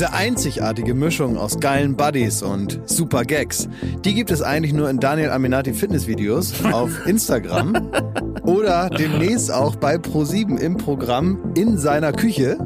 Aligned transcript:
Diese 0.00 0.14
einzigartige 0.14 0.94
Mischung 0.94 1.36
aus 1.36 1.60
geilen 1.60 1.94
Buddies 1.94 2.42
und 2.42 2.80
super 2.86 3.22
Gags, 3.24 3.68
die 4.02 4.14
gibt 4.14 4.30
es 4.30 4.40
eigentlich 4.40 4.72
nur 4.72 4.88
in 4.88 4.98
Daniel 4.98 5.28
Aminati 5.28 5.74
Fitnessvideos 5.74 6.54
auf 6.72 6.88
Instagram 7.06 7.90
oder 8.44 8.88
demnächst 8.88 9.52
auch 9.52 9.76
bei 9.76 9.96
Pro7 9.96 10.56
im 10.56 10.78
Programm 10.78 11.52
in 11.54 11.76
seiner 11.76 12.12
Küche. 12.12 12.56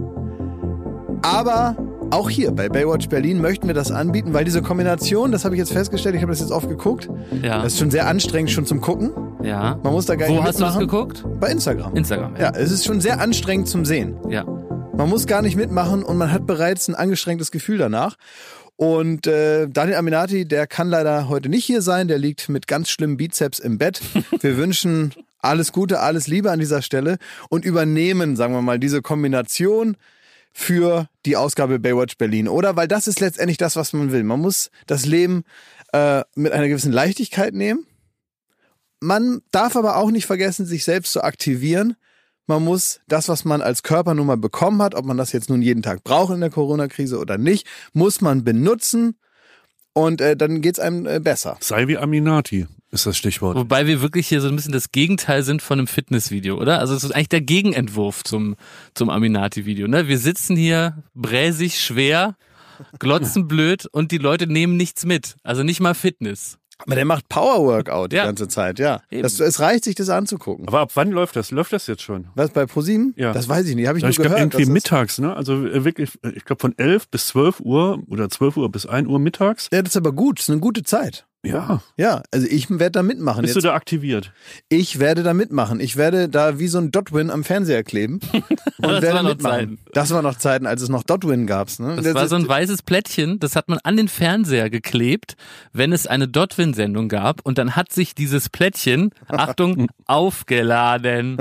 Aber 1.22 1.74
auch 2.12 2.30
hier 2.30 2.52
bei 2.52 2.68
Baywatch 2.68 3.08
Berlin 3.08 3.40
möchten 3.40 3.66
wir 3.66 3.74
das 3.74 3.90
anbieten, 3.90 4.32
weil 4.32 4.44
diese 4.44 4.62
Kombination, 4.62 5.32
das 5.32 5.44
habe 5.44 5.56
ich 5.56 5.58
jetzt 5.58 5.72
festgestellt, 5.72 6.14
ich 6.14 6.22
habe 6.22 6.30
das 6.30 6.38
jetzt 6.38 6.52
oft 6.52 6.68
geguckt, 6.68 7.08
Ja. 7.42 7.64
das 7.64 7.72
ist 7.72 7.80
schon 7.80 7.90
sehr 7.90 8.06
anstrengend 8.06 8.52
schon 8.52 8.64
zum 8.64 8.80
Gucken. 8.80 9.10
Ja. 9.42 9.76
Man 9.82 9.92
muss 9.92 10.06
da 10.06 10.14
gar 10.14 10.28
Wo 10.28 10.34
nicht 10.34 10.44
hast 10.44 10.60
du 10.60 10.64
das 10.66 10.76
mitmachen. 10.78 11.08
geguckt? 11.08 11.40
Bei 11.40 11.48
Instagram. 11.48 11.96
Instagram, 11.96 12.36
Ja, 12.36 12.42
ja. 12.42 12.52
es 12.54 12.70
ist 12.70 12.84
schon 12.84 13.00
sehr 13.00 13.20
anstrengend 13.20 13.66
zum 13.66 13.84
Sehen. 13.84 14.14
Ja. 14.28 14.44
Man 14.96 15.08
muss 15.08 15.26
gar 15.26 15.42
nicht 15.42 15.56
mitmachen 15.56 16.04
und 16.04 16.16
man 16.16 16.30
hat 16.30 16.46
bereits 16.46 16.88
ein 16.88 16.94
angestrengtes 16.94 17.50
Gefühl 17.50 17.78
danach. 17.78 18.16
Und 18.76 19.26
äh, 19.26 19.68
Daniel 19.68 19.96
Aminati, 19.96 20.46
der 20.46 20.68
kann 20.68 20.88
leider 20.88 21.28
heute 21.28 21.48
nicht 21.48 21.64
hier 21.64 21.82
sein, 21.82 22.06
der 22.06 22.18
liegt 22.18 22.48
mit 22.48 22.68
ganz 22.68 22.90
schlimmen 22.90 23.16
Bizeps 23.16 23.58
im 23.58 23.76
Bett. 23.78 24.00
Wir 24.40 24.56
wünschen 24.56 25.12
alles 25.40 25.72
Gute, 25.72 26.00
alles 26.00 26.28
Liebe 26.28 26.50
an 26.50 26.60
dieser 26.60 26.80
Stelle 26.80 27.18
und 27.48 27.64
übernehmen, 27.64 28.36
sagen 28.36 28.54
wir 28.54 28.62
mal, 28.62 28.78
diese 28.78 29.02
Kombination 29.02 29.96
für 30.52 31.08
die 31.26 31.36
Ausgabe 31.36 31.78
Baywatch 31.78 32.16
Berlin, 32.16 32.48
oder? 32.48 32.76
Weil 32.76 32.88
das 32.88 33.08
ist 33.08 33.20
letztendlich 33.20 33.58
das, 33.58 33.76
was 33.76 33.92
man 33.92 34.12
will. 34.12 34.22
Man 34.22 34.40
muss 34.40 34.70
das 34.86 35.04
Leben 35.04 35.44
äh, 35.92 36.22
mit 36.34 36.52
einer 36.52 36.68
gewissen 36.68 36.92
Leichtigkeit 36.92 37.52
nehmen. 37.52 37.86
Man 39.00 39.42
darf 39.50 39.76
aber 39.76 39.96
auch 39.96 40.10
nicht 40.10 40.26
vergessen, 40.26 40.64
sich 40.64 40.84
selbst 40.84 41.12
zu 41.12 41.22
aktivieren. 41.22 41.96
Man 42.46 42.62
muss 42.62 43.00
das, 43.08 43.28
was 43.28 43.44
man 43.44 43.62
als 43.62 43.82
Körper 43.82 44.14
nun 44.14 44.26
mal 44.26 44.36
bekommen 44.36 44.82
hat, 44.82 44.94
ob 44.94 45.04
man 45.06 45.16
das 45.16 45.32
jetzt 45.32 45.48
nun 45.48 45.62
jeden 45.62 45.82
Tag 45.82 46.04
braucht 46.04 46.34
in 46.34 46.40
der 46.40 46.50
Corona-Krise 46.50 47.18
oder 47.18 47.38
nicht, 47.38 47.66
muss 47.92 48.20
man 48.20 48.44
benutzen 48.44 49.16
und 49.94 50.20
äh, 50.20 50.36
dann 50.36 50.60
geht's 50.60 50.78
einem 50.78 51.06
äh, 51.06 51.20
besser. 51.20 51.56
Sei 51.60 51.88
wie 51.88 51.96
Aminati, 51.96 52.66
ist 52.90 53.06
das 53.06 53.16
Stichwort. 53.16 53.56
Wobei 53.56 53.86
wir 53.86 54.02
wirklich 54.02 54.28
hier 54.28 54.40
so 54.40 54.48
ein 54.48 54.56
bisschen 54.56 54.72
das 54.72 54.92
Gegenteil 54.92 55.42
sind 55.42 55.62
von 55.62 55.78
einem 55.78 55.86
Fitnessvideo, 55.86 56.60
oder? 56.60 56.80
Also 56.80 56.94
es 56.94 57.04
ist 57.04 57.12
eigentlich 57.12 57.28
der 57.28 57.40
Gegenentwurf 57.40 58.24
zum, 58.24 58.56
zum 58.94 59.08
Aminati-Video, 59.08 59.88
ne? 59.88 60.08
Wir 60.08 60.18
sitzen 60.18 60.56
hier 60.56 61.02
bräsig, 61.14 61.80
schwer, 61.80 62.36
glotzen 62.98 63.48
blöd 63.48 63.86
und 63.86 64.10
die 64.10 64.18
Leute 64.18 64.46
nehmen 64.46 64.76
nichts 64.76 65.06
mit. 65.06 65.36
Also 65.44 65.62
nicht 65.62 65.80
mal 65.80 65.94
Fitness. 65.94 66.58
Aber 66.78 66.94
der 66.96 67.04
macht 67.04 67.28
Power-Workout 67.28 68.12
die 68.12 68.16
Ja. 68.16 68.26
ganze 68.26 68.48
Zeit, 68.48 68.78
ja. 68.78 69.00
Das, 69.10 69.38
es 69.40 69.60
reicht, 69.60 69.84
sich 69.84 69.94
das 69.94 70.08
anzugucken. 70.10 70.66
Aber 70.68 70.80
ab 70.80 70.90
wann 70.94 71.10
läuft 71.10 71.36
das? 71.36 71.50
Läuft 71.50 71.72
das 71.72 71.86
jetzt 71.86 72.02
schon? 72.02 72.26
Was 72.34 72.50
bei 72.50 72.66
ProSieben? 72.66 73.14
Ja. 73.16 73.32
Das 73.32 73.48
weiß 73.48 73.66
ich 73.68 73.74
nicht, 73.76 73.86
habe 73.86 73.98
ich 73.98 74.02
nur 74.02 74.10
ich 74.10 74.16
glaube 74.16 74.34
gehört. 74.34 74.54
irgendwie 74.54 74.70
mittags, 74.72 75.18
ne? 75.18 75.34
Also 75.36 75.64
äh, 75.66 75.84
wirklich, 75.84 76.10
äh, 76.22 76.30
ich 76.30 76.44
glaube 76.44 76.60
von 76.60 76.74
11 76.76 77.08
bis 77.08 77.28
12 77.28 77.60
Uhr 77.60 78.02
oder 78.08 78.28
12 78.28 78.56
Uhr 78.56 78.70
bis 78.70 78.86
1 78.86 79.08
Uhr 79.08 79.18
mittags. 79.18 79.68
Ja, 79.72 79.82
das 79.82 79.90
ist 79.92 79.96
aber 79.96 80.12
gut, 80.12 80.38
das 80.38 80.46
ist 80.46 80.50
eine 80.50 80.60
gute 80.60 80.82
Zeit. 80.82 81.26
Ja. 81.44 81.82
Ja, 81.96 82.22
also 82.32 82.46
ich 82.48 82.70
werde 82.70 82.90
da 82.92 83.02
mitmachen. 83.02 83.42
Bist 83.42 83.54
Jetzt. 83.54 83.64
du 83.64 83.68
da 83.68 83.74
aktiviert? 83.74 84.32
Ich 84.68 84.98
werde 84.98 85.22
da 85.22 85.34
mitmachen. 85.34 85.78
Ich 85.80 85.96
werde 85.96 86.28
da 86.28 86.58
wie 86.58 86.68
so 86.68 86.78
ein 86.78 86.90
Dotwin 86.90 87.30
am 87.30 87.44
Fernseher 87.44 87.82
kleben 87.84 88.20
und 88.32 88.48
Das 88.80 89.02
werde 89.02 89.22
mitmachen. 89.22 89.40
Zeiten. 89.42 89.78
Das 89.92 90.10
war 90.10 90.22
noch 90.22 90.36
Zeiten, 90.38 90.66
als 90.66 90.82
es 90.82 90.88
noch 90.88 91.02
Dotwin 91.02 91.46
gab's. 91.46 91.78
Ne? 91.78 91.96
Das 91.96 92.14
war 92.14 92.28
so 92.28 92.36
ein 92.36 92.48
weißes 92.48 92.82
Plättchen, 92.82 93.38
das 93.40 93.56
hat 93.56 93.68
man 93.68 93.78
an 93.84 93.96
den 93.96 94.08
Fernseher 94.08 94.70
geklebt, 94.70 95.36
wenn 95.72 95.92
es 95.92 96.06
eine 96.06 96.28
Dotwin-Sendung 96.28 97.08
gab. 97.08 97.40
Und 97.44 97.58
dann 97.58 97.76
hat 97.76 97.92
sich 97.92 98.14
dieses 98.14 98.48
Plättchen, 98.48 99.10
Achtung, 99.28 99.88
aufgeladen. 100.06 101.36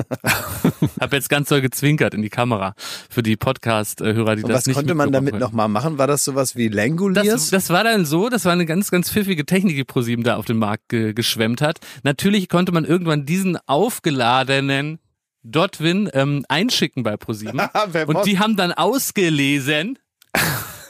Hab 1.00 1.14
jetzt 1.14 1.30
ganz 1.30 1.50
doll 1.50 1.62
gezwinkert 1.62 2.14
in 2.14 2.22
die 2.22 2.30
Kamera 2.30 2.74
für 3.10 3.24
die 3.24 3.36
Podcast-Hörer, 3.38 4.36
die 4.36 4.44
und 4.44 4.50
das 4.50 4.60
was 4.60 4.66
nicht 4.68 4.76
konnte 4.76 4.96
man 4.96 5.12
damit 5.12 5.34
mitbekommen 5.34 5.40
noch 5.52 5.52
mal 5.56 5.68
machen? 5.68 5.98
War 5.98 6.08
das 6.08 6.24
sowas 6.24 6.56
wie 6.56 6.70
Das, 6.70 6.76
Languliers? 6.76 7.50
das 7.50 7.70
war 7.70 7.84
dann 7.84 8.06
so, 8.06 8.30
das 8.30 8.46
war 8.46 8.52
eine 8.54 8.66
ganz, 8.66 8.92
ganz 8.92 9.10
pfiffige 9.12 9.46
Technik, 9.46 9.76
die 9.76 9.84
ProSieben 9.94 10.24
da 10.24 10.38
auf 10.38 10.46
den 10.46 10.58
Markt 10.58 10.90
ge 10.90 11.14
geschwemmt 11.14 11.62
hat. 11.62 11.80
Natürlich 12.04 12.50
konnte 12.50 12.72
man 12.72 12.84
irgendwann 12.84 13.26
diesen 13.26 13.58
aufgeladenen 13.68 14.98
Dotwin 15.44 16.10
ähm, 16.14 16.46
einschicken 16.50 17.04
bei 17.04 17.16
ProSieben. 17.16 17.62
Und 18.08 18.26
die 18.26 18.40
haben 18.40 18.56
dann 18.56 18.72
ausgelesen, 18.72 20.00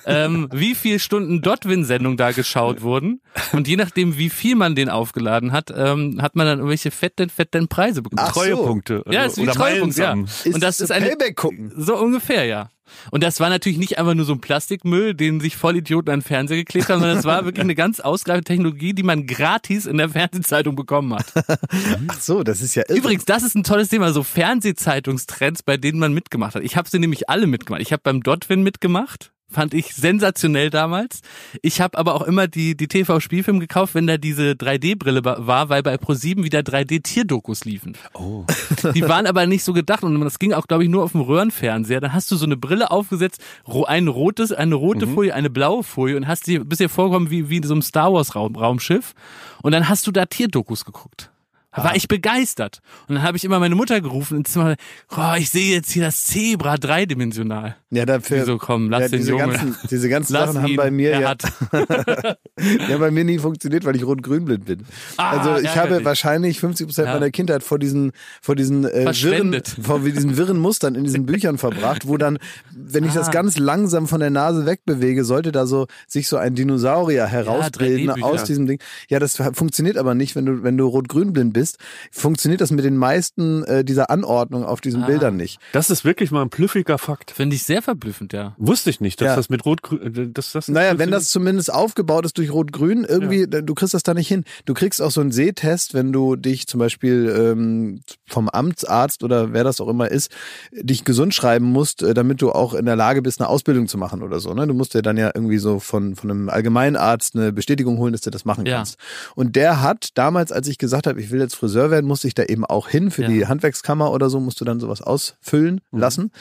ähm, 0.05 0.49
wie 0.51 0.75
viel 0.75 0.99
Stunden 0.99 1.41
Dotwin-Sendung 1.41 2.17
da 2.17 2.31
geschaut 2.31 2.81
wurden. 2.81 3.21
Und 3.51 3.67
je 3.67 3.75
nachdem, 3.75 4.17
wie 4.17 4.29
viel 4.29 4.55
man 4.55 4.75
den 4.75 4.89
aufgeladen 4.89 5.51
hat, 5.51 5.73
ähm, 5.75 6.21
hat 6.21 6.35
man 6.35 6.45
dann 6.45 6.59
irgendwelche 6.59 6.91
fetten, 6.91 7.29
fetten 7.29 7.67
Preise 7.67 8.01
bekommen. 8.01 8.27
Ach 8.29 8.33
so. 8.33 8.41
Treuepunkte. 8.41 9.03
Ja, 9.09 9.21
also, 9.21 9.33
ist 9.33 9.37
wie 9.37 9.41
oder 9.43 9.53
Treuepunkt, 9.53 9.97
ja. 9.97 10.15
Meilensamen. 10.15 10.53
Und 10.55 10.63
das 10.63 10.79
ist 10.79 10.91
eine, 10.91 11.07
Payback 11.07 11.35
gucken. 11.35 11.71
so 11.75 11.97
ungefähr, 11.97 12.45
ja. 12.45 12.69
Und 13.11 13.23
das 13.23 13.39
war 13.39 13.49
natürlich 13.49 13.77
nicht 13.77 13.97
einfach 13.97 14.13
nur 14.13 14.25
so 14.25 14.33
ein 14.33 14.41
Plastikmüll, 14.41 15.13
den 15.13 15.39
sich 15.39 15.55
Vollidioten 15.57 16.11
an 16.11 16.19
den 16.19 16.25
Fernseher 16.25 16.57
geklebt 16.57 16.89
haben, 16.89 16.99
sondern 16.99 17.17
das 17.17 17.25
war 17.25 17.45
wirklich 17.45 17.63
eine 17.63 17.75
ganz 17.75 17.99
ausgereifte 17.99 18.45
Technologie, 18.45 18.93
die 18.93 19.03
man 19.03 19.25
gratis 19.25 19.85
in 19.85 19.97
der 19.97 20.09
Fernsehzeitung 20.09 20.75
bekommen 20.75 21.13
hat. 21.13 21.25
Ach 22.07 22.19
so, 22.19 22.43
das 22.43 22.61
ist 22.61 22.75
ja 22.75 22.83
irre. 22.87 22.97
Übrigens, 22.97 23.25
das 23.25 23.43
ist 23.43 23.55
ein 23.55 23.63
tolles 23.63 23.89
Thema, 23.89 24.13
so 24.13 24.23
Fernsehzeitungstrends, 24.23 25.63
bei 25.63 25.77
denen 25.77 25.99
man 25.99 26.13
mitgemacht 26.13 26.55
hat. 26.55 26.63
Ich 26.63 26.77
habe 26.77 26.89
sie 26.89 26.99
nämlich 26.99 27.29
alle 27.29 27.47
mitgemacht. 27.47 27.81
Ich 27.81 27.91
habe 27.91 28.01
beim 28.03 28.21
Dotwin 28.21 28.63
mitgemacht. 28.63 29.32
Fand 29.53 29.73
ich 29.73 29.93
sensationell 29.93 30.69
damals. 30.69 31.21
Ich 31.61 31.79
habe 31.79 31.97
aber 31.97 32.15
auch 32.15 32.23
immer 32.23 32.47
die, 32.47 32.75
die 32.75 32.87
TV-Spielfilm 32.87 33.59
gekauft, 33.59 33.95
wenn 33.95 34.07
da 34.07 34.17
diese 34.17 34.51
3D-Brille 34.51 35.23
war, 35.23 35.69
weil 35.69 35.83
bei 35.83 35.95
Pro7 35.95 36.43
wieder 36.43 36.59
3D-Tierdokus 36.59 37.65
liefen. 37.65 37.95
Oh. 38.13 38.45
Die 38.93 39.07
waren 39.07 39.27
aber 39.27 39.45
nicht 39.45 39.63
so 39.63 39.73
gedacht 39.73 40.03
und 40.03 40.19
das 40.21 40.39
ging 40.39 40.53
auch, 40.53 40.67
glaube 40.67 40.83
ich, 40.83 40.89
nur 40.89 41.03
auf 41.03 41.11
dem 41.11 41.21
Röhrenfernseher. 41.21 42.01
Dann 42.01 42.13
hast 42.13 42.31
du 42.31 42.35
so 42.35 42.45
eine 42.45 42.57
Brille 42.57 42.91
aufgesetzt, 42.91 43.41
ein 43.87 44.07
rotes, 44.07 44.51
eine 44.51 44.75
rote 44.75 45.07
Folie, 45.07 45.33
eine 45.33 45.49
blaue 45.49 45.83
Folie 45.83 46.17
und 46.17 46.27
hast 46.27 46.47
dir, 46.47 46.63
bist 46.65 46.81
dir 46.81 46.89
vorgekommen 46.89 47.29
wie, 47.29 47.49
wie 47.49 47.57
in 47.57 47.63
so 47.63 47.73
einem 47.73 47.81
Star 47.81 48.11
Wars 48.13 48.35
Raum, 48.35 48.55
Raumschiff. 48.55 49.13
Und 49.61 49.71
dann 49.71 49.87
hast 49.87 50.07
du 50.07 50.11
da 50.11 50.25
Tierdokus 50.25 50.85
geguckt. 50.85 51.32
Da 51.75 51.83
war 51.83 51.95
ich 51.95 52.07
begeistert. 52.07 52.81
Und 53.07 53.15
dann 53.15 53.23
habe 53.23 53.35
ich 53.37 53.43
immer 53.43 53.59
meine 53.59 53.75
Mutter 53.75 53.99
gerufen 54.01 54.37
ins 54.37 54.51
Zimmer, 54.53 54.75
oh, 55.15 55.33
ich 55.37 55.49
sehe 55.49 55.73
jetzt 55.73 55.91
hier 55.91 56.03
das 56.03 56.23
Zebra 56.25 56.77
dreidimensional. 56.77 57.75
Ja, 57.89 58.05
dafür. 58.05 58.39
Die 58.39 58.45
so, 58.45 58.57
komm, 58.57 58.89
lass 58.89 59.01
ja, 59.03 59.07
den 59.09 59.19
diese 59.19 59.31
Jungen. 59.31 59.51
ganzen, 59.51 59.75
diese 59.89 60.09
ganzen 60.09 60.33
Lass 60.33 60.47
Sachen 60.53 60.61
haben 60.63 60.69
ihn, 60.71 60.77
bei 60.77 60.91
mir 60.91 61.19
ja, 61.19 61.35
ja 62.89 62.97
bei 62.97 63.11
mir 63.11 63.23
nie 63.23 63.39
funktioniert, 63.39 63.85
weil 63.85 63.95
ich 63.95 64.03
rot-grün-blind 64.05 64.65
bin. 64.65 64.85
Ah, 65.17 65.31
also 65.37 65.61
ich 65.61 65.69
habe 65.69 65.79
ärgerlich. 65.89 66.05
wahrscheinlich 66.05 66.59
50 66.59 66.87
Prozent 66.87 67.07
Ja. 67.07 67.13
meiner 67.15 67.29
Kindheit 67.31 67.63
vor 67.63 67.79
diesen 67.79 68.11
vor 68.41 68.55
diesen 68.55 68.85
äh, 68.85 69.11
wirren 69.23 69.61
vor 69.81 69.99
diesen 69.99 70.37
wirren 70.37 70.57
Mustern 70.57 70.95
in 70.95 71.03
diesen 71.03 71.25
Büchern 71.25 71.57
verbracht, 71.57 72.07
wo 72.07 72.17
dann, 72.17 72.37
wenn 72.75 73.03
ich 73.03 73.13
das 73.13 73.29
Ah. 73.29 73.31
ganz 73.31 73.57
langsam 73.57 74.07
von 74.07 74.19
der 74.19 74.29
Nase 74.29 74.65
wegbewege, 74.65 75.23
sollte 75.23 75.51
da 75.51 75.65
so 75.65 75.87
sich 76.07 76.27
so 76.27 76.37
ein 76.37 76.55
Dinosaurier 76.55 77.25
herausbilden 77.27 78.09
3D-Bücher. 78.11 78.25
aus 78.25 78.43
diesem 78.43 78.67
Ding. 78.67 78.79
Ja, 79.09 79.19
das 79.19 79.41
funktioniert 79.53 79.97
aber 79.97 80.13
nicht, 80.15 80.35
wenn 80.35 80.45
du 80.45 80.63
wenn 80.63 80.77
du 80.77 80.85
rot-grün-blind 80.87 81.53
bist. 81.53 81.62
Funktioniert 82.11 82.61
das 82.61 82.71
mit 82.71 82.83
den 82.85 82.97
meisten 82.97 83.63
äh, 83.63 83.83
dieser 83.83 84.09
Anordnung 84.09 84.63
auf 84.65 84.81
diesen 84.81 85.03
Ah. 85.03 85.07
Bildern 85.07 85.35
nicht. 85.37 85.59
Das 85.71 85.89
ist 85.89 86.05
wirklich 86.05 86.31
mal 86.31 86.41
ein 86.41 86.49
plüffiger 86.49 86.97
Fakt. 86.97 87.31
Finde 87.31 87.55
ich 87.55 87.63
sehr 87.63 87.81
verblüffend, 87.81 88.33
ja. 88.33 88.55
Wusste 88.57 88.89
ich 88.89 89.01
nicht, 89.01 89.19
dass 89.21 89.27
Ja. 89.27 89.35
das 89.35 89.49
mit 89.49 89.65
Rot-Grün, 89.65 90.31
dass 90.33 90.51
das. 90.53 90.67
Naja, 90.67 90.97
wenn 90.97 91.11
das 91.11 91.29
zumindest 91.29 91.73
aufgebaut 91.73 92.25
ist 92.25 92.37
durch 92.37 92.51
Rot-Grün, 92.51 93.03
irgendwie, 93.05 93.47
du 93.47 93.73
kriegst 93.73 93.93
das 93.93 94.03
da 94.03 94.13
nicht 94.13 94.27
hin. 94.27 94.43
Du 94.65 94.73
kriegst 94.73 95.01
auch 95.01 95.11
so 95.11 95.21
einen 95.21 95.31
Sehtest, 95.31 95.93
wenn 95.93 96.11
du 96.13 96.35
dich 96.35 96.67
zum 96.67 96.79
Beispiel 96.79 97.33
ähm, 97.37 98.01
vom 98.27 98.49
Amtsarzt 98.49 99.23
oder 99.23 99.53
wer 99.53 99.63
das 99.63 99.79
auch 99.81 99.87
immer 99.87 100.09
ist, 100.09 100.31
dich 100.71 101.03
gesund 101.05 101.33
schreiben 101.33 101.65
musst, 101.65 102.03
äh, 102.03 102.13
damit 102.13 102.41
du 102.41 102.51
auch 102.51 102.73
in 102.73 102.85
der 102.85 102.95
Lage 102.95 103.21
bist, 103.21 103.39
eine 103.41 103.49
Ausbildung 103.49 103.87
zu 103.87 103.97
machen 103.97 104.21
oder 104.23 104.39
so. 104.39 104.53
Ne? 104.53 104.67
Du 104.67 104.73
musst 104.73 104.93
dir 104.93 105.01
dann 105.01 105.17
ja 105.17 105.31
irgendwie 105.33 105.57
so 105.57 105.79
von, 105.79 106.15
von 106.15 106.29
einem 106.31 106.49
Allgemeinarzt 106.49 107.35
eine 107.35 107.51
Bestätigung 107.51 107.97
holen, 107.97 108.11
dass 108.13 108.21
du 108.21 108.29
das 108.29 108.45
machen 108.45 108.65
Ja. 108.65 108.77
kannst. 108.77 108.97
Und 109.35 109.55
der 109.55 109.81
hat 109.81 110.09
damals, 110.15 110.51
als 110.51 110.67
ich 110.67 110.77
gesagt 110.77 111.07
habe, 111.07 111.19
ich 111.21 111.31
will 111.31 111.39
jetzt 111.39 111.52
Friseur 111.53 111.91
werden, 111.91 112.05
musste 112.07 112.27
ich 112.27 112.33
da 112.35 112.43
eben 112.43 112.65
auch 112.65 112.87
hin. 112.87 113.11
Für 113.11 113.23
Ja. 113.23 113.27
die 113.29 113.45
Handwerkskammer 113.47 114.11
oder 114.11 114.29
so 114.29 114.39
musst 114.39 114.59
du 114.61 114.65
dann 114.65 114.79
sowas 114.79 115.01
ausfüllen 115.01 115.81
lassen. 115.91 116.31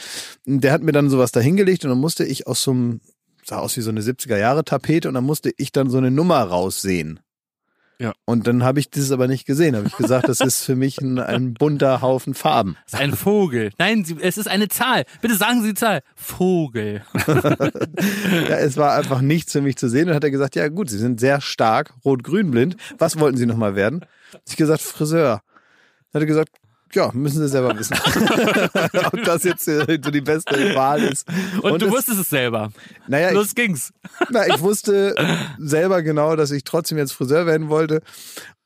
Und 0.46 0.62
Der 0.62 0.72
hat 0.72 0.82
mir 0.82 0.92
dann 0.92 1.10
sowas 1.10 1.32
da 1.32 1.40
hingelegt 1.40 1.84
und 1.84 1.90
dann 1.90 1.98
musste 2.00 2.24
ich 2.24 2.46
aus 2.46 2.62
so 2.62 2.70
einem 2.72 3.00
sah 3.44 3.58
aus 3.58 3.76
wie 3.76 3.80
so 3.80 3.90
eine 3.90 4.02
70er 4.02 4.36
Jahre 4.38 4.64
Tapete 4.64 5.08
und 5.08 5.14
dann 5.14 5.24
musste 5.24 5.52
ich 5.56 5.72
dann 5.72 5.90
so 5.90 5.98
eine 5.98 6.10
Nummer 6.12 6.40
raussehen. 6.42 7.18
Ja. 7.98 8.12
Und 8.24 8.46
dann 8.46 8.64
habe 8.64 8.80
ich 8.80 8.90
dieses 8.90 9.12
aber 9.12 9.28
nicht 9.28 9.46
gesehen. 9.46 9.76
Habe 9.76 9.86
ich 9.86 9.96
gesagt, 9.96 10.28
das 10.28 10.40
ist 10.40 10.64
für 10.64 10.74
mich 10.74 11.00
ein, 11.00 11.18
ein 11.18 11.54
bunter 11.54 12.02
Haufen 12.02 12.34
Farben. 12.34 12.76
Das 12.84 12.94
ist 12.94 13.00
ein 13.00 13.14
Vogel. 13.14 13.70
Nein, 13.78 14.04
es 14.20 14.38
ist 14.38 14.48
eine 14.48 14.68
Zahl. 14.68 15.04
Bitte 15.20 15.36
sagen 15.36 15.62
Sie 15.62 15.68
die 15.68 15.74
Zahl. 15.74 16.02
Vogel. 16.14 17.02
Ja, 18.48 18.56
es 18.56 18.76
war 18.76 18.94
einfach 18.94 19.20
nichts 19.20 19.52
für 19.52 19.60
mich 19.60 19.76
zu 19.76 19.88
sehen. 19.88 20.08
Und 20.08 20.14
hat 20.14 20.24
er 20.24 20.30
gesagt, 20.30 20.56
ja 20.56 20.68
gut, 20.68 20.90
Sie 20.90 20.98
sind 20.98 21.20
sehr 21.20 21.40
stark 21.40 21.94
rot-grün 22.04 22.50
blind. 22.50 22.76
Was 22.98 23.18
wollten 23.18 23.36
Sie 23.36 23.46
nochmal 23.46 23.76
werden? 23.76 24.04
Ich 24.48 24.56
gesagt, 24.56 24.82
Friseur. 24.82 25.42
Dann 26.12 26.20
hat 26.20 26.22
er 26.22 26.26
gesagt, 26.26 26.56
ja, 26.94 27.10
müssen 27.12 27.38
Sie 27.40 27.48
selber 27.48 27.78
wissen. 27.78 27.96
Ob 29.12 29.24
das 29.24 29.44
jetzt 29.44 29.66
äh, 29.68 29.98
so 30.02 30.10
die 30.10 30.20
beste 30.20 30.74
Wahl 30.74 31.02
ist. 31.02 31.26
Und, 31.62 31.80
du 31.82 31.86
es- 31.86 31.92
wusstest 31.92 32.20
es 32.20 32.30
selber. 32.30 32.70
naja, 33.08 33.28
ich, 33.28 33.34
Los 33.34 33.54
ging's. 33.54 33.92
Na, 34.30 34.46
ich 34.46 34.60
wusste 34.60 35.14
selber 35.58 36.02
genau, 36.02 36.36
dass 36.36 36.50
ich 36.50 36.64
trotzdem 36.64 36.98
jetzt 36.98 37.12
Friseur 37.12 37.46
werden 37.46 37.68
wollte. 37.68 38.02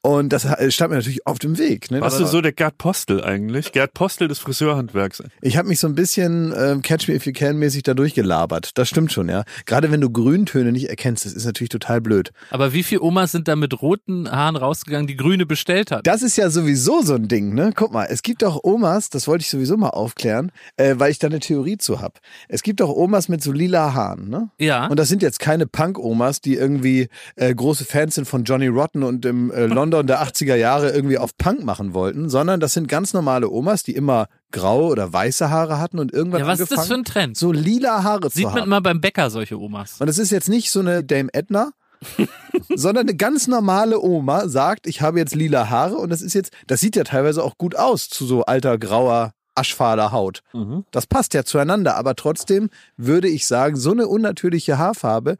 Und 0.06 0.32
das 0.32 0.44
äh, 0.44 0.70
stand 0.70 0.90
mir 0.90 0.98
natürlich 0.98 1.26
auf 1.26 1.40
dem 1.40 1.58
Weg. 1.58 1.90
Ne? 1.90 2.00
Warst 2.00 2.20
du 2.20 2.26
so 2.26 2.40
der 2.40 2.52
Gerd 2.52 2.78
Postel 2.78 3.24
eigentlich? 3.24 3.72
Gerd 3.72 3.92
Postel 3.92 4.28
des 4.28 4.38
Friseurhandwerks. 4.38 5.20
Ich 5.42 5.56
habe 5.56 5.66
mich 5.66 5.80
so 5.80 5.88
ein 5.88 5.96
bisschen 5.96 6.54
ähm, 6.56 6.80
Catch 6.80 7.08
Me 7.08 7.16
If 7.16 7.26
You 7.26 7.32
Can 7.32 7.56
mäßig 7.56 7.82
da 7.82 7.92
durchgelabert. 7.92 8.78
Das 8.78 8.88
stimmt 8.88 9.10
schon, 9.10 9.28
ja. 9.28 9.42
Gerade 9.64 9.90
wenn 9.90 10.00
du 10.00 10.08
Grüntöne 10.08 10.70
nicht 10.70 10.88
erkennst, 10.88 11.26
das 11.26 11.32
ist 11.32 11.44
natürlich 11.44 11.70
total 11.70 12.00
blöd. 12.00 12.30
Aber 12.50 12.72
wie 12.72 12.84
viele 12.84 13.00
Omas 13.00 13.32
sind 13.32 13.48
da 13.48 13.56
mit 13.56 13.82
roten 13.82 14.30
Haaren 14.30 14.54
rausgegangen, 14.54 15.08
die 15.08 15.16
grüne 15.16 15.44
bestellt 15.44 15.90
hat? 15.90 16.06
Das 16.06 16.22
ist 16.22 16.36
ja 16.36 16.50
sowieso 16.50 17.02
so 17.02 17.14
ein 17.14 17.26
Ding, 17.26 17.54
ne? 17.54 17.72
Guck 17.74 17.92
mal, 17.92 18.06
es 18.08 18.22
gibt 18.22 18.44
auch 18.44 18.62
Omas, 18.62 19.10
das 19.10 19.26
wollte 19.26 19.42
ich 19.42 19.50
sowieso 19.50 19.76
mal 19.76 19.88
aufklären, 19.88 20.52
äh, 20.76 20.94
weil 20.98 21.10
ich 21.10 21.18
da 21.18 21.26
eine 21.26 21.40
Theorie 21.40 21.78
zu 21.78 22.00
hab. 22.00 22.20
Es 22.48 22.62
gibt 22.62 22.80
auch 22.80 22.94
Omas 22.94 23.28
mit 23.28 23.42
so 23.42 23.50
lila 23.50 23.92
Haaren, 23.92 24.28
ne? 24.28 24.50
Ja. 24.60 24.86
Und 24.86 25.00
das 25.00 25.08
sind 25.08 25.20
jetzt 25.20 25.40
keine 25.40 25.66
Punk-Omas, 25.66 26.40
die 26.40 26.54
irgendwie 26.54 27.08
äh, 27.34 27.52
große 27.52 27.84
Fans 27.84 28.14
sind 28.14 28.28
von 28.28 28.44
Johnny 28.44 28.68
Rotten 28.68 29.02
und 29.02 29.26
im 29.26 29.50
äh, 29.50 29.66
London 29.96 30.06
der 30.06 30.22
80er 30.22 30.54
Jahre 30.54 30.90
irgendwie 30.90 31.18
auf 31.18 31.36
Punk 31.36 31.64
machen 31.64 31.94
wollten, 31.94 32.28
sondern 32.28 32.60
das 32.60 32.74
sind 32.74 32.88
ganz 32.88 33.12
normale 33.12 33.50
Omas, 33.50 33.82
die 33.82 33.94
immer 33.94 34.28
graue 34.52 34.90
oder 34.90 35.12
weiße 35.12 35.50
Haare 35.50 35.78
hatten 35.78 35.98
und 35.98 36.12
irgendwann 36.12 36.40
ja, 36.40 36.46
was 36.46 36.60
ist 36.60 36.72
angefangen, 36.72 36.78
das 36.78 36.88
für 36.88 36.94
ein 36.94 37.04
Trend? 37.04 37.36
so 37.36 37.52
lila 37.52 38.02
Haare 38.02 38.30
Sieht 38.30 38.34
zu 38.34 38.42
man 38.42 38.52
haben. 38.52 38.64
immer 38.64 38.80
beim 38.80 39.00
Bäcker 39.00 39.30
solche 39.30 39.58
Omas. 39.58 40.00
Und 40.00 40.08
es 40.08 40.18
ist 40.18 40.30
jetzt 40.30 40.48
nicht 40.48 40.70
so 40.70 40.80
eine 40.80 41.02
Dame 41.04 41.30
Edna, 41.32 41.72
sondern 42.74 43.08
eine 43.08 43.16
ganz 43.16 43.46
normale 43.48 44.00
Oma 44.00 44.48
sagt, 44.48 44.86
ich 44.86 45.00
habe 45.00 45.18
jetzt 45.18 45.34
lila 45.34 45.70
Haare 45.70 45.96
und 45.96 46.10
das 46.10 46.22
ist 46.22 46.34
jetzt, 46.34 46.52
das 46.66 46.80
sieht 46.80 46.96
ja 46.96 47.04
teilweise 47.04 47.42
auch 47.42 47.56
gut 47.58 47.74
aus 47.76 48.08
zu 48.08 48.26
so 48.26 48.44
alter 48.44 48.78
grauer 48.78 49.32
aschfaler 49.56 50.12
Haut. 50.12 50.42
Das 50.90 51.06
passt 51.06 51.34
ja 51.34 51.44
zueinander, 51.44 51.96
aber 51.96 52.14
trotzdem 52.14 52.70
würde 52.96 53.28
ich 53.28 53.46
sagen, 53.46 53.76
so 53.76 53.90
eine 53.90 54.06
unnatürliche 54.06 54.78
Haarfarbe, 54.78 55.36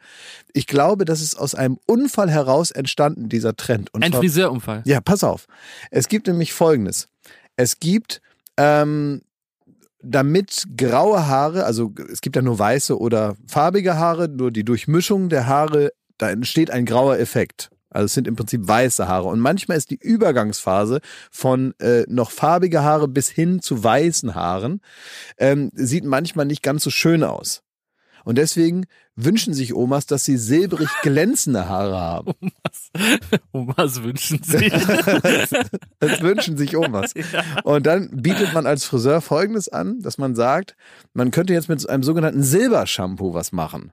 ich 0.52 0.66
glaube, 0.66 1.04
das 1.04 1.20
ist 1.20 1.36
aus 1.38 1.54
einem 1.54 1.78
Unfall 1.86 2.30
heraus 2.30 2.70
entstanden, 2.70 3.28
dieser 3.28 3.56
Trend. 3.56 3.92
Und 3.94 4.02
Ein 4.02 4.10
zwar- 4.12 4.20
Friseurunfall. 4.20 4.82
ja, 4.84 5.00
pass 5.00 5.22
auf. 5.22 5.46
Es 5.90 6.08
gibt 6.08 6.26
nämlich 6.26 6.52
Folgendes. 6.52 7.08
Es 7.56 7.78
gibt, 7.80 8.20
ähm, 8.56 9.22
damit 10.02 10.64
graue 10.76 11.26
Haare, 11.26 11.64
also 11.64 11.92
es 12.12 12.20
gibt 12.20 12.36
ja 12.36 12.42
nur 12.42 12.58
weiße 12.58 12.98
oder 12.98 13.34
farbige 13.48 13.96
Haare, 13.96 14.28
nur 14.28 14.50
die 14.50 14.64
Durchmischung 14.64 15.28
der 15.28 15.46
Haare, 15.46 15.90
da 16.18 16.30
entsteht 16.30 16.70
ein 16.70 16.86
grauer 16.86 17.18
Effekt. 17.18 17.70
Also 17.91 18.06
es 18.06 18.15
sind 18.15 18.27
im 18.27 18.37
Prinzip 18.37 18.67
weiße 18.67 19.09
Haare. 19.09 19.29
Und 19.29 19.41
manchmal 19.41 19.77
ist 19.77 19.91
die 19.91 19.99
Übergangsphase 20.00 21.00
von 21.31 21.75
äh, 21.79 22.05
noch 22.09 22.31
farbige 22.31 22.83
Haare 22.83 23.09
bis 23.09 23.29
hin 23.29 23.62
zu 23.62 23.83
weißen 23.83 24.35
Haaren, 24.35 24.81
ähm, 25.38 25.71
sieht 25.75 26.05
manchmal 26.05 26.47
nicht 26.47 26.62
ganz 26.62 26.85
so 26.85 26.91
schön 26.91 27.23
aus. 27.23 27.62
Und 28.27 28.38
deswegen 28.38 28.87
wünschen 29.15 29.55
sich 29.55 29.73
Omas, 29.73 30.06
dass 30.06 30.25
sie 30.25 30.37
silbrig 30.37 30.88
glänzende 31.03 31.69
Haare 31.69 32.00
haben. 32.00 32.33
Omas 33.53 34.03
wünschen 34.03 34.43
sich. 34.43 34.73
Das 36.00 36.21
wünschen 36.21 36.56
sich 36.56 36.77
Omas. 36.77 37.15
Und 37.65 37.87
dann 37.87 38.11
bietet 38.11 38.53
man 38.53 38.67
als 38.67 38.85
Friseur 38.85 39.21
Folgendes 39.21 39.69
an, 39.69 40.00
dass 40.00 40.19
man 40.19 40.35
sagt, 40.35 40.77
man 41.15 41.31
könnte 41.31 41.53
jetzt 41.53 41.69
mit 41.69 41.88
einem 41.88 42.03
sogenannten 42.03 42.43
Silbershampoo 42.43 43.33
was 43.33 43.53
machen. 43.53 43.93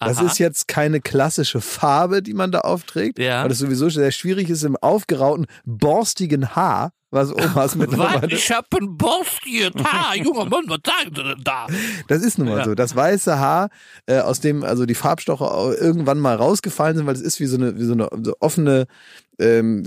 Das 0.00 0.18
Aha. 0.18 0.26
ist 0.26 0.38
jetzt 0.38 0.68
keine 0.68 1.00
klassische 1.00 1.60
Farbe, 1.60 2.22
die 2.22 2.34
man 2.34 2.52
da 2.52 2.60
aufträgt, 2.60 3.18
Ja. 3.18 3.42
weil 3.44 3.50
es 3.50 3.58
sowieso 3.58 3.88
sehr 3.90 4.10
schwierig 4.12 4.48
ist 4.50 4.62
im 4.64 4.76
aufgerauten, 4.76 5.46
borstigen 5.64 6.54
Haar, 6.54 6.92
was 7.10 7.32
Omas 7.32 7.54
Was? 7.56 7.74
mittlerweile... 7.76 8.26
Ich 8.32 8.50
hab 8.52 8.66
ein 8.74 8.96
borstiges 8.98 9.70
Haar, 9.82 10.14
junger 10.16 10.44
Mann, 10.44 10.64
was 10.68 10.78
sagen 10.84 11.14
Sie 11.16 11.22
denn 11.22 11.42
da? 11.42 11.66
Das 12.08 12.22
ist 12.22 12.38
nun 12.38 12.48
mal 12.48 12.58
Ja. 12.58 12.64
so. 12.64 12.74
Das 12.74 12.94
weiße 12.94 13.38
Haar, 13.38 13.70
äh, 14.06 14.18
aus 14.20 14.40
dem 14.40 14.62
also 14.62 14.84
die 14.86 14.94
Farbstoffe 14.94 15.40
au- 15.40 15.72
irgendwann 15.72 16.18
mal 16.20 16.36
rausgefallen 16.36 16.96
sind, 16.96 17.06
weil 17.06 17.14
es 17.14 17.22
ist 17.22 17.40
wie 17.40 17.46
so 17.46 17.56
eine, 17.56 17.78
wie 17.78 17.84
so 17.84 17.92
eine 17.94 18.08
so 18.22 18.34
offene, 18.40 18.86
ähm, 19.38 19.84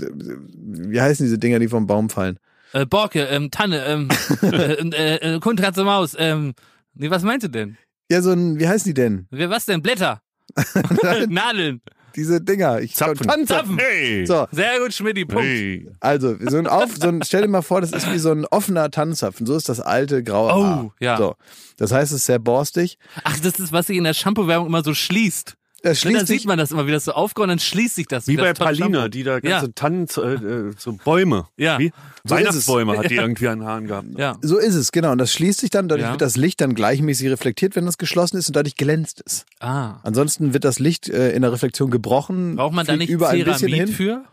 wie 0.90 1.00
heißen 1.00 1.24
diese 1.24 1.38
Dinger, 1.38 1.58
die 1.58 1.68
vom 1.68 1.86
Baum 1.86 2.10
fallen? 2.10 2.38
Äh, 2.72 2.86
Borke, 2.86 3.24
ähm, 3.26 3.50
Tanne, 3.50 3.84
ähm, 3.84 4.08
äh, 4.42 4.72
äh, 4.74 5.34
äh, 5.36 5.40
Kundratze 5.40 5.84
Maus, 5.84 6.16
ähm, 6.18 6.54
nee, 6.94 7.10
was 7.10 7.22
meint 7.22 7.42
ihr 7.44 7.50
denn? 7.50 7.76
Ja, 8.10 8.20
so 8.22 8.32
ein, 8.32 8.58
wie 8.58 8.68
heißen 8.68 8.88
die 8.90 8.94
denn? 8.94 9.26
Wer, 9.30 9.50
was 9.50 9.64
denn? 9.64 9.82
Blätter? 9.82 10.20
Nadeln. 11.28 11.80
Diese 12.14 12.42
Dinger. 12.42 12.80
Ich 12.80 12.94
Zapfen. 12.94 13.26
Tannenzapfen. 13.26 13.78
Hey! 13.78 14.26
So, 14.26 14.46
Sehr 14.52 14.78
gut, 14.80 14.92
Schmidti, 14.92 15.24
Punkt. 15.24 15.44
Hey! 15.46 15.88
also 16.00 16.36
so 16.46 16.58
ein 16.58 16.66
auf, 16.66 16.94
so 16.96 17.08
ein, 17.08 17.22
stell 17.24 17.40
dir 17.40 17.48
mal 17.48 17.62
vor, 17.62 17.80
das 17.80 17.92
ist 17.92 18.12
wie 18.12 18.18
so 18.18 18.30
ein 18.32 18.44
offener 18.44 18.90
Tannenzapfen. 18.90 19.46
So 19.46 19.56
ist 19.56 19.70
das 19.70 19.80
alte 19.80 20.22
graue 20.22 20.52
Oh, 20.52 20.62
Haar. 20.64 20.94
ja. 21.00 21.16
So, 21.16 21.36
das 21.78 21.90
heißt, 21.90 22.12
es 22.12 22.18
ist 22.18 22.26
sehr 22.26 22.38
borstig. 22.38 22.98
Ach, 23.24 23.38
das 23.40 23.58
ist, 23.58 23.72
was 23.72 23.86
sich 23.86 23.96
in 23.96 24.04
der 24.04 24.12
Shampoo-Werbung 24.12 24.66
immer 24.66 24.84
so 24.84 24.92
schließt. 24.92 25.56
Es 25.84 26.04
Ne, 26.04 26.12
dann 26.12 26.14
schließt 26.20 26.26
sieht 26.28 26.38
sich. 26.40 26.46
man 26.46 26.58
das 26.58 26.70
immer, 26.70 26.86
wie 26.86 26.92
das 26.92 27.04
so 27.06 27.12
aufgeht 27.12 27.42
und 27.42 27.48
dann 27.48 27.58
schließt 27.58 27.96
sich 27.96 28.06
das. 28.06 28.26
Wie 28.28 28.36
das 28.36 28.44
bei 28.44 28.52
Palina, 28.54 28.86
Shampoo. 29.00 29.08
die 29.08 29.22
da 29.24 29.34
Ja. 29.34 29.40
ganze 29.40 29.74
Tannen, 29.74 30.06
äh, 30.16 30.20
äh, 30.20 30.72
so 30.78 30.92
Bäume. 31.04 31.46
Ja. 31.56 31.78
Wie? 31.78 31.92
So 32.24 32.36
Weihnachtsbäume 32.36 32.96
hat 32.98 33.10
die 33.10 33.16
irgendwie 33.16 33.48
an 33.48 33.58
den 33.60 33.66
Haaren 33.68 33.86
gehabt. 33.88 34.06
Ja. 34.16 34.36
So 34.42 34.58
ist 34.58 34.74
es, 34.76 34.92
genau. 34.92 35.12
Und 35.12 35.18
das 35.18 35.32
schließt 35.32 35.60
sich 35.60 35.70
dann, 35.70 35.88
dadurch 35.88 36.06
Ja. 36.06 36.12
wird 36.12 36.20
das 36.20 36.36
Licht 36.36 36.60
dann 36.60 36.74
gleichmäßig 36.74 37.28
reflektiert, 37.30 37.74
wenn 37.74 37.84
das 37.86 37.98
geschlossen 37.98 38.36
ist 38.36 38.48
und 38.48 38.54
dadurch 38.56 38.76
glänzt 38.76 39.22
es. 39.26 39.44
Ah. 39.60 39.96
Ansonsten 40.04 40.54
wird 40.54 40.64
das 40.64 40.78
Licht 40.78 41.08
äh, 41.08 41.32
in 41.32 41.42
der 41.42 41.52
Reflexion 41.52 41.90
gebrochen. 41.90 42.56
Braucht 42.56 42.74
man 42.74 42.86
da 42.86 42.96
nicht 42.96 43.10
überall 43.10 43.34
ein 43.36 43.44
bisschen 43.44 43.68
Ceramid 43.70 43.88
hin. 43.88 43.96
für? 43.96 44.24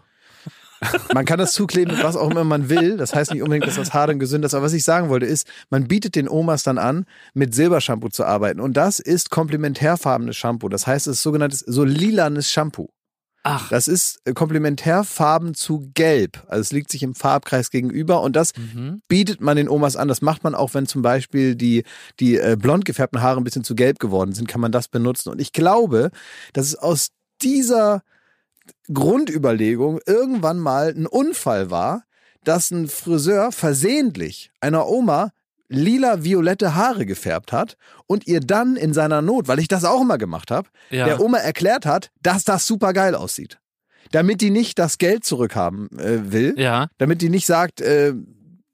Man 1.14 1.26
kann 1.26 1.40
das 1.40 1.54
zukleben, 1.54 1.96
mit 1.96 2.04
was 2.04 2.16
auch 2.16 2.30
immer 2.30 2.44
man 2.44 2.70
will. 2.70 2.98
Das 2.98 3.14
heißt 3.14 3.32
nicht 3.32 3.42
unbedingt, 3.42 3.68
dass 3.68 3.76
das 3.76 3.94
Haar 3.94 4.08
dann 4.08 4.20
gesünder 4.20 4.46
ist. 4.46 4.54
Aber 4.54 4.66
was 4.66 4.74
ich 4.74 4.84
sagen 4.84 5.10
wollte, 5.10 5.26
ist, 5.26 5.48
man 5.70 5.88
bietet 5.88 6.16
den 6.16 6.30
Omas 6.30 6.64
dann 6.64 6.78
an, 6.78 7.06
mit 7.34 7.54
Silbershampoo 7.54 8.10
zu 8.10 8.26
arbeiten. 8.26 8.60
Und 8.60 8.78
das 8.78 9.00
ist 9.00 9.30
komplementärfarbenes 9.30 10.36
Shampoo. 10.36 10.70
Das 10.70 10.88
heißt, 10.88 11.08
es 11.08 11.18
ist 11.18 11.24
sogenanntes 11.24 11.60
so 11.60 11.84
lilanes 11.84 12.50
Shampoo. 12.50 12.90
Ach, 13.44 13.70
Das 13.70 13.88
ist 13.88 14.20
äh, 14.26 14.34
Komplementärfarben 14.34 15.54
zu 15.54 15.90
Gelb. 15.94 16.44
Also 16.48 16.62
es 16.62 16.72
liegt 16.72 16.92
sich 16.92 17.04
im 17.04 17.16
Farbkreis 17.16 17.72
gegenüber 17.72 18.22
und 18.22 18.36
das 18.36 18.54
mhm. 18.58 19.02
bietet 19.08 19.40
man 19.40 19.56
den 19.56 19.70
Omas 19.70 19.96
an. 19.96 20.08
Das 20.08 20.22
macht 20.22 20.44
man 20.44 20.56
auch, 20.56 20.74
wenn 20.74 20.88
zum 20.88 21.02
Beispiel 21.02 21.56
die, 21.56 21.84
die 22.20 22.38
äh, 22.38 22.58
blond 22.60 22.84
gefärbten 22.84 23.22
Haare 23.22 23.40
ein 23.40 23.44
bisschen 23.44 23.64
zu 23.64 23.76
gelb 23.76 24.00
geworden 24.00 24.34
sind, 24.34 24.48
kann 24.48 24.62
man 24.62 24.72
das 24.72 24.90
benutzen. 24.90 25.30
Und 25.30 25.40
ich 25.40 25.54
glaube, 25.54 26.12
dass 26.54 26.68
es 26.68 26.76
aus 26.76 27.10
dieser 27.42 28.04
Grundüberlegung 28.94 30.00
irgendwann 30.06 30.60
mal 30.60 30.90
ein 30.90 31.06
Unfall 31.06 31.72
war, 31.72 32.04
dass 32.44 32.72
ein 32.72 32.88
Friseur 32.88 33.52
versehentlich 33.52 34.52
einer 34.62 34.88
Oma 34.88 35.32
lila-violette 35.70 36.76
Haare 36.76 37.06
gefärbt 37.06 37.52
hat 37.52 37.78
und 38.08 38.28
ihr 38.28 38.40
dann 38.40 38.76
in 38.76 38.94
seiner 38.94 39.22
Not, 39.22 39.48
weil 39.48 39.60
ich 39.60 39.68
das 39.68 39.86
auch 39.86 40.02
immer 40.02 40.18
gemacht 40.18 40.50
habe, 40.50 40.70
ja. 40.90 41.06
der 41.06 41.20
Oma 41.22 41.38
erklärt 41.38 41.86
hat, 41.86 42.10
dass 42.24 42.44
das 42.44 42.66
super 42.66 42.92
geil 42.92 43.14
aussieht. 43.14 43.60
Damit 44.12 44.42
die 44.42 44.50
nicht 44.50 44.80
das 44.80 44.98
Geld 44.98 45.24
zurückhaben 45.24 45.88
äh, 46.00 46.32
will, 46.32 46.56
ja. 46.58 46.88
damit 46.98 47.22
die 47.22 47.30
nicht 47.30 47.46
sagt, 47.46 47.82
äh, 47.82 48.14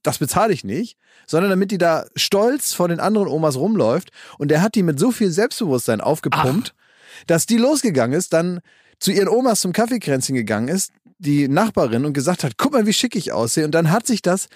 das 0.01 0.19
bezahle 0.19 0.53
ich 0.53 0.63
nicht, 0.63 0.97
sondern 1.27 1.49
damit 1.49 1.71
die 1.71 1.77
da 1.77 2.05
stolz 2.15 2.73
vor 2.73 2.87
den 2.87 3.01
anderen 3.01 3.27
Omas 3.27 3.57
rumläuft. 3.57 4.11
Und 4.37 4.49
der 4.49 4.61
hat 4.61 4.75
die 4.75 4.83
mit 4.83 4.99
so 4.99 5.11
viel 5.11 5.31
Selbstbewusstsein 5.31 5.99
aufgepumpt, 5.99 6.73
dass 7.27 7.45
die 7.45 7.57
losgegangen 7.57 8.17
ist, 8.17 8.31
dann 8.31 8.61
zu 8.99 9.11
ihren 9.11 9.27
Omas 9.27 9.61
zum 9.61 9.73
Kaffeekränzchen 9.73 10.35
gegangen 10.35 10.67
ist, 10.67 10.91
die 11.17 11.47
Nachbarin, 11.47 12.05
und 12.05 12.13
gesagt 12.13 12.43
hat, 12.43 12.57
guck 12.57 12.73
mal, 12.73 12.85
wie 12.85 12.93
schick 12.93 13.15
ich 13.15 13.31
aussehe. 13.31 13.65
Und 13.65 13.71
dann 13.71 13.91
hat 13.91 14.05
sich 14.05 14.21
das 14.21 14.47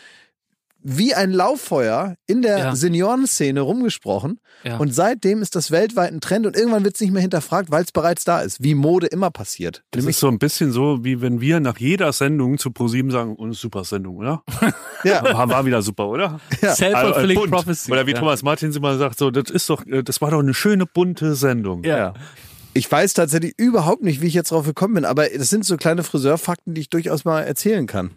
wie 0.82 1.14
ein 1.14 1.32
Lauffeuer 1.32 2.16
in 2.26 2.42
der 2.42 2.58
Ja. 2.58 2.76
Seniorenszene 2.76 3.60
rumgesprochen. 3.60 4.40
Ja. 4.64 4.78
Und 4.78 4.94
seitdem 4.96 5.42
ist 5.42 5.56
das 5.56 5.72
weltweit 5.72 6.12
ein 6.14 6.22
Trend 6.22 6.46
und 6.46 6.56
irgendwann 6.56 6.86
wird 6.86 6.96
es 6.96 7.02
nicht 7.02 7.12
mehr 7.12 7.22
hinterfragt, 7.22 7.70
weil 7.70 7.84
es 7.84 7.92
bereits 7.92 8.24
da 8.24 8.40
ist, 8.40 8.64
wie 8.64 8.76
Mode 8.76 9.08
immer 9.08 9.30
passiert. 9.30 9.84
Das 9.92 10.06
ist 10.06 10.20
so 10.20 10.30
ein 10.30 10.40
bisschen 10.40 10.72
so, 10.72 11.04
wie 11.04 11.20
wenn 11.22 11.42
wir 11.42 11.60
nach 11.60 11.78
jeder 11.80 12.14
Sendung 12.14 12.58
zu 12.58 12.72
ProSieben 12.72 13.12
sagen, 13.12 13.36
und 13.36 13.54
super 13.54 13.84
Sendung, 13.84 14.18
oder? 14.18 14.44
ja, 15.04 15.22
War, 15.24 15.50
war 15.50 15.66
wieder 15.66 15.82
super, 15.82 16.08
oder? 16.08 16.40
ja. 16.62 16.74
Self-fulfilling 16.74 17.38
bunt. 17.38 17.52
Prophecy. 17.52 17.92
Oder 17.92 18.08
wie 18.08 18.12
ja. 18.12 18.20
Thomas 18.20 18.42
Martins 18.42 18.76
immer 18.78 18.98
sagt, 18.98 19.18
so, 19.20 19.32
das 19.32 19.50
ist 19.50 19.70
doch, 19.70 19.86
äh, 19.86 20.02
das 20.02 20.22
war 20.22 20.32
doch 20.32 20.40
eine 20.40 20.54
schöne 20.54 20.86
bunte 20.86 21.36
Sendung. 21.36 21.84
Ja. 21.84 22.14
Ja. 22.80 22.86
Ich 22.86 22.92
weiß 22.92 23.14
tatsächlich 23.14 23.54
überhaupt 23.58 24.04
nicht, 24.04 24.22
wie 24.22 24.28
ich 24.28 24.34
jetzt 24.34 24.52
drauf 24.52 24.66
gekommen 24.66 24.96
bin, 24.96 25.06
aber 25.06 25.28
das 25.30 25.50
sind 25.50 25.66
so 25.66 25.76
kleine 25.78 26.04
Friseurfakten, 26.04 26.74
die 26.74 26.82
ich 26.82 26.90
durchaus 26.90 27.26
mal 27.26 27.42
erzählen 27.42 27.88
kann. 27.88 28.12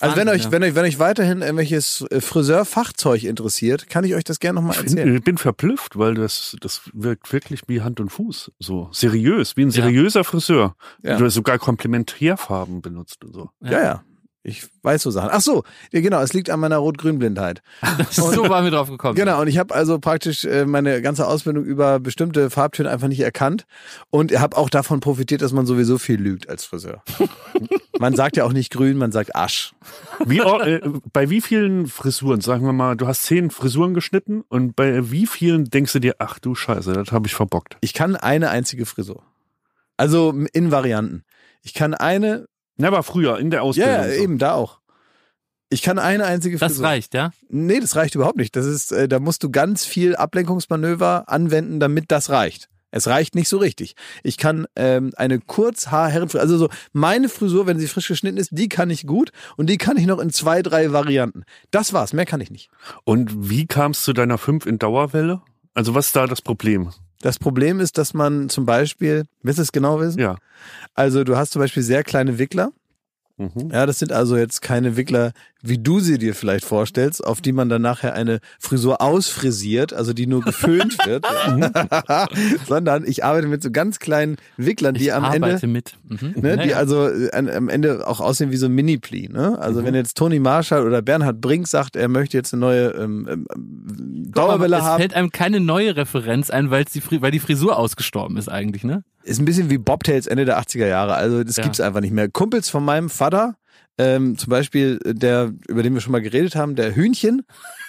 Also 0.00 0.16
wenn 0.16 0.28
euch, 0.28 0.44
ja. 0.44 0.52
wenn 0.52 0.62
euch, 0.62 0.74
wenn 0.74 0.84
euch 0.86 0.98
weiterhin 0.98 1.42
irgendwelches 1.42 2.04
äh, 2.10 2.20
Friseurfachzeug 2.20 3.22
interessiert, 3.24 3.88
kann 3.90 4.02
ich 4.04 4.14
euch 4.14 4.24
das 4.24 4.40
gerne 4.40 4.60
nochmal 4.60 4.78
erzählen. 4.78 5.14
ich 5.14 5.22
bin 5.22 5.36
verblüfft, 5.36 5.98
weil 5.98 6.14
das, 6.14 6.56
das 6.60 6.82
wirkt 6.94 7.30
wirklich 7.32 7.62
wie 7.68 7.82
Hand 7.82 8.00
und 8.00 8.08
Fuß. 8.08 8.50
So 8.58 8.88
seriös, 8.92 9.56
wie 9.58 9.62
ein 9.62 9.68
Ja. 9.68 9.82
seriöser 9.82 10.24
Friseur. 10.24 10.74
Ja. 11.02 11.16
Der 11.18 11.30
sogar 11.30 11.58
Komplementärfarben 11.58 12.80
benutzt 12.80 13.24
und 13.24 13.34
so. 13.34 13.50
Ja, 13.62 13.82
ja. 13.82 14.04
Ich 14.42 14.66
weiß 14.82 15.02
so 15.02 15.10
Sachen. 15.10 15.28
Ach 15.30 15.42
so, 15.42 15.64
ja, 15.92 16.00
genau, 16.00 16.22
es 16.22 16.32
liegt 16.32 16.48
an 16.48 16.60
meiner 16.60 16.78
Rot-Grün-Blindheit. 16.78 17.60
so 18.10 18.48
waren 18.48 18.64
wir 18.64 18.70
drauf 18.70 18.88
gekommen. 18.88 19.14
Genau, 19.14 19.38
und 19.42 19.48
ich 19.48 19.58
habe 19.58 19.74
also 19.74 19.98
praktisch 19.98 20.46
äh, 20.46 20.64
meine 20.64 21.02
ganze 21.02 21.26
Ausbildung 21.26 21.64
über 21.64 22.00
bestimmte 22.00 22.48
Farbtöne 22.48 22.88
einfach 22.88 23.08
nicht 23.08 23.20
erkannt 23.20 23.66
und 24.08 24.32
habe 24.38 24.56
auch 24.56 24.70
davon 24.70 25.00
profitiert, 25.00 25.42
dass 25.42 25.52
man 25.52 25.66
sowieso 25.66 25.98
viel 25.98 26.18
lügt 26.18 26.48
als 26.48 26.64
Friseur. 26.64 27.02
man 27.98 28.16
sagt 28.16 28.38
ja 28.38 28.44
auch 28.44 28.54
nicht 28.54 28.72
grün, 28.72 28.96
man 28.96 29.12
sagt 29.12 29.36
Asch. 29.36 29.74
Wie, 30.24 30.38
äh, 30.38 30.80
bei 31.12 31.28
wie 31.28 31.42
vielen 31.42 31.86
Frisuren, 31.86 32.40
sagen 32.40 32.64
wir 32.64 32.72
mal, 32.72 32.96
du 32.96 33.06
hast 33.06 33.24
zehn 33.24 33.50
Frisuren 33.50 33.92
geschnitten 33.92 34.42
und 34.48 34.74
bei 34.74 35.10
wie 35.10 35.26
vielen 35.26 35.66
denkst 35.66 35.92
du 35.92 35.98
dir, 35.98 36.14
ach 36.18 36.38
du 36.38 36.54
Scheiße, 36.54 36.94
das 36.94 37.12
habe 37.12 37.26
ich 37.26 37.34
verbockt. 37.34 37.76
Ich 37.82 37.92
kann 37.92 38.16
eine 38.16 38.48
einzige 38.48 38.86
Frisur. 38.86 39.22
Also 39.98 40.34
in 40.54 40.70
Varianten. 40.70 41.24
Ich 41.62 41.74
kann 41.74 41.92
eine 41.92 42.46
Ja, 42.80 42.88
aber 42.88 43.02
früher, 43.02 43.38
in 43.38 43.50
der 43.50 43.62
Ausbildung. 43.62 43.94
Ja, 43.94 44.08
so. 44.08 44.14
eben, 44.14 44.38
da 44.38 44.54
auch. 44.54 44.80
Ich 45.68 45.82
kann 45.82 45.98
eine 45.98 46.24
einzige 46.24 46.58
Das 46.58 46.72
Frisur. 46.72 46.86
reicht, 46.86 47.14
ja? 47.14 47.30
Nee, 47.48 47.78
das 47.78 47.94
reicht 47.94 48.14
überhaupt 48.16 48.36
nicht. 48.36 48.56
Das 48.56 48.66
ist, 48.66 48.90
äh, 48.90 49.06
da 49.08 49.20
musst 49.20 49.44
du 49.44 49.50
ganz 49.50 49.84
viel 49.84 50.16
Ablenkungsmanöver 50.16 51.28
anwenden, 51.28 51.78
damit 51.78 52.06
das 52.08 52.30
reicht. 52.30 52.68
Es 52.90 53.06
reicht 53.06 53.36
nicht 53.36 53.48
so 53.48 53.58
richtig. 53.58 53.94
Ich 54.24 54.36
kann 54.36 54.66
ähm, 54.74 55.12
eine 55.16 55.38
Kurzhaar-Herrenfrisur, 55.38 56.40
also 56.40 56.58
so 56.58 56.68
meine 56.92 57.28
Frisur, 57.28 57.66
wenn 57.66 57.78
sie 57.78 57.86
frisch 57.86 58.08
geschnitten 58.08 58.36
ist, 58.36 58.48
die 58.50 58.68
kann 58.68 58.90
ich 58.90 59.06
gut 59.06 59.30
und 59.56 59.70
die 59.70 59.78
kann 59.78 59.96
ich 59.96 60.06
noch 60.06 60.18
in 60.18 60.30
zwei, 60.30 60.60
drei 60.62 60.92
Varianten. 60.92 61.44
Das 61.70 61.92
war's, 61.92 62.12
mehr 62.12 62.26
kann 62.26 62.40
ich 62.40 62.50
nicht. 62.50 62.68
Und 63.04 63.48
wie 63.48 63.66
kam 63.66 63.92
es 63.92 64.02
zu 64.02 64.12
deiner 64.12 64.38
5 64.38 64.66
in 64.66 64.80
Dauerwelle? 64.80 65.40
Also 65.72 65.94
was 65.94 66.06
ist 66.06 66.16
da 66.16 66.26
das 66.26 66.42
Problem? 66.42 66.90
Das 67.20 67.38
Problem 67.38 67.80
ist, 67.80 67.98
dass 67.98 68.14
man 68.14 68.48
zum 68.48 68.64
Beispiel, 68.66 69.24
willst 69.42 69.58
du 69.58 69.62
es 69.62 69.72
genau 69.72 70.00
wissen? 70.00 70.18
Ja. 70.18 70.36
Also 70.94 71.22
du 71.24 71.36
hast 71.36 71.52
zum 71.52 71.60
Beispiel 71.60 71.82
sehr 71.82 72.02
kleine 72.02 72.38
Wickler. 72.38 72.72
Mhm. 73.40 73.70
Ja, 73.72 73.86
das 73.86 73.98
sind 73.98 74.12
also 74.12 74.36
jetzt 74.36 74.60
keine 74.60 74.96
Wickler, 74.98 75.32
wie 75.62 75.78
du 75.78 76.00
sie 76.00 76.18
dir 76.18 76.34
vielleicht 76.34 76.64
vorstellst, 76.64 77.24
auf 77.26 77.40
die 77.40 77.52
man 77.52 77.68
dann 77.70 77.80
nachher 77.82 78.12
eine 78.14 78.40
Frisur 78.58 79.00
ausfrisiert, 79.00 79.92
also 79.94 80.12
die 80.12 80.26
nur 80.26 80.42
geföhnt 80.42 80.96
wird, 81.06 81.24
ja. 81.26 82.26
sondern 82.66 83.04
ich 83.06 83.24
arbeite 83.24 83.46
mit 83.48 83.62
so 83.62 83.70
ganz 83.70 83.98
kleinen 83.98 84.36
Wicklern, 84.58 84.94
die 84.94 85.04
ich 85.04 85.12
am 85.14 85.24
Ende, 85.32 85.66
mit. 85.66 85.94
Mhm. 86.08 86.34
ne, 86.36 86.56
Ja, 86.56 86.62
die 86.62 86.74
also 86.74 87.08
äh, 87.08 87.30
an, 87.32 87.48
am 87.48 87.68
Ende 87.70 88.06
auch 88.06 88.20
aussehen 88.20 88.50
wie 88.50 88.56
so 88.56 88.66
ein 88.66 88.72
Mini-Pli. 88.72 89.28
Ne? 89.30 89.58
Also 89.58 89.84
wenn 89.84 89.94
jetzt 89.94 90.16
Toni 90.16 90.38
Marshall 90.38 90.86
oder 90.86 91.00
Bernhard 91.02 91.40
Brink 91.40 91.66
sagt, 91.66 91.96
er 91.96 92.08
möchte 92.08 92.36
jetzt 92.36 92.52
eine 92.52 92.60
neue 92.60 92.88
ähm, 92.90 93.26
ähm, 93.30 93.46
Dauerwelle 94.32 94.76
es 94.76 94.82
haben, 94.82 94.98
fällt 95.00 95.14
einem 95.14 95.30
keine 95.30 95.60
neue 95.60 95.96
Referenz 95.96 96.50
ein, 96.50 96.70
weil 96.70 96.84
die, 96.84 97.00
Fri- 97.00 97.20
weil 97.22 97.30
die 97.30 97.40
Frisur 97.40 97.76
ausgestorben 97.78 98.36
ist 98.36 98.48
eigentlich, 98.48 98.84
ne? 98.84 99.02
Ist 99.22 99.38
ein 99.38 99.44
bisschen 99.44 99.70
wie 99.70 99.78
Bobtails 99.78 100.26
Ende 100.26 100.44
der 100.44 100.58
80er 100.60 100.86
Jahre. 100.86 101.14
Also 101.14 101.44
das 101.44 101.56
Ja. 101.56 101.62
gibt's 101.64 101.80
einfach 101.80 102.00
nicht 102.00 102.12
mehr. 102.12 102.28
Kumpels 102.28 102.68
von 102.70 102.84
meinem 102.84 103.10
Vater, 103.10 103.56
ähm, 103.98 104.38
zum 104.38 104.48
Beispiel 104.50 104.98
der, 105.04 105.52
über 105.68 105.82
den 105.82 105.92
wir 105.94 106.00
schon 106.00 106.12
mal 106.12 106.22
geredet 106.22 106.56
haben, 106.56 106.74
der 106.74 106.94
Hühnchen, 106.96 107.42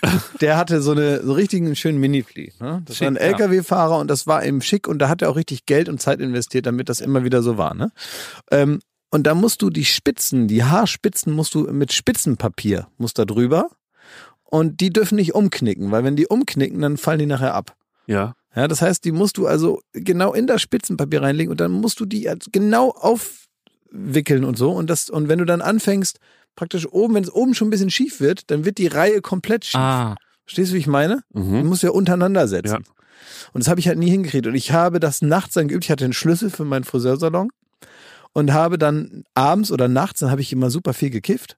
der 0.41 0.57
hatte 0.57 0.81
so 0.81 0.91
eine 0.91 1.23
so 1.23 1.33
richtigen 1.33 1.73
schönen 1.75 2.00
Mini-Fli. 2.00 2.53
Ne? 2.59 2.81
Das 2.85 2.97
Schick, 2.97 3.05
war 3.05 3.13
ein. 3.13 3.17
LKW-Fahrer 3.17 3.97
und 4.00 4.09
das 4.09 4.27
war 4.27 4.43
ihm 4.45 4.61
schick 4.61 4.88
und 4.88 5.00
da 5.00 5.07
hat 5.09 5.21
er 5.21 5.29
auch 5.29 5.35
richtig 5.38 5.65
Geld 5.65 5.88
und 5.89 6.01
Zeit 6.01 6.19
investiert, 6.19 6.65
damit 6.65 6.89
das 6.89 7.00
immer 7.00 7.23
wieder 7.23 7.41
so 7.41 7.57
war. 7.57 7.73
Ne? 7.75 7.91
Ähm, 8.51 8.79
und 9.09 9.23
da 9.27 9.35
musst 9.35 9.61
du 9.61 9.69
die 9.69 9.85
Spitzen, 9.85 10.47
die 10.47 10.63
Haarspitzen 10.63 11.33
musst 11.33 11.53
du 11.53 11.61
mit 11.71 11.91
Spitzenpapier, 11.93 12.88
musst 12.97 13.19
da 13.19 13.25
drüber. 13.25 13.69
Und 14.43 14.81
die 14.81 14.89
dürfen 14.91 15.15
nicht 15.15 15.33
umknicken, 15.33 15.91
weil 15.91 16.03
wenn 16.03 16.17
die 16.17 16.27
umknicken, 16.27 16.81
dann 16.81 16.97
fallen 16.97 17.19
die 17.19 17.25
nachher 17.25 17.53
ab. 17.53 17.75
Ja. 18.05 18.35
Ja, 18.55 18.67
das 18.67 18.81
heißt, 18.81 19.05
die 19.05 19.12
musst 19.12 19.38
du 19.38 19.48
also 19.48 19.81
genau 19.93 20.34
in 20.34 20.46
das 20.48 20.62
Spitzenpapier 20.62 21.22
reinlegen 21.22 21.51
und 21.51 21.62
dann 21.62 21.72
musst 21.72 22.00
du 22.00 22.05
die 22.05 22.29
genau 22.51 22.89
aufwickeln 22.89 24.43
und 24.43 24.58
so. 24.58 24.72
Und 24.72 24.89
das, 24.89 25.10
und 25.10 25.29
wenn 25.29 25.39
du 25.39 25.46
dann 25.46 25.62
anfängst, 25.62 26.20
praktisch 26.55 26.86
oben, 26.91 27.15
wenn 27.15 27.24
es 27.24 27.31
oben 27.34 27.53
schon 27.55 27.67
ein 27.67 27.72
bisschen 27.72 27.89
schief 27.91 28.20
wird, 28.20 28.51
dann 28.51 28.65
wird 28.65 28.77
die 28.77 28.88
Reihe 28.88 29.22
komplett 29.22 29.65
schief. 29.65 29.79
Ah, 29.79 30.15
Verstehst 30.46 30.72
du, 30.72 30.75
wie 30.75 30.79
ich 30.79 30.88
meine? 30.88 31.24
Du 31.31 31.39
Mhm. 31.41 31.67
musst 31.67 31.84
ja 31.84 31.91
untereinander 31.91 32.48
setzen. 32.48 32.84
Ja. 32.84 32.91
Und 33.53 33.63
das 33.63 33.70
habe 33.70 33.79
ich 33.79 33.88
halt 33.88 33.98
nie 34.00 34.10
hingekriegt. 34.10 34.48
Und 34.48 34.55
ich 34.55 34.72
habe 34.74 35.00
das 35.00 35.22
nachts 35.22 35.53
dann 35.53 35.67
geübt. 35.70 35.86
Ich 35.86 35.91
hatte 35.91 36.03
einen 36.03 36.13
Schlüssel 36.13 36.50
für 36.50 36.65
meinen 36.65 36.84
Friseursalon 36.84 37.50
und 38.34 38.51
habe 38.51 38.77
dann 38.77 39.24
abends 39.34 39.72
oder 39.72 39.88
nachts, 39.88 40.20
dann 40.20 40.29
habe 40.31 40.41
ich 40.41 40.51
immer 40.51 40.70
super 40.70 40.93
viel 40.93 41.10
gekifft. 41.10 41.58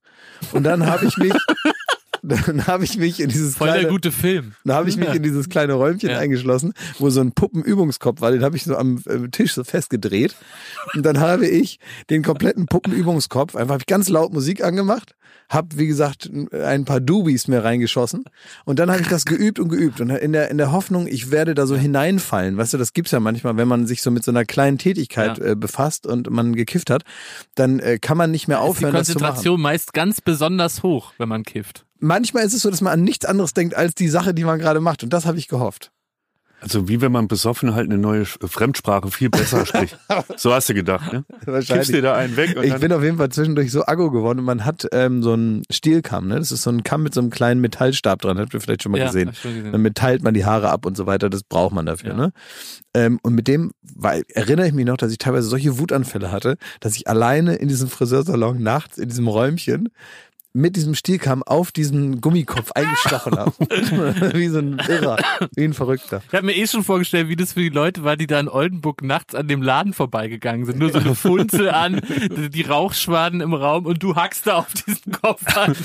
Und 0.51 0.63
dann 0.63 0.85
habe 0.85 1.05
ich 1.07 1.17
mich, 1.17 1.33
dann 2.23 2.65
habe 2.67 2.83
ich 2.85 2.97
mich 2.97 3.19
in 3.19 3.29
dieses 3.29 3.57
voll 3.57 3.67
der 3.67 3.75
kleine, 3.77 3.89
gute 3.89 4.11
Film. 4.11 4.53
da 4.63 4.75
habe 4.75 4.89
ich 4.89 4.97
mich 4.97 5.13
in 5.13 5.21
dieses 5.23 5.49
kleine 5.49 5.73
Räumchen 5.73 6.09
Ja. 6.09 6.17
eingeschlossen, 6.19 6.73
wo 6.99 7.09
so 7.09 7.21
ein 7.21 7.33
Puppenübungskopf 7.33 8.21
war. 8.21 8.31
Den 8.31 8.43
habe 8.43 8.55
ich 8.55 8.63
so 8.63 8.75
am 8.77 9.01
äh, 9.07 9.27
Tisch 9.29 9.53
so 9.53 9.63
festgedreht. 9.63 10.35
Und 10.93 11.05
dann 11.05 11.19
habe 11.19 11.47
ich 11.47 11.79
den 12.09 12.23
kompletten 12.23 12.65
Puppenübungskopf 12.65 13.55
einfach 13.55 13.85
ganz 13.85 14.09
laut 14.09 14.33
Musik 14.33 14.63
angemacht, 14.63 15.15
habe 15.49 15.67
wie 15.77 15.87
gesagt 15.87 16.29
ein 16.51 16.85
paar 16.85 16.99
Dubis 17.01 17.47
mehr 17.47 17.63
reingeschossen 17.63 18.23
und 18.65 18.79
dann 18.79 18.89
habe 18.89 19.01
ich 19.01 19.07
das 19.09 19.25
geübt 19.25 19.59
und 19.59 19.67
geübt 19.69 19.99
und 19.99 20.09
in 20.09 20.31
der 20.31 20.49
in 20.49 20.57
der 20.57 20.71
Hoffnung, 20.71 21.05
ich 21.07 21.31
werde 21.31 21.53
da 21.53 21.67
so 21.67 21.75
hineinfallen. 21.75 22.55
Weißt 22.57 22.73
du, 22.73 22.77
das 22.77 22.93
gibt's 22.93 23.11
ja 23.11 23.19
manchmal, 23.19 23.57
wenn 23.57 23.67
man 23.67 23.85
sich 23.85 24.01
so 24.01 24.09
mit 24.09 24.23
so 24.23 24.31
einer 24.31 24.45
kleinen 24.45 24.77
Tätigkeit 24.77 25.37
Ja. 25.37 25.45
äh, 25.51 25.55
befasst 25.55 26.07
und 26.07 26.29
man 26.29 26.55
gekifft 26.55 26.89
hat, 26.89 27.03
dann 27.55 27.79
äh, 27.79 27.99
kann 27.99 28.17
man 28.17 28.31
nicht 28.31 28.47
mehr 28.47 28.57
Ist 28.57 28.63
die 28.63 28.69
aufhören, 28.69 28.93
das 28.93 29.07
zu 29.07 29.13
machen. 29.13 29.19
Konzentration 29.21 29.61
meist 29.61 29.93
ganz 29.93 30.21
besonders 30.21 30.81
hoch, 30.81 31.11
wenn 31.17 31.29
man 31.29 31.43
kifft. 31.43 31.85
Manchmal 32.03 32.43
ist 32.45 32.53
es 32.53 32.61
so, 32.61 32.69
dass 32.69 32.81
man 32.81 32.93
an 32.93 33.03
nichts 33.03 33.25
anderes 33.25 33.53
denkt 33.53 33.75
als 33.75 33.95
die 33.95 34.09
Sache, 34.09 34.33
die 34.33 34.43
man 34.43 34.59
gerade 34.59 34.79
macht 34.81 35.03
und 35.03 35.11
das 35.13 35.25
habe 35.25 35.37
ich 35.37 35.47
gehofft. 35.47 35.91
Also 36.59 36.87
wie 36.87 37.01
wenn 37.01 37.11
man 37.11 37.27
besoffen 37.27 37.75
halt 37.75 37.89
eine 37.89 37.97
neue 37.97 38.23
Fremdsprache 38.25 39.11
viel 39.11 39.29
besser 39.29 39.65
spricht. 39.65 39.97
So 40.37 40.53
hast 40.53 40.69
du 40.69 40.73
gedacht, 40.73 41.11
ne? 41.11 41.25
Kippst 41.43 41.89
dir 41.91 42.01
da 42.01 42.15
einen 42.15 42.37
weg 42.37 42.55
und 42.55 42.63
Ich 42.63 42.71
dann, 42.71 42.79
bin 42.79 42.93
auf 42.93 43.03
jeden 43.03 43.17
Fall 43.17 43.27
zwischendurch 43.29 43.69
so 43.69 43.85
aggro 43.85 44.11
geworden 44.11 44.39
und 44.39 44.45
man 44.45 44.63
hat 44.63 44.87
ähm, 44.93 45.21
so 45.23 45.33
einen 45.33 45.63
Stielkamm, 45.69 46.27
ne? 46.29 46.35
Das 46.39 46.53
ist 46.53 46.61
so 46.63 46.69
ein 46.69 46.83
Kamm 46.83 47.03
mit 47.03 47.13
so 47.13 47.19
einem 47.19 47.31
kleinen 47.31 47.59
Metallstab 47.59 48.21
dran, 48.21 48.39
habt 48.39 48.53
ihr 48.53 48.61
vielleicht 48.61 48.83
schon 48.83 48.93
mal 48.93 48.97
Ja, 48.99 49.07
gesehen. 49.07 49.33
schon 49.33 49.55
gesehen. 49.55 49.71
Damit 49.73 49.95
teilt 49.95 50.23
man 50.23 50.33
die 50.33 50.45
Haare 50.45 50.69
ab 50.69 50.85
und 50.85 50.95
so 50.95 51.05
weiter, 51.05 51.29
das 51.29 51.43
braucht 51.43 51.73
man 51.73 51.85
dafür, 51.85 52.11
Ja. 52.11 52.15
ne? 52.15 52.31
Ähm, 52.93 53.19
und 53.23 53.33
mit 53.35 53.49
dem, 53.49 53.71
weil, 53.81 54.23
erinnere 54.29 54.67
ich 54.67 54.73
mich 54.73 54.85
noch, 54.85 54.97
dass 54.97 55.11
ich 55.11 55.17
teilweise 55.17 55.49
solche 55.49 55.77
Wutanfälle 55.79 56.31
hatte, 56.31 56.55
dass 56.79 56.95
ich 56.95 57.07
alleine 57.09 57.55
in 57.55 57.67
diesem 57.67 57.89
Friseursalon 57.89 58.61
nachts 58.63 58.97
in 58.97 59.09
diesem 59.09 59.27
Räumchen 59.27 59.89
mit 60.53 60.75
diesem 60.75 60.93
Stielkamm 60.93 61.41
auf 61.43 61.71
diesen 61.71 62.21
Gummikopf 62.21 62.71
eingestochen 62.75 63.37
habe. 63.37 63.53
wie 64.37 64.47
so 64.47 64.59
ein 64.59 64.79
Irrer, 64.87 65.17
wie 65.55 65.63
ein 65.63 65.73
Verrückter. 65.73 66.21
Ich 66.27 66.33
habe 66.33 66.45
mir 66.45 66.55
eh 66.55 66.67
schon 66.67 66.83
vorgestellt, 66.83 67.27
wie 67.27 67.35
das 67.35 67.53
für 67.53 67.61
die 67.61 67.69
Leute 67.69 68.03
war, 68.03 68.15
die 68.15 68.27
da 68.27 68.39
in 68.39 68.47
Oldenburg 68.47 69.01
nachts 69.01 69.35
an 69.35 69.47
dem 69.47 69.61
Laden 69.61 69.93
vorbeigegangen 69.93 70.65
sind. 70.65 70.79
Nur 70.79 70.91
so 70.91 70.99
eine 70.99 71.15
Funzel 71.15 71.69
an, 71.69 72.01
die 72.29 72.61
Rauchschwaden 72.61 73.41
im 73.41 73.53
Raum 73.53 73.85
und 73.85 74.01
du 74.03 74.15
hackst 74.15 74.47
da 74.47 74.57
auf 74.57 74.73
diesen 74.73 75.11
Kopf 75.11 75.57
an. 75.57 75.75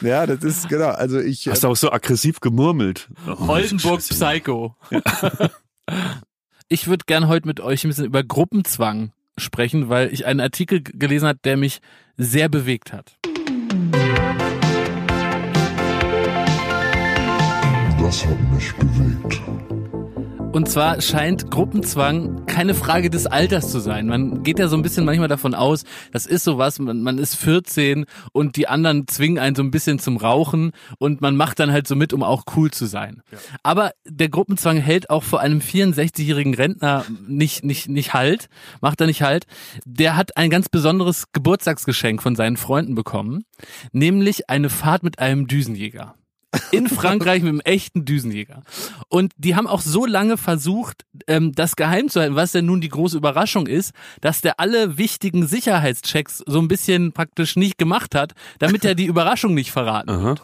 Ja, 0.00 0.26
das 0.26 0.42
ist, 0.42 0.68
genau, 0.68 0.88
also 0.88 1.20
ich... 1.20 1.48
hast 1.48 1.64
du 1.64 1.68
auch 1.68 1.76
so 1.76 1.92
aggressiv 1.92 2.40
gemurmelt. 2.40 3.08
Oh, 3.26 3.48
Oldenburg. 3.48 4.00
Psycho. 4.00 4.74
Ich 6.68 6.88
würde 6.88 7.04
gern 7.06 7.28
heute 7.28 7.46
mit 7.46 7.60
euch 7.60 7.84
ein 7.84 7.88
bisschen 7.88 8.06
über 8.06 8.24
Gruppenzwang 8.24 9.12
sprechen, 9.38 9.88
weil 9.88 10.12
ich 10.12 10.26
einen 10.26 10.40
Artikel 10.40 10.82
gelesen 10.82 11.28
habe, 11.28 11.38
der 11.44 11.56
mich 11.56 11.80
sehr 12.16 12.48
bewegt 12.48 12.92
hat. 12.92 13.16
Das 18.06 18.24
hat 18.24 18.38
mich 18.52 18.72
bewegt. 18.76 19.42
Und 20.52 20.68
zwar 20.68 21.00
scheint 21.00 21.50
Gruppenzwang 21.50 22.46
keine 22.46 22.72
Frage 22.74 23.10
des 23.10 23.26
Alters 23.26 23.72
zu 23.72 23.80
sein. 23.80 24.06
Man 24.06 24.44
geht 24.44 24.60
ja 24.60 24.68
so 24.68 24.76
ein 24.76 24.82
bisschen 24.82 25.04
manchmal 25.04 25.26
davon 25.26 25.56
aus, 25.56 25.82
das 26.12 26.24
ist 26.24 26.44
sowas, 26.44 26.78
man, 26.78 27.02
man 27.02 27.18
ist 27.18 27.34
14 27.34 28.04
und 28.30 28.54
die 28.54 28.68
anderen 28.68 29.08
zwingen 29.08 29.40
einen 29.40 29.56
so 29.56 29.62
ein 29.64 29.72
bisschen 29.72 29.98
zum 29.98 30.18
Rauchen 30.18 30.70
und 30.98 31.20
man 31.20 31.34
macht 31.34 31.58
dann 31.58 31.72
halt 31.72 31.88
so 31.88 31.96
mit, 31.96 32.12
um 32.12 32.22
auch 32.22 32.44
cool 32.54 32.70
zu 32.70 32.86
sein. 32.86 33.22
Aber 33.64 33.90
der 34.04 34.28
Gruppenzwang 34.28 34.76
hält 34.76 35.10
auch 35.10 35.24
vor 35.24 35.40
einem 35.40 35.58
64-jährigen 35.58 36.54
Rentner 36.54 37.04
nicht, 37.26 37.64
nicht, 37.64 37.88
nicht 37.88 38.14
Halt, 38.14 38.46
macht 38.80 39.00
er 39.00 39.08
nicht 39.08 39.22
Halt. 39.22 39.46
Der 39.84 40.14
hat 40.14 40.36
ein 40.36 40.50
ganz 40.50 40.68
besonderes 40.68 41.32
Geburtstagsgeschenk 41.32 42.22
von 42.22 42.36
seinen 42.36 42.56
Freunden 42.56 42.94
bekommen, 42.94 43.42
nämlich 43.90 44.48
eine 44.48 44.70
Fahrt 44.70 45.02
mit 45.02 45.18
einem 45.18 45.48
Düsenjäger 45.48 46.14
in 46.70 46.88
Frankreich 46.88 47.42
mit 47.42 47.50
einem 47.50 47.60
echten 47.60 48.04
Düsenjäger. 48.04 48.62
Und 49.08 49.32
die 49.36 49.56
haben 49.56 49.66
auch 49.66 49.80
so 49.80 50.06
lange 50.06 50.36
versucht, 50.36 51.04
ähm, 51.26 51.52
das 51.52 51.76
geheim 51.76 52.08
zu 52.08 52.20
halten, 52.20 52.36
was 52.36 52.52
denn 52.52 52.66
nun 52.66 52.80
die 52.80 52.88
große 52.88 53.16
Überraschung 53.16 53.66
ist, 53.66 53.92
dass 54.20 54.40
der 54.40 54.60
alle 54.60 54.98
wichtigen 54.98 55.46
Sicherheitschecks 55.46 56.42
so 56.46 56.58
ein 56.58 56.68
bisschen 56.68 57.12
praktisch 57.12 57.56
nicht 57.56 57.78
gemacht 57.78 58.14
hat, 58.14 58.32
damit 58.58 58.84
er 58.84 58.94
die 58.94 59.06
Überraschung 59.06 59.54
nicht 59.54 59.70
verraten 59.70 60.10
Aha. 60.10 60.34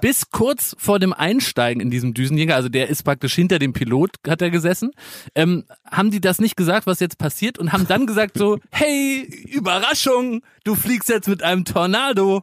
bis 0.00 0.30
kurz 0.30 0.74
vor 0.78 0.98
dem 0.98 1.12
Einsteigen 1.12 1.80
in 1.80 1.90
diesem 1.90 2.14
Düsenjäger, 2.14 2.56
also 2.56 2.68
der 2.68 2.88
ist 2.88 3.02
praktisch 3.02 3.34
hinter 3.34 3.58
dem 3.58 3.72
Pilot, 3.72 4.16
hat 4.26 4.42
er 4.42 4.50
gesessen, 4.50 4.90
ähm, 5.34 5.64
haben 5.90 6.10
die 6.10 6.20
das 6.20 6.38
nicht 6.40 6.56
gesagt, 6.56 6.86
was 6.86 7.00
jetzt 7.00 7.18
passiert 7.18 7.58
und 7.58 7.72
haben 7.72 7.86
dann 7.86 8.06
gesagt 8.06 8.38
so, 8.38 8.58
hey, 8.70 9.22
Überraschung, 9.48 10.42
du 10.64 10.74
fliegst 10.74 11.08
jetzt 11.08 11.28
mit 11.28 11.42
einem 11.42 11.64
Tornado. 11.64 12.42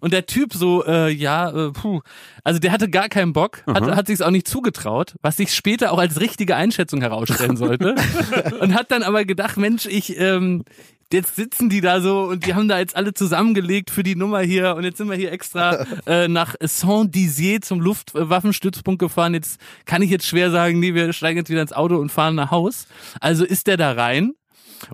Und 0.00 0.12
der 0.12 0.26
Typ 0.26 0.52
so, 0.54 0.84
äh, 0.84 1.10
ja, 1.10 1.50
äh, 1.50 1.70
puh. 1.72 2.00
Also 2.44 2.58
der 2.58 2.72
hatte 2.72 2.88
gar 2.88 3.08
keinen 3.08 3.32
Bock, 3.32 3.62
hat, 3.66 3.82
hat 3.84 4.06
sich's 4.06 4.22
auch 4.22 4.30
nicht 4.30 4.48
zugetraut, 4.48 5.14
was 5.22 5.36
sich 5.36 5.54
später 5.54 5.92
auch 5.92 5.98
als 5.98 6.20
richtige 6.20 6.56
Einschätzung 6.56 7.00
herausstellen 7.00 7.56
sollte. 7.56 7.94
und 8.60 8.74
hat 8.74 8.90
dann 8.90 9.02
aber 9.02 9.24
gedacht, 9.24 9.56
Mensch, 9.56 9.86
ich, 9.86 10.18
ähm, 10.18 10.64
jetzt 11.12 11.36
sitzen 11.36 11.68
die 11.68 11.80
da 11.80 12.00
so 12.00 12.22
und 12.22 12.46
die 12.46 12.54
haben 12.54 12.68
da 12.68 12.78
jetzt 12.78 12.96
alle 12.96 13.14
zusammengelegt 13.14 13.90
für 13.90 14.02
die 14.02 14.14
Nummer 14.14 14.40
hier 14.40 14.76
und 14.76 14.84
jetzt 14.84 14.98
sind 14.98 15.10
wir 15.10 15.16
hier 15.16 15.32
extra 15.32 15.84
äh, 16.06 16.28
nach 16.28 16.54
Saint-Dizier 16.60 17.60
zum 17.60 17.80
Luftwaffenstützpunkt 17.80 19.00
gefahren. 19.00 19.34
Jetzt 19.34 19.60
kann 19.86 20.02
ich 20.02 20.10
jetzt 20.10 20.26
schwer 20.26 20.50
sagen, 20.50 20.78
nee, 20.78 20.94
wir 20.94 21.12
steigen 21.12 21.38
jetzt 21.38 21.50
wieder 21.50 21.62
ins 21.62 21.72
Auto 21.72 21.96
und 21.96 22.10
fahren 22.10 22.36
nach 22.36 22.50
Haus. 22.50 22.86
Also 23.20 23.44
ist 23.44 23.66
der 23.66 23.76
da 23.76 23.92
rein. 23.92 24.34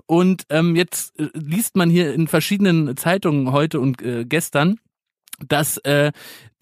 Und 0.05 0.43
ähm, 0.49 0.75
jetzt 0.75 1.17
äh, 1.19 1.29
liest 1.33 1.75
man 1.77 1.89
hier 1.89 2.13
in 2.13 2.27
verschiedenen 2.27 2.97
Zeitungen 2.97 3.51
heute 3.51 3.79
und 3.79 4.01
äh, 4.01 4.25
gestern, 4.25 4.79
dass 5.45 5.77
äh, 5.79 6.11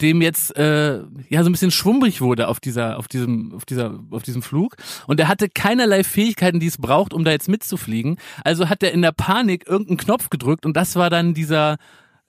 dem 0.01 0.21
jetzt 0.21 0.55
äh, 0.57 1.01
ja 1.29 1.43
so 1.43 1.49
ein 1.49 1.51
bisschen 1.53 1.71
schwummrig 1.71 2.19
wurde 2.19 2.47
auf 2.47 2.59
dieser 2.59 2.97
auf 2.97 3.07
diesem 3.07 3.53
auf 3.53 3.65
dieser 3.65 3.99
auf 4.11 4.23
diesem 4.23 4.41
Flug 4.41 4.75
und 5.07 5.19
er 5.19 5.27
hatte 5.27 5.49
keinerlei 5.49 6.03
Fähigkeiten, 6.03 6.59
die 6.59 6.67
es 6.67 6.77
braucht, 6.77 7.13
um 7.13 7.23
da 7.23 7.31
jetzt 7.31 7.47
mitzufliegen. 7.47 8.17
Also 8.43 8.69
hat 8.69 8.83
er 8.83 8.91
in 8.91 9.01
der 9.01 9.13
Panik 9.13 9.67
irgendeinen 9.67 9.97
Knopf 9.97 10.29
gedrückt 10.29 10.65
und 10.65 10.75
das 10.75 10.95
war 10.95 11.09
dann 11.09 11.33
dieser 11.33 11.77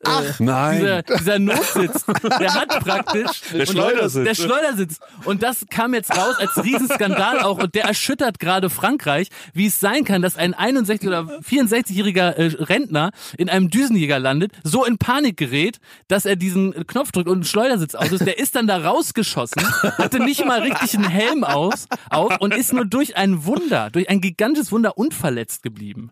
Ach, 0.04 0.40
nein. 0.40 0.80
Dieser, 0.80 1.02
dieser 1.02 1.38
Notsitz, 1.38 2.04
der 2.38 2.54
hat 2.54 2.68
praktisch 2.80 3.40
Der 3.52 3.66
Schleudersitz. 3.66 4.24
Der 4.24 4.34
Schleudersitz. 4.34 4.98
Und 5.24 5.42
das 5.42 5.64
kam 5.70 5.94
jetzt 5.94 6.16
raus 6.16 6.36
als 6.38 6.62
Riesenskandal 6.62 7.40
auch 7.40 7.58
und 7.58 7.74
der 7.74 7.84
erschüttert 7.84 8.38
gerade 8.38 8.68
Frankreich, 8.68 9.28
wie 9.54 9.66
es 9.66 9.80
sein 9.80 10.04
kann, 10.04 10.20
dass 10.20 10.36
ein 10.36 10.52
61 10.52 11.08
oder 11.08 11.20
64-jähriger 11.40 12.34
äh, 12.34 12.62
Rentner 12.64 13.10
in 13.38 13.48
einem 13.48 13.70
Düsenjäger 13.70 14.18
landet, 14.18 14.52
so 14.62 14.84
in 14.84 14.98
Panik 14.98 15.38
gerät, 15.38 15.78
dass 16.08 16.26
er 16.26 16.36
diesen 16.36 16.86
Knopf 16.86 17.12
drückt 17.12 17.28
und 17.28 17.36
einen 17.36 17.44
Schleudersitz 17.44 17.94
aus 17.94 18.12
ist. 18.12 18.26
Der 18.26 18.38
ist 18.38 18.54
dann 18.54 18.66
da 18.66 18.78
rausgeschossen, 18.78 19.62
hatte 19.98 20.20
nicht 20.22 20.44
mal 20.44 20.60
richtig 20.60 20.94
einen 20.94 21.08
Helm 21.08 21.42
aus, 21.42 21.86
auf 22.10 22.38
und 22.40 22.54
ist 22.54 22.72
nur 22.72 22.84
durch 22.84 23.16
ein 23.16 23.44
Wunder, 23.46 23.90
durch 23.90 24.10
ein 24.10 24.20
gigantisches 24.20 24.72
Wunder 24.72 24.98
unverletzt 24.98 25.62
geblieben. 25.62 26.10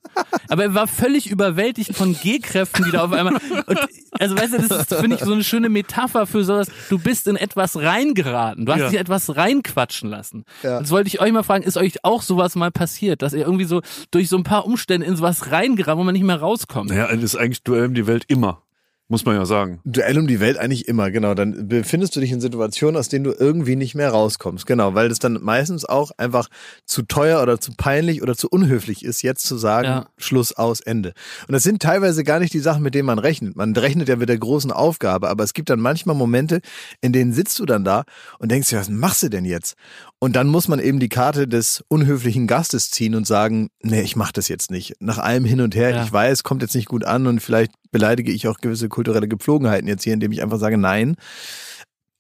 Aber 0.49 0.63
er 0.65 0.75
war 0.75 0.87
völlig 0.87 1.31
überwältigt 1.31 1.95
von 1.95 2.15
G-Kräften, 2.19 2.85
die 2.85 2.91
da 2.91 3.05
auf 3.05 3.13
einmal 3.13 3.41
und, 3.81 4.21
also 4.21 4.37
weißt 4.37 4.53
du, 4.55 4.59
das 4.69 4.81
ist, 4.91 4.95
finde 4.95 5.17
ich, 5.17 5.23
so 5.23 5.33
eine 5.33 5.45
schöne 5.45 5.69
Metapher 5.69 6.27
für 6.27 6.45
sowas. 6.45 6.69
Du 6.89 6.99
bist 6.99 7.27
in 7.27 7.37
etwas 7.37 7.77
reingeraten. 7.77 8.67
Du 8.67 8.73
hast 8.73 8.81
Ja. 8.81 8.89
dich 8.91 8.99
etwas 9.01 9.37
reinquatschen 9.37 10.09
lassen. 10.11 10.45
Ja. 10.63 10.79
Jetzt 10.81 10.91
wollte 10.91 11.09
ich 11.09 11.21
euch 11.21 11.33
mal 11.33 11.43
fragen, 11.43 11.65
ist 11.65 11.77
euch 11.77 12.05
auch 12.05 12.23
sowas 12.23 12.55
mal 12.57 12.71
passiert, 12.71 13.23
dass 13.23 13.33
ihr 13.33 13.41
irgendwie 13.45 13.65
so 13.65 13.83
durch 14.11 14.29
so 14.29 14.37
ein 14.37 14.45
paar 14.45 14.67
Umstände 14.67 15.07
in 15.07 15.17
sowas 15.17 15.51
reingeraten, 15.51 15.99
wo 15.99 16.05
man 16.05 16.13
nicht 16.15 16.25
mehr 16.25 16.41
rauskommt? 16.41 16.91
Naja, 16.91 17.09
das 17.15 17.23
ist 17.23 17.37
eigentlich 17.37 17.63
Duell 17.63 17.87
um 17.87 17.95
die 17.95 18.07
Welt 18.07 18.25
immer. 18.29 18.63
Muss 19.09 19.27
man 19.27 19.37
ja 19.37 19.45
sagen. 19.45 19.81
Duell 19.85 20.19
um 20.19 20.27
die 20.27 20.41
Welt 20.41 20.57
eigentlich 20.57 20.89
immer, 20.89 21.11
genau. 21.11 21.35
Dann 21.35 21.69
befindest 21.69 22.17
du 22.17 22.21
dich 22.21 22.33
in 22.33 22.41
Situationen, 22.41 22.97
aus 22.97 23.11
denen 23.11 23.25
du 23.25 23.33
irgendwie 23.33 23.77
nicht 23.77 23.95
mehr 23.95 24.09
rauskommst. 24.09 24.65
Genau, 24.65 24.95
weil 24.95 25.11
das 25.11 25.19
dann 25.19 25.39
meistens 25.43 25.85
auch 25.85 26.11
einfach 26.17 26.49
zu 26.87 27.03
teuer 27.03 27.43
oder 27.43 27.61
zu 27.61 27.73
peinlich 27.77 28.23
oder 28.23 28.35
zu 28.35 28.49
unhöflich 28.49 29.05
ist, 29.05 29.21
jetzt 29.21 29.47
zu 29.47 29.59
sagen, 29.59 29.85
Ja. 29.87 30.07
Schluss 30.17 30.55
aus 30.57 30.81
Ende. 30.81 31.13
Und 31.47 31.53
das 31.53 31.63
sind 31.63 31.83
teilweise 31.83 32.25
gar 32.25 32.39
nicht 32.39 32.55
die 32.55 32.61
Sachen, 32.61 32.83
mit 32.83 32.95
denen 32.95 33.05
man 33.05 33.19
rechnet. 33.19 33.57
Man 33.57 33.77
rechnet 33.77 34.09
ja 34.09 34.17
mit 34.17 34.31
der 34.31 34.39
großen 34.39 34.73
Aufgabe, 34.73 35.29
aber 35.29 35.45
es 35.45 35.53
gibt 35.53 35.69
dann 35.69 35.81
manchmal 35.81 36.17
Momente, 36.17 36.61
in 37.03 37.13
denen 37.13 37.35
sitzt 37.35 37.59
du 37.59 37.67
dann 37.67 37.85
da 37.85 38.05
und 38.39 38.51
denkst 38.51 38.71
dir, 38.71 38.79
was 38.79 38.89
machst 38.89 39.23
du 39.23 39.29
denn 39.29 39.45
jetzt? 39.45 39.75
Und 40.21 40.37
dann 40.37 40.47
muss 40.47 40.69
man 40.69 40.79
eben 40.79 41.01
die 41.01 41.09
Karte 41.11 41.47
des 41.47 41.85
unhöflichen 41.89 42.47
Gastes 42.47 42.91
ziehen 42.91 43.15
und 43.15 43.27
sagen, 43.27 43.69
nee, 43.83 44.01
ich 44.01 44.17
mach 44.17 44.33
das 44.33 44.49
jetzt 44.49 44.71
nicht. 44.71 44.95
Nach 45.01 45.19
allem 45.19 45.45
hin 45.45 45.61
und 45.61 45.75
her, 45.75 45.91
Ja. 45.91 46.03
ich 46.05 46.11
weiß, 46.13 46.43
kommt 46.45 46.63
jetzt 46.63 46.75
nicht 46.75 46.89
gut 46.89 47.05
an 47.05 47.27
und 47.27 47.41
vielleicht 47.41 47.73
beleidige 47.91 48.33
ich 48.33 48.49
auch 48.49 48.59
gewisse 48.59 48.89
kulturelle 48.89 49.29
Gepflogenheiten 49.29 49.87
jetzt 49.87 50.05
hier, 50.05 50.15
indem 50.15 50.33
ich 50.33 50.43
einfach 50.43 50.59
sage 50.59 50.79
nein. 50.79 51.17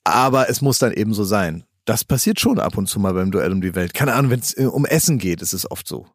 Aber 0.04 0.50
es 0.50 0.60
muss 0.60 0.78
dann 0.78 0.92
eben 0.92 1.14
so 1.14 1.24
sein. 1.24 1.64
Das 1.86 2.04
passiert 2.04 2.40
schon 2.40 2.58
ab 2.58 2.76
und 2.76 2.88
zu 2.88 2.98
mal 3.00 3.14
beim 3.14 3.30
Duell 3.30 3.52
um 3.52 3.60
die 3.60 3.74
Welt. 3.74 3.94
Keine 3.94 4.12
Ahnung, 4.14 4.30
wenn 4.30 4.40
es 4.40 4.56
äh, 4.56 4.66
um 4.66 4.84
Essen 4.84 5.18
geht, 5.18 5.40
ist 5.40 5.52
es 5.54 5.70
oft 5.70 5.88
so. 5.88 6.06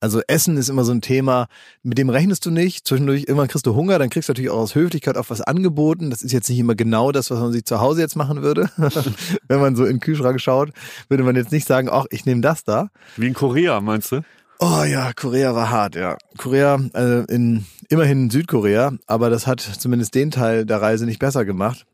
Also 0.00 0.20
Essen 0.28 0.56
ist 0.56 0.68
immer 0.68 0.84
so 0.84 0.92
ein 0.92 1.00
Thema, 1.00 1.48
mit 1.82 1.98
dem 1.98 2.08
rechnest 2.08 2.46
du 2.46 2.50
nicht. 2.50 2.86
Zwischendurch 2.86 3.22
irgendwann 3.22 3.48
kriegst 3.48 3.66
du 3.66 3.74
Hunger, 3.74 3.98
dann 3.98 4.10
kriegst 4.10 4.28
du 4.28 4.32
natürlich 4.32 4.50
auch 4.50 4.58
aus 4.58 4.74
Höflichkeit 4.74 5.16
auf 5.16 5.30
was 5.30 5.40
angeboten. 5.40 6.10
Das 6.10 6.22
ist 6.22 6.32
jetzt 6.32 6.48
nicht 6.48 6.58
immer 6.58 6.76
genau 6.76 7.10
das, 7.10 7.30
was 7.30 7.40
man 7.40 7.52
sich 7.52 7.64
zu 7.64 7.80
Hause 7.80 8.00
jetzt 8.00 8.14
machen 8.14 8.42
würde. 8.42 8.70
Wenn 9.48 9.60
man 9.60 9.74
so 9.74 9.84
in 9.84 9.96
den 9.96 10.00
Kühlschrank 10.00 10.40
schaut, 10.40 10.70
würde 11.08 11.24
man 11.24 11.34
jetzt 11.34 11.50
nicht 11.50 11.66
sagen, 11.66 11.88
ach, 11.90 12.06
ich 12.10 12.26
nehme 12.26 12.42
das 12.42 12.62
da. 12.62 12.90
Wie 13.16 13.26
in 13.26 13.34
Korea, 13.34 13.80
meinst 13.80 14.12
du? 14.12 14.22
Oh 14.60 14.82
ja, 14.82 15.12
Korea 15.14 15.54
war 15.54 15.70
hart, 15.70 15.94
ja. 15.94 16.16
Korea, 16.36 16.80
äh, 16.94 17.24
in, 17.32 17.64
immerhin 17.88 18.28
Südkorea, 18.28 18.92
aber 19.06 19.30
das 19.30 19.46
hat 19.46 19.60
zumindest 19.60 20.14
den 20.14 20.32
Teil 20.32 20.66
der 20.66 20.82
Reise 20.82 21.06
nicht 21.06 21.20
besser 21.20 21.44
gemacht. 21.44 21.86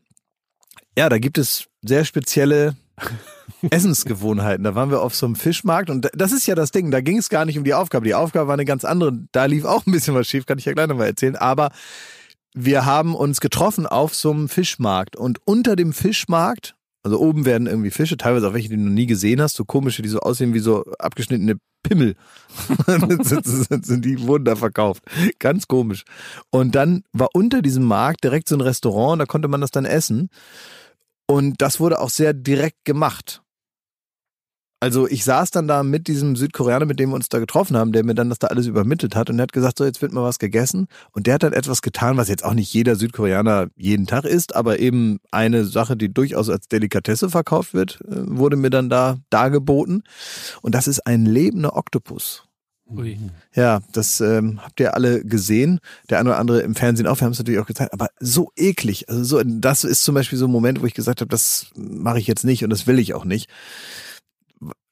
Ja, 0.97 1.09
da 1.09 1.19
gibt 1.19 1.37
es 1.37 1.65
sehr 1.83 2.05
spezielle 2.05 2.75
Essensgewohnheiten. 3.69 4.63
Da 4.63 4.75
waren 4.75 4.91
wir 4.91 5.01
auf 5.01 5.15
so 5.15 5.25
einem 5.25 5.35
Fischmarkt 5.35 5.89
und 5.89 6.09
das 6.13 6.31
ist 6.31 6.45
ja 6.47 6.55
das 6.55 6.71
Ding, 6.71 6.91
da 6.91 7.01
ging 7.01 7.17
es 7.17 7.29
gar 7.29 7.45
nicht 7.45 7.57
um 7.57 7.63
die 7.63 7.73
Aufgabe. 7.73 8.05
Die 8.05 8.13
Aufgabe 8.13 8.47
war 8.47 8.53
eine 8.53 8.65
ganz 8.65 8.85
andere. 8.85 9.17
Da 9.31 9.45
lief 9.45 9.65
auch 9.65 9.85
ein 9.85 9.91
bisschen 9.91 10.15
was 10.15 10.27
schief, 10.27 10.45
kann 10.45 10.57
ich 10.57 10.65
ja 10.65 10.73
gleich 10.73 10.87
nochmal 10.87 11.07
erzählen. 11.07 11.35
Aber 11.35 11.71
wir 12.53 12.85
haben 12.85 13.15
uns 13.15 13.41
getroffen 13.41 13.85
auf 13.85 14.15
so 14.15 14.31
einem 14.31 14.49
Fischmarkt 14.49 15.15
und 15.15 15.39
unter 15.45 15.75
dem 15.75 15.93
Fischmarkt, 15.93 16.75
also 17.03 17.19
oben 17.19 17.45
werden 17.45 17.67
irgendwie 17.67 17.91
Fische, 17.91 18.17
teilweise 18.17 18.47
auch 18.47 18.53
welche, 18.53 18.69
die 18.69 18.77
du 18.77 18.83
noch 18.83 18.91
nie 18.91 19.05
gesehen 19.05 19.41
hast, 19.41 19.55
so 19.55 19.65
komische, 19.65 20.01
die 20.01 20.09
so 20.09 20.19
aussehen 20.19 20.53
wie 20.53 20.59
so 20.59 20.85
abgeschnittene 20.97 21.57
Pimmel. 21.83 22.15
die 22.79 24.21
wurden 24.21 24.45
da 24.45 24.55
verkauft. 24.55 25.03
Ganz 25.37 25.67
komisch. 25.67 26.03
Und 26.49 26.73
dann 26.75 27.03
war 27.13 27.29
unter 27.33 27.61
diesem 27.61 27.83
Markt 27.83 28.23
direkt 28.23 28.49
so 28.49 28.55
ein 28.55 28.61
Restaurant, 28.61 29.21
da 29.21 29.25
konnte 29.25 29.47
man 29.47 29.61
das 29.61 29.71
dann 29.71 29.85
essen. 29.85 30.29
Und 31.27 31.61
das 31.61 31.79
wurde 31.79 31.99
auch 31.99 32.09
sehr 32.09 32.33
direkt 32.33 32.85
gemacht. 32.85 33.41
Also 34.81 35.07
ich 35.07 35.23
saß 35.23 35.51
dann 35.51 35.67
da 35.67 35.83
mit 35.83 36.07
diesem 36.07 36.35
Südkoreaner, 36.35 36.85
mit 36.85 36.99
dem 36.99 37.09
wir 37.09 37.15
uns 37.15 37.29
da 37.29 37.39
getroffen 37.39 37.77
haben, 37.77 37.91
der 37.91 38.03
mir 38.03 38.13
dann 38.13 38.29
das 38.29 38.39
da 38.39 38.47
alles 38.47 38.67
übermittelt 38.67 39.15
hat 39.15 39.29
und 39.29 39.37
der 39.37 39.43
hat 39.43 39.53
gesagt, 39.53 39.79
so 39.79 39.85
jetzt 39.85 40.01
wird 40.01 40.11
mal 40.11 40.21
was 40.21 40.37
gegessen 40.37 40.87
und 41.11 41.25
der 41.25 41.35
hat 41.35 41.43
dann 41.43 41.53
etwas 41.53 41.81
getan, 41.81 42.17
was 42.17 42.27
jetzt 42.27 42.43
auch 42.43 42.53
nicht 42.53 42.71
jeder 42.73 42.95
Südkoreaner 42.95 43.69
jeden 43.75 44.05
Tag 44.05 44.25
isst, 44.25 44.55
aber 44.55 44.77
eben 44.79 45.19
eine 45.31 45.65
Sache, 45.65 45.95
die 45.97 46.13
durchaus 46.13 46.49
als 46.49 46.67
Delikatesse 46.67 47.29
verkauft 47.29 47.73
wird, 47.73 47.99
äh, 48.01 48.27
wurde 48.27 48.57
mir 48.57 48.69
dann 48.69 48.89
da 48.89 49.17
dargeboten 49.29 50.03
und 50.61 50.75
das 50.75 50.87
ist 50.87 51.07
ein 51.07 51.25
lebender 51.25 51.75
Oktopus. 51.75 52.43
Ui. 52.87 53.17
Ja, 53.55 53.81
das 53.93 54.21
ähm, 54.21 54.59
habt 54.61 54.79
ihr 54.79 54.93
alle 54.93 55.23
gesehen. 55.25 55.79
Der 56.09 56.19
eine 56.19 56.29
oder 56.29 56.39
andere 56.39 56.61
im 56.61 56.75
Fernsehen 56.75 57.07
auch. 57.07 57.19
Wir 57.19 57.25
haben 57.25 57.31
es 57.31 57.39
natürlich 57.39 57.59
auch 57.59 57.65
gezeigt. 57.65 57.93
Aber 57.93 58.09
so 58.19 58.51
eklig. 58.55 59.09
Also 59.09 59.23
so, 59.23 59.41
das 59.43 59.83
ist 59.83 60.03
zum 60.03 60.13
Beispiel 60.13 60.37
so 60.37 60.45
ein 60.45 60.51
Moment, 60.51 60.81
wo 60.81 60.85
ich 60.85 60.93
gesagt 60.93 61.21
habe, 61.21 61.29
das 61.29 61.67
mache 61.75 62.19
ich 62.19 62.27
jetzt 62.27 62.45
nicht 62.45 62.63
und 62.63 62.69
das 62.69 62.85
will 62.85 62.99
ich 62.99 63.13
auch 63.15 63.25
nicht. 63.25 63.49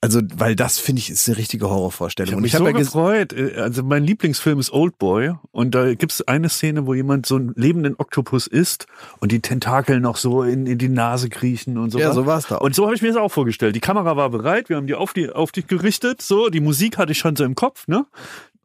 Also, 0.03 0.19
weil 0.35 0.53
das 0.57 0.79
finde 0.79 0.99
ich 0.99 1.09
ist 1.09 1.29
eine 1.29 1.37
richtige 1.37 1.69
Horrorvorstellung. 1.69 2.27
Ich 2.27 2.33
habe 2.33 2.37
und 2.37 2.43
mich 2.43 2.51
ich 2.51 2.55
habe 2.55 2.65
so 2.65 3.03
ja 3.03 3.17
gefreut. 3.23 3.31
Äh, 3.55 3.61
Also 3.61 3.83
mein 3.83 4.03
Lieblingsfilm 4.03 4.59
ist 4.59 4.73
Oldboy 4.73 5.35
und 5.53 5.73
da 5.73 5.93
gibt 5.93 6.11
es 6.11 6.27
eine 6.27 6.49
Szene, 6.49 6.85
wo 6.85 6.93
jemand 6.93 7.25
so 7.25 7.37
einen 7.37 7.53
lebenden 7.55 7.95
Oktopus 7.97 8.47
isst 8.47 8.87
und 9.21 9.31
die 9.31 9.39
Tentakel 9.39 10.01
noch 10.01 10.17
so 10.17 10.43
in, 10.43 10.65
in 10.65 10.77
die 10.77 10.89
Nase 10.89 11.29
kriechen 11.29 11.77
und 11.77 11.91
so. 11.91 11.99
ja, 11.99 12.11
so 12.11 12.25
war 12.25 12.37
es 12.37 12.47
da. 12.47 12.57
auch. 12.57 12.61
Und 12.61 12.75
so 12.75 12.83
habe 12.83 12.95
ich 12.95 13.01
mir 13.01 13.07
das 13.07 13.15
auch 13.17 13.31
vorgestellt. 13.31 13.77
Die 13.77 13.79
Kamera 13.79 14.17
war 14.17 14.29
bereit, 14.29 14.67
wir 14.67 14.75
haben 14.75 14.87
die 14.87 14.95
auf, 14.95 15.13
die 15.13 15.29
auf 15.29 15.53
dich 15.53 15.67
gerichtet, 15.67 16.21
so, 16.21 16.49
die 16.49 16.59
Musik 16.59 16.97
hatte 16.97 17.13
ich 17.13 17.19
schon 17.19 17.37
so 17.37 17.45
im 17.45 17.55
Kopf, 17.55 17.87
ne? 17.87 18.05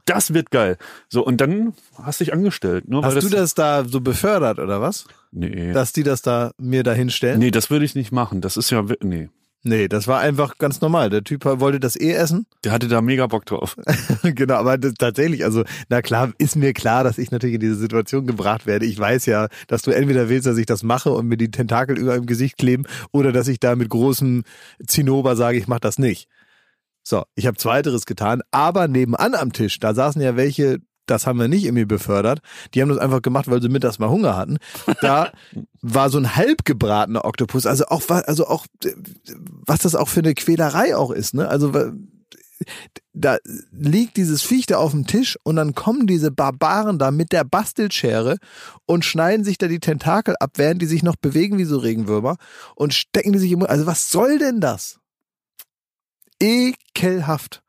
Das 0.07 0.35
wird 0.35 0.51
geil. 0.51 0.77
So, 1.09 1.25
und 1.25 1.41
dann 1.41 1.75
hast 2.03 2.19
du 2.19 2.25
dich 2.25 2.33
angestellt. 2.33 2.89
Ne? 2.89 3.01
Hast 3.03 3.15
weil 3.15 3.23
du 3.23 3.29
das 3.29 3.55
da 3.55 3.85
so 3.85 4.01
befördert 4.01 4.59
oder 4.59 4.81
was? 4.81 5.05
Nee. 5.31 5.73
Dass 5.73 5.93
die 5.93 6.03
das 6.03 6.23
da 6.23 6.51
mir 6.59 6.83
da 6.83 6.95
hinstellen? 6.95 7.39
nee, 7.39 7.51
das 7.53 7.71
würde 7.71 7.85
ich 7.85 7.95
nicht 7.95 8.11
machen. 8.11 8.41
Das 8.41 8.57
ist 8.57 8.71
ja, 8.71 8.83
nee. 9.03 9.29
Nee, 9.65 9.89
das 9.89 10.07
war 10.07 10.21
einfach 10.21 10.57
ganz 10.59 10.81
normal. 10.81 11.11
Der 11.11 11.25
Typ 11.25 11.45
wollte 11.45 11.81
das 11.81 11.97
eh 11.97 12.13
essen. 12.13 12.47
Der 12.65 12.71
hatte 12.71 12.87
da 12.87 13.03
mega 13.03 13.27
Bock 13.27 13.45
drauf. 13.45 13.77
genau, 14.23 14.55
aber 14.55 14.79
das, 14.79 14.95
tatsächlich, 14.95 15.45
also, 15.45 15.65
na 15.89 16.01
klar, 16.01 16.33
ist 16.39 16.55
mir 16.55 16.73
klar, 16.73 17.03
dass 17.03 17.19
ich 17.19 17.33
natürlich 17.33 17.55
in 17.55 17.61
diese 17.61 17.75
Situation 17.75 18.27
gebracht 18.27 18.67
werde. 18.67 18.87
Ich 18.87 18.99
weiß 18.99 19.27
ja, 19.27 19.49
dass 19.67 19.83
du 19.83 19.91
entweder 19.91 20.29
willst, 20.29 20.47
dass 20.47 20.59
ich 20.59 20.67
das 20.67 20.85
mache 20.85 21.11
und 21.11 21.27
mir 21.27 21.37
die 21.37 21.51
Tentakel 21.51 21.99
über 21.99 22.15
im 22.15 22.27
Gesicht 22.27 22.57
kleben 22.57 22.85
oder 23.11 23.33
dass 23.33 23.49
ich 23.49 23.59
da 23.59 23.75
mit 23.75 23.89
großem 23.89 24.45
Zinnober 24.87 25.35
sage, 25.35 25.59
ich 25.59 25.67
mache 25.67 25.81
das 25.81 25.99
nicht. 25.99 26.29
So, 27.03 27.25
ich 27.35 27.47
habe 27.47 27.57
zweiteres 27.57 28.07
getan, 28.07 28.43
aber 28.51 28.87
nebenan 28.87 29.35
am 29.35 29.53
Tisch, 29.53 29.81
da 29.81 29.95
saßen 29.95 30.21
ja 30.21 30.37
welche, 30.37 30.79
das 31.11 31.27
haben 31.27 31.39
wir 31.39 31.49
nicht 31.49 31.65
irgendwie 31.65 31.85
befördert, 31.85 32.41
die 32.75 32.83
haben 32.83 32.89
das 32.89 32.99
einfach 32.99 33.23
gemacht, 33.23 33.51
weil 33.51 33.63
sie 33.63 33.69
mittags 33.69 33.99
mal 33.99 34.09
Hunger 34.09 34.37
hatten. 34.37 34.59
Da 35.01 35.33
war 35.83 36.11
so 36.11 36.19
ein 36.19 36.37
halb 36.37 36.65
gebratener 36.65 37.25
Oktopus, 37.25 37.67
also 37.67 37.87
auch, 37.87 38.03
also 38.09 38.47
auch, 38.47 38.67
was 39.67 39.81
das 39.81 39.95
auch 39.95 40.09
für 40.09 40.21
eine 40.21 40.35
Quälerei 40.35 40.97
auch 40.97 41.11
ist, 41.11 41.35
ne? 41.35 41.49
Also, 41.49 41.73
da 43.13 43.39
liegt 43.71 44.17
dieses 44.17 44.43
Viech 44.43 44.67
da 44.67 44.79
auf 44.79 44.91
dem 44.91 45.07
Tisch 45.07 45.39
und 45.45 45.57
dann 45.57 45.75
kommen 45.75 46.07
diese 46.07 46.31
Barbaren 46.31 46.99
da 46.99 47.11
mit 47.11 47.33
der 47.33 47.45
Bastelschere 47.45 48.39
und 48.87 49.05
schneiden 49.05 49.45
sich 49.45 49.59
da 49.59 49.69
die 49.69 49.81
Tentakel 49.81 50.35
ab, 50.41 50.53
während 50.57 50.83
die 50.83 50.87
sich 50.87 51.03
noch 51.03 51.17
bewegen 51.17 51.59
wie 51.59 51.65
so 51.65 51.79
Regenwürmer 51.79 52.37
und 52.75 52.95
stecken 52.95 53.33
die 53.33 53.39
sich 53.39 53.53
im 53.53 53.61
Mund. 53.61 53.71
Also 53.71 53.87
was 53.87 54.11
soll 54.11 54.39
denn 54.39 54.61
das? 54.61 54.99
Ekelhaft. 56.41 57.63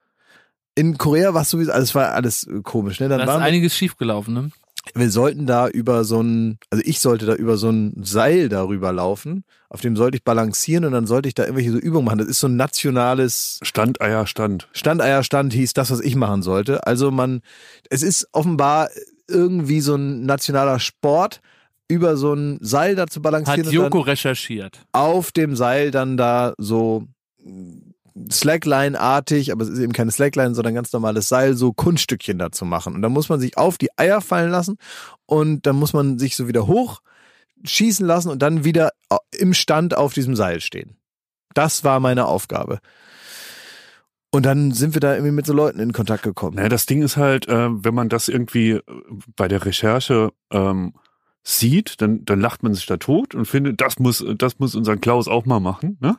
In 0.79 0.97
Korea 0.97 1.33
war 1.33 1.41
es 1.41 1.49
sowieso, 1.49 1.71
also 1.71 1.83
es 1.83 1.95
war 1.95 2.13
alles 2.13 2.47
komisch, 2.63 2.99
ne? 2.99 3.09
Dann 3.09 3.19
Da 3.19 3.35
ist 3.35 3.41
einiges 3.41 3.75
schiefgelaufen, 3.75 4.33
ne? 4.33 4.51
wir 4.95 5.11
sollten 5.11 5.45
da 5.45 5.67
über 5.67 6.03
so 6.03 6.21
ein, 6.21 6.57
also 6.69 6.83
ich 6.85 6.99
sollte 6.99 7.25
da 7.25 7.35
über 7.35 7.57
so 7.57 7.69
ein 7.69 7.93
Seil 8.03 8.49
darüber 8.49 8.91
laufen, 8.91 9.43
auf 9.69 9.81
dem 9.81 9.95
sollte 9.95 10.17
ich 10.17 10.23
balancieren 10.23 10.85
und 10.85 10.93
dann 10.93 11.05
sollte 11.05 11.27
ich 11.27 11.35
da 11.35 11.43
irgendwelche 11.43 11.71
so 11.71 11.77
Übungen 11.77 12.05
machen. 12.05 12.19
Das 12.19 12.27
ist 12.27 12.39
so 12.39 12.47
ein 12.47 12.55
nationales 12.55 13.59
Stand, 13.61 14.01
Eier, 14.01 14.25
Stand. 14.25 14.67
Standeierstand 14.71 15.53
hieß 15.53 15.73
das, 15.73 15.91
was 15.91 15.99
ich 15.99 16.15
machen 16.15 16.41
sollte. 16.41 16.85
Also 16.87 17.11
man, 17.11 17.41
es 17.89 18.01
ist 18.01 18.27
offenbar 18.31 18.89
irgendwie 19.27 19.81
so 19.81 19.95
ein 19.95 20.25
nationaler 20.25 20.79
Sport, 20.79 21.41
über 21.87 22.17
so 22.17 22.33
ein 22.33 22.57
Seil 22.61 22.95
da 22.95 23.07
zu 23.07 23.21
balancieren 23.21 23.61
Hat 23.61 23.67
und 23.67 23.73
Joko 23.73 23.99
dann 23.99 24.09
recherchiert. 24.09 24.79
auf 24.91 25.31
dem 25.31 25.55
Seil 25.55 25.91
dann 25.91 26.17
da 26.17 26.53
so 26.57 27.07
Slackline-artig, 28.31 29.51
aber 29.51 29.63
es 29.63 29.69
ist 29.69 29.79
eben 29.79 29.93
keine 29.93 30.11
Slackline, 30.11 30.55
sondern 30.55 30.73
ganz 30.73 30.91
normales 30.91 31.29
Seil, 31.29 31.55
so 31.55 31.73
Kunststückchen 31.73 32.37
da 32.37 32.51
zu 32.51 32.65
machen. 32.65 32.95
Und 32.95 33.01
dann 33.01 33.11
muss 33.11 33.29
man 33.29 33.39
sich 33.39 33.57
auf 33.57 33.77
die 33.77 33.89
Eier 33.97 34.21
fallen 34.21 34.51
lassen 34.51 34.77
und 35.25 35.65
dann 35.65 35.75
muss 35.75 35.93
man 35.93 36.19
sich 36.19 36.35
so 36.35 36.47
wieder 36.47 36.67
hoch 36.67 37.01
schießen 37.63 38.05
lassen 38.05 38.29
und 38.29 38.41
dann 38.41 38.63
wieder 38.63 38.91
äh, 39.09 39.17
im 39.37 39.53
Stand 39.53 39.95
auf 39.95 40.13
diesem 40.13 40.35
Seil 40.35 40.61
stehen. 40.61 40.97
Das 41.53 41.83
war 41.83 41.99
meine 41.99 42.25
Aufgabe. 42.25 42.79
Und 44.31 44.45
dann 44.45 44.71
sind 44.71 44.93
wir 44.93 45.01
da 45.01 45.13
irgendwie 45.13 45.31
mit 45.31 45.45
so 45.45 45.53
Leuten 45.53 45.79
in 45.79 45.91
Kontakt 45.91 46.23
gekommen. 46.23 46.57
Naja, 46.57 46.69
das 46.69 46.85
Ding 46.85 47.01
ist 47.01 47.17
halt, 47.17 47.47
äh, 47.47 47.69
wenn 47.71 47.95
man 47.95 48.09
das 48.09 48.27
irgendwie 48.27 48.71
äh, 48.71 48.83
bei 49.35 49.47
der 49.47 49.65
Recherche 49.65 50.31
ähm, 50.51 50.93
sieht, 51.43 52.01
dann, 52.01 52.25
dann 52.25 52.39
lacht 52.39 52.61
man 52.61 52.73
sich 52.75 52.85
da 52.85 52.97
tot 52.97 53.33
und 53.33 53.45
findet, 53.45 53.81
das 53.81 53.97
muss, 53.97 54.23
das 54.37 54.59
muss 54.59 54.75
unser 54.75 54.97
Klaus 54.97 55.27
auch 55.27 55.45
mal 55.45 55.59
machen. 55.59 55.97
Ne? 55.99 56.17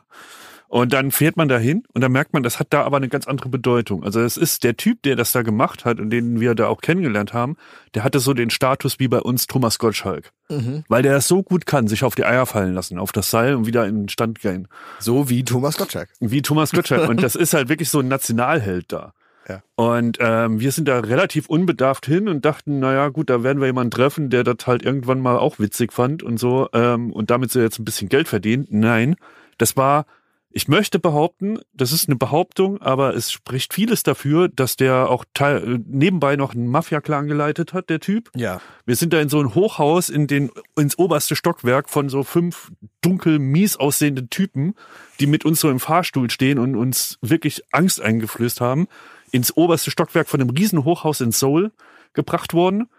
Und 0.71 0.93
dann 0.93 1.11
fährt 1.11 1.35
man 1.35 1.49
dahin 1.49 1.83
und 1.93 1.99
dann 1.99 2.13
merkt 2.13 2.31
man, 2.31 2.43
das 2.43 2.57
hat 2.57 2.67
da 2.69 2.83
aber 2.83 2.95
eine 2.95 3.09
ganz 3.09 3.27
andere 3.27 3.49
Bedeutung. 3.49 4.05
Also 4.05 4.21
es 4.21 4.37
ist 4.37 4.63
der 4.63 4.77
Typ, 4.77 5.01
der 5.01 5.17
das 5.17 5.33
da 5.33 5.41
gemacht 5.41 5.83
hat 5.83 5.99
und 5.99 6.11
den 6.11 6.39
wir 6.39 6.55
da 6.55 6.67
auch 6.67 6.79
kennengelernt 6.79 7.33
haben, 7.33 7.57
der 7.93 8.05
hatte 8.05 8.21
so 8.21 8.33
den 8.33 8.49
Status 8.49 8.97
wie 8.97 9.09
bei 9.09 9.19
uns 9.19 9.47
Thomas 9.47 9.79
Gottschalk. 9.79 10.31
Mhm. 10.47 10.85
Weil 10.87 11.03
der 11.03 11.11
das 11.11 11.27
so 11.27 11.43
gut 11.43 11.65
kann, 11.65 11.87
sich 11.87 12.05
auf 12.05 12.15
die 12.15 12.23
Eier 12.23 12.45
fallen 12.45 12.73
lassen, 12.73 12.99
auf 12.99 13.11
das 13.11 13.29
Seil 13.29 13.55
und 13.55 13.65
wieder 13.65 13.85
in 13.85 14.03
den 14.03 14.07
Stand 14.07 14.39
gehen. 14.39 14.69
So 14.99 15.29
wie 15.29 15.43
Thomas 15.43 15.75
Gottschalk. 15.75 16.07
Wie 16.21 16.41
Thomas 16.41 16.71
Gottschalk. 16.71 17.09
Und 17.09 17.21
das 17.21 17.35
ist 17.35 17.53
halt 17.53 17.67
wirklich 17.67 17.89
so 17.89 17.99
ein 17.99 18.07
Nationalheld 18.07 18.93
da. 18.93 19.11
Ja. 19.49 19.63
Und 19.75 20.19
ähm, 20.21 20.61
wir 20.61 20.71
sind 20.71 20.87
da 20.87 21.01
relativ 21.01 21.49
unbedarft 21.49 22.05
hin 22.05 22.29
und 22.29 22.45
dachten, 22.45 22.79
naja, 22.79 23.09
gut, 23.09 23.29
da 23.29 23.43
werden 23.43 23.59
wir 23.59 23.65
jemanden 23.65 23.91
treffen, 23.91 24.29
der 24.29 24.45
das 24.45 24.65
halt 24.65 24.83
irgendwann 24.83 25.19
mal 25.19 25.37
auch 25.37 25.59
witzig 25.59 25.91
fand 25.91 26.23
und 26.23 26.39
so 26.39 26.69
ähm, 26.71 27.11
und 27.11 27.29
damit 27.29 27.51
so 27.51 27.59
jetzt 27.59 27.77
ein 27.77 27.83
bisschen 27.83 28.07
Geld 28.07 28.29
verdient. 28.29 28.71
Nein, 28.71 29.17
das 29.57 29.75
war, 29.75 30.05
ich 30.53 30.67
möchte 30.67 30.99
behaupten, 30.99 31.59
das 31.73 31.91
ist 31.91 32.09
eine 32.09 32.17
Behauptung, 32.17 32.81
aber 32.81 33.15
es 33.15 33.31
spricht 33.31 33.73
vieles 33.73 34.03
dafür, 34.03 34.49
dass 34.49 34.75
der 34.75 35.09
auch 35.09 35.23
teil, 35.33 35.79
nebenbei 35.85 36.35
noch 36.35 36.53
einen 36.53 36.67
Mafia-Clan 36.67 37.27
geleitet 37.27 37.73
hat, 37.73 37.89
der 37.89 37.99
Typ. 37.99 38.29
Ja. 38.35 38.59
Wir 38.85 38.95
sind 38.95 39.13
da 39.13 39.21
in 39.21 39.29
so 39.29 39.39
ein 39.39 39.55
Hochhaus 39.55 40.09
in 40.09 40.27
den 40.27 40.51
ins 40.77 40.97
oberste 40.97 41.35
Stockwerk 41.35 41.89
von 41.89 42.09
so 42.09 42.23
fünf 42.23 42.71
dunkel 43.01 43.39
mies 43.39 43.77
aussehenden 43.77 44.29
Typen, 44.29 44.75
die 45.19 45.27
mit 45.27 45.45
uns 45.45 45.61
so 45.61 45.69
im 45.69 45.79
Fahrstuhl 45.79 46.29
stehen 46.29 46.59
und 46.59 46.75
uns 46.75 47.17
wirklich 47.21 47.63
Angst 47.71 48.01
eingeflößt 48.01 48.59
haben, 48.59 48.87
ins 49.31 49.55
oberste 49.55 49.91
Stockwerk 49.91 50.27
von 50.27 50.41
einem 50.41 50.49
riesen 50.49 50.83
Hochhaus 50.83 51.21
in 51.21 51.31
Seoul 51.31 51.71
gebracht 52.13 52.53
worden 52.53 52.89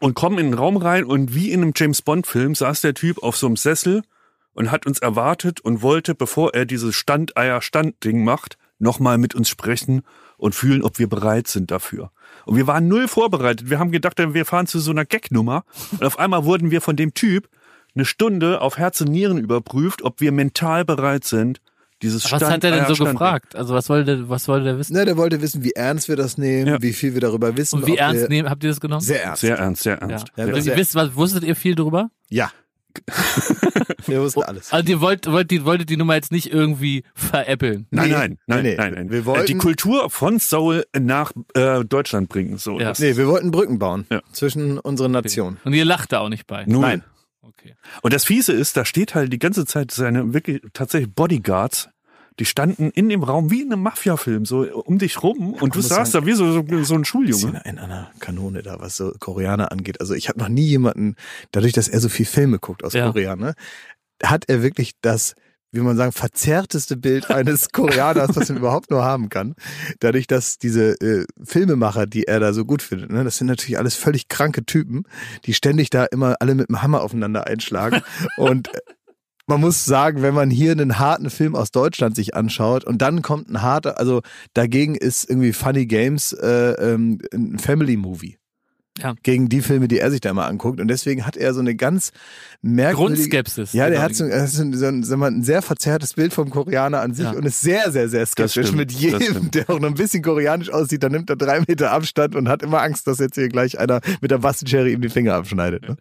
und 0.00 0.14
kommen 0.14 0.38
in 0.38 0.46
den 0.46 0.54
Raum 0.54 0.76
rein 0.76 1.04
und 1.04 1.34
wie 1.34 1.52
in 1.52 1.62
einem 1.62 1.72
James 1.76 2.02
Bond 2.02 2.26
Film 2.26 2.54
saß 2.54 2.80
der 2.80 2.94
Typ 2.94 3.22
auf 3.22 3.36
so 3.36 3.46
einem 3.46 3.56
Sessel 3.56 4.02
und 4.54 4.70
hat 4.70 4.86
uns 4.86 4.98
erwartet 4.98 5.60
und 5.60 5.82
wollte, 5.82 6.14
bevor 6.14 6.54
er 6.54 6.64
dieses 6.66 6.94
Standeier-Stand-Ding 6.94 8.24
macht, 8.24 8.58
nochmal 8.78 9.18
mit 9.18 9.34
uns 9.34 9.48
sprechen 9.48 10.02
und 10.36 10.54
fühlen, 10.54 10.82
ob 10.82 10.98
wir 10.98 11.08
bereit 11.08 11.46
sind 11.48 11.70
dafür. 11.70 12.10
Und 12.44 12.56
wir 12.56 12.66
waren 12.66 12.88
null 12.88 13.06
vorbereitet. 13.08 13.70
Wir 13.70 13.78
haben 13.78 13.92
gedacht, 13.92 14.18
wir 14.18 14.44
fahren 14.44 14.66
zu 14.66 14.80
so 14.80 14.90
einer 14.90 15.04
Gagnummer. 15.04 15.64
Und 15.92 16.04
auf 16.04 16.18
einmal 16.18 16.44
wurden 16.44 16.70
wir 16.70 16.80
von 16.80 16.96
dem 16.96 17.14
Typ 17.14 17.48
eine 17.94 18.04
Stunde 18.04 18.60
auf 18.60 18.78
Herz 18.78 19.00
und 19.02 19.08
Nieren 19.10 19.38
überprüft, 19.38 20.02
ob 20.02 20.20
wir 20.20 20.32
mental 20.32 20.84
bereit 20.84 21.24
sind, 21.24 21.60
dieses 22.00 22.24
Was 22.32 22.42
hat 22.42 22.64
er 22.64 22.72
denn 22.72 22.86
so 22.86 22.94
Standeier-Stand- 22.96 23.12
gefragt? 23.12 23.54
Also 23.56 23.74
was 23.74 23.88
wollte, 23.88 24.28
was 24.28 24.48
wollte 24.48 24.64
der 24.64 24.78
wissen? 24.78 24.94
Ne, 24.94 25.04
der 25.04 25.16
wollte 25.16 25.40
wissen, 25.40 25.62
wie 25.62 25.70
ernst 25.72 26.08
wir 26.08 26.16
das 26.16 26.36
nehmen, 26.36 26.66
Ja. 26.66 26.82
wie 26.82 26.92
viel 26.94 27.14
wir 27.14 27.20
darüber 27.20 27.56
wissen. 27.56 27.76
Und 27.76 27.86
wie 27.86 27.96
ernst 27.98 28.22
wir, 28.22 28.28
nehmen, 28.28 28.50
habt 28.50 28.64
ihr 28.64 28.70
das 28.70 28.80
genommen? 28.80 29.02
Sehr 29.02 29.22
ernst. 29.22 29.42
Sehr 29.42 29.58
ernst, 29.58 29.82
sehr 29.84 29.98
ja. 30.00 30.08
ernst. 30.08 30.26
Ja, 30.36 30.46
das 30.46 30.58
ihr 30.66 30.72
wär- 30.72 30.78
wisst, 30.78 30.94
was, 30.96 31.14
wusstet 31.14 31.44
ihr 31.44 31.54
viel 31.54 31.76
drüber? 31.76 32.10
Ja. 32.28 32.50
wir 34.08 34.20
wussten 34.20 34.42
alles. 34.42 34.72
Also 34.72 34.88
ihr 34.90 35.00
wollt, 35.00 35.26
wollt, 35.30 35.50
die, 35.50 35.64
wolltet 35.64 35.90
die 35.90 35.96
Nummer 35.96 36.14
jetzt 36.14 36.32
nicht 36.32 36.52
irgendwie 36.52 37.04
veräppeln. 37.14 37.86
Nein, 37.90 38.08
Nee, 38.08 38.14
nein, 38.14 38.38
nein, 38.46 38.62
nee, 38.62 38.74
nein, 38.76 38.94
nein. 38.94 39.10
wir 39.10 39.24
wollten- 39.24 39.46
die 39.46 39.54
Kultur 39.58 40.10
von 40.10 40.38
Seoul 40.38 40.84
nach 40.98 41.32
äh, 41.54 41.84
Deutschland 41.84 42.28
bringen. 42.28 42.58
So, 42.58 42.78
Ja. 42.80 42.92
Nee, 42.98 43.16
wir 43.16 43.26
wollten 43.28 43.50
Brücken 43.50 43.78
bauen 43.78 44.06
Ja. 44.10 44.20
zwischen 44.32 44.78
unseren 44.78 45.12
Nationen. 45.12 45.58
Und 45.64 45.72
ihr 45.74 45.84
lacht 45.84 46.12
da 46.12 46.20
auch 46.20 46.28
nicht 46.28 46.46
bei. 46.46 46.64
Null. 46.66 46.80
Nein. 46.82 47.04
Okay. 47.42 47.74
Und 48.02 48.12
das 48.12 48.24
Fiese 48.24 48.52
ist, 48.52 48.76
da 48.76 48.84
steht 48.84 49.14
halt 49.14 49.32
die 49.32 49.38
ganze 49.38 49.66
Zeit 49.66 49.90
seine 49.90 50.32
wirklich 50.32 50.62
tatsächlich 50.72 51.12
Bodyguards, 51.14 51.88
die 52.38 52.44
standen 52.44 52.90
in 52.90 53.08
dem 53.08 53.22
Raum 53.22 53.50
wie 53.50 53.62
in 53.62 53.72
einem 53.72 53.82
Mafia-Film, 53.82 54.44
so 54.44 54.62
um 54.84 54.98
dich 54.98 55.22
rum 55.22 55.54
und 55.54 55.74
du 55.74 55.80
saßt 55.80 56.14
da 56.14 56.24
wie 56.26 56.32
so, 56.32 56.50
so, 56.52 56.84
so 56.84 56.94
ein 56.94 57.04
Schuljunge. 57.04 57.62
in 57.64 57.78
einer 57.78 58.10
Kanone 58.20 58.62
da, 58.62 58.80
was 58.80 58.96
so 58.96 59.12
Koreaner 59.18 59.70
angeht. 59.72 60.00
Also 60.00 60.14
ich 60.14 60.28
habe 60.28 60.38
noch 60.38 60.48
nie 60.48 60.66
jemanden, 60.66 61.16
dadurch, 61.50 61.72
dass 61.72 61.88
er 61.88 62.00
so 62.00 62.08
viel 62.08 62.26
Filme 62.26 62.58
guckt 62.58 62.84
aus 62.84 62.92
Ja. 62.94 63.06
Korea, 63.10 63.36
ne, 63.36 63.54
hat 64.22 64.44
er 64.48 64.62
wirklich 64.62 64.92
das, 65.02 65.34
wie 65.72 65.80
man 65.80 65.96
sagen, 65.96 66.12
verzerrteste 66.12 66.96
Bild 66.96 67.30
eines 67.30 67.68
Koreaners, 67.72 68.36
was 68.36 68.48
man 68.50 68.58
überhaupt 68.58 68.90
nur 68.90 69.04
haben 69.04 69.28
kann. 69.28 69.54
Dadurch, 70.00 70.26
dass 70.26 70.58
diese 70.58 70.92
äh, 71.00 71.24
Filmemacher, 71.42 72.06
die 72.06 72.24
er 72.24 72.40
da 72.40 72.52
so 72.52 72.64
gut 72.64 72.82
findet, 72.82 73.10
ne, 73.10 73.24
das 73.24 73.38
sind 73.38 73.46
natürlich 73.46 73.78
alles 73.78 73.94
völlig 73.94 74.28
kranke 74.28 74.64
Typen, 74.64 75.04
die 75.44 75.54
ständig 75.54 75.90
da 75.90 76.04
immer 76.04 76.36
alle 76.40 76.54
mit 76.54 76.68
dem 76.68 76.82
Hammer 76.82 77.02
aufeinander 77.02 77.46
einschlagen. 77.46 78.02
Und 78.36 78.68
äh, 78.74 78.78
man 79.52 79.60
muss 79.60 79.84
sagen, 79.84 80.22
wenn 80.22 80.34
man 80.34 80.50
hier 80.50 80.72
einen 80.72 80.98
harten 80.98 81.28
Film 81.30 81.54
aus 81.54 81.70
Deutschland 81.70 82.16
sich 82.16 82.34
anschaut 82.34 82.84
und 82.84 83.02
dann 83.02 83.20
kommt 83.22 83.50
ein 83.50 83.60
harter, 83.62 83.98
also 83.98 84.22
dagegen 84.54 84.94
ist 84.94 85.28
irgendwie 85.28 85.52
Funny 85.52 85.86
Games 85.86 86.32
äh, 86.32 86.72
ähm, 86.92 87.18
ein 87.34 87.58
Family 87.58 87.96
Movie. 87.96 88.38
Ja. 88.98 89.14
Gegen 89.22 89.48
die 89.48 89.62
Filme, 89.62 89.88
die 89.88 89.98
er 90.00 90.10
sich 90.10 90.20
da 90.20 90.28
immer 90.28 90.44
anguckt. 90.44 90.78
Und 90.78 90.88
deswegen 90.88 91.24
hat 91.24 91.34
er 91.38 91.54
so 91.54 91.60
eine 91.60 91.74
ganz 91.74 92.12
merkwürdige... 92.60 93.16
Grundskepsis. 93.30 93.72
Ja, 93.72 93.84
der 93.84 93.92
Genau. 93.92 94.02
hat 94.02 94.14
so, 94.14 94.24
er 94.26 94.42
hat 94.42 94.48
so, 94.50 94.62
ein- 94.62 94.74
so, 94.74 95.14
ein, 95.14 95.18
mal, 95.18 95.42
sehr 95.42 95.62
verzerrtes 95.62 96.12
Bild 96.12 96.34
vom 96.34 96.50
Koreaner 96.50 97.00
an 97.00 97.14
sich 97.14 97.24
Ja. 97.24 97.30
und 97.32 97.46
ist 97.46 97.62
sehr, 97.62 97.90
sehr, 97.90 98.10
sehr 98.10 98.26
skeptisch 98.26 98.66
stimmt, 98.66 98.76
mit 98.76 98.92
jedem, 98.92 99.50
der 99.50 99.70
auch 99.70 99.80
noch 99.80 99.88
ein 99.88 99.94
bisschen 99.94 100.22
koreanisch 100.22 100.68
aussieht. 100.70 101.02
Dann 101.02 101.12
nimmt 101.12 101.30
er 101.30 101.36
drei 101.36 101.60
Meter 101.66 101.90
Abstand 101.90 102.34
und 102.36 102.50
hat 102.50 102.62
immer 102.62 102.82
Angst, 102.82 103.06
dass 103.06 103.18
jetzt 103.18 103.34
hier 103.36 103.48
gleich 103.48 103.78
einer 103.78 104.00
mit 104.20 104.30
der 104.30 104.38
Bastelschere 104.38 104.90
ihm 104.90 105.00
die 105.00 105.08
Finger 105.08 105.36
abschneidet. 105.36 105.88
Ne? 105.88 105.96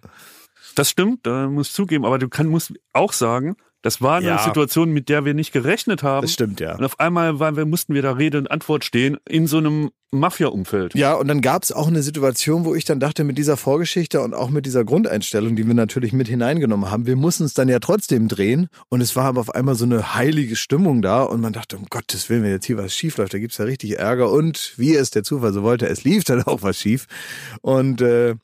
Das 0.76 0.90
stimmt, 0.90 1.26
da 1.26 1.48
muss 1.48 1.70
ich 1.70 1.74
zugeben, 1.74 2.06
aber 2.06 2.20
du 2.20 2.30
kann, 2.30 2.48
musst 2.48 2.74
auch 2.94 3.14
sagen, 3.14 3.56
das 3.82 4.00
war 4.00 4.18
eine 4.18 4.28
Ja. 4.28 4.38
Situation, 4.40 4.92
mit 4.92 5.10
der 5.10 5.26
wir 5.26 5.34
nicht 5.34 5.52
gerechnet 5.52 6.04
haben. 6.04 6.22
Das 6.22 6.34
stimmt, 6.34 6.60
ja. 6.60 6.76
Und 6.78 6.84
auf 6.84 7.00
einmal 7.00 7.40
waren 7.40 7.56
wir, 7.56 7.66
mussten 7.66 7.96
wir 7.96 8.04
da 8.04 8.12
Rede 8.12 8.38
und 8.38 8.52
Antwort 8.52 8.86
stehen 8.86 9.18
in 9.28 9.48
so 9.48 9.58
einem 9.58 9.90
Mafia-Umfeld. 10.12 10.94
Ja, 10.94 11.14
und 11.16 11.28
dann 11.30 11.42
gab 11.42 11.64
es 11.64 11.72
auch 11.72 11.88
eine 11.88 12.04
Situation, 12.04 12.66
wo 12.66 12.76
ich 12.76 12.86
dann 12.86 13.00
dachte, 13.00 13.24
mit 13.24 13.38
dieser 13.40 13.58
Vorgeschichte 13.58 14.22
und 14.22 14.36
auch 14.36 14.50
mit 14.50 14.66
dieser 14.68 14.84
Grundeinstellung, 14.84 15.56
die 15.56 15.66
wir 15.66 15.74
natürlich 15.74 16.14
mit 16.14 16.28
hineingenommen 16.28 16.92
haben, 16.92 17.08
wir 17.08 17.16
mussten 17.16 17.46
es 17.46 17.54
dann 17.54 17.70
ja 17.70 17.80
trotzdem 17.80 18.28
drehen. 18.28 18.68
Und 18.90 19.02
es 19.02 19.16
war 19.16 19.26
aber 19.26 19.42
auf 19.42 19.56
einmal 19.56 19.74
so 19.76 19.86
eine 19.86 20.14
heilige 20.14 20.58
Stimmung 20.58 21.02
da. 21.02 21.24
Und 21.24 21.42
man 21.42 21.54
dachte, 21.54 21.78
um 21.78 21.86
Gottes 21.90 22.30
Willen, 22.30 22.44
wenn 22.44 22.52
jetzt 22.52 22.66
hier 22.66 22.78
was 22.78 22.94
schief 22.94 23.18
läuft, 23.18 23.34
da 23.34 23.40
gibt's 23.40 23.58
ja 23.58 23.66
richtig 23.66 23.98
Ärger. 23.98 24.32
Und 24.32 24.74
wie 24.78 24.94
es 24.94 25.10
der 25.10 25.24
Zufall 25.24 25.54
so 25.54 25.64
wollte, 25.64 25.88
es 25.88 26.04
lief 26.04 26.24
dann 26.24 26.44
auch 26.44 26.62
was 26.62 26.78
schief. 26.78 27.08
Und 27.62 28.02
äh, 28.02 28.36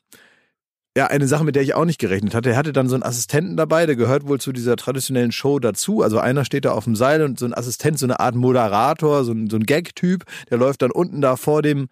ja, 0.98 1.06
eine 1.06 1.28
Sache, 1.28 1.44
mit 1.44 1.54
der 1.54 1.62
ich 1.62 1.74
auch 1.74 1.84
nicht 1.84 2.00
gerechnet 2.00 2.34
hatte. 2.34 2.50
Er 2.50 2.56
hatte 2.56 2.72
dann 2.72 2.88
so 2.88 2.96
einen 2.96 3.04
Assistenten 3.04 3.56
dabei, 3.56 3.86
der 3.86 3.94
gehört 3.94 4.26
wohl 4.26 4.40
zu 4.40 4.50
dieser 4.50 4.74
traditionellen 4.74 5.30
Show 5.30 5.60
dazu. 5.60 6.02
Also 6.02 6.18
einer 6.18 6.44
steht 6.44 6.64
da 6.64 6.72
auf 6.72 6.82
dem 6.82 6.96
Seil 6.96 7.22
und 7.22 7.38
so 7.38 7.46
ein 7.46 7.54
Assistent, 7.54 8.00
so 8.00 8.06
eine 8.06 8.18
Art 8.18 8.34
Moderator, 8.34 9.22
so 9.22 9.30
ein, 9.30 9.48
so 9.48 9.56
ein 9.56 9.62
Gag-Typ, 9.62 10.24
der 10.50 10.58
läuft 10.58 10.82
dann 10.82 10.90
unten 10.90 11.20
da 11.20 11.36
vor 11.36 11.62
dem 11.62 11.86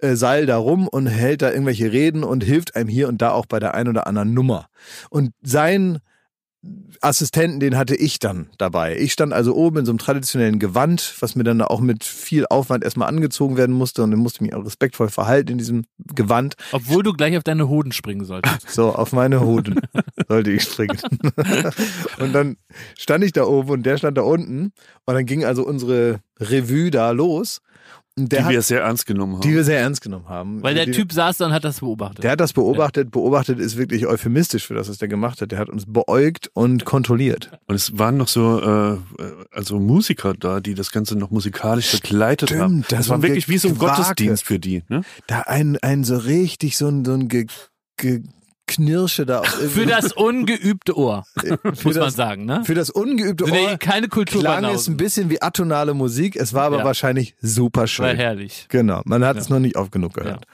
äh, 0.00 0.14
Seil 0.14 0.44
da 0.44 0.58
rum 0.58 0.88
und 0.88 1.06
hält 1.06 1.40
da 1.40 1.50
irgendwelche 1.50 1.90
Reden 1.90 2.22
und 2.22 2.44
hilft 2.44 2.76
einem 2.76 2.90
hier 2.90 3.08
und 3.08 3.22
da 3.22 3.30
auch 3.30 3.46
bei 3.46 3.60
der 3.60 3.72
ein 3.72 3.88
oder 3.88 4.06
anderen 4.06 4.34
Nummer. 4.34 4.66
Und 5.08 5.32
sein 5.40 6.00
Assistenten, 7.00 7.58
den 7.58 7.78
hatte 7.78 7.94
ich 7.94 8.18
dann 8.18 8.50
dabei. 8.58 8.98
Ich 8.98 9.12
stand 9.12 9.32
also 9.32 9.54
oben 9.54 9.78
in 9.78 9.86
so 9.86 9.92
einem 9.92 9.98
traditionellen 9.98 10.58
Gewand, 10.58 11.14
was 11.20 11.34
mir 11.34 11.44
dann 11.44 11.62
auch 11.62 11.80
mit 11.80 12.04
viel 12.04 12.44
Aufwand 12.46 12.84
erstmal 12.84 13.08
angezogen 13.08 13.56
werden 13.56 13.74
musste 13.74 14.02
und 14.02 14.10
dann 14.10 14.20
musste 14.20 14.38
ich 14.38 14.50
mich 14.50 14.54
auch 14.54 14.66
respektvoll 14.66 15.08
verhalten 15.08 15.52
in 15.52 15.58
diesem 15.58 15.86
Gewand. 16.14 16.56
Obwohl 16.72 17.02
du 17.02 17.14
gleich 17.14 17.38
auf 17.38 17.44
deine 17.44 17.68
Hoden 17.68 17.92
springen 17.92 18.26
solltest. 18.26 18.70
So, 18.70 18.94
auf 18.94 19.12
meine 19.12 19.40
Hoden 19.40 19.80
sollte 20.28 20.50
ich 20.50 20.62
springen. 20.62 20.98
und 22.18 22.34
dann 22.34 22.56
stand 22.98 23.24
ich 23.24 23.32
da 23.32 23.44
oben 23.44 23.70
und 23.70 23.82
der 23.84 23.96
stand 23.96 24.18
da 24.18 24.22
unten 24.22 24.72
und 25.06 25.14
dann 25.14 25.24
ging 25.24 25.46
also 25.46 25.66
unsere 25.66 26.20
Revue 26.38 26.90
da 26.90 27.10
los. 27.12 27.62
Der 28.16 28.40
die 28.40 28.44
hat, 28.44 28.52
wir 28.52 28.62
sehr 28.62 28.82
ernst 28.82 29.06
genommen 29.06 29.34
haben. 29.34 29.40
die 29.42 29.54
wir 29.54 29.64
sehr 29.64 29.78
ernst 29.78 30.02
genommen 30.02 30.28
haben. 30.28 30.62
Weil 30.62 30.74
der 30.74 30.84
die, 30.84 30.92
Typ 30.92 31.12
saß 31.12 31.38
da 31.38 31.46
und 31.46 31.52
hat 31.52 31.64
das 31.64 31.80
beobachtet. 31.80 32.24
Der 32.24 32.32
hat 32.32 32.40
das 32.40 32.52
beobachtet. 32.52 33.10
Beobachtet 33.10 33.58
ist 33.58 33.76
wirklich 33.76 34.06
euphemistisch 34.06 34.66
für 34.66 34.74
das, 34.74 34.88
was 34.88 34.98
der 34.98 35.08
gemacht 35.08 35.40
hat. 35.40 35.52
Der 35.52 35.58
hat 35.58 35.68
uns 35.70 35.84
beäugt 35.86 36.50
und 36.52 36.84
kontrolliert. 36.84 37.50
Und 37.66 37.76
es 37.76 37.98
waren 37.98 38.16
noch 38.16 38.28
so, 38.28 38.60
äh, 38.60 38.98
also 39.52 39.78
Musiker 39.78 40.34
da, 40.34 40.60
die 40.60 40.74
das 40.74 40.90
Ganze 40.90 41.16
noch 41.16 41.30
musikalisch 41.30 41.92
begleitet 41.92 42.50
Stimmt, 42.50 42.62
haben. 42.62 42.84
das 42.88 42.98
Das 42.98 43.08
war 43.08 43.22
wirklich 43.22 43.48
wie 43.48 43.58
so 43.58 43.68
ein. 43.68 43.78
Gottesdienst 43.78 44.44
für 44.44 44.58
die. 44.58 44.82
Ne? 44.88 45.02
Da 45.26 45.42
ein, 45.42 45.78
ein 45.78 46.04
so 46.04 46.16
richtig 46.16 46.76
so 46.76 46.88
ein, 46.88 47.04
so 47.04 47.12
ein 47.12 47.28
Ge, 47.28 47.46
Ge, 47.96 48.22
Knirsche 48.70 49.26
da. 49.26 49.42
Für 49.42 49.84
das 49.86 50.12
ungeübte 50.12 50.96
Ohr, 50.96 51.24
muss 51.64 51.84
man 51.84 51.94
das, 51.94 52.14
sagen, 52.14 52.44
ne? 52.44 52.62
Für 52.64 52.74
das 52.74 52.88
ungeübte 52.90 53.44
Sind 53.46 53.54
ja 53.54 53.60
Ohr 53.72 53.76
keine 53.78 54.08
klang 54.08 54.64
es 54.66 54.86
ein 54.88 54.96
bisschen 54.96 55.28
wie 55.28 55.42
atonale 55.42 55.92
Musik. 55.92 56.36
Es 56.36 56.54
war 56.54 56.64
aber 56.64 56.78
Ja. 56.78 56.84
wahrscheinlich 56.84 57.34
super 57.40 57.80
War 57.82 57.86
schön. 57.88 58.16
herrlich. 58.16 58.66
Genau, 58.68 59.02
man 59.04 59.24
hat 59.24 59.36
Ja. 59.36 59.42
es 59.42 59.48
noch 59.48 59.58
nicht 59.58 59.76
oft 59.76 59.90
genug 59.90 60.14
gehört. 60.14 60.44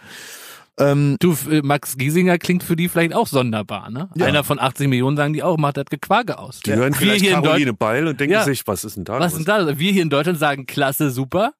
Ähm, 0.78 1.16
Du, 1.20 1.34
äh, 1.50 1.62
Max 1.62 1.96
Giesinger 1.96 2.36
klingt 2.38 2.62
für 2.62 2.76
die 2.76 2.88
vielleicht 2.88 3.14
auch 3.14 3.26
sonderbar, 3.26 3.90
ne? 3.90 4.08
Ja. 4.14 4.26
Einer 4.26 4.44
von 4.44 4.58
80 4.58 4.88
Millionen 4.88 5.16
sagen 5.16 5.32
die 5.32 5.42
auch, 5.42 5.56
macht 5.56 5.76
das 5.78 5.86
Gequake 5.86 6.38
aus. 6.38 6.60
Die 6.60 6.72
hören 6.74 6.92
Wir 6.94 6.98
vielleicht 6.98 7.24
hier 7.24 7.36
in 7.36 7.42
Caroline 7.42 7.72
Beil 7.72 8.06
und 8.06 8.18
denken 8.20 8.34
Ja. 8.34 8.44
sich, 8.44 8.66
was 8.66 8.84
ist 8.84 8.96
denn 8.96 9.04
da 9.04 9.18
Was 9.20 9.32
ist 9.32 9.46
denn 9.48 9.66
da? 9.66 9.78
Wir 9.78 9.92
hier 9.92 10.02
in 10.02 10.10
Deutschland 10.10 10.38
sagen, 10.38 10.66
klasse, 10.66 11.10
super. 11.10 11.52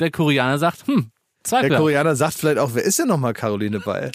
Der 0.00 0.10
Koreaner 0.10 0.58
sagt, 0.58 0.86
hm, 0.88 1.10
Zweifel. 1.44 1.68
Der 1.68 1.78
Koreaner 1.78 2.16
sagt 2.16 2.34
vielleicht 2.34 2.58
auch, 2.58 2.70
wer 2.74 2.82
ist 2.84 2.98
denn 2.98 3.06
nochmal 3.08 3.34
Caroline 3.34 3.80
Ball? 3.80 4.10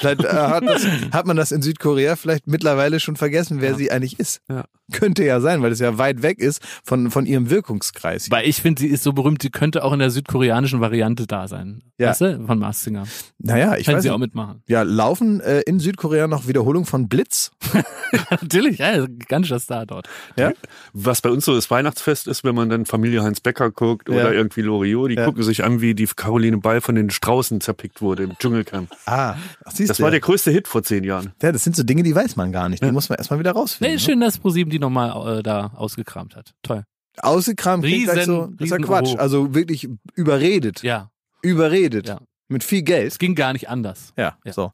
vielleicht 0.00 0.24
äh, 0.24 0.28
hat, 0.28 0.64
das, 0.66 0.86
hat 1.12 1.26
man 1.26 1.36
das 1.36 1.52
in 1.52 1.62
Südkorea 1.62 2.16
vielleicht 2.16 2.46
mittlerweile 2.46 3.00
schon 3.00 3.16
vergessen, 3.16 3.60
wer 3.60 3.70
Ja. 3.72 3.76
sie 3.76 3.90
eigentlich 3.92 4.18
ist. 4.18 4.40
Ja. 4.48 4.64
Könnte 4.92 5.24
ja 5.24 5.40
sein, 5.40 5.62
weil 5.62 5.70
es 5.70 5.78
ja 5.78 5.98
weit 5.98 6.22
weg 6.22 6.40
ist 6.40 6.60
von, 6.84 7.10
von 7.12 7.24
ihrem 7.24 7.48
Wirkungskreis. 7.48 8.28
Weil 8.30 8.48
ich 8.48 8.60
finde, 8.60 8.80
sie 8.80 8.88
ist 8.88 9.04
so 9.04 9.12
berühmt, 9.12 9.40
sie 9.40 9.50
könnte 9.50 9.84
auch 9.84 9.92
in 9.92 10.00
der 10.00 10.10
südkoreanischen 10.10 10.80
Variante 10.80 11.26
da 11.28 11.46
sein. 11.46 11.82
Ja. 11.98 12.08
Weißt 12.08 12.22
du? 12.22 12.44
Von 12.46 12.58
Mars 12.58 12.82
Singer. 12.82 13.04
Naja, 13.38 13.76
ich 13.76 13.84
Können 13.84 13.98
weiß 13.98 14.02
sie 14.02 14.10
auch 14.10 14.18
mitmachen. 14.18 14.62
Ja, 14.66 14.82
laufen 14.82 15.40
äh, 15.40 15.60
in 15.60 15.78
Südkorea 15.78 16.26
noch 16.26 16.48
Wiederholungen 16.48 16.86
von 16.86 17.08
Blitz? 17.08 17.52
Natürlich, 18.30 18.78
ja, 18.78 19.06
gigantischer 19.06 19.58
Star 19.60 19.86
dort. 19.86 20.08
Ja. 20.36 20.52
Was 20.92 21.20
bei 21.20 21.30
uns 21.30 21.44
so 21.44 21.54
das 21.54 21.70
Weihnachtsfest 21.70 22.26
ist, 22.26 22.42
wenn 22.44 22.54
man 22.54 22.68
dann 22.68 22.86
Familie 22.86 23.22
Heinz 23.22 23.40
Becker 23.40 23.70
guckt 23.70 24.08
Ja. 24.08 24.14
oder 24.16 24.32
irgendwie 24.32 24.62
Loriot, 24.62 25.10
die 25.10 25.14
Ja. 25.14 25.24
gucken 25.24 25.42
sich 25.42 25.62
an, 25.64 25.80
wie 25.80 25.94
die 25.94 26.06
Caroline 26.06 26.58
Ball 26.58 26.69
von 26.80 26.94
den 26.94 27.10
Straußen 27.10 27.60
zerpickt 27.60 28.00
wurde 28.00 28.22
im 28.22 28.38
Dschungelcamp. 28.38 28.90
Ah, 29.06 29.34
ach, 29.64 29.72
siehst 29.72 29.90
Das 29.90 29.96
du. 29.96 30.04
war 30.04 30.10
der 30.12 30.20
größte 30.20 30.50
Hit 30.52 30.68
vor 30.68 30.82
zehn 30.84 31.02
Jahren. 31.04 31.32
ja, 31.42 31.50
das 31.50 31.64
sind 31.64 31.74
so 31.74 31.82
Dinge, 31.82 32.02
die 32.04 32.14
weiß 32.14 32.36
man 32.36 32.52
gar 32.52 32.68
nicht. 32.68 32.84
Die 32.84 32.92
muss 32.92 33.08
man 33.08 33.18
erstmal 33.18 33.40
wieder 33.40 33.52
rausfinden. 33.52 33.90
Nee, 33.92 33.96
ist 33.96 34.04
schön, 34.04 34.20
dass 34.20 34.38
ProSieben 34.38 34.70
die 34.70 34.78
nochmal 34.78 35.38
äh, 35.38 35.42
da 35.42 35.72
ausgekramt 35.74 36.36
hat. 36.36 36.52
Toll. 36.62 36.76
ne? 36.78 36.84
Ausgekramt 37.22 37.84
klingt 37.84 38.04
gleich 38.04 38.24
so, 38.24 38.42
Riesen- 38.42 38.56
das 38.56 38.64
ist 38.66 38.70
ja 38.70 38.76
riesen 38.76 38.86
Quatsch. 38.86 39.16
Also 39.18 39.54
wirklich 39.54 39.88
überredet. 40.14 40.82
Ja, 40.82 41.10
Überredet. 41.42 42.06
Ja. 42.08 42.20
Mit 42.48 42.64
viel 42.64 42.82
Geld. 42.82 43.06
es 43.12 43.18
ging 43.18 43.34
gar 43.36 43.52
nicht 43.52 43.68
anders. 43.68 44.12
Ja, 44.18 44.36
Ja. 44.44 44.52
so. 44.52 44.72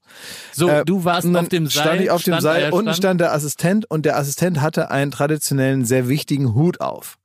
So, 0.53 0.69
Äh, 0.69 0.85
du 0.87 1.05
warst 1.05 1.27
auf 1.37 1.49
dem 1.51 1.67
Seil. 1.67 1.83
stand 1.83 2.01
ich 2.01 2.11
auf 2.11 2.23
dem 2.23 2.33
stand 2.33 2.43
Seil, 2.43 2.73
unten 2.73 2.95
stand 2.95 3.21
der 3.21 3.35
Assistent 3.35 3.89
und 3.91 4.07
der 4.07 4.17
Assistent 4.19 4.61
hatte 4.63 4.91
einen 4.91 5.11
traditionellen, 5.11 5.85
sehr 5.85 6.09
wichtigen 6.09 6.55
Hut 6.55 6.81
auf. 6.81 7.19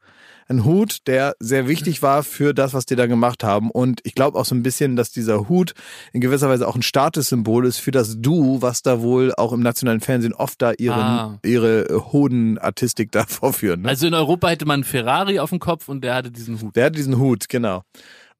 Ein 0.47 0.65
Hut, 0.65 0.99
der 1.07 1.35
sehr 1.39 1.67
wichtig 1.67 2.01
war 2.01 2.23
für 2.23 2.53
das, 2.53 2.73
was 2.73 2.85
die 2.85 2.95
da 2.95 3.05
gemacht 3.07 3.43
haben. 3.43 3.71
Und 3.71 4.01
ich 4.03 4.15
glaube 4.15 4.37
auch 4.37 4.45
so 4.45 4.55
ein 4.55 4.63
bisschen, 4.63 4.95
dass 4.95 5.11
dieser 5.11 5.47
Hut 5.49 5.73
in 6.13 6.21
gewisser 6.21 6.49
Weise 6.49 6.67
auch 6.67 6.75
ein 6.75 6.81
Statussymbol 6.81 7.65
ist 7.65 7.77
für 7.77 7.91
das 7.91 8.15
Du, 8.19 8.61
was 8.61 8.81
da 8.81 9.01
wohl 9.01 9.33
auch 9.35 9.53
im 9.53 9.61
nationalen 9.61 10.01
Fernsehen 10.01 10.33
oft 10.33 10.61
da 10.61 10.71
ihren, 10.77 10.99
Ah. 10.99 11.39
ihre 11.43 11.85
Hodenartistik 12.11 13.11
da 13.11 13.25
vorführen. 13.27 13.81
Ne? 13.81 13.89
Also 13.89 14.07
in 14.07 14.13
Europa 14.13 14.49
hätte 14.49 14.65
man 14.65 14.75
einen 14.75 14.83
Ferrari 14.83 15.39
auf 15.39 15.49
dem 15.49 15.59
Kopf 15.59 15.87
und 15.89 16.03
der 16.03 16.15
hatte 16.15 16.31
diesen 16.31 16.61
Hut. 16.61 16.75
Der 16.75 16.85
hat 16.85 16.95
diesen 16.95 17.17
Hut, 17.17 17.49
genau. 17.49 17.83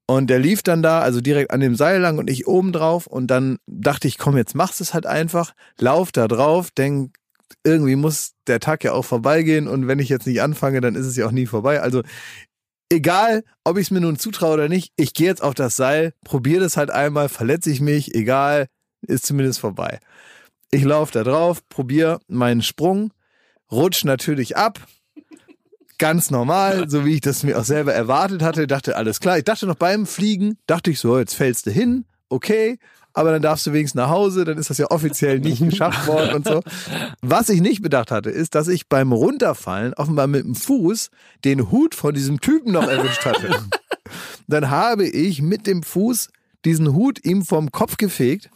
Und 0.08 0.30
der 0.30 0.40
lief 0.40 0.62
dann 0.62 0.84
da, 0.84 1.00
also 1.00 1.22
direkt 1.22 1.52
an 1.52 1.62
dem 1.62 1.76
Seil 1.76 2.02
lang 2.02 2.18
und 2.18 2.30
ich 2.30 2.46
oben 2.46 2.74
drauf. 2.74 3.08
Und 3.08 3.28
dann 3.28 3.60
dachte 3.66 4.10
ich, 4.10 4.18
komm, 4.18 4.36
jetzt 4.36 4.56
machst 4.56 4.80
du 4.82 4.84
es 4.84 4.94
halt 4.94 5.06
einfach. 5.06 5.54
Lauf 5.80 6.12
da 6.12 6.28
drauf, 6.28 6.70
denk, 6.72 7.16
irgendwie 7.64 7.96
muss 7.96 8.34
der 8.48 8.60
Tag 8.60 8.84
ja 8.84 8.94
auch 8.94 9.06
vorbeigehen. 9.06 9.68
Und 9.68 9.88
wenn 9.88 10.00
ich 10.00 10.10
jetzt 10.10 10.28
nicht 10.28 10.42
anfange, 10.42 10.82
dann 10.82 10.96
ist 10.96 11.06
es 11.06 11.16
ja 11.16 11.26
auch 11.26 11.32
nie 11.32 11.46
vorbei. 11.46 11.82
Also 11.82 12.04
egal, 12.92 13.44
ob 13.64 13.78
ich 13.78 13.88
es 13.88 13.92
mir 13.92 14.02
nun 14.02 14.20
zutraue 14.20 14.54
oder 14.54 14.70
nicht, 14.70 14.92
ich 14.98 15.14
gehe 15.14 15.28
jetzt 15.28 15.42
auf 15.42 15.54
das 15.54 15.76
Seil, 15.76 16.14
probiere 16.24 16.62
das 16.62 16.78
halt 16.78 16.92
einmal, 16.92 17.30
verletze 17.30 17.72
ich 17.72 17.82
mich, 17.82 18.14
egal, 18.16 18.68
ist 19.08 19.26
zumindest 19.26 19.60
vorbei. 19.60 20.00
Ich 20.72 20.84
laufe 20.84 21.12
da 21.14 21.24
drauf, 21.24 21.68
probiere 21.70 22.20
meinen 22.28 22.62
Sprung, 22.62 23.12
rutsch 23.72 24.04
natürlich 24.04 24.58
ab, 24.58 24.80
ganz 25.98 26.32
normal, 26.32 26.90
so 26.90 27.06
wie 27.06 27.16
ich 27.16 27.22
das 27.22 27.44
mir 27.44 27.60
auch 27.60 27.64
selber 27.64 27.94
erwartet 27.94 28.42
hatte. 28.42 28.68
Dachte, 28.68 28.96
alles 28.96 29.20
klar. 29.20 29.38
Ich 29.38 29.44
dachte 29.44 29.68
noch 29.68 29.76
beim 29.76 30.06
Fliegen, 30.06 30.58
dachte 30.66 30.92
ich 30.92 31.00
so, 31.00 31.20
jetzt 31.20 31.36
fällst 31.36 31.68
du 31.68 31.72
hin, 31.72 32.06
okay, 32.28 32.80
aber 33.14 33.32
dann 33.32 33.42
darfst 33.42 33.66
du 33.66 33.74
wenigstens 33.74 34.00
nach 34.00 34.10
Hause, 34.10 34.46
dann 34.46 34.58
ist 34.58 34.70
das 34.70 34.78
ja 34.78 34.90
offiziell 34.90 35.40
nicht 35.40 35.64
geschafft 35.64 36.08
worden 36.08 36.34
und 36.36 36.48
so. 36.48 36.62
Was 37.22 37.50
ich 37.50 37.62
nicht 37.62 37.82
bedacht 37.82 38.12
hatte, 38.12 38.30
ist, 38.30 38.56
dass 38.56 38.68
ich 38.68 38.88
beim 38.88 39.12
Runterfallen 39.12 39.94
offenbar 39.94 40.28
mit 40.28 40.46
dem 40.46 40.56
Fuß 40.56 41.10
den 41.44 41.72
Hut 41.72 41.96
von 41.96 42.14
diesem 42.14 42.40
Typen 42.40 42.72
noch 42.72 42.88
erwischt 42.88 43.26
hatte. 43.26 43.50
Dann 44.48 44.70
habe 44.70 45.08
ich 45.08 45.42
mit 45.42 45.68
dem 45.68 45.84
Fuß 45.84 46.30
diesen 46.66 46.94
Hut 46.94 47.24
ihm 47.26 47.44
vom 47.44 47.72
Kopf 47.72 47.98
gefegt. 47.98 48.50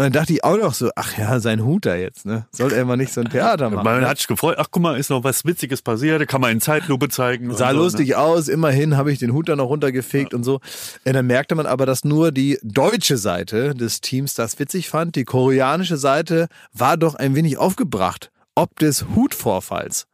Und 0.00 0.04
dann 0.04 0.12
dachte 0.14 0.32
ich 0.32 0.42
auch 0.44 0.56
noch 0.56 0.72
so, 0.72 0.88
ach 0.96 1.18
ja, 1.18 1.40
sein 1.40 1.62
Hut 1.62 1.84
da 1.84 1.94
jetzt, 1.94 2.24
ne? 2.24 2.46
Soll 2.52 2.72
er 2.72 2.86
mal 2.86 2.96
nicht 2.96 3.12
so 3.12 3.20
ein 3.20 3.28
Theater 3.28 3.68
machen. 3.68 3.84
Man 3.84 4.00
ne? 4.00 4.08
hat 4.08 4.16
sich 4.16 4.28
gefreut, 4.28 4.56
ach 4.58 4.68
guck 4.70 4.82
mal, 4.82 4.98
ist 4.98 5.10
noch 5.10 5.24
was 5.24 5.44
Witziges 5.44 5.82
passiert, 5.82 6.22
da 6.22 6.24
kann 6.24 6.40
man 6.40 6.52
in 6.52 6.62
Zeitlupe 6.62 7.10
zeigen. 7.10 7.50
und 7.50 7.58
Sah 7.58 7.72
so, 7.72 7.76
ne? 7.76 7.82
lustig 7.82 8.16
aus, 8.16 8.48
immerhin 8.48 8.96
habe 8.96 9.12
ich 9.12 9.18
den 9.18 9.34
Hut 9.34 9.50
dann 9.50 9.58
noch 9.58 9.68
runtergefegt 9.68 10.32
und 10.32 10.42
so. 10.42 10.60
Äh, 11.04 11.12
Dann 11.12 11.26
merkte 11.26 11.54
man 11.54 11.66
aber, 11.66 11.84
dass 11.84 12.02
nur 12.02 12.32
die 12.32 12.58
deutsche 12.62 13.18
Seite 13.18 13.74
des 13.74 14.00
Teams 14.00 14.32
das 14.32 14.58
witzig 14.58 14.88
fand. 14.88 15.16
Die 15.16 15.24
koreanische 15.24 15.98
Seite 15.98 16.48
war 16.72 16.96
doch 16.96 17.14
ein 17.14 17.34
wenig 17.34 17.58
aufgebracht, 17.58 18.30
ob 18.54 18.78
des 18.78 19.04
Hutvorfalls. 19.14 20.06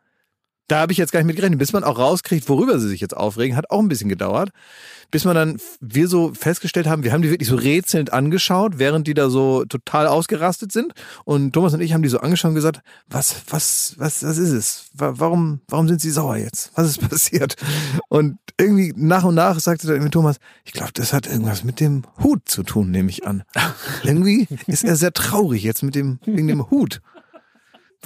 Da 0.69 0.81
habe 0.81 0.91
ich 0.93 0.99
jetzt 0.99 1.13
gar 1.13 1.21
nicht 1.21 1.27
mit 1.29 1.37
gerechnet. 1.37 1.59
Bis 1.61 1.73
man 1.73 1.85
auch 1.85 1.99
rauskriegt, 1.99 2.49
worüber 2.49 2.79
sie 2.81 2.89
sich 2.89 3.01
jetzt 3.01 3.17
aufregen, 3.17 3.57
hat 3.57 3.71
auch 3.71 3.79
ein 3.79 3.89
bisschen 3.89 4.09
gedauert. 4.09 4.51
Bis 5.13 5.25
man 5.25 5.37
dann, 5.37 5.59
wir 5.81 6.09
so 6.09 6.35
festgestellt 6.35 6.89
haben, 6.89 7.05
wir 7.05 7.13
haben 7.13 7.23
die 7.23 7.31
wirklich 7.31 7.49
so 7.49 7.55
rätselnd 7.55 8.13
angeschaut, 8.13 8.79
während 8.81 9.07
die 9.07 9.15
da 9.15 9.31
so 9.31 9.65
total 9.65 10.09
ausgerastet 10.09 10.73
sind. 10.73 10.93
Und 11.25 11.53
Thomas 11.53 11.73
und 11.75 11.81
ich 11.81 11.93
haben 11.95 12.03
die 12.03 12.09
so 12.09 12.19
angeschaut 12.19 12.49
und 12.49 12.55
gesagt, 12.57 12.81
was, 13.09 13.37
was, 13.49 13.95
was, 13.99 14.25
was 14.25 14.39
ist 14.39 14.51
es? 14.51 14.87
Wa- 14.95 15.15
Warum, 15.17 15.61
warum 15.69 15.87
sind 15.87 16.01
sie 16.01 16.11
sauer 16.11 16.37
jetzt? 16.39 16.73
Was 16.75 16.89
ist 16.89 17.01
passiert? 17.09 17.55
Und 18.09 18.39
irgendwie 18.59 18.93
nach 18.97 19.23
und 19.23 19.37
nach 19.37 19.61
sagte 19.61 19.87
dann 19.87 20.11
Thomas, 20.11 20.39
ich 20.65 20.73
glaube, 20.73 20.91
das 20.95 21.13
hat 21.13 21.29
irgendwas 21.29 21.63
mit 21.63 21.79
dem 21.79 22.03
Hut 22.25 22.41
zu 22.47 22.65
tun, 22.65 22.91
nehme 22.91 23.11
ich 23.11 23.25
an. 23.25 23.45
irgendwie 24.03 24.49
ist 24.67 24.83
er 24.83 24.97
sehr 24.97 25.13
traurig 25.13 25.63
jetzt 25.63 25.85
mit 25.85 25.95
dem, 25.95 26.19
wegen 26.25 26.49
dem 26.49 26.69
Hut 26.71 27.01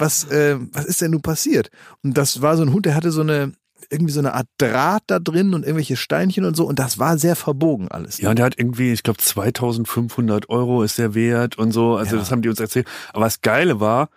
was, 0.01 0.25
äh, 0.25 0.57
was 0.73 0.83
ist 0.85 0.99
denn 1.01 1.11
nun 1.11 1.21
passiert? 1.21 1.69
Und 2.03 2.17
das 2.17 2.41
war 2.41 2.57
so 2.57 2.63
ein 2.63 2.73
Hund, 2.73 2.85
der 2.85 2.95
hatte 2.95 3.11
so 3.11 3.21
eine, 3.21 3.53
irgendwie 3.89 4.11
so 4.11 4.19
eine 4.19 4.33
Art 4.33 4.47
Draht 4.57 5.03
da 5.07 5.19
drin 5.19 5.53
und 5.53 5.63
irgendwelche 5.63 5.95
Steinchen 5.95 6.43
und 6.45 6.55
so 6.55 6.65
und 6.67 6.77
das 6.79 6.99
war 6.99 7.17
sehr 7.17 7.35
verbogen 7.35 7.87
alles. 7.89 8.19
Ja, 8.19 8.29
und 8.29 8.37
der 8.39 8.45
hat 8.45 8.59
irgendwie, 8.59 8.91
ich 8.91 9.03
glaube, 9.03 9.19
2500 9.19 10.49
Euro 10.49 10.83
ist 10.83 10.97
der 10.97 11.13
wert 11.15 11.57
und 11.57 11.71
so. 11.71 11.95
Also 11.95 12.15
Ja. 12.15 12.19
das 12.21 12.31
haben 12.31 12.41
die 12.41 12.49
uns 12.49 12.59
erzählt. 12.59 12.87
Aber 13.13 13.25
das 13.25 13.41
Geile 13.41 13.79
war, 13.79 14.09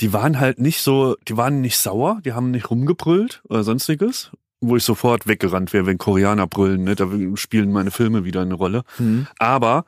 die 0.00 0.12
waren 0.12 0.38
halt 0.38 0.58
nicht 0.60 0.80
so, 0.82 1.16
die 1.26 1.36
waren 1.36 1.60
nicht 1.60 1.78
sauer, 1.78 2.20
die 2.24 2.32
haben 2.32 2.50
nicht 2.50 2.70
rumgebrüllt 2.70 3.42
oder 3.48 3.64
sonstiges, 3.64 4.30
wo 4.60 4.76
ich 4.76 4.84
sofort 4.84 5.26
weggerannt 5.26 5.72
wäre, 5.72 5.86
wenn 5.86 5.98
Koreaner 5.98 6.46
brüllen. 6.46 6.84
Ne? 6.84 6.94
Da 6.94 7.08
spielen 7.34 7.72
meine 7.72 7.90
Filme 7.90 8.24
wieder 8.24 8.42
eine 8.42 8.54
Rolle. 8.54 8.82
Hm. 8.96 9.26
Aber 9.38 9.84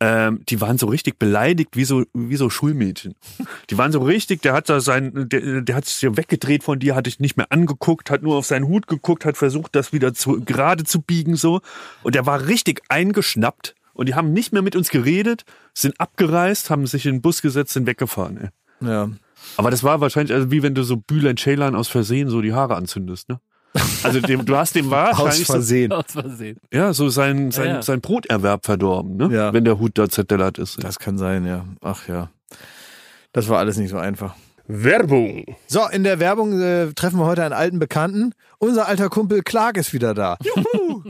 ähm, 0.00 0.42
die 0.48 0.60
waren 0.60 0.78
so 0.78 0.86
richtig 0.86 1.18
beleidigt 1.18 1.76
wie 1.76 1.84
so 1.84 2.04
wie 2.14 2.36
so 2.36 2.50
Schulmädchen. 2.50 3.14
Die 3.70 3.78
waren 3.78 3.90
so 3.90 4.00
richtig, 4.00 4.42
der 4.42 4.52
hat 4.52 4.68
da 4.68 4.80
sein, 4.80 5.28
der, 5.28 5.62
der 5.62 5.74
hat 5.74 5.86
sich 5.86 6.00
ja 6.02 6.16
weggedreht 6.16 6.62
von 6.62 6.78
dir, 6.78 6.94
hat 6.94 7.06
dich 7.06 7.18
nicht 7.18 7.36
mehr 7.36 7.50
angeguckt, 7.50 8.10
hat 8.10 8.22
nur 8.22 8.36
auf 8.36 8.46
seinen 8.46 8.68
Hut 8.68 8.86
geguckt, 8.86 9.24
hat 9.24 9.36
versucht, 9.36 9.74
das 9.74 9.92
wieder 9.92 10.14
zu, 10.14 10.40
gerade 10.44 10.84
zu 10.84 11.02
biegen 11.02 11.34
so. 11.34 11.60
Und 12.02 12.14
der 12.14 12.26
war 12.26 12.46
richtig 12.46 12.82
eingeschnappt 12.88 13.74
und 13.92 14.08
die 14.08 14.14
haben 14.14 14.32
nicht 14.32 14.52
mehr 14.52 14.62
mit 14.62 14.76
uns 14.76 14.90
geredet, 14.90 15.44
sind 15.74 15.98
abgereist, 16.00 16.70
haben 16.70 16.86
sich 16.86 17.04
in 17.06 17.16
den 17.16 17.22
Bus 17.22 17.42
gesetzt, 17.42 17.72
sind 17.72 17.86
weggefahren. 17.86 18.38
Ey. 18.38 18.88
Ja. 18.88 19.10
Aber 19.56 19.70
das 19.70 19.82
war 19.82 20.00
wahrscheinlich 20.00 20.34
also 20.34 20.50
wie 20.50 20.62
wenn 20.62 20.74
du 20.74 20.84
so 20.84 20.96
Bülent 20.96 21.40
Ceylan 21.40 21.74
aus 21.74 21.88
Versehen 21.88 22.28
so 22.28 22.40
die 22.40 22.52
Haare 22.52 22.76
anzündest, 22.76 23.28
ne? 23.28 23.40
Also 24.02 24.20
dem, 24.20 24.44
du 24.44 24.56
hast 24.56 24.74
dem 24.74 24.86
Aus 24.92 25.18
wahrscheinlich 25.18 25.46
so, 25.46 25.52
Versehen. 25.52 25.92
Aus 25.92 26.04
Versehen. 26.08 26.58
ja, 26.72 26.92
so 26.92 27.08
sein, 27.08 27.50
sein, 27.50 27.66
Ja, 27.66 27.72
ja. 27.74 27.82
sein 27.82 28.00
Broterwerb 28.00 28.64
verdorben, 28.64 29.16
ne? 29.16 29.28
Ja. 29.34 29.52
Wenn 29.52 29.64
der 29.64 29.78
Hut 29.78 29.92
da 29.98 30.08
zertellert 30.08 30.58
ist. 30.58 30.82
Das 30.82 30.98
kann 30.98 31.18
sein, 31.18 31.46
ja. 31.46 31.64
Ach 31.80 32.08
ja. 32.08 32.30
Das 33.32 33.48
war 33.48 33.58
alles 33.58 33.76
nicht 33.76 33.90
so 33.90 33.98
einfach. 33.98 34.34
Werbung. 34.66 35.56
So, 35.66 35.86
in 35.88 36.04
der 36.04 36.18
Werbung 36.20 36.60
äh, 36.60 36.92
treffen 36.92 37.18
wir 37.18 37.26
heute 37.26 37.42
einen 37.42 37.54
alten 37.54 37.78
Bekannten. 37.78 38.32
Unser 38.58 38.86
alter 38.86 39.08
Kumpel 39.08 39.42
Clark 39.42 39.76
ist 39.78 39.92
wieder 39.94 40.12
da. 40.14 40.36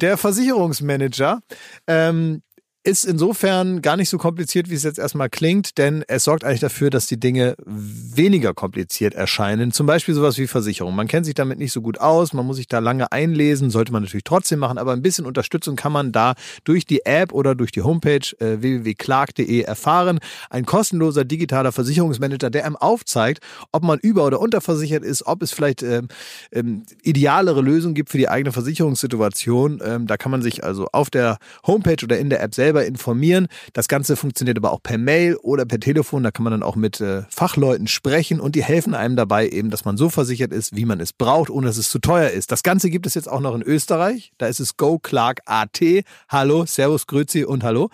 Der 0.00 0.16
Versicherungsmanager. 0.16 1.40
Ähm, 1.86 2.42
ist 2.84 3.04
insofern 3.04 3.82
gar 3.82 3.96
nicht 3.96 4.08
so 4.08 4.18
kompliziert, 4.18 4.70
wie 4.70 4.74
es 4.74 4.84
jetzt 4.84 4.98
erstmal 4.98 5.28
klingt, 5.28 5.78
denn 5.78 6.04
es 6.06 6.24
sorgt 6.24 6.44
eigentlich 6.44 6.60
dafür, 6.60 6.90
dass 6.90 7.06
die 7.06 7.18
Dinge 7.18 7.56
weniger 7.66 8.54
kompliziert 8.54 9.14
erscheinen. 9.14 9.72
Zum 9.72 9.86
Beispiel 9.86 10.14
sowas 10.14 10.38
wie 10.38 10.46
Versicherung. 10.46 10.94
Man 10.94 11.08
kennt 11.08 11.26
sich 11.26 11.34
damit 11.34 11.58
nicht 11.58 11.72
so 11.72 11.82
gut 11.82 12.00
aus, 12.00 12.32
man 12.32 12.46
muss 12.46 12.56
sich 12.56 12.68
da 12.68 12.78
lange 12.78 13.10
einlesen, 13.10 13.70
sollte 13.70 13.92
man 13.92 14.02
natürlich 14.02 14.24
trotzdem 14.24 14.60
machen, 14.60 14.78
aber 14.78 14.92
ein 14.92 15.02
bisschen 15.02 15.26
Unterstützung 15.26 15.76
kann 15.76 15.92
man 15.92 16.12
da 16.12 16.34
durch 16.64 16.86
die 16.86 17.04
App 17.04 17.32
oder 17.32 17.54
durch 17.54 17.72
die 17.72 17.82
Homepage 17.82 18.26
äh, 18.38 18.62
www.clark.de 18.62 19.60
erfahren. 19.60 20.20
Ein 20.48 20.64
kostenloser 20.64 21.24
digitaler 21.24 21.72
Versicherungsmanager, 21.72 22.48
der 22.48 22.64
einem 22.64 22.76
aufzeigt, 22.76 23.40
ob 23.72 23.82
man 23.82 23.98
über- 23.98 24.24
oder 24.24 24.40
unterversichert 24.40 25.04
ist, 25.04 25.26
ob 25.26 25.42
es 25.42 25.50
vielleicht 25.50 25.82
ähm, 25.82 26.08
ähm, 26.52 26.84
idealere 27.02 27.60
Lösungen 27.60 27.94
gibt 27.94 28.10
für 28.10 28.18
die 28.18 28.28
eigene 28.28 28.52
Versicherungssituation. 28.52 29.80
Ähm, 29.84 30.06
da 30.06 30.16
kann 30.16 30.30
man 30.30 30.42
sich 30.42 30.62
also 30.64 30.86
auf 30.92 31.10
der 31.10 31.38
Homepage 31.66 32.02
oder 32.04 32.18
in 32.18 32.30
der 32.30 32.40
App 32.42 32.54
selber 32.68 32.84
informieren. 32.84 33.48
Das 33.72 33.88
Ganze 33.88 34.14
funktioniert 34.14 34.58
aber 34.58 34.72
auch 34.72 34.82
per 34.82 34.98
Mail 34.98 35.36
oder 35.36 35.64
per 35.64 35.80
Telefon. 35.80 36.22
Da 36.22 36.30
kann 36.30 36.44
man 36.44 36.50
dann 36.50 36.62
auch 36.62 36.76
mit 36.76 37.00
äh, 37.00 37.22
Fachleuten 37.30 37.86
sprechen 37.86 38.40
und 38.40 38.54
die 38.54 38.62
helfen 38.62 38.94
einem 38.94 39.16
dabei 39.16 39.48
eben, 39.48 39.70
dass 39.70 39.86
man 39.86 39.96
so 39.96 40.10
versichert 40.10 40.52
ist, 40.52 40.76
wie 40.76 40.84
man 40.84 41.00
es 41.00 41.14
braucht, 41.14 41.48
ohne 41.48 41.66
dass 41.66 41.78
es 41.78 41.90
zu 41.90 41.98
teuer 41.98 42.28
ist. 42.28 42.52
Das 42.52 42.62
Ganze 42.62 42.90
gibt 42.90 43.06
es 43.06 43.14
jetzt 43.14 43.28
auch 43.28 43.40
noch 43.40 43.54
in 43.54 43.62
Österreich. 43.62 44.32
Da 44.36 44.48
ist 44.48 44.60
es 44.60 44.76
Go 44.76 44.98
Clark 44.98 45.40
AT. 45.46 45.80
Hallo, 46.28 46.66
Servus, 46.66 47.06
Grüezi 47.06 47.44
und 47.44 47.64
Hallo. 47.64 47.88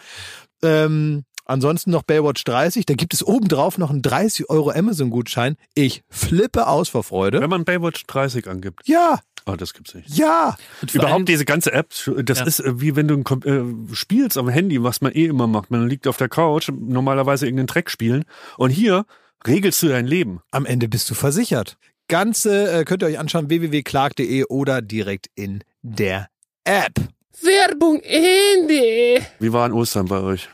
Ähm, 0.62 1.22
ansonsten 1.44 1.92
noch 1.92 2.02
Baywatch 2.02 2.42
30. 2.42 2.84
Da 2.84 2.94
gibt 2.94 3.14
es 3.14 3.24
obendrauf 3.24 3.78
noch 3.78 3.90
einen 3.90 4.02
30 4.02 4.50
Euro 4.50 4.70
Amazon-Gutschein. 4.70 5.54
Ich 5.74 6.02
flippe 6.08 6.66
aus 6.66 6.88
vor 6.88 7.04
Freude. 7.04 7.40
Wenn 7.40 7.50
man 7.50 7.64
Baywatch 7.64 8.04
30 8.08 8.48
angibt. 8.48 8.80
Ja, 8.87 9.20
Oh, 9.46 9.57
das 9.57 9.74
gibt's 9.74 9.94
nicht. 9.94 10.09
Ja, 10.09 10.57
Überhaupt 10.92 11.28
diese 11.28 11.44
ganze 11.44 11.70
App, 11.72 11.90
das 12.24 12.38
Ja. 12.38 12.44
ist 12.46 12.61
äh, 12.61 12.80
wie 12.80 12.96
wenn 12.96 13.09
du 13.09 13.14
ein, 13.16 13.42
äh, 13.90 13.94
spielst 13.94 14.38
am 14.38 14.48
Handy, 14.48 14.83
was 14.83 15.00
man 15.02 15.12
eh 15.12 15.26
immer 15.26 15.46
macht. 15.46 15.70
Man 15.70 15.87
liegt 15.88 16.07
auf 16.07 16.16
der 16.16 16.28
Couch, 16.30 16.70
normalerweise 16.74 17.44
irgendeinen 17.46 17.66
Track 17.66 17.90
spielen. 17.90 18.24
Und 18.57 18.70
hier 18.70 19.04
regelst 19.46 19.83
du 19.83 19.88
dein 19.88 20.07
Leben. 20.07 20.40
am 20.50 20.64
Ende 20.64 20.88
bist 20.88 21.11
du 21.11 21.14
versichert. 21.14 21.76
Ganze 22.09 22.70
äh, 22.80 22.85
könnt 22.85 23.02
ihr 23.02 23.07
euch 23.07 23.18
anschauen, 23.18 23.50
www.clark.de 23.50 24.44
oder 24.44 24.80
direkt 24.83 25.26
in 25.35 25.62
der 25.83 26.28
App. 26.64 26.94
Werbung 27.42 28.00
Ende. 28.00 29.26
Wie 29.40 29.52
war 29.52 29.64
an 29.66 29.72
Ostern 29.72 30.07
bei 30.07 30.20
euch? 30.20 30.48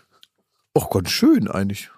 Och, 0.77 0.91
ganz 0.91 1.11
schön 1.11 1.47
eigentlich. 1.49 1.91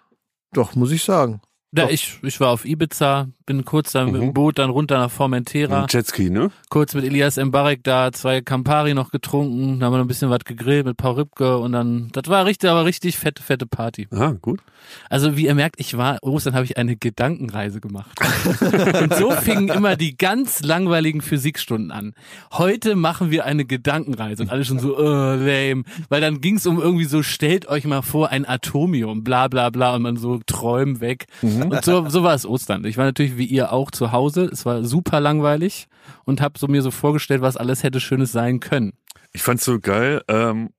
Doch, 0.52 0.74
muss 0.74 0.90
ich 0.90 1.02
sagen. 1.04 1.40
Ja, 1.74 1.88
ich, 1.88 2.18
ich 2.22 2.38
war 2.38 2.50
auf 2.50 2.66
Ibiza, 2.66 3.28
bin 3.46 3.64
kurz 3.64 3.92
dann 3.92 4.12
mit 4.12 4.20
Mhm. 4.20 4.26
dem 4.26 4.34
Boot 4.34 4.58
dann 4.58 4.68
runter 4.68 4.98
nach 4.98 5.10
Formentera, 5.10 5.86
Jetski, 5.88 6.28
ne? 6.28 6.50
kurz 6.68 6.92
mit 6.94 7.04
Elias 7.04 7.36
Mbarek 7.38 7.82
da, 7.82 8.12
zwei 8.12 8.42
Campari 8.42 8.92
noch 8.92 9.10
getrunken, 9.10 9.78
dann 9.80 9.84
haben 9.86 9.92
wir 9.94 9.96
noch 9.98 10.04
ein 10.04 10.08
bisschen 10.08 10.28
was 10.28 10.40
gegrillt 10.44 10.84
mit 10.84 10.98
Paul 10.98 11.14
Ripke 11.14 11.56
und 11.58 11.72
dann, 11.72 12.08
das 12.12 12.28
war 12.28 12.44
richtig, 12.44 12.68
aber 12.68 12.84
richtig 12.84 13.16
fette, 13.16 13.42
fette 13.42 13.66
Party. 13.66 14.06
Ah, 14.10 14.32
gut. 14.40 14.60
Also 15.08 15.36
wie 15.36 15.46
ihr 15.46 15.54
merkt, 15.54 15.76
ich 15.80 15.96
war, 15.96 16.18
Ostern 16.22 16.54
habe 16.54 16.64
ich 16.66 16.76
eine 16.76 16.96
Gedankenreise 16.96 17.80
gemacht. 17.80 18.10
und 19.00 19.14
so 19.14 19.30
fingen 19.30 19.68
immer 19.68 19.96
die 19.96 20.16
ganz 20.16 20.62
langweiligen 20.62 21.22
Physikstunden 21.22 21.90
an. 21.90 22.14
Heute 22.52 22.96
machen 22.96 23.30
wir 23.30 23.44
eine 23.46 23.64
Gedankenreise 23.64 24.42
und 24.42 24.50
alle 24.50 24.64
schon 24.64 24.78
so, 24.78 24.98
äh, 24.98 25.68
lame. 25.70 25.84
Weil 26.10 26.20
dann 26.20 26.40
ging 26.40 26.56
es 26.56 26.66
um 26.66 26.80
irgendwie 26.80 27.04
so, 27.06 27.22
stellt 27.22 27.66
euch 27.68 27.84
mal 27.86 28.02
vor, 28.02 28.28
ein 28.30 28.46
Atomium, 28.46 29.24
bla 29.24 29.48
bla 29.48 29.70
bla 29.70 29.94
und 29.94 30.02
man 30.02 30.16
so 30.16 30.40
träumen 30.44 31.00
weg. 31.00 31.26
Und 31.70 31.84
so, 31.84 32.08
so 32.08 32.22
war 32.22 32.34
es 32.34 32.44
Ostern. 32.46 32.84
Ich 32.84 32.96
war 32.96 33.04
natürlich 33.04 33.36
wie 33.36 33.44
ihr 33.46 33.72
auch 33.72 33.90
zu 33.90 34.12
Hause. 34.12 34.44
Es 34.52 34.64
war 34.66 34.84
super 34.84 35.20
langweilig 35.20 35.86
und 36.24 36.40
habe 36.40 36.58
so 36.58 36.66
mir 36.66 36.82
so 36.82 36.90
vorgestellt, 36.90 37.42
was 37.42 37.56
alles 37.56 37.82
hätte 37.82 38.00
Schönes 38.00 38.32
sein 38.32 38.60
können. 38.60 38.92
Ich 39.32 39.42
fand's 39.42 39.64
so 39.64 39.78
geil. 39.78 40.22
Ähm, 40.28 40.70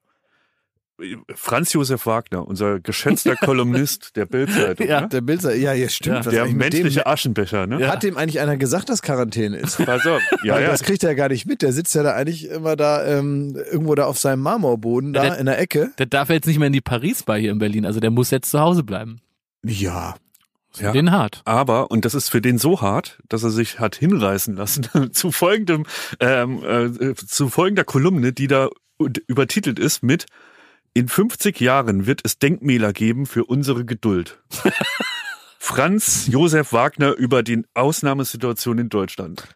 Franz 1.34 1.74
Josef 1.74 2.06
Wagner, 2.06 2.48
unser 2.48 2.80
geschätzter 2.80 3.36
Kolumnist 3.42 4.16
der 4.16 4.26
Bildzeitung, 4.28 4.88
Ja. 4.88 5.02
ne? 5.02 5.10
Der 5.10 5.22
Bilder, 5.22 5.54
ja, 5.56 5.74
ja, 5.74 5.90
stimmt. 5.90 6.26
Ja. 6.26 6.32
Der 6.32 6.46
menschliche 6.46 7.00
dem, 7.02 7.08
Aschenbecher, 7.08 7.66
ne? 7.66 7.88
Hat 7.88 8.04
dem 8.04 8.16
eigentlich 8.16 8.40
einer 8.40 8.58
gesagt, 8.58 8.90
dass 8.90 9.02
Quarantäne 9.02 9.58
ist? 9.58 9.78
Pass 9.86 10.06
auf. 10.06 10.22
Ja, 10.44 10.54
Weil 10.54 10.64
ja. 10.64 10.70
Das 10.70 10.84
kriegt 10.84 11.04
er 11.04 11.10
ja 11.10 11.16
gar 11.16 11.30
nicht 11.30 11.46
mit. 11.48 11.62
Der 11.64 11.74
sitzt 11.74 11.96
ja 11.96 12.04
da 12.04 12.14
eigentlich 12.14 12.48
immer 12.48 12.76
da 12.76 13.06
ähm, 13.06 13.58
irgendwo 13.72 13.96
da 13.96 14.06
auf 14.06 14.20
seinem 14.20 14.42
Marmorboden 14.44 15.14
da 15.14 15.24
Ja, 15.24 15.30
der- 15.32 15.40
in 15.40 15.46
der 15.48 15.60
Ecke. 15.60 15.92
Der 15.98 16.06
darf 16.06 16.30
jetzt 16.30 16.46
nicht 16.46 16.60
mehr 16.60 16.68
in 16.68 16.74
die 16.74 16.82
Paris-Bar 16.82 17.38
hier 17.40 17.52
in 17.52 17.58
Berlin. 17.58 17.86
Also 17.88 18.00
der 18.00 18.12
muss 18.12 18.30
jetzt 18.30 18.52
zu 18.52 18.60
Hause 18.60 18.84
bleiben. 18.84 19.20
Ja. 19.66 20.16
Ja. 20.78 20.92
Den 20.92 21.12
hart. 21.12 21.42
Aber, 21.46 21.92
und 21.92 22.06
das 22.06 22.16
ist 22.16 22.30
für 22.30 22.42
den 22.42 22.58
so 22.58 22.82
hart, 22.82 23.20
dass 23.30 23.44
er 23.44 23.52
sich 23.52 23.80
hat 23.80 23.96
hinreißen 23.96 24.56
lassen 24.56 24.88
zu 25.12 25.32
folgendem, 25.32 25.86
ähm, 26.20 26.64
äh, 26.64 27.16
zu 27.16 27.50
folgender 27.50 27.84
Kolumne, 27.84 28.34
die 28.34 28.48
da 28.48 28.70
übertitelt 29.28 29.80
ist 29.80 30.04
mit 30.04 30.26
In 30.94 31.08
50 31.08 31.60
Jahren 31.60 32.06
wird 32.06 32.22
es 32.24 32.40
Denkmäler 32.40 32.94
geben 32.94 33.26
für 33.26 33.46
unsere 33.46 33.86
Geduld. 33.86 34.40
Franz 35.60 36.28
Josef 36.28 36.74
Wagner 36.74 37.14
über 37.14 37.42
die 37.42 37.64
Ausnahmesituation 37.74 38.80
in 38.80 38.90
Deutschland. 38.90 39.48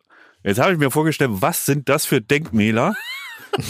Jetzt 0.44 0.60
habe 0.60 0.72
ich 0.72 0.80
mir 0.80 0.92
vorgestellt, 0.92 1.32
was 1.34 1.66
sind 1.66 1.90
das 1.90 2.06
für 2.06 2.22
Denkmäler, 2.22 2.96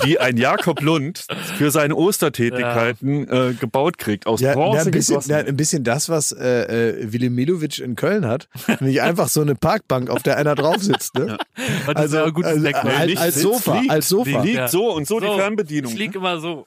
die 0.05 0.19
ein 0.19 0.37
Jakob 0.37 0.81
Lund 0.81 1.25
für 1.57 1.71
seine 1.71 1.95
Ostertätigkeiten 1.95 3.27
äh, 3.29 3.53
gebaut 3.53 3.97
kriegt, 3.97 4.27
aus 4.27 4.41
Ja, 4.41 4.53
Bronze 4.53 4.77
ja, 4.79 4.83
ein, 4.85 4.91
bisschen, 4.91 5.13
gegossen. 5.15 5.31
ja, 5.31 5.37
ein 5.37 5.55
bisschen 5.57 5.83
das, 5.83 6.09
was 6.09 6.31
äh, 6.31 6.89
äh, 6.99 7.13
Willy 7.13 7.29
Milovic 7.29 7.79
in 7.79 7.95
Köln 7.95 8.25
hat. 8.25 8.49
Nicht 8.79 9.01
einfach 9.01 9.27
so 9.29 9.41
eine 9.41 9.55
Parkbank, 9.55 10.09
auf 10.09 10.23
der 10.23 10.37
einer 10.37 10.55
drauf 10.55 10.77
sitzt. 10.81 11.15
Ne? 11.15 11.37
Das 11.85 11.95
Also- 11.95 12.17
also, 12.19 12.41
Denkmal. 12.63 12.93
als- 12.95 13.05
Nicht 13.07 13.17
als 13.21 13.33
sitzt, 13.35 13.43
Sofa, 13.47 13.79
liegt. 13.79 13.91
als 13.91 14.09
Sofa. 14.09 14.41
Die 14.41 14.47
liegt 14.47 14.57
Ja. 14.59 14.67
so 14.67 14.93
und 14.93 15.07
so, 15.07 15.19
die 15.19 15.27
So, 15.27 15.37
Fernbedienung. 15.37 15.91
Ich 15.91 15.97
lieg 15.97 16.15
immer 16.15 16.39
so. 16.39 16.65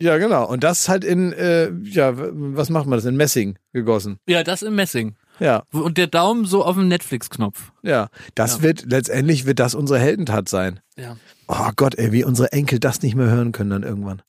Ja, 0.00 0.18
genau. 0.18 0.48
Und 0.48 0.64
das 0.64 0.88
halt 0.88 1.04
in, 1.04 1.32
äh, 1.32 1.70
ja, 1.84 2.12
was 2.16 2.70
macht 2.70 2.86
man 2.86 2.96
das? 2.98 3.04
In 3.04 3.16
Messing 3.16 3.56
gegossen. 3.72 4.18
Ja, 4.28 4.42
das 4.42 4.62
im 4.62 4.74
Messing. 4.74 5.14
Ja, 5.38 5.62
Und 5.72 5.98
der 5.98 6.06
Daumen 6.06 6.44
so 6.44 6.64
auf 6.64 6.76
dem 6.76 6.88
Netflix-Knopf. 6.88 7.72
ja. 7.82 8.08
Das 8.34 8.56
Ja. 8.58 8.62
wird, 8.62 8.84
letztendlich 8.90 9.44
wird 9.46 9.58
das 9.58 9.74
unsere 9.74 9.98
Heldentat 9.98 10.48
sein. 10.48 10.80
Ja. 10.96 11.16
Oh 11.48 11.70
Gott, 11.76 11.94
ey, 11.96 12.12
wie 12.12 12.24
unsere 12.24 12.52
Enkel 12.52 12.78
das 12.78 13.02
nicht 13.02 13.14
mehr 13.14 13.26
hören 13.28 13.52
können 13.52 13.70
dann 13.70 13.82
irgendwann. 13.82 14.22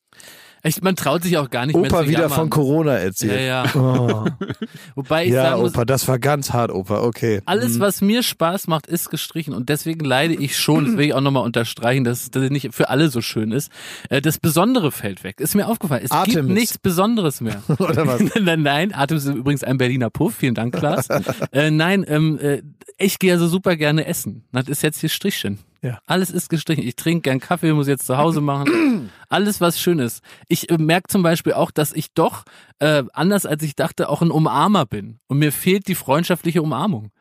Echt, 0.65 0.81
man 0.81 0.95
traut 0.95 1.23
sich 1.23 1.37
auch 1.37 1.49
gar 1.49 1.65
nicht 1.65 1.75
mehr 1.75 1.91
Opa 1.91 2.03
zu 2.03 2.07
wieder 2.09 2.21
jammern. 2.21 2.37
von 2.39 2.49
Corona 2.49 2.93
Ja, 2.93 2.99
erzählt. 2.99 3.41
ja. 3.41 3.65
Oh. 3.75 4.25
Wobei 4.95 5.25
ich 5.25 5.31
Ja, 5.33 5.43
sagen 5.43 5.61
muss, 5.61 5.73
Opa, 5.73 5.83
das 5.83 6.07
war 6.07 6.19
ganz 6.19 6.53
hart, 6.53 6.71
Opa, 6.71 7.01
okay. 7.01 7.41
alles, 7.45 7.81
was 7.81 7.99
mir 8.01 8.23
Spaß 8.23 8.67
macht, 8.67 8.87
ist 8.87 9.09
gestrichen. 9.09 9.53
Und 9.53 9.67
deswegen 9.67 10.05
leide 10.05 10.33
ich 10.35 10.57
schon, 10.57 10.85
das 10.85 10.95
will 10.97 11.05
ich 11.07 11.13
auch 11.13 11.19
nochmal 11.21 11.43
unterstreichen, 11.43 12.05
dass 12.05 12.31
das 12.31 12.49
nicht 12.49 12.73
für 12.73 12.89
alle 12.89 13.09
so 13.09 13.19
schön 13.21 13.51
ist. 13.51 13.71
Äh, 14.09 14.21
Das 14.21 14.39
Besondere 14.39 14.93
fällt 14.93 15.25
weg. 15.25 15.41
Ist 15.41 15.53
mir 15.53 15.67
aufgefallen. 15.67 16.03
Es 16.05 16.11
gibt 16.11 16.21
Artemis. 16.37 16.53
nichts 16.53 16.77
Besonderes 16.77 17.41
mehr. 17.41 17.61
Oder 17.79 18.07
was? 18.07 18.21
nein, 18.41 18.61
nein, 18.61 18.93
Artemis 18.93 19.25
ist 19.25 19.35
übrigens 19.35 19.63
ein 19.65 19.77
Berliner 19.77 20.09
Puff. 20.09 20.35
Vielen 20.35 20.55
Dank, 20.55 20.73
Klaas. 20.75 21.07
äh, 21.51 21.71
nein, 21.71 22.05
ähm, 22.07 22.39
äh, 22.39 22.61
ich 22.97 23.19
gehe 23.19 23.33
also 23.33 23.47
super 23.49 23.75
gerne 23.75 24.05
essen. 24.05 24.45
Das 24.53 24.69
ist 24.69 24.81
jetzt 24.81 25.01
hier 25.01 25.09
Strichchen. 25.09 25.59
Ja. 25.83 25.99
Alles 26.07 26.31
ist 26.31 26.49
gestrichen. 26.49 26.83
Ich 26.87 26.95
trinke 26.95 27.23
gern 27.29 27.39
Kaffee, 27.39 27.73
muss 27.73 27.87
jetzt 27.87 28.07
zu 28.07 28.17
Hause 28.17 28.41
machen. 28.41 29.09
Alles, 29.29 29.61
was 29.61 29.79
schön 29.79 29.99
ist. 29.99 30.23
Ich 30.47 30.69
äh, 30.71 30.77
merke 30.77 31.09
zum 31.09 31.21
Beispiel 31.23 31.53
auch, 31.53 31.69
dass 31.71 31.91
ich 31.93 32.13
doch, 32.13 32.43
äh, 32.79 33.03
anders 33.13 33.45
als 33.45 33.61
ich 33.63 33.75
dachte, 33.75 34.07
auch 34.09 34.21
ein 34.21 34.31
Umarmer 34.31 34.85
bin. 34.85 35.19
Und 35.27 35.39
mir 35.39 35.51
fehlt 35.51 35.87
die 35.87 35.95
freundschaftliche 35.95 36.61
Umarmung. 36.61 37.11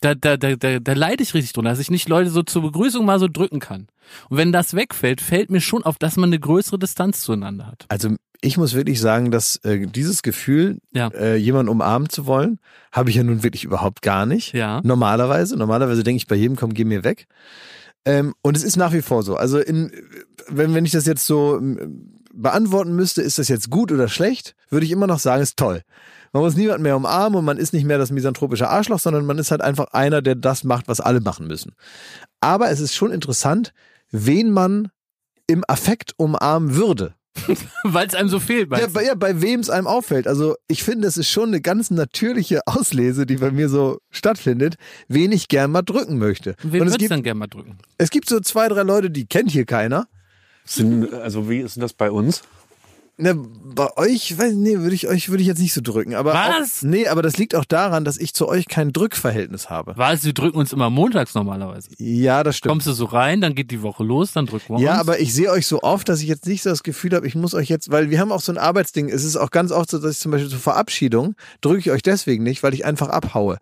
Da, 0.00 0.14
da, 0.14 0.36
da, 0.36 0.54
da, 0.56 0.78
da 0.78 0.92
leide 0.94 1.22
ich 1.22 1.34
richtig 1.34 1.52
drunter, 1.52 1.70
dass 1.70 1.78
ich 1.78 1.90
nicht 1.90 2.08
Leute 2.08 2.30
so 2.30 2.42
zur 2.42 2.62
Begrüßung 2.62 3.04
mal 3.04 3.18
so 3.18 3.28
drücken 3.28 3.60
kann. 3.60 3.88
Und 4.30 4.36
wenn 4.36 4.52
das 4.52 4.74
wegfällt, 4.74 5.20
fällt 5.20 5.50
mir 5.50 5.60
schon 5.60 5.82
auf, 5.84 5.98
dass 5.98 6.16
man 6.16 6.30
eine 6.30 6.38
größere 6.40 6.78
Distanz 6.78 7.22
zueinander 7.22 7.66
hat. 7.66 7.84
Also 7.88 8.10
ich 8.40 8.56
muss 8.56 8.74
wirklich 8.74 9.00
sagen, 9.00 9.30
dass 9.30 9.56
äh, 9.64 9.86
dieses 9.86 10.22
Gefühl, 10.22 10.78
Ja. 10.92 11.08
äh, 11.08 11.36
jemanden 11.36 11.70
umarmen 11.70 12.08
zu 12.08 12.26
wollen, 12.26 12.58
habe 12.90 13.10
ich 13.10 13.16
ja 13.16 13.22
nun 13.22 13.42
wirklich 13.44 13.64
überhaupt 13.64 14.02
gar 14.02 14.26
nicht. 14.26 14.52
Ja. 14.54 14.80
Normalerweise. 14.82 15.56
Normalerweise 15.56 16.02
denke 16.02 16.16
ich 16.18 16.26
bei 16.26 16.34
jedem, 16.36 16.56
komm, 16.56 16.74
geh 16.74 16.84
mir 16.84 17.04
weg. 17.04 17.26
Ähm, 18.04 18.34
und 18.42 18.56
es 18.56 18.64
ist 18.64 18.76
nach 18.76 18.92
wie 18.92 19.02
vor 19.02 19.22
so. 19.22 19.36
Also 19.36 19.58
in, 19.58 19.92
wenn, 20.48 20.74
wenn 20.74 20.84
ich 20.84 20.92
das 20.92 21.06
jetzt 21.06 21.26
so 21.26 21.56
ähm, 21.56 22.20
beantworten 22.34 22.94
müsste, 22.94 23.22
ist 23.22 23.38
das 23.38 23.48
jetzt 23.48 23.70
gut 23.70 23.92
oder 23.92 24.08
schlecht, 24.08 24.54
würde 24.70 24.86
ich 24.86 24.92
immer 24.92 25.06
noch 25.06 25.18
sagen, 25.18 25.42
ist 25.42 25.56
toll. 25.56 25.82
Man 26.32 26.42
muss 26.42 26.56
niemanden 26.56 26.82
mehr 26.82 26.96
umarmen 26.96 27.38
und 27.38 27.44
man 27.44 27.58
ist 27.58 27.72
nicht 27.72 27.84
mehr 27.84 27.98
das 27.98 28.10
misanthropische 28.10 28.68
Arschloch, 28.68 28.98
sondern 28.98 29.26
man 29.26 29.38
ist 29.38 29.50
halt 29.50 29.60
einfach 29.60 29.86
einer, 29.92 30.22
der 30.22 30.34
das 30.34 30.64
macht, 30.64 30.88
was 30.88 31.00
alle 31.00 31.20
machen 31.20 31.46
müssen. 31.46 31.72
Aber 32.40 32.70
es 32.70 32.80
ist 32.80 32.94
schon 32.94 33.12
interessant, 33.12 33.72
wen 34.10 34.50
man 34.50 34.88
im 35.46 35.62
Affekt 35.68 36.14
umarmen 36.16 36.74
würde. 36.74 37.14
Weil 37.84 38.06
es 38.06 38.14
einem 38.14 38.28
so 38.28 38.40
fehlt. 38.40 38.70
Ja, 38.70 38.86
bei, 38.86 39.04
ja, 39.04 39.14
bei 39.14 39.40
wem 39.40 39.60
es 39.60 39.70
einem 39.70 39.86
auffällt. 39.86 40.26
Also 40.26 40.54
ich 40.68 40.82
finde, 40.82 41.08
es 41.08 41.16
ist 41.16 41.28
schon 41.28 41.48
eine 41.48 41.60
ganz 41.60 41.90
natürliche 41.90 42.60
Auslese, 42.66 43.26
die 43.26 43.36
bei 43.36 43.50
mir 43.50 43.68
so 43.68 43.98
stattfindet, 44.10 44.76
wen 45.08 45.32
ich 45.32 45.48
gern 45.48 45.70
mal 45.70 45.82
drücken 45.82 46.18
möchte. 46.18 46.54
Wen 46.62 46.80
würdest 46.80 46.96
du 46.96 46.98
gibt, 46.98 47.10
dann 47.10 47.22
gerne 47.22 47.38
mal 47.38 47.46
drücken? 47.46 47.78
es 47.98 48.10
gibt 48.10 48.28
so 48.28 48.40
zwei, 48.40 48.68
drei 48.68 48.82
Leute, 48.82 49.10
die 49.10 49.26
kennt 49.26 49.50
hier 49.50 49.64
keiner. 49.64 50.08
Sind, 50.64 51.12
also 51.12 51.48
wie 51.48 51.58
ist 51.58 51.76
denn 51.76 51.80
das 51.80 51.92
bei 51.92 52.10
uns? 52.10 52.42
Ne, 53.18 53.34
bei 53.36 53.94
euch, 53.98 54.38
weiß, 54.38 54.54
nee, 54.54 54.78
würde 54.78 54.94
ich 54.94 55.06
euch 55.06 55.28
würde 55.28 55.42
ich 55.42 55.46
jetzt 55.46 55.58
nicht 55.60 55.74
so 55.74 55.82
drücken. 55.82 56.14
Aber 56.14 56.32
Was? 56.32 56.78
Auch, 56.78 56.82
nee, 56.88 57.06
aber 57.08 57.20
das 57.20 57.36
liegt 57.36 57.54
auch 57.54 57.66
daran, 57.66 58.04
dass 58.06 58.16
ich 58.16 58.32
zu 58.32 58.48
euch 58.48 58.66
kein 58.68 58.92
Drückverhältnis 58.92 59.68
habe. 59.68 59.92
Was? 59.96 60.24
Wir 60.24 60.32
drücken 60.32 60.56
uns 60.58 60.72
immer 60.72 60.88
montags 60.88 61.34
normalerweise. 61.34 61.90
Ja, 61.98 62.42
das 62.42 62.56
stimmt. 62.56 62.70
Kommst 62.70 62.86
du 62.86 62.92
so 62.92 63.04
rein, 63.04 63.42
dann 63.42 63.54
geht 63.54 63.70
die 63.70 63.82
Woche 63.82 64.02
los, 64.02 64.32
dann 64.32 64.46
drücken 64.46 64.76
wir 64.76 64.80
Ja, 64.80 64.92
uns. 64.92 65.00
aber 65.00 65.20
ich 65.20 65.34
sehe 65.34 65.50
euch 65.50 65.66
so 65.66 65.82
oft, 65.82 66.08
dass 66.08 66.20
ich 66.22 66.28
jetzt 66.28 66.46
nicht 66.46 66.62
so 66.62 66.70
das 66.70 66.82
Gefühl 66.82 67.12
habe, 67.14 67.26
ich 67.26 67.34
muss 67.34 67.52
euch 67.54 67.68
jetzt, 67.68 67.90
weil 67.90 68.08
wir 68.08 68.18
haben 68.18 68.32
auch 68.32 68.40
so 68.40 68.50
ein 68.50 68.58
Arbeitsding. 68.58 69.10
Es 69.10 69.24
ist 69.24 69.36
auch 69.36 69.50
ganz 69.50 69.72
oft 69.72 69.90
so, 69.90 69.98
dass 69.98 70.12
ich 70.12 70.18
zum 70.18 70.32
Beispiel 70.32 70.50
zur 70.50 70.58
Verabschiedung 70.60 71.34
drücke 71.60 71.80
ich 71.80 71.90
euch 71.90 72.02
deswegen 72.02 72.42
nicht, 72.44 72.62
weil 72.62 72.72
ich 72.72 72.86
einfach 72.86 73.10
abhaue. 73.10 73.58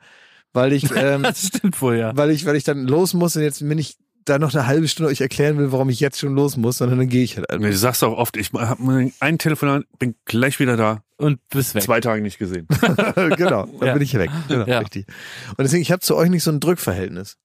Weil 0.53 0.73
ich, 0.73 0.85
ähm, 0.97 1.25
das 1.25 1.49
stimmt 1.49 1.81
wohl, 1.83 1.97
ja. 1.97 2.17
weil 2.17 2.31
ich, 2.31 2.47
weil 2.47 2.55
ich 2.57 2.65
dann 2.65 2.87
los 2.87 3.15
muss 3.15 3.35
und 3.37 3.43
jetzt 3.43 3.59
bin 3.69 3.79
ich 3.79 3.97
da 4.31 4.39
noch 4.39 4.55
eine 4.55 4.67
halbe 4.67 4.89
Stunde 4.89 5.11
euch 5.11 5.21
erklären 5.21 5.59
will, 5.59 5.73
warum 5.73 5.89
ich 5.91 6.01
jetzt 6.01 6.19
schon 6.19 6.35
los 6.35 6.57
muss, 6.57 6.79
sondern 6.79 6.99
dann 6.99 7.09
gehe 7.09 7.23
ich 7.23 7.37
halt 7.37 7.51
einfach. 7.51 7.69
Du 7.69 7.77
sagst 7.77 8.03
auch 8.05 8.17
oft, 8.17 8.37
ich 8.37 8.53
habe 8.53 9.11
ein 9.21 9.39
Telefonat, 9.39 9.85
bin 9.99 10.15
gleich 10.25 10.59
wieder 10.61 10.77
da. 10.77 11.03
Und 11.17 11.39
bist 11.51 11.75
weg. 11.75 11.83
Zwei 11.83 12.01
Tage 12.01 12.23
nicht 12.23 12.39
gesehen. 12.39 12.67
genau, 13.37 13.67
dann 13.79 13.89
Ja. 13.89 13.93
bin 13.93 14.03
ich 14.03 14.15
weg. 14.15 14.31
Genau, 14.49 14.65
Ja. 14.67 14.79
richtig. 14.79 15.07
Und 15.51 15.61
deswegen, 15.61 15.83
ich 15.83 15.93
habe 15.93 16.01
zu 16.01 16.17
euch 16.17 16.31
nicht 16.31 16.43
so 16.45 16.51
ein 16.51 16.61
Drückverhältnis. 16.61 17.37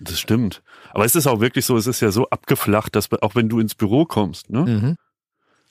Das 0.00 0.20
stimmt. 0.20 0.62
Aber 0.92 1.04
es 1.04 1.16
ist 1.16 1.26
auch 1.26 1.40
wirklich 1.40 1.64
so, 1.66 1.76
es 1.76 1.88
ist 1.88 2.00
ja 2.00 2.12
so 2.12 2.28
abgeflacht, 2.30 2.94
dass 2.94 3.10
auch 3.20 3.34
wenn 3.34 3.48
du 3.48 3.58
ins 3.58 3.74
Büro 3.74 4.04
kommst, 4.04 4.50
ne? 4.50 4.60
Mhm. 4.64 4.96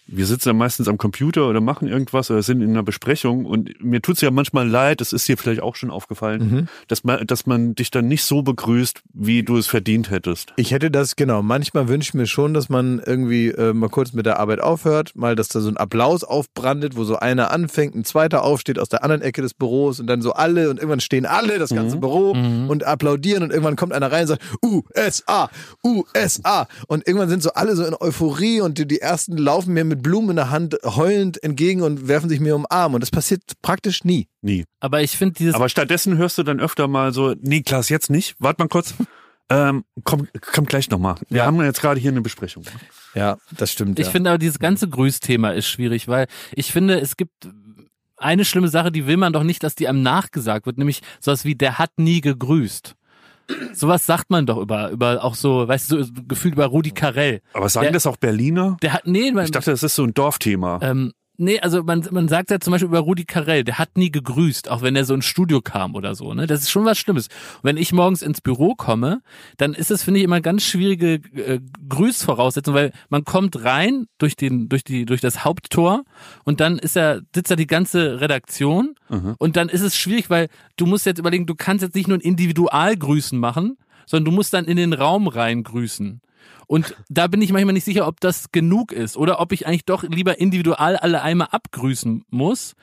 Wir 0.07 0.25
sitzen 0.25 0.49
ja 0.49 0.53
meistens 0.53 0.87
am 0.87 0.97
Computer 0.97 1.47
oder 1.49 1.61
machen 1.61 1.87
irgendwas 1.87 2.31
oder 2.31 2.41
sind 2.41 2.61
in 2.61 2.69
einer 2.71 2.83
Besprechung 2.83 3.45
und 3.45 3.83
mir 3.83 4.01
tut's 4.01 4.21
ja 4.21 4.31
manchmal 4.31 4.67
leid, 4.67 5.01
das 5.01 5.13
ist 5.13 5.27
dir 5.27 5.37
vielleicht 5.37 5.61
auch 5.61 5.75
schon 5.75 5.91
aufgefallen, 5.91 6.37
Mhm. 6.51 6.67
dass 6.87 7.03
man, 7.03 7.25
dass 7.27 7.45
man 7.45 7.75
dich 7.75 7.91
dann 7.91 8.07
nicht 8.07 8.23
so 8.23 8.41
begrüßt, 8.41 9.01
wie 9.13 9.43
du 9.43 9.57
es 9.57 9.67
verdient 9.67 10.09
hättest. 10.09 10.53
Ich 10.55 10.71
hätte 10.71 10.89
das, 10.91 11.15
genau, 11.15 11.41
manchmal 11.41 11.87
wünsche 11.87 12.09
ich 12.09 12.13
mir 12.13 12.27
schon, 12.27 12.53
dass 12.53 12.69
man 12.69 13.01
irgendwie 13.05 13.47
äh, 13.49 13.73
mal 13.73 13.89
kurz 13.89 14.13
mit 14.13 14.25
der 14.25 14.39
Arbeit 14.39 14.61
aufhört, 14.61 15.15
mal, 15.15 15.35
dass 15.35 15.47
da 15.49 15.59
so 15.59 15.69
ein 15.69 15.77
Applaus 15.77 16.23
aufbrandet, 16.23 16.95
wo 16.95 17.03
so 17.03 17.17
einer 17.17 17.51
anfängt, 17.51 17.95
ein 17.95 18.05
zweiter 18.05 18.43
aufsteht 18.43 18.79
aus 18.79 18.89
der 18.89 19.03
anderen 19.03 19.21
Ecke 19.21 19.41
des 19.41 19.53
Büros 19.53 19.99
und 19.99 20.07
dann 20.07 20.21
so 20.21 20.33
alle 20.33 20.69
und 20.69 20.77
irgendwann 20.77 20.99
stehen 21.01 21.25
alle, 21.25 21.59
das 21.59 21.71
ganze 21.71 21.97
Büro 21.97 22.31
und 22.31 22.83
applaudieren 22.85 23.43
und 23.43 23.51
irgendwann 23.51 23.75
kommt 23.75 23.93
einer 23.93 24.11
rein 24.11 24.21
und 24.21 24.27
sagt 24.27 24.43
USA, 24.63 25.49
USA 25.83 26.67
und 26.87 27.07
irgendwann 27.07 27.29
sind 27.29 27.43
so 27.43 27.51
alle 27.53 27.75
so 27.75 27.83
in 27.85 27.95
Euphorie 27.99 28.61
und 28.61 28.77
die, 28.77 28.87
die 28.87 28.99
ersten 29.01 29.37
laufen 29.37 29.73
mir 29.73 29.96
mit 29.97 30.03
Blumen 30.03 30.31
in 30.31 30.35
der 30.37 30.49
Hand 30.49 30.77
heulend 30.83 31.41
entgegen 31.43 31.81
und 31.81 32.07
werfen 32.07 32.29
sich 32.29 32.39
mir 32.39 32.55
um 32.55 32.63
den 32.63 32.71
Arm 32.71 32.93
und 32.93 33.01
das 33.01 33.11
passiert 33.11 33.43
praktisch 33.61 34.03
nie. 34.03 34.27
Nie. 34.41 34.65
Aber 34.79 35.01
ich 35.01 35.17
finde 35.17 35.33
dieses 35.35 35.55
Aber 35.55 35.69
stattdessen 35.69 36.17
hörst 36.17 36.37
du 36.37 36.43
dann 36.43 36.59
öfter 36.59 36.87
mal 36.87 37.13
so, 37.13 37.35
nee, 37.41 37.61
Klaas, 37.61 37.89
jetzt 37.89 38.09
nicht, 38.09 38.35
warte 38.39 38.61
mal 38.63 38.67
kurz. 38.69 38.93
Ähm, 39.49 39.85
komm, 40.03 40.27
komm 40.53 40.65
gleich 40.65 40.89
nochmal. 40.89 41.15
Wir 41.29 41.37
Ja. 41.37 41.45
haben 41.45 41.61
jetzt 41.63 41.81
gerade 41.81 41.99
hier 41.99 42.11
eine 42.11 42.21
Besprechung. 42.21 42.63
Ja, 43.15 43.37
das 43.55 43.71
stimmt. 43.71 43.97
Ich 43.97 44.07
ja. 44.07 44.11
finde 44.11 44.29
aber 44.31 44.37
dieses 44.37 44.59
ganze 44.59 44.89
Grüßthema 44.89 45.51
ist 45.51 45.67
schwierig, 45.67 46.07
weil 46.09 46.27
ich 46.53 46.71
finde, 46.71 46.99
es 46.99 47.15
gibt 47.15 47.47
eine 48.17 48.43
schlimme 48.45 48.67
Sache, 48.67 48.91
die 48.91 49.07
will 49.07 49.15
man 49.15 49.31
doch 49.31 49.43
nicht, 49.43 49.63
dass 49.63 49.75
die 49.75 49.87
einem 49.87 50.01
nachgesagt 50.01 50.65
wird, 50.65 50.77
nämlich 50.77 51.01
sowas 51.21 51.45
wie, 51.45 51.55
der 51.55 51.77
hat 51.77 51.91
nie 51.97 52.19
gegrüßt. 52.19 52.95
Sowas 53.73 54.05
sagt 54.05 54.29
man 54.29 54.45
doch 54.45 54.57
über, 54.57 54.89
über 54.91 55.23
auch 55.23 55.35
so, 55.35 55.67
weißt 55.67 55.91
du, 55.91 56.03
so 56.03 56.11
gefühlt 56.27 56.55
über 56.55 56.65
Rudi 56.65 56.91
Carell. 56.91 57.41
Aber 57.53 57.69
sagen 57.69 57.85
Der- 57.85 57.93
das 57.93 58.05
auch 58.07 58.17
Berliner? 58.17 58.77
Der 58.81 58.93
hat, 58.93 59.07
nee, 59.07 59.31
man, 59.31 59.45
Ich 59.45 59.51
dachte, 59.51 59.71
das 59.71 59.83
ist 59.83 59.95
so 59.95 60.03
ein 60.03 60.13
Dorfthema. 60.13 60.79
ähm, 60.81 61.13
nee, 61.37 61.59
also 61.59 61.83
man, 61.83 62.05
man 62.11 62.27
sagt 62.27 62.51
ja 62.51 62.59
zum 62.59 62.71
Beispiel 62.71 62.89
über 62.89 62.99
Rudi 62.99 63.25
Carell, 63.25 63.63
der 63.63 63.79
hat 63.79 63.97
nie 63.97 64.11
gegrüßt, 64.11 64.69
auch 64.69 64.81
wenn 64.81 64.95
er 64.95 65.05
so 65.05 65.13
ins 65.13 65.25
Studio 65.25 65.61
kam 65.61 65.95
oder 65.95 66.15
so, 66.15 66.33
ne? 66.33 66.47
Das 66.47 66.61
ist 66.61 66.69
schon 66.69 66.85
was 66.85 66.97
Schlimmes. 66.97 67.27
Und 67.27 67.63
wenn 67.63 67.77
ich 67.77 67.93
morgens 67.93 68.21
ins 68.21 68.41
Büro 68.41 68.75
komme, 68.75 69.21
dann 69.57 69.73
ist 69.73 69.91
es, 69.91 70.03
finde 70.03 70.19
ich, 70.19 70.23
immer 70.23 70.41
ganz 70.41 70.63
schwierige 70.63 71.13
äh, 71.35 71.59
Grüßvoraussetzung, 71.87 72.73
weil 72.73 72.91
man 73.09 73.23
kommt 73.23 73.63
rein 73.63 74.07
durch 74.17 74.35
den, 74.35 74.69
durch 74.69 74.83
die, 74.83 75.05
durch 75.05 75.21
das 75.21 75.45
Haupttor 75.45 76.03
und 76.43 76.59
dann 76.59 76.79
ist 76.79 76.97
er, 76.97 77.21
sitzt 77.33 77.51
da 77.51 77.55
die 77.55 77.67
ganze 77.67 78.19
Redaktion 78.21 78.95
und 79.37 79.55
dann 79.55 79.69
ist 79.69 79.81
es 79.81 79.95
schwierig, 79.95 80.29
weil 80.29 80.49
du 80.75 80.85
musst 80.85 81.05
jetzt 81.05 81.19
überlegen, 81.19 81.45
du 81.45 81.55
kannst 81.55 81.83
jetzt 81.83 81.95
nicht 81.95 82.07
nur 82.07 82.17
ein 82.17 82.21
Individualgrüßen 82.21 83.39
machen, 83.39 83.77
sondern 84.05 84.25
du 84.25 84.31
musst 84.31 84.53
dann 84.53 84.65
in 84.65 84.77
den 84.77 84.93
Raum 84.93 85.27
rein 85.27 85.63
grüßen. 85.63 86.21
Und 86.67 86.95
da 87.09 87.27
bin 87.27 87.41
ich 87.41 87.51
manchmal 87.51 87.73
nicht 87.73 87.85
sicher, 87.85 88.07
ob 88.07 88.19
das 88.19 88.51
genug 88.51 88.91
ist 88.91 89.15
oder 89.17 89.39
ob 89.39 89.51
ich 89.51 89.65
eigentlich 89.67 89.85
doch 89.85 90.03
lieber 90.03 90.39
individual 90.39 90.95
alle 90.97 91.21
einmal 91.21 91.47
abgrüßen 91.51 92.25
muss. 92.29 92.75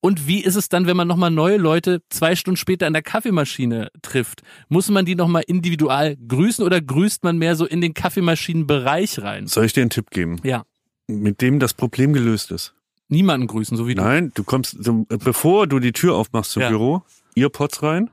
Und 0.00 0.28
wie 0.28 0.42
ist 0.44 0.54
es 0.56 0.68
dann, 0.68 0.86
wenn 0.86 0.96
man 0.96 1.08
nochmal 1.08 1.30
neue 1.30 1.56
Leute 1.56 2.02
zwei 2.10 2.36
Stunden 2.36 2.56
später 2.56 2.86
an 2.86 2.92
der 2.92 3.02
Kaffeemaschine 3.02 3.90
trifft? 4.02 4.42
Muss 4.68 4.88
man 4.90 5.04
die 5.04 5.14
nochmal 5.16 5.42
individual 5.46 6.16
grüßen 6.28 6.64
oder 6.64 6.80
grüßt 6.80 7.24
man 7.24 7.38
mehr 7.38 7.56
so 7.56 7.66
in 7.66 7.80
den 7.80 7.92
Kaffeemaschinenbereich 7.94 9.20
rein? 9.22 9.46
Soll 9.46 9.64
ich 9.64 9.72
dir 9.72 9.80
einen 9.80 9.90
Tipp 9.90 10.10
geben? 10.10 10.36
Ja, 10.44 10.64
Mit 11.08 11.40
dem 11.40 11.58
das 11.58 11.74
Problem 11.74 12.12
gelöst 12.12 12.50
ist. 12.52 12.74
niemanden 13.08 13.46
grüßen, 13.46 13.76
so 13.76 13.86
wie 13.88 13.94
du. 13.94 14.02
Nein, 14.02 14.32
du 14.34 14.44
kommst, 14.44 14.76
bevor 15.08 15.66
du 15.66 15.78
die 15.78 15.92
Tür 15.92 16.14
aufmachst 16.16 16.52
zum 16.52 16.62
Ja. 16.62 16.68
Büro, 16.68 17.02
Earpods 17.36 17.82
rein. 17.82 18.10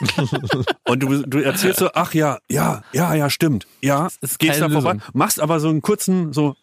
und 0.88 1.02
du, 1.02 1.22
du 1.26 1.38
erzählst 1.38 1.78
so, 1.80 1.90
ach 1.94 2.14
ja, 2.14 2.38
ja, 2.50 2.82
ja, 2.92 3.14
ja, 3.14 3.30
stimmt. 3.30 3.66
Ja, 3.82 4.08
ist 4.20 4.38
gehst 4.38 4.60
da 4.60 4.68
vorbei, 4.68 4.94
Lösung. 4.94 5.10
machst 5.12 5.40
aber 5.40 5.60
so 5.60 5.68
einen 5.68 5.82
kurzen, 5.82 6.32
so, 6.32 6.56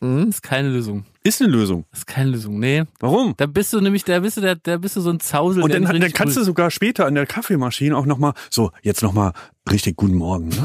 Das 0.00 0.28
ist 0.28 0.42
keine 0.42 0.68
Lösung. 0.70 1.04
ist 1.22 1.40
eine 1.40 1.50
Lösung. 1.50 1.84
Ist 1.92 2.06
keine 2.06 2.30
Lösung. 2.30 2.58
Nee. 2.58 2.84
Warum? 2.98 3.34
Da 3.36 3.46
bist 3.46 3.72
du 3.72 3.80
nämlich, 3.80 4.04
da 4.04 4.18
bist 4.20 4.36
du, 4.36 4.40
da, 4.40 4.54
da 4.56 4.76
bist 4.76 4.96
du 4.96 5.00
so 5.00 5.10
ein 5.10 5.20
Zausel. 5.20 5.62
Und 5.62 5.72
dann, 5.72 5.84
dann 5.84 6.12
kannst 6.12 6.36
du 6.36 6.42
sogar 6.42 6.70
später 6.70 7.06
an 7.06 7.14
der 7.14 7.26
Kaffeemaschine 7.26 7.96
auch 7.96 8.06
nochmal, 8.06 8.34
so, 8.50 8.72
jetzt 8.82 9.02
nochmal 9.02 9.32
richtig 9.70 9.96
guten 9.96 10.16
Morgen. 10.16 10.48
Ne? 10.48 10.64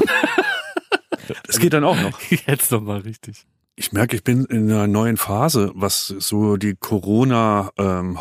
Das 1.46 1.58
geht 1.58 1.74
dann 1.74 1.84
auch 1.84 2.00
noch. 2.00 2.18
Jetzt 2.46 2.72
nochmal 2.72 3.00
richtig. 3.00 3.44
Ich 3.78 3.92
merke, 3.92 4.16
ich 4.16 4.24
bin 4.24 4.44
in 4.46 4.68
einer 4.72 4.88
neuen 4.88 5.16
Phase, 5.16 5.70
was 5.72 6.08
so 6.08 6.56
die 6.56 6.74
Corona 6.74 7.70
ähm, 7.78 8.20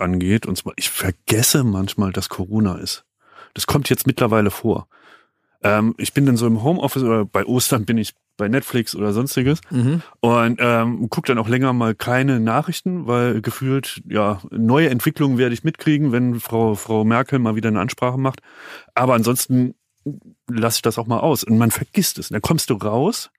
angeht. 0.00 0.44
Und 0.44 0.58
zwar, 0.58 0.72
ich 0.74 0.90
vergesse 0.90 1.62
manchmal, 1.62 2.10
dass 2.10 2.28
Corona 2.28 2.74
ist. 2.78 3.04
Das 3.54 3.68
kommt 3.68 3.88
jetzt 3.90 4.08
mittlerweile 4.08 4.50
vor. 4.50 4.88
Ähm, 5.62 5.94
ich 5.98 6.14
bin 6.14 6.26
dann 6.26 6.36
so 6.36 6.48
im 6.48 6.64
Homeoffice 6.64 7.04
oder 7.04 7.24
bei 7.24 7.46
Ostern 7.46 7.84
bin 7.84 7.96
ich 7.96 8.12
bei 8.36 8.48
Netflix 8.48 8.96
oder 8.96 9.12
sonstiges 9.12 9.60
Mhm. 9.70 10.02
und 10.18 10.56
ähm, 10.60 11.06
guck 11.10 11.26
dann 11.26 11.38
auch 11.38 11.46
länger 11.46 11.72
mal 11.72 11.94
keine 11.94 12.40
Nachrichten, 12.40 13.06
weil 13.06 13.40
gefühlt 13.40 14.02
ja 14.08 14.40
neue 14.50 14.90
Entwicklungen 14.90 15.38
werde 15.38 15.54
ich 15.54 15.62
mitkriegen, 15.62 16.10
wenn 16.10 16.40
Frau 16.40 16.74
Frau 16.74 17.04
Merkel 17.04 17.38
mal 17.38 17.54
wieder 17.54 17.68
eine 17.68 17.78
Ansprache 17.78 18.18
macht. 18.18 18.40
Aber 18.96 19.14
ansonsten 19.14 19.76
lasse 20.50 20.78
ich 20.78 20.82
das 20.82 20.98
auch 20.98 21.06
mal 21.06 21.20
aus 21.20 21.44
und 21.44 21.56
man 21.56 21.70
vergisst 21.70 22.18
es. 22.18 22.30
Und 22.30 22.34
dann 22.34 22.42
kommst 22.42 22.68
du 22.70 22.74
raus 22.74 23.30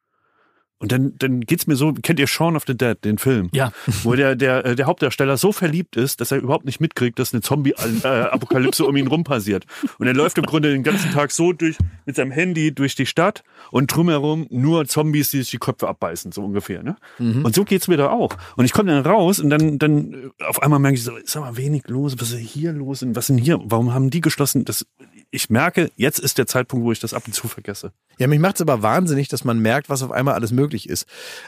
und 0.78 0.91
dann 0.91 1.13
dann 1.17 1.41
geht's 1.41 1.67
mir 1.67 1.76
so. 1.78 1.93
Kennt 1.93 2.19
ihr 2.19 2.28
Shaun 2.28 2.57
of 2.57 2.63
the 2.67 2.76
Dead, 2.76 2.97
den 3.03 3.17
Film? 3.17 3.49
Ja. 3.53 3.71
Wo 4.03 4.13
der 4.13 4.36
der 4.36 4.65
äh, 4.65 4.76
der 4.76 4.88
Hauptdarsteller 4.88 5.38
so 5.38 5.53
verliebt 5.53 5.95
ist, 5.95 6.19
dass 6.19 6.32
er 6.32 6.39
überhaupt 6.39 6.65
nicht 6.65 6.82
mitkriegt, 6.82 7.17
dass 7.17 7.34
eine 7.34 7.41
Zombie-Apokalypse 7.41 8.86
um 8.86 8.95
ihn 8.97 9.07
rum 9.07 9.23
passiert. 9.23 9.65
Und 9.99 10.07
er 10.07 10.13
läuft 10.13 10.38
im 10.38 10.45
Grunde 10.45 10.71
den 10.71 10.84
ganzen 10.84 11.11
Tag 11.11 11.32
so 11.32 11.53
durch 11.53 11.78
mit 12.05 12.17
seinem 12.17 12.32
Handy 12.32 12.73
durch 12.73 12.95
die 12.95 13.05
Stadt 13.05 13.43
und 13.71 13.88
drumherum 13.95 14.47
nur 14.49 14.86
Zombies, 14.86 15.30
die 15.30 15.38
sich 15.38 15.51
die 15.51 15.59
Köpfe 15.59 15.88
abbeißen, 15.88 16.34
so 16.34 16.43
ungefähr. 16.43 16.84
Ne? 16.84 16.97
Und 17.43 17.55
so 17.55 17.63
geht's 17.63 17.88
mir 17.88 17.97
da 17.97 18.09
auch. 18.09 18.36
Und 18.57 18.65
ich 18.65 18.73
komme 18.73 18.91
dann 18.91 19.05
raus 19.05 19.39
und 19.39 19.49
dann 19.49 19.80
dann 19.80 20.13
äh, 20.13 20.43
auf 20.43 20.61
einmal 20.61 20.80
merke 20.80 20.95
ich 20.95 21.03
so, 21.03 21.15
ist 21.15 21.38
aber 21.38 21.55
wenig 21.55 21.88
los. 21.88 22.15
Was 22.19 22.32
ist 22.32 22.39
hier 22.39 22.73
los? 22.73 23.01
Und 23.01 23.15
was 23.15 23.30
ist 23.30 23.36
denn 23.36 23.43
hier? 23.43 23.59
Warum 23.63 23.93
haben 23.93 24.09
die 24.09 24.21
geschlossen? 24.21 24.65
Das 24.65 24.86
ich 25.36 25.49
merke, 25.49 25.91
jetzt 25.95 26.19
ist 26.19 26.38
der 26.38 26.47
Zeitpunkt, 26.47 26.86
wo 26.86 26.91
ich 26.91 26.99
das 26.99 27.13
ab 27.13 27.23
und 27.25 27.33
zu 27.33 27.47
vergesse. 27.47 27.91
Ja, 28.17 28.27
mich 28.27 28.39
macht's 28.39 28.61
aber 28.61 28.81
wahnsinnig, 28.81 29.27
dass 29.27 29.43
man 29.43 29.59
merkt, 29.59 29.89
was 29.89 30.01
auf 30.01 30.11
einmal 30.11 30.33
alles 30.33 30.51
möglich 30.51 30.89
ist. 30.89 31.05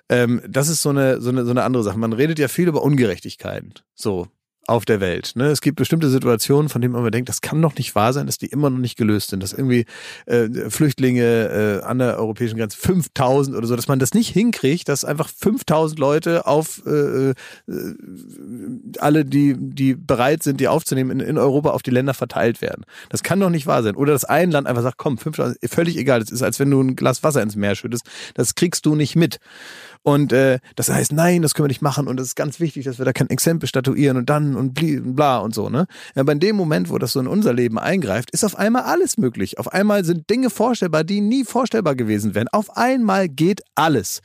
Ähm, 0.10 0.42
das 0.48 0.68
ist 0.68 0.82
so 0.82 0.90
eine, 0.90 1.22
so, 1.22 1.30
eine, 1.30 1.46
so 1.46 1.52
eine 1.52 1.64
andere 1.64 1.84
Sache. 1.84 1.98
Man 1.98 2.14
redet 2.14 2.40
ja 2.40 2.48
viel 2.48 2.68
über 2.68 2.84
Ungerechtigkeiten. 2.84 3.74
So. 3.96 4.28
Auf 4.70 4.84
der 4.84 5.00
Welt. 5.00 5.32
Ne? 5.36 5.46
Es 5.46 5.62
gibt 5.62 5.78
bestimmte 5.78 6.10
Situationen, 6.10 6.68
von 6.68 6.82
denen 6.82 6.92
man 6.92 7.00
immer 7.00 7.12
denkt, 7.12 7.30
das 7.30 7.40
kann 7.40 7.62
doch 7.62 7.76
nicht 7.76 7.96
wahr 7.96 8.12
sein, 8.12 8.26
dass 8.26 8.38
die 8.38 8.48
immer 8.48 8.70
noch 8.70 8.80
nicht 8.80 8.98
gelöst 8.98 9.30
sind. 9.30 9.42
Dass 9.42 9.54
irgendwie 9.54 9.86
äh, 10.26 10.50
Flüchtlinge 10.70 11.82
äh, 11.82 11.86
an 11.86 12.00
der 12.00 12.20
europäischen 12.20 12.58
Grenze 12.58 12.78
5000 12.78 13.56
oder 13.56 13.66
so, 13.66 13.78
dass 13.78 13.88
man 13.88 14.00
das 14.00 14.14
nicht 14.14 14.28
hinkriegt, 14.28 14.90
dass 14.90 15.06
einfach 15.06 15.30
5000 15.30 15.98
Leute 15.98 16.46
auf 16.46 16.84
äh, 16.86 17.30
äh, 17.30 17.34
alle, 19.00 19.24
die, 19.24 19.56
die 19.58 19.96
bereit 19.96 20.44
sind, 20.44 20.60
die 20.60 20.68
aufzunehmen, 20.68 21.12
in, 21.12 21.20
in 21.22 21.38
Europa 21.38 21.70
auf 21.70 21.82
die 21.82 21.92
Länder 21.92 22.14
verteilt 22.14 22.62
werden. 22.62 22.84
Das 23.08 23.24
kann 23.24 23.40
doch 23.40 23.50
nicht 23.50 23.68
wahr 23.68 23.84
sein. 23.84 23.96
Oder 23.96 24.12
dass 24.12 24.26
ein 24.26 24.52
Land 24.52 24.68
einfach 24.68 24.84
sagt, 24.84 24.98
komm, 24.98 25.18
5000, 25.18 25.60
völlig 25.64 25.96
egal. 25.96 26.20
Das 26.20 26.30
ist, 26.30 26.44
als 26.44 26.60
wenn 26.60 26.70
du 26.70 26.82
ein 26.82 26.98
Glas 26.98 27.24
Wasser 27.24 27.42
ins 27.42 27.56
Meer 27.56 27.76
schüttest. 27.76 28.06
Das 28.34 28.56
kriegst 28.56 28.86
du 28.86 28.96
nicht 28.96 29.16
mit. 29.16 29.40
Und 30.04 30.32
äh, 30.32 30.60
das 30.76 30.90
heißt, 30.90 31.12
nein, 31.12 31.42
das 31.42 31.54
können 31.54 31.66
wir 31.66 31.70
nicht 31.70 31.82
machen 31.82 32.08
und 32.08 32.20
es 32.20 32.28
ist 32.28 32.36
ganz 32.36 32.60
wichtig, 32.60 32.86
dass 32.86 32.98
wir 32.98 33.06
da 33.06 33.12
kein 33.14 33.30
Exempel 33.30 33.68
statuieren 33.68 34.16
und 34.16 34.30
dann 34.30 34.56
und 34.58 35.16
bla 35.16 35.38
und 35.38 35.54
so, 35.56 35.70
ne? 35.70 35.88
Aber 36.16 36.32
in 36.32 36.40
dem 36.40 36.56
Moment, 36.56 36.90
wo 36.90 36.98
das 36.98 37.14
so 37.14 37.20
in 37.20 37.28
unser 37.28 37.54
Leben 37.54 37.80
eingreift, 37.80 38.32
ist 38.32 38.44
auf 38.44 38.58
einmal 38.58 38.84
alles 38.84 39.18
möglich. 39.18 39.60
Auf 39.60 39.72
einmal 39.72 40.04
sind 40.04 40.30
Dinge 40.30 40.50
vorstellbar, 40.50 41.04
die 41.04 41.22
nie 41.22 41.46
vorstellbar 41.46 41.96
gewesen 41.96 42.36
wären. 42.36 42.48
Auf 42.50 42.76
einmal 42.76 43.30
geht 43.30 43.62
alles. 43.76 44.22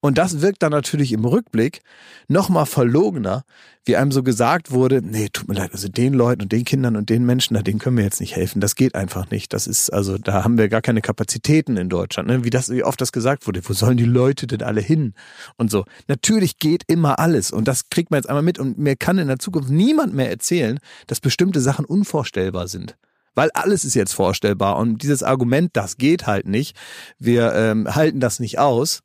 Und 0.00 0.16
das 0.16 0.40
wirkt 0.40 0.62
dann 0.62 0.72
natürlich 0.72 1.12
im 1.12 1.26
Rückblick 1.26 1.82
nochmal 2.26 2.64
verlogener, 2.64 3.44
wie 3.84 3.96
einem 3.96 4.12
so 4.12 4.22
gesagt 4.22 4.70
wurde, 4.70 5.02
nee, 5.02 5.28
tut 5.30 5.48
mir 5.48 5.54
leid, 5.54 5.72
also 5.72 5.88
den 5.88 6.14
Leuten 6.14 6.42
und 6.42 6.52
den 6.52 6.64
Kindern 6.64 6.96
und 6.96 7.10
den 7.10 7.24
Menschen, 7.24 7.54
da, 7.54 7.62
denen 7.62 7.78
können 7.78 7.98
wir 7.98 8.04
jetzt 8.04 8.20
nicht 8.20 8.34
helfen. 8.34 8.60
Das 8.60 8.76
geht 8.76 8.94
einfach 8.94 9.30
nicht. 9.30 9.52
Das 9.52 9.66
ist, 9.66 9.90
also 9.90 10.16
da 10.16 10.42
haben 10.42 10.56
wir 10.56 10.68
gar 10.68 10.80
keine 10.80 11.02
Kapazitäten 11.02 11.76
in 11.76 11.90
Deutschland. 11.90 12.28
Ne? 12.28 12.44
Wie 12.44 12.50
das, 12.50 12.70
wie 12.70 12.82
oft 12.82 13.00
das 13.00 13.12
gesagt 13.12 13.46
wurde, 13.46 13.60
wo 13.62 13.72
sollen 13.74 13.98
die 13.98 14.04
Leute 14.04 14.46
denn 14.46 14.62
alle 14.62 14.80
hin? 14.80 15.14
Und 15.56 15.70
so. 15.70 15.84
Natürlich 16.08 16.58
geht 16.58 16.84
immer 16.86 17.18
alles. 17.18 17.50
Und 17.50 17.68
das 17.68 17.90
kriegt 17.90 18.10
man 18.10 18.18
jetzt 18.18 18.28
einmal 18.28 18.42
mit. 18.42 18.58
Und 18.58 18.78
mir 18.78 18.96
kann 18.96 19.18
in 19.18 19.28
der 19.28 19.38
Zukunft 19.38 19.70
niemand 19.70 20.14
mehr 20.14 20.30
erzählen, 20.30 20.78
dass 21.08 21.20
bestimmte 21.20 21.60
Sachen 21.60 21.84
unvorstellbar 21.84 22.68
sind. 22.68 22.96
Weil 23.34 23.50
alles 23.52 23.84
ist 23.84 23.94
jetzt 23.94 24.14
vorstellbar. 24.14 24.76
Und 24.76 25.02
dieses 25.02 25.22
Argument, 25.22 25.70
das 25.74 25.96
geht 25.96 26.26
halt 26.26 26.46
nicht, 26.46 26.76
wir 27.18 27.54
ähm, 27.54 27.94
halten 27.94 28.20
das 28.20 28.40
nicht 28.40 28.58
aus, 28.58 29.00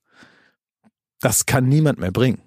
das 1.26 1.48
kann 1.48 1.68
niemand 1.68 1.98
mehr 1.98 2.12
bringen. 2.12 2.38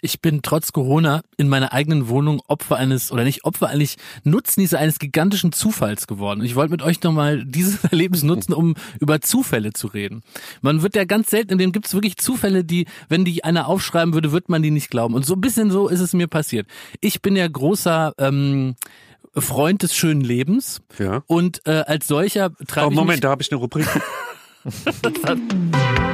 Ich 0.00 0.22
bin 0.22 0.40
trotz 0.40 0.72
Corona 0.72 1.20
in 1.36 1.50
meiner 1.50 1.74
eigenen 1.74 2.08
Wohnung 2.08 2.40
Opfer 2.48 2.76
eines, 2.76 3.12
oder 3.12 3.24
nicht 3.24 3.44
Opfer, 3.44 3.68
eigentlich 3.68 3.96
Nutznießer 4.24 4.78
eines 4.78 4.98
gigantischen 4.98 5.52
Zufalls 5.52 6.06
geworden. 6.06 6.40
Und 6.40 6.46
ich 6.46 6.54
wollte 6.54 6.70
mit 6.70 6.80
euch 6.80 7.02
nochmal 7.02 7.44
dieses 7.46 7.84
Erlebnis 7.84 8.22
nutzen, 8.22 8.54
um 8.54 8.74
über 9.00 9.20
Zufälle 9.20 9.74
zu 9.74 9.88
reden. 9.88 10.22
Man 10.62 10.80
wird 10.80 10.96
ja 10.96 11.04
ganz 11.04 11.28
selten, 11.28 11.52
in 11.52 11.58
dem 11.58 11.72
gibt 11.72 11.86
es 11.88 11.92
wirklich 11.92 12.16
Zufälle, 12.16 12.64
die, 12.64 12.86
wenn 13.10 13.26
die 13.26 13.44
einer 13.44 13.68
aufschreiben 13.68 14.14
würde, 14.14 14.32
wird 14.32 14.48
man 14.48 14.62
die 14.62 14.70
nicht 14.70 14.88
glauben. 14.88 15.12
Und 15.14 15.26
so 15.26 15.34
ein 15.34 15.42
bisschen 15.42 15.70
so 15.70 15.88
ist 15.88 16.00
es 16.00 16.14
mir 16.14 16.26
passiert. 16.26 16.66
Ich 17.02 17.20
bin 17.20 17.36
ja 17.36 17.46
großer 17.46 18.14
ähm, 18.16 18.76
Freund 19.34 19.82
des 19.82 19.94
schönen 19.94 20.22
Lebens 20.22 20.80
Ja. 20.98 21.22
und 21.26 21.60
äh, 21.66 21.84
als 21.86 22.06
solcher 22.06 22.50
treibe 22.66 22.86
Oh, 22.86 22.90
ich 22.92 22.96
Moment, 22.96 23.16
mich 23.16 23.20
da 23.20 23.28
habe 23.28 23.42
ich 23.42 23.52
eine 23.52 23.60
Rubrik. 23.60 23.86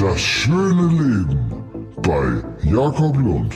Das 0.00 0.20
schöne 0.20 0.88
Leben 0.88 1.52
bei 2.02 2.42
Jakob 2.64 3.16
Lund. 3.16 3.54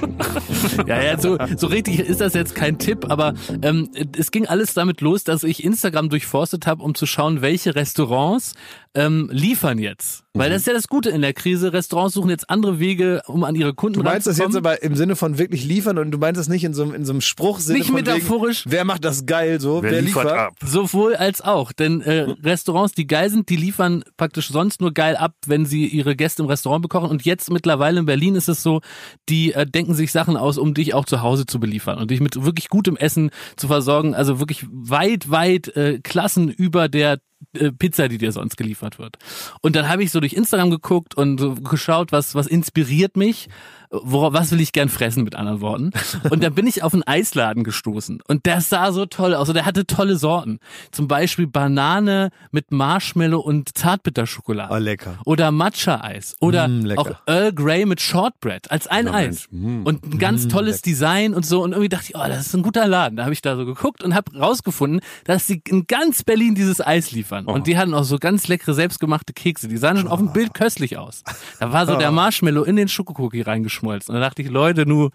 Ja, 0.87 1.03
ja, 1.03 1.19
so, 1.19 1.39
so 1.57 1.67
richtig 1.67 1.99
ist 2.01 2.21
das 2.21 2.35
jetzt 2.35 2.55
kein 2.55 2.79
Tipp, 2.79 3.07
aber 3.11 3.35
ähm, 3.63 3.89
es 4.17 4.31
ging 4.31 4.47
alles 4.47 4.75
damit 4.75 5.01
los, 5.01 5.25
dass 5.25 5.43
ich 5.45 5.65
Instagram 5.65 6.09
durchforstet 6.09 6.67
habe, 6.67 6.83
um 6.83 6.95
zu 6.95 7.07
schauen, 7.07 7.41
welche 7.43 7.75
Restaurants 7.75 8.55
ähm, 8.95 9.29
liefern 9.33 9.79
jetzt. 9.79 10.25
Weil 10.35 10.51
das 10.51 10.61
ist 10.61 10.67
ja 10.69 10.73
das 10.73 10.87
Gute 10.89 11.11
in 11.11 11.21
der 11.21 11.33
Krise. 11.33 11.73
Restaurants 11.73 12.15
suchen 12.15 12.31
jetzt 12.31 12.49
andere 12.49 12.79
Wege, 12.79 13.23
um 13.27 13.43
an 13.45 13.55
ihre 13.57 13.75
Kunden 13.75 13.99
Du 13.99 14.05
meinst 14.05 14.27
das 14.29 14.39
jetzt 14.39 14.55
aber 14.57 14.83
im 14.83 14.95
Sinne 14.95 15.17
von 15.17 15.37
wirklich 15.37 15.65
liefern 15.65 15.99
und 15.99 16.11
du 16.13 16.19
meinst 16.19 16.39
das 16.39 16.49
nicht 16.49 16.63
in 16.65 16.75
so, 16.75 16.83
einem- 16.85 16.95
in 16.95 17.05
so 17.05 17.13
einem 17.13 17.21
Spruchsinne 17.21 17.79
Nicht 17.79 17.89
von 17.91 17.97
wegen, 17.97 18.07
metaphorisch. 18.07 18.65
wer 18.67 18.85
macht 18.85 19.05
das 19.05 19.27
geil 19.27 19.61
so, 19.61 19.83
Wer, 19.83 20.01
liefert 20.01 20.31
ab? 20.31 20.55
Sowohl 20.65 21.17
als 21.17 21.41
auch. 21.41 21.73
Denn 21.73 22.01
äh, 22.03 22.35
Restaurants, 22.45 22.95
die 22.95 23.07
geil 23.09 23.31
sind, 23.31 23.49
die 23.49 23.57
liefern 23.57 24.05
praktisch 24.17 24.49
sonst 24.49 24.81
nur 24.81 24.93
geil 24.93 25.17
ab, 25.17 25.35
wenn 25.47 25.67
sie 25.67 25.87
ihre 25.87 26.15
Gäste 26.15 26.43
im 26.43 26.49
Restaurant 26.49 26.83
bekochen. 26.83 27.11
Und 27.11 27.25
jetzt 27.25 27.51
mittlerweile 27.51 27.99
in 28.01 28.07
Berlin 28.07 28.37
ist 28.37 28.49
es 28.49 28.63
so, 28.63 28.81
die 29.29 29.53
äh, 29.53 29.67
denken 29.67 29.95
sich 29.95 30.13
Sachen 30.13 30.37
aus, 30.37 30.59
um 30.59 30.75
dich 30.75 30.95
auch 30.95 31.05
zu 31.05 31.23
Hause 31.23 31.47
zu 31.47 31.61
beliefern 31.61 31.99
und 31.99 32.11
dich 32.11 32.21
mit 32.21 32.43
wirklich 32.45 32.69
gutem 32.69 32.97
Essen 32.97 33.31
zu 33.57 33.67
versorgen. 33.67 34.15
Also 34.15 34.39
wirklich 34.39 34.67
weit, 34.71 35.31
weit 35.31 35.69
äh, 35.77 36.01
Klassen 36.03 36.49
über 36.49 36.89
der 36.89 37.19
äh, 37.55 37.71
Pizza, 37.73 38.09
die 38.09 38.19
dir 38.19 38.33
sonst 38.33 38.57
geliefert 38.57 38.99
wird. 38.99 39.17
Und 39.61 39.77
dann 39.77 39.89
habe 39.89 40.03
ich 40.03 40.11
so 40.11 40.21
durch 40.21 40.33
Instagram 40.35 40.71
geguckt 40.71 41.15
und 41.17 41.39
so 41.39 41.55
geschaut, 41.55 42.13
was, 42.13 42.35
was 42.35 42.47
inspiriert 42.47 43.17
mich, 43.17 43.49
worauf, 43.91 44.33
was 44.35 44.51
will 44.53 44.61
ich 44.61 44.73
gern 44.73 44.89
fressen, 44.91 45.25
mit 45.25 45.35
anderen 45.35 45.61
Worten. 45.63 45.91
Und 46.31 46.43
dann 46.43 46.55
bin 46.55 46.67
ich 46.67 46.83
auf 46.83 46.93
einen 46.93 47.05
Eisladen 47.05 47.65
gestoßen. 47.65 48.21
Und 48.27 48.45
der 48.47 48.61
sah 48.61 48.93
so 48.93 49.07
toll 49.07 49.35
aus. 49.35 49.49
Und 49.49 49.55
der 49.55 49.65
hatte 49.67 49.87
tolle 49.87 50.17
Sorten. 50.17 50.59
Zum 50.91 51.09
Beispiel 51.09 51.47
Banane 51.47 52.31
mit 52.51 52.71
Marshmallow 52.71 53.39
und 53.41 53.77
Zartbitterschokolade. 53.79 54.73
Oh, 54.75 54.77
lecker. 54.79 55.19
Oder 55.25 55.51
Matcha-Eis. 55.53 56.37
Oder 56.41 56.69
Mm, 56.69 56.85
lecker. 56.85 57.01
auch 57.01 57.11
Earl 57.27 57.53
Grey 57.55 57.87
mit 57.87 58.01
Shortbread 58.01 58.71
als 58.71 58.87
ein 58.89 59.09
Eis. 59.09 59.47
Und 59.51 60.05
ein 60.05 60.19
ganz 60.19 60.49
tolles 60.49 60.83
Design 60.83 61.33
und 61.33 61.47
so. 61.47 61.63
Und 61.63 61.73
irgendwie 61.73 61.89
dachte 61.89 62.07
ich, 62.11 62.17
oh, 62.17 62.27
das 62.29 62.47
ist 62.47 62.55
ein 62.55 62.63
guter 62.63 62.87
Laden. 62.87 63.17
Da 63.17 63.25
habe 63.25 63.33
ich 63.33 63.41
da 63.43 63.57
so 63.57 63.65
geguckt 63.65 64.03
und 64.05 64.15
habe 64.15 64.37
rausgefunden, 64.39 65.01
dass 65.25 65.47
sie 65.47 65.63
in 65.67 65.87
ganz 65.87 66.23
Berlin 66.25 66.55
dieses 66.55 66.85
Eis 66.87 67.11
liefern. 67.13 67.28
Und 67.31 67.67
die 67.67 67.77
hatten 67.77 67.95
auch 67.95 68.05
so 68.05 68.19
ganz 68.19 68.49
leckere 68.49 68.75
selbstgemachte 68.75 69.33
Kekse. 69.33 69.69
Die 69.69 69.77
sahen 69.77 69.99
schon 69.99 70.09
auf 70.09 70.19
dem 70.19 70.33
Bild 70.33 70.55
köstlich 70.55 70.99
aus. 70.99 71.23
Da 71.61 71.73
war 71.73 71.87
so 71.87 71.97
der 71.97 72.11
Marshmallow 72.13 72.65
in 72.65 72.77
den 72.77 72.89
Schokokookie 72.89 73.43
reingeschmolzen. 73.43 74.15
Und 74.15 74.21
da 74.21 74.29
dachte 74.29 74.43
ich, 74.43 74.51
Leute, 74.51 74.87
nu, 74.87 75.11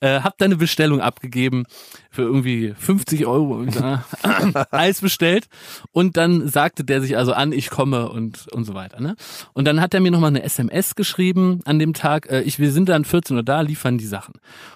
äh, 0.00 0.20
habt 0.20 0.40
deine 0.40 0.56
Bestellung 0.56 1.00
abgegeben 1.00 1.64
für 2.10 2.22
irgendwie 2.22 2.74
50 2.78 3.26
Euro 3.26 3.64
äh, 3.64 3.98
Eis 4.70 5.00
bestellt. 5.00 5.46
Und 5.92 6.16
dann 6.16 6.48
sagte 6.48 6.84
der 6.84 7.00
sich 7.00 7.16
also 7.16 7.32
an, 7.32 7.52
ich 7.52 7.70
komme 7.70 8.08
und, 8.08 8.48
und 8.48 8.64
so 8.64 8.74
weiter. 8.74 9.00
Ne? 9.00 9.14
Und 9.52 9.66
dann 9.66 9.80
hat 9.80 9.94
er 9.94 10.00
mir 10.00 10.10
nochmal 10.10 10.30
eine 10.30 10.42
SMS 10.42 10.94
geschrieben 10.94 11.60
an 11.64 11.78
dem 11.78 11.92
Tag, 11.92 12.30
äh, 12.30 12.40
ich, 12.42 12.58
wir 12.58 12.72
sind 12.72 12.88
dann 12.88 13.04
14 13.04 13.36
Uhr 13.36 13.42
da, 13.42 13.60
liefern 13.60 13.98
die 13.98 14.06
Sachen. 14.06 14.34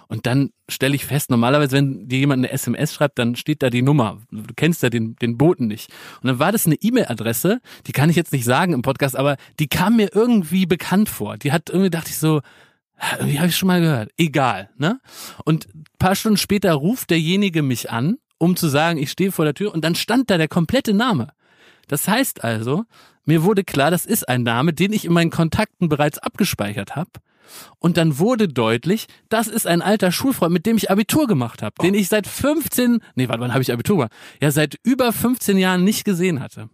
Und 0.08 0.26
dann 0.26 0.50
stelle 0.68 0.94
ich 0.94 1.06
fest, 1.06 1.30
normalerweise, 1.30 1.76
wenn 1.76 2.06
dir 2.06 2.18
jemand 2.18 2.40
eine 2.40 2.52
SMS 2.52 2.92
schreibt, 2.92 3.18
dann 3.18 3.34
steht 3.34 3.62
da 3.62 3.70
die 3.70 3.82
Nummer. 3.82 4.18
Du 4.30 4.52
kennst 4.54 4.82
ja 4.82 4.90
den, 4.90 5.16
den 5.16 5.38
Boten 5.38 5.66
nicht. 5.66 5.90
Und 6.22 6.28
dann 6.28 6.38
war 6.38 6.52
das 6.52 6.66
eine 6.66 6.74
E-Mail-Adresse, 6.74 7.60
die 7.86 7.92
kann 7.92 8.10
ich 8.10 8.16
jetzt 8.16 8.32
nicht 8.32 8.44
sagen 8.44 8.74
im 8.74 8.82
Podcast, 8.82 9.16
aber 9.16 9.36
die 9.58 9.68
kam 9.68 9.96
mir 9.96 10.10
irgendwie 10.14 10.66
bekannt 10.66 11.08
vor. 11.08 11.38
Die 11.38 11.50
hat 11.50 11.70
irgendwie, 11.70 11.90
dachte 11.90 12.10
ich 12.10 12.18
so, 12.18 12.42
irgendwie 13.18 13.38
habe 13.38 13.48
ich 13.48 13.56
schon 13.56 13.66
mal 13.66 13.80
gehört. 13.80 14.10
Egal, 14.16 14.70
ne? 14.76 15.00
Und 15.44 15.68
paar 15.98 16.14
Stunden 16.14 16.36
später 16.36 16.72
ruft 16.72 17.10
derjenige 17.10 17.62
mich 17.62 17.90
an, 17.90 18.16
um 18.38 18.56
zu 18.56 18.68
sagen, 18.68 18.98
ich 18.98 19.10
stehe 19.10 19.32
vor 19.32 19.44
der 19.44 19.54
Tür 19.54 19.72
und 19.72 19.84
dann 19.84 19.94
stand 19.94 20.30
da 20.30 20.38
der 20.38 20.48
komplette 20.48 20.94
Name. 20.94 21.28
Das 21.88 22.08
heißt 22.08 22.44
also, 22.44 22.84
mir 23.24 23.44
wurde 23.44 23.64
klar, 23.64 23.90
das 23.90 24.06
ist 24.06 24.28
ein 24.28 24.42
Name, 24.42 24.72
den 24.72 24.92
ich 24.92 25.04
in 25.04 25.12
meinen 25.12 25.30
Kontakten 25.30 25.88
bereits 25.88 26.18
abgespeichert 26.18 26.96
habe. 26.96 27.10
Und 27.78 27.96
dann 27.96 28.18
wurde 28.18 28.48
deutlich, 28.48 29.06
das 29.28 29.48
ist 29.48 29.66
ein 29.66 29.82
alter 29.82 30.10
Schulfreund, 30.10 30.52
mit 30.52 30.64
dem 30.66 30.76
ich 30.76 30.90
Abitur 30.90 31.26
gemacht 31.26 31.62
habe, 31.62 31.74
den 31.82 31.94
ich 31.94 32.08
seit 32.08 32.26
15, 32.26 33.00
nee, 33.14 33.28
warte, 33.28 33.40
wann 33.40 33.52
habe 33.52 33.62
ich 33.62 33.72
Abitur 33.72 33.96
gemacht? 33.96 34.12
Ja, 34.40 34.50
seit 34.50 34.78
über 34.82 35.12
15 35.12 35.58
Jahren 35.58 35.84
nicht 35.84 36.04
gesehen 36.04 36.40
hatte. 36.40 36.68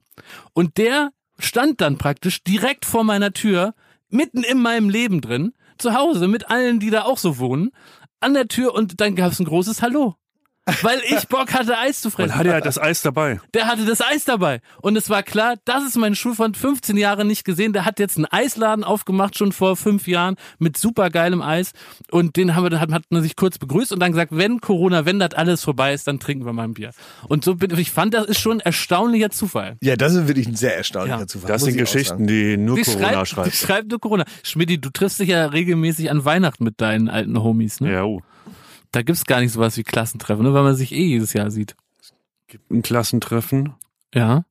Und 0.52 0.76
der 0.78 1.10
stand 1.38 1.80
dann 1.80 1.98
praktisch 1.98 2.42
direkt 2.44 2.84
vor 2.84 3.04
meiner 3.04 3.32
Tür, 3.32 3.74
mitten 4.10 4.42
in 4.42 4.60
meinem 4.60 4.88
Leben 4.88 5.20
drin, 5.20 5.52
zu 5.78 5.94
Hause 5.94 6.28
mit 6.28 6.50
allen, 6.50 6.80
die 6.80 6.90
da 6.90 7.02
auch 7.02 7.18
so 7.18 7.38
wohnen, 7.38 7.70
an 8.20 8.34
der 8.34 8.48
Tür 8.48 8.74
und 8.74 9.00
dann 9.00 9.14
gab 9.14 9.32
es 9.32 9.40
ein 9.40 9.46
großes 9.46 9.82
Hallo. 9.82 10.16
Weil 10.82 11.00
ich 11.08 11.28
Bock 11.28 11.52
hatte, 11.54 11.78
Eis 11.78 12.00
zu 12.00 12.10
fressen. 12.10 12.30
Und 12.32 12.36
hatte 12.38 12.50
er 12.52 12.60
das 12.60 12.78
Eis 12.78 13.02
dabei. 13.02 13.40
Der 13.54 13.66
hatte 13.66 13.84
das 13.84 14.00
Eis 14.00 14.24
dabei. 14.24 14.60
Und 14.82 14.96
es 14.96 15.08
war 15.10 15.22
klar, 15.22 15.54
das 15.64 15.84
ist 15.84 15.96
mein 15.96 16.14
Schulfreund, 16.14 16.56
15 16.56 16.96
Jahre 16.96 17.24
nicht 17.24 17.44
gesehen. 17.44 17.72
Der 17.72 17.84
hat 17.84 17.98
jetzt 17.98 18.16
einen 18.16 18.26
Eisladen 18.26 18.84
aufgemacht, 18.84 19.36
schon 19.38 19.52
vor 19.52 19.76
fünf 19.76 20.06
Jahren, 20.06 20.36
mit 20.58 20.76
super 20.76 21.10
geilem 21.10 21.42
Eis. 21.42 21.72
Und 22.10 22.36
den 22.36 22.54
haben 22.54 22.64
wir, 22.64 22.70
dann 22.70 22.80
hat, 22.80 22.92
hat 22.92 23.04
man 23.10 23.22
sich 23.22 23.36
kurz 23.36 23.58
begrüßt 23.58 23.92
und 23.92 24.00
dann 24.00 24.12
gesagt, 24.12 24.32
wenn 24.34 24.60
Corona, 24.60 25.04
wenn 25.06 25.18
das 25.18 25.34
alles 25.34 25.62
vorbei 25.64 25.92
ist, 25.92 26.06
dann 26.06 26.18
trinken 26.20 26.44
wir 26.44 26.52
mal 26.52 26.64
ein 26.64 26.74
Bier. 26.74 26.90
Und 27.28 27.44
so 27.44 27.54
bin 27.54 27.76
ich 27.78 27.90
fand, 27.90 28.14
das 28.14 28.26
ist 28.26 28.40
schon 28.40 28.58
ein 28.58 28.60
erstaunlicher 28.60 29.30
Zufall. 29.30 29.76
Ja, 29.82 29.96
das 29.96 30.14
ist 30.14 30.28
wirklich 30.28 30.46
ein 30.46 30.56
sehr 30.56 30.76
erstaunlicher 30.76 31.20
Ja. 31.20 31.26
Zufall. 31.26 31.48
Das 31.48 31.62
sind 31.62 31.76
Geschichten, 31.76 32.26
die 32.26 32.56
nur 32.56 32.76
Die 32.76 32.82
Corona 32.82 33.24
schreibt, 33.26 33.46
die 33.46 33.56
schreibt. 33.56 33.56
schreibt 33.56 33.90
nur 33.90 34.00
Corona. 34.00 34.24
Schmidti, 34.42 34.80
du 34.80 34.90
triffst 34.90 35.18
dich 35.20 35.28
ja 35.28 35.46
regelmäßig 35.46 36.10
an 36.10 36.24
Weihnachten 36.24 36.64
mit 36.64 36.80
deinen 36.80 37.08
alten 37.08 37.42
Homies, 37.42 37.80
ne? 37.80 37.92
Ja, 37.92 38.04
oh. 38.04 38.22
Da 38.92 39.02
gibt's 39.02 39.26
gar 39.26 39.40
nicht 39.40 39.52
sowas 39.52 39.76
wie 39.76 39.82
Klassentreffen, 39.82 40.44
ne? 40.44 40.54
weil 40.54 40.62
man 40.62 40.74
sich 40.74 40.92
eh 40.92 41.04
jedes 41.04 41.32
Jahr 41.32 41.50
sieht. 41.50 41.76
Ein 42.70 42.82
Klassentreffen? 42.82 43.74
Ja, 44.14 44.44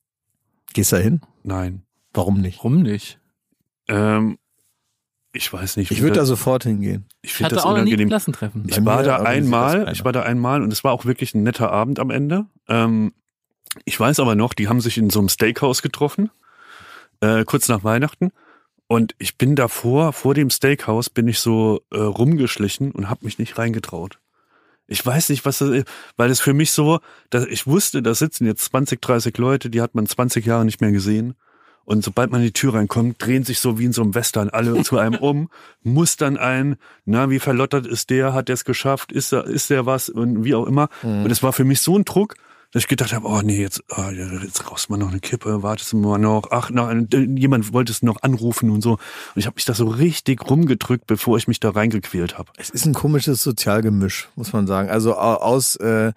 Gehst 0.78 0.92
du 0.92 0.98
da 0.98 1.02
hin? 1.02 1.22
Nein. 1.44 1.82
Warum 2.14 2.40
nicht? 2.40 2.58
warum 2.60 2.82
nicht? 2.82 3.20
Ähm, 3.88 4.38
ich 5.34 5.52
weiß 5.52 5.78
nicht. 5.78 5.92
Ich 5.92 6.02
würde 6.02 6.16
da 6.16 6.26
sofort 6.26 6.64
hingehen. 6.64 7.06
ich 7.22 7.34
finde 7.34 7.46
hatte 7.46 7.56
das 7.56 7.64
auch 7.64 7.70
noch 7.70 7.78
nie 7.78 7.82
ein 7.82 7.88
unangenehm. 7.88 8.10
Klassentreffen. 8.10 8.66
Ich 8.68 8.76
Bei 8.76 8.86
war 8.86 9.04
da 9.04 9.18
einmal, 9.18 9.92
ich 9.92 10.04
war 10.06 10.12
da 10.12 10.24
einmal 10.24 10.62
und 10.62 10.72
es 10.72 10.84
war 10.84 10.92
auch 10.92 11.06
wirklich 11.06 11.34
ein 11.34 11.44
netter 11.44 11.72
Abend 11.72 12.00
am 12.00 12.12
Ende. 12.12 12.46
Ähm, 12.68 13.14
ich 13.86 14.00
weiß 14.00 14.20
aber 14.20 14.36
noch, 14.36 14.54
die 14.54 14.68
haben 14.68 14.82
sich 14.82 14.98
in 14.98 15.10
so 15.10 15.20
einem 15.20 15.30
Steakhouse 15.30 15.82
getroffen, 15.82 16.30
äh, 17.22 17.44
kurz 17.44 17.68
nach 17.70 17.84
Weihnachten. 17.84 18.32
Und 18.88 19.16
ich 19.18 19.38
bin 19.38 19.56
davor, 19.56 20.14
vor 20.14 20.34
dem 20.34 20.50
Steakhouse, 20.50 21.10
bin 21.10 21.28
ich 21.28 21.40
so 21.40 21.82
äh, 21.92 21.98
rumgeschlichen 21.98 22.92
und 22.92 23.10
habe 23.10 23.26
mich 23.26 23.38
nicht 23.38 23.58
reingetraut. 23.58 24.20
Ich 24.88 25.06
weiß 25.06 25.30
nicht, 25.30 25.46
was 25.46 25.60
das 25.60 25.70
ist, 25.70 25.88
weil 26.16 26.32
es 26.32 26.40
für 26.40 26.54
mich 26.54 26.72
so, 26.72 27.00
dass 27.30 27.46
ich 27.46 27.68
wusste, 27.68 28.02
da 28.02 28.14
sitzen 28.14 28.46
jetzt 28.46 28.66
20, 28.66 29.02
30 29.02 29.38
Leute, 29.38 29.70
die 29.70 29.82
hat 29.82 29.96
man 29.96 30.08
20 30.08 30.46
Jahre 30.46 30.66
nicht 30.66 30.82
mehr 30.82 30.92
gesehen. 30.92 31.36
Und 31.84 32.04
sobald 32.04 32.32
man 32.32 32.42
in 32.42 32.48
die 32.48 32.54
Tür 32.54 32.74
reinkommt, 32.74 33.16
drehen 33.26 33.46
sich 33.46 33.62
so 33.62 33.80
wie 33.80 33.86
in 33.86 33.94
so 33.94 34.02
einem 34.02 34.14
Western 34.14 34.50
alle 34.50 34.84
zu 34.84 34.98
einem 34.98 35.16
um, 35.22 35.50
mustern 35.84 36.36
ein, 36.36 36.76
na, 37.06 37.30
wie 37.30 37.40
verlottert 37.40 37.88
ist 37.88 38.10
der, 38.10 38.34
hat 38.34 38.50
der 38.50 38.56
es 38.56 38.66
geschafft, 38.66 39.14
ist 39.14 39.32
der, 39.32 39.46
ist 39.46 39.70
der 39.70 39.86
was 39.86 40.10
und 40.10 40.44
wie 40.44 40.54
auch 40.54 40.66
immer. 40.66 40.90
Und 41.24 41.32
es 41.32 41.44
war 41.44 41.54
für 41.54 41.64
mich 41.64 41.80
so 41.80 41.98
ein 41.98 42.04
Druck, 42.04 42.36
dass 42.78 42.84
ich 42.84 42.88
gedacht 42.90 43.12
habe, 43.12 43.28
oh 43.28 43.42
nee, 43.42 43.60
jetzt, 43.60 43.84
oh, 43.90 44.04
jetzt 44.12 44.70
raus 44.70 44.88
mal 44.88 44.98
noch 44.98 45.10
eine 45.10 45.20
Kippe, 45.20 45.64
wartest 45.64 45.94
du 45.94 45.98
mal 45.98 46.20
noch, 46.20 46.52
ach, 46.52 46.70
na, 46.72 46.94
jemand 47.12 47.74
wollte 47.74 47.92
es 47.92 48.04
noch 48.04 48.22
anrufen 48.22 48.70
und 48.70 48.82
so. 48.84 48.92
Und 48.92 49.00
ich 49.36 49.48
habe 49.48 49.56
mich 49.56 49.66
da 49.66 49.74
so 49.74 49.88
richtig 49.88 50.48
rumgedrückt, 50.48 51.08
bevor 51.08 51.38
ich 51.38 51.48
mich 51.48 51.60
da 51.60 51.72
reingequält 51.72 52.38
habe. 52.38 52.52
Es 52.58 52.70
ist 52.70 52.86
ein 52.86 52.94
komisches 52.94 53.42
Sozialgemisch, 53.42 54.30
muss 54.36 54.54
man 54.54 54.68
sagen. 54.68 54.92
Also 54.92 55.16
au- 55.16 55.38
aus 55.38 55.76
äh, 55.78 56.14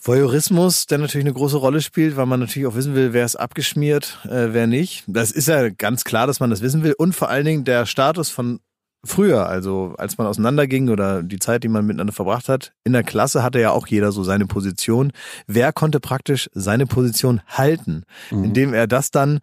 Voyeurismus, 0.00 0.86
der 0.86 0.96
natürlich 0.98 1.26
eine 1.26 1.34
große 1.34 1.58
Rolle 1.58 1.82
spielt, 1.82 2.16
weil 2.16 2.24
man 2.26 2.40
natürlich 2.40 2.66
auch 2.66 2.74
wissen 2.74 2.94
will, 2.94 3.12
wer 3.12 3.26
ist 3.26 3.36
abgeschmiert, 3.36 4.20
äh, 4.24 4.48
wer 4.52 4.66
nicht. 4.66 5.04
Das 5.06 5.30
ist 5.32 5.48
ja 5.48 5.68
ganz 5.68 6.04
klar, 6.04 6.26
dass 6.26 6.40
man 6.40 6.48
das 6.48 6.62
wissen 6.62 6.82
will. 6.82 6.94
Und 6.96 7.14
vor 7.14 7.28
allen 7.28 7.44
Dingen 7.44 7.64
der 7.64 7.84
Status 7.84 8.30
von 8.30 8.60
früher, 9.04 9.48
also 9.48 9.94
als 9.98 10.18
man 10.18 10.26
auseinanderging 10.26 10.88
oder 10.88 11.22
die 11.22 11.38
Zeit, 11.38 11.64
die 11.64 11.68
man 11.68 11.86
miteinander 11.86 12.12
verbracht 12.12 12.48
hat, 12.48 12.72
in 12.84 12.92
der 12.92 13.02
Klasse 13.02 13.42
hatte 13.42 13.60
ja 13.60 13.70
auch 13.70 13.86
jeder 13.86 14.12
so 14.12 14.22
seine 14.22 14.46
Position. 14.46 15.12
Wer 15.46 15.72
konnte 15.72 16.00
praktisch 16.00 16.48
seine 16.54 16.86
Position 16.86 17.40
halten, 17.46 18.04
indem 18.44 18.74
er 18.74 18.86
das 18.86 19.10
dann 19.10 19.40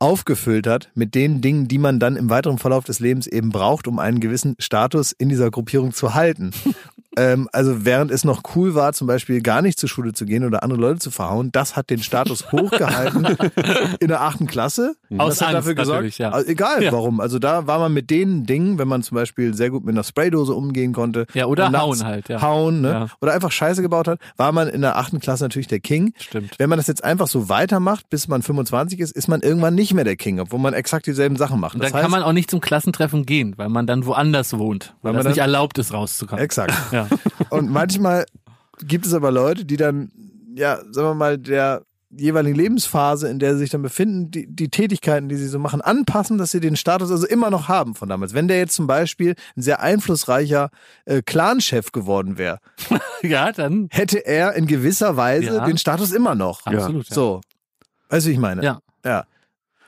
aufgefüllt 0.00 0.66
hat 0.66 0.90
mit 0.94 1.14
den 1.14 1.40
Dingen, 1.40 1.68
die 1.68 1.78
man 1.78 2.00
dann 2.00 2.16
im 2.16 2.30
weiteren 2.30 2.58
Verlauf 2.58 2.84
des 2.84 2.98
Lebens 3.00 3.26
eben 3.26 3.50
braucht, 3.50 3.86
um 3.86 3.98
einen 3.98 4.18
gewissen 4.20 4.56
Status 4.58 5.12
in 5.12 5.28
dieser 5.28 5.50
Gruppierung 5.50 5.92
zu 5.92 6.14
halten. 6.14 6.50
ähm, 7.16 7.48
also 7.52 7.84
während 7.84 8.10
es 8.10 8.24
noch 8.24 8.42
cool 8.54 8.74
war, 8.74 8.92
zum 8.92 9.06
Beispiel 9.06 9.42
gar 9.42 9.62
nicht 9.62 9.78
zur 9.78 9.88
Schule 9.88 10.12
zu 10.14 10.24
gehen 10.24 10.44
oder 10.44 10.62
andere 10.62 10.80
Leute 10.80 11.00
zu 11.00 11.10
verhauen, 11.10 11.50
das 11.52 11.76
hat 11.76 11.90
den 11.90 12.02
Status 12.02 12.50
hochgehalten 12.50 13.26
in 14.00 14.08
der 14.08 14.22
achten 14.22 14.46
Klasse. 14.46 14.94
Aus 15.18 15.38
das 15.38 15.42
Angst 15.42 15.54
dafür 15.54 15.74
gesorgt, 15.74 16.18
ja. 16.18 16.30
also 16.30 16.48
egal 16.48 16.82
Ja. 16.82 16.92
warum. 16.92 17.20
Also 17.20 17.38
da 17.38 17.66
war 17.66 17.78
man 17.78 17.92
mit 17.92 18.08
den 18.10 18.46
Dingen, 18.46 18.78
wenn 18.78 18.88
man 18.88 19.02
zum 19.02 19.16
Beispiel 19.16 19.54
sehr 19.54 19.70
gut 19.70 19.84
mit 19.84 19.94
einer 19.94 20.04
Spraydose 20.04 20.54
umgehen 20.54 20.92
konnte. 20.92 21.26
Ja, 21.34 21.46
oder 21.46 21.70
hauen 21.72 22.04
halt, 22.04 22.28
ja. 22.28 22.40
Hauen, 22.40 22.80
ne? 22.80 23.08
Oder 23.20 23.32
einfach 23.32 23.52
Scheiße 23.52 23.82
gebaut 23.82 24.08
hat, 24.08 24.18
war 24.36 24.52
man 24.52 24.68
in 24.68 24.80
der 24.80 24.96
achten 24.96 25.20
Klasse 25.20 25.44
natürlich 25.44 25.66
der 25.68 25.80
King. 25.80 26.14
Stimmt. 26.18 26.54
Wenn 26.58 26.70
man 26.70 26.78
das 26.78 26.86
jetzt 26.86 27.04
einfach 27.04 27.26
so 27.28 27.48
weitermacht, 27.48 28.08
bis 28.08 28.28
man 28.28 28.42
25 28.42 29.00
ist, 29.00 29.12
ist 29.12 29.28
man 29.28 29.42
irgendwann 29.42 29.74
nicht 29.74 29.89
mehr 29.94 30.04
der 30.04 30.16
King, 30.16 30.40
obwohl 30.40 30.58
man 30.60 30.74
exakt 30.74 31.06
dieselben 31.06 31.36
Sachen 31.36 31.60
macht. 31.60 31.74
Und 31.74 31.82
Das 31.84 31.92
dann 31.92 32.02
kann 32.02 32.10
man 32.10 32.22
auch 32.22 32.32
nicht 32.32 32.50
zum 32.50 32.60
Klassentreffen 32.60 33.26
gehen, 33.26 33.54
weil 33.56 33.68
man 33.68 33.86
dann 33.86 34.06
woanders 34.06 34.56
wohnt, 34.58 34.94
weil 35.02 35.10
Weil 35.10 35.12
man 35.18 35.24
das 35.24 35.30
nicht 35.34 35.40
erlaubt 35.40 35.78
ist, 35.78 35.92
rauszukommen. 35.92 36.42
exakt. 36.44 36.74
Ja. 36.92 37.08
Und 37.50 37.70
manchmal 37.70 38.26
gibt 38.84 39.06
es 39.06 39.14
aber 39.14 39.30
Leute, 39.30 39.64
die 39.64 39.76
dann, 39.76 40.10
ja, 40.56 40.76
sagen 40.90 41.08
wir 41.08 41.14
mal, 41.14 41.38
der 41.38 41.82
jeweiligen 42.12 42.56
Lebensphase, 42.56 43.28
in 43.28 43.38
der 43.38 43.52
sie 43.52 43.60
sich 43.60 43.70
dann 43.70 43.82
befinden, 43.82 44.32
die, 44.32 44.44
die 44.48 44.68
Tätigkeiten, 44.68 45.28
die 45.28 45.36
sie 45.36 45.46
so 45.46 45.60
machen, 45.60 45.80
anpassen, 45.80 46.38
dass 46.38 46.50
sie 46.50 46.58
den 46.58 46.74
Status 46.74 47.08
also 47.12 47.24
immer 47.24 47.50
noch 47.50 47.68
haben 47.68 47.94
von 47.94 48.08
damals. 48.08 48.34
Wenn 48.34 48.48
der 48.48 48.58
jetzt 48.58 48.74
zum 48.74 48.88
Beispiel 48.88 49.36
ein 49.56 49.62
sehr 49.62 49.80
einflussreicher 49.80 50.70
äh, 51.04 51.22
Clan-Chef 51.22 51.92
geworden 51.92 52.36
wäre, 52.36 52.58
Ja, 53.22 53.52
dann 53.52 53.86
hätte 53.92 54.18
er 54.26 54.54
in 54.54 54.66
gewisser 54.66 55.16
Weise 55.16 55.54
Ja. 55.56 55.64
den 55.64 55.78
Status 55.78 56.10
immer 56.10 56.34
noch. 56.34 56.66
absolut. 56.66 57.08
Ja. 57.10 57.14
So. 57.14 57.40
Weißt 58.08 58.26
du, 58.26 58.30
wie 58.30 58.34
ich 58.34 58.40
meine? 58.40 58.64
Ja. 58.64 58.80
Ja. 59.04 59.24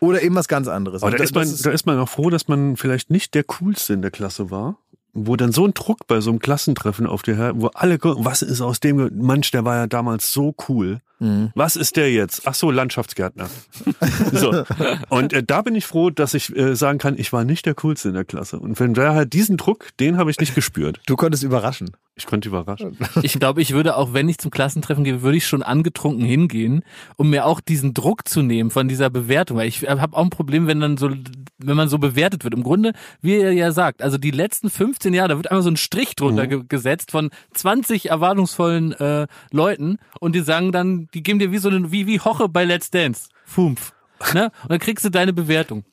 Oder 0.03 0.21
eben 0.23 0.35
was 0.35 0.49
ganz 0.49 0.67
anderes. 0.67 1.03
Aber 1.03 1.13
Und 1.13 1.13
da 1.15 1.19
das- 1.19 1.31
ist, 1.31 1.35
man, 1.35 1.45
das 1.49 1.63
da 1.63 1.71
ist 1.71 1.87
man 1.87 1.99
auch 1.99 2.09
froh, 2.09 2.29
dass 2.29 2.49
man 2.49 2.77
vielleicht 2.77 3.09
nicht 3.11 3.35
der 3.35 3.45
Coolste 3.45 3.93
in 3.95 4.03
der 4.03 4.11
Klasse 4.11 4.51
war. 4.51 4.77
Wo 5.15 5.37
dann 5.37 5.53
so 5.53 5.67
ein 5.67 5.75
Druck 5.75 6.07
bei 6.07 6.23
so 6.23 6.31
einem 6.31 6.39
Klassentreffen 6.39 7.07
auf 7.07 7.21
dir 7.23 7.37
her, 7.37 7.53
wo 7.55 7.67
alle, 7.69 7.99
gucken, 7.99 8.25
was 8.25 8.41
ist 8.41 8.63
aus 8.63 8.81
dem, 8.81 9.11
Mensch, 9.13 9.51
der 9.51 9.63
war 9.67 9.77
ja 9.77 9.87
damals 9.87 10.33
so 10.33 10.55
cool. 10.69 11.01
Mhm. 11.19 11.51
Was 11.55 11.77
ist 11.77 11.97
der 11.97 12.11
jetzt? 12.11 12.43
Ach 12.47 12.55
so, 12.55 12.71
Landschaftsgärtner. 12.71 13.51
so. 14.33 14.65
Und 15.11 15.33
äh, 15.35 15.43
da 15.43 15.61
bin 15.63 15.75
ich 15.75 15.85
froh, 15.87 16.09
dass 16.11 16.33
ich 16.35 16.57
äh, 16.57 16.75
sagen 16.75 16.99
kann, 16.99 17.19
ich 17.19 17.31
war 17.33 17.45
nicht 17.45 17.67
der 17.67 17.75
Coolste 17.75 18.09
in 18.09 18.15
der 18.15 18.25
Klasse. 18.25 18.59
Und 18.59 18.81
wenn 18.81 18.95
der 18.95 19.13
halt 19.15 19.33
diesen 19.35 19.59
Druck, 19.59 19.89
den 20.01 20.17
habe 20.17 20.31
ich 20.31 20.39
nicht 20.41 20.55
gespürt. 20.55 21.01
du 21.07 21.15
konntest 21.17 21.43
überraschen. 21.45 21.91
Ich 22.15 22.27
konnte 22.27 22.49
überraschen. 22.49 22.99
Ich 23.23 23.39
glaube, 23.39 23.63
ich 23.63 23.73
würde 23.73 23.97
auch, 23.97 24.13
wenn 24.13 24.29
ich 24.29 24.39
zum 24.39 24.51
Klassentreffen 24.51 25.03
gehe, 25.05 25.23
würde 25.23 25.39
ich 25.39 25.47
schon 25.47 25.63
angetrunken 25.63 26.25
hingehen, 26.25 26.83
um 27.17 27.31
mir 27.31 27.47
auch 27.47 27.61
diesen 27.61 27.95
Druck 27.95 28.29
zu 28.29 28.43
nehmen 28.43 28.71
von 28.71 28.87
dieser 28.87 29.09
Bewertung. 29.09 29.57
Weil 29.57 29.69
ich 29.69 29.89
habe 29.89 30.17
auch 30.17 30.23
ein 30.23 30.31
Problem, 30.31 30.67
wenn 30.67 30.81
dann 30.81 30.99
so, 30.99 31.11
wenn 31.59 31.77
man 31.77 31.89
so 31.89 31.99
bewertet 31.99 32.45
wird. 32.45 32.53
Im 32.53 32.63
Grunde, 32.63 32.93
wie 33.23 33.37
ihr 33.37 33.53
ja 33.53 33.73
sagt, 33.73 34.03
also 34.03 34.19
die 34.19 34.31
letzten 34.31 34.69
15 34.69 35.15
Jahre, 35.15 35.31
da 35.31 35.37
wird 35.37 35.51
einmal 35.51 35.63
so 35.63 35.71
ein 35.71 35.77
Strich 35.77 36.15
drunter 36.15 36.47
ge 36.47 36.63
gesetzt 36.69 37.11
von 37.11 37.31
20 37.55 38.11
erwartungsvollen 38.11 38.93
äh, 38.93 39.27
Leuten 39.51 39.99
und 40.21 40.35
die 40.35 40.41
sagen 40.41 40.71
dann, 40.71 41.09
die 41.15 41.23
geben 41.23 41.39
dir 41.39 41.51
wie 41.51 41.59
so 41.59 41.71
eine, 41.71 41.93
wie, 41.93 42.07
wie 42.07 42.21
Hoche 42.21 42.49
bei 42.49 42.65
Let's 42.65 42.91
Dance. 42.91 43.29
Fumf. 43.45 43.95
Ne? 44.35 44.51
Und 44.63 44.71
dann 44.71 44.79
kriegst 44.79 45.05
du 45.05 45.11
deine 45.11 45.33
Bewertung. 45.33 45.85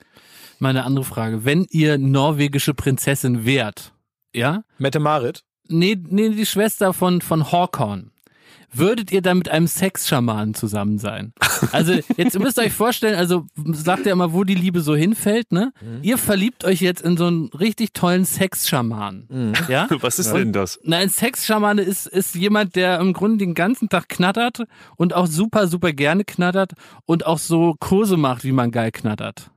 Meine 0.59 0.83
andere 0.83 1.05
Frage. 1.05 1.45
Wenn 1.45 1.65
ihr 1.69 1.97
norwegische 1.97 2.73
Prinzessin 2.73 3.45
wärt, 3.45 3.93
ja, 4.33 4.63
Mette 4.77 4.99
Marit? 4.99 5.43
Nee, 5.69 5.97
nee, 6.09 6.29
die 6.29 6.45
Schwester 6.45 6.93
von, 6.93 7.21
von 7.21 7.51
Hawkhorn. 7.51 8.11
Würdet 8.71 9.11
ihr 9.11 9.23
dann 9.23 9.39
mit 9.39 9.49
einem 9.49 9.65
Sexschamanen 9.65 10.53
zusammen 10.53 10.99
sein? 10.99 11.33
Also, 11.71 11.93
jetzt 12.17 12.37
müsst 12.37 12.59
ihr 12.59 12.65
euch 12.65 12.73
vorstellen, 12.73 13.15
also 13.15 13.47
sagt 13.73 14.05
ja 14.05 14.11
immer, 14.11 14.31
wo 14.31 14.43
die 14.43 14.53
Liebe 14.53 14.81
so 14.81 14.95
hinfällt, 14.95 15.51
ne? 15.51 15.73
Ihr 16.03 16.19
verliebt 16.19 16.63
euch 16.65 16.79
jetzt 16.79 17.01
in 17.01 17.17
so 17.17 17.25
einen 17.25 17.47
richtig 17.47 17.93
tollen 17.93 18.25
Sexschamanen. 18.25 19.53
Ja? 19.67 19.87
Was 20.01 20.19
ist 20.19 20.33
denn 20.33 20.53
das? 20.53 20.79
Na, 20.83 20.97
ein 20.97 21.09
Sexschamane 21.09 21.81
ist, 21.81 22.05
ist 22.05 22.35
jemand, 22.35 22.75
der 22.75 22.99
im 22.99 23.13
Grunde 23.13 23.39
den 23.39 23.55
ganzen 23.55 23.89
Tag 23.89 24.07
knattert 24.07 24.63
und 24.97 25.15
auch 25.15 25.25
super, 25.25 25.67
super 25.67 25.91
gerne 25.91 26.23
knattert 26.23 26.73
und 27.05 27.25
auch 27.25 27.39
so 27.39 27.75
Kurse 27.79 28.17
macht, 28.17 28.43
wie 28.43 28.51
man 28.51 28.69
geil 28.69 28.91
knattert. 28.91 29.49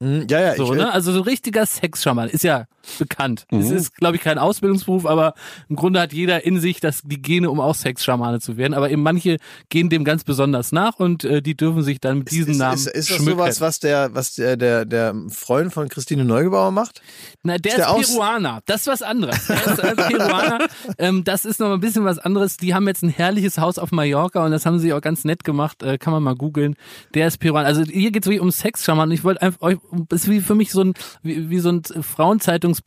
Mhm. 0.00 0.26
Ja, 0.30 0.40
ja, 0.40 0.54
So, 0.56 0.72
ich, 0.74 0.78
ne? 0.78 0.92
Also 0.92 1.12
so 1.12 1.20
ein 1.20 1.24
richtiger 1.24 1.64
Sexschaman 1.64 2.28
ist 2.28 2.44
ja 2.44 2.66
bekannt. 2.98 3.44
Es 3.50 3.70
Mhm. 3.70 3.76
ist, 3.76 3.94
glaube 3.96 4.16
ich, 4.16 4.22
kein 4.22 4.38
Ausbildungsberuf, 4.38 5.06
aber 5.06 5.34
im 5.68 5.76
Grunde 5.76 6.00
hat 6.00 6.12
jeder 6.12 6.44
in 6.44 6.60
sich 6.60 6.80
das, 6.80 7.02
die 7.04 7.20
Gene, 7.20 7.50
um 7.50 7.60
auch 7.60 7.74
Sexschamane 7.74 8.40
zu 8.40 8.56
werden. 8.56 8.74
Aber 8.74 8.90
eben 8.90 9.02
manche 9.02 9.36
gehen 9.68 9.88
dem 9.88 10.04
ganz 10.04 10.24
besonders 10.24 10.72
nach 10.72 10.98
und 10.98 11.24
äh, 11.24 11.42
die 11.42 11.56
dürfen 11.56 11.82
sich 11.82 12.00
dann 12.00 12.18
mit 12.18 12.30
diesem 12.30 12.52
ist, 12.52 12.58
Namen 12.58 12.74
ist, 12.74 12.86
ist 12.86 13.10
das 13.10 13.16
schmücken. 13.16 13.38
sowas, 13.38 13.60
was 13.60 13.80
der, 13.80 14.14
was 14.14 14.34
der, 14.34 14.56
der, 14.56 14.84
der 14.84 15.14
Freund 15.28 15.72
von 15.72 15.88
Christine 15.88 16.24
Neugebauer 16.24 16.70
macht? 16.70 17.02
Na, 17.42 17.58
der 17.58 17.72
Ist 17.72 17.78
ist, 17.78 17.84
der 17.84 17.90
aus- 17.90 18.10
Peruaner. 18.12 18.60
Das 18.66 18.80
ist 18.82 18.86
was 18.86 19.02
anderes. 19.02 19.46
Der 19.46 19.66
ist 19.66 19.78
äh, 19.78 19.94
Peruaner. 19.94 20.58
ähm, 20.98 21.24
das 21.24 21.44
ist 21.44 21.60
noch 21.60 21.72
ein 21.72 21.80
bisschen 21.80 22.04
was 22.04 22.18
anderes. 22.18 22.56
Die 22.56 22.74
haben 22.74 22.86
jetzt 22.88 23.02
ein 23.02 23.08
herrliches 23.10 23.58
Haus 23.58 23.78
auf 23.78 23.90
Mallorca 23.92 24.44
und 24.44 24.50
das 24.50 24.66
haben 24.66 24.78
sie 24.78 24.92
auch 24.92 25.00
ganz 25.00 25.24
nett 25.24 25.44
gemacht. 25.44 25.82
Äh, 25.82 25.98
kann 25.98 26.12
man 26.12 26.22
mal 26.22 26.34
googeln. 26.34 26.76
Der 27.14 27.26
ist 27.28 27.38
Peruaner. 27.38 27.66
Also 27.66 27.82
hier 27.82 28.10
geht 28.10 28.22
es 28.24 28.26
wirklich 28.28 28.40
um 28.40 28.50
Sexschaman. 28.50 29.10
Ich 29.10 29.24
wollte 29.24 29.42
einfach 29.42 29.60
euch, 29.62 29.78
das 30.08 30.24
ist 30.24 30.30
wie 30.30 30.40
für 30.40 30.54
mich 30.54 30.70
so 30.70 30.82
ein, 30.82 30.94
wie, 31.22 31.50
wie 31.50 31.58
so 31.58 31.70
ein 31.70 31.82
Frauenzeitungs-Brigitte-Test. 31.82 32.77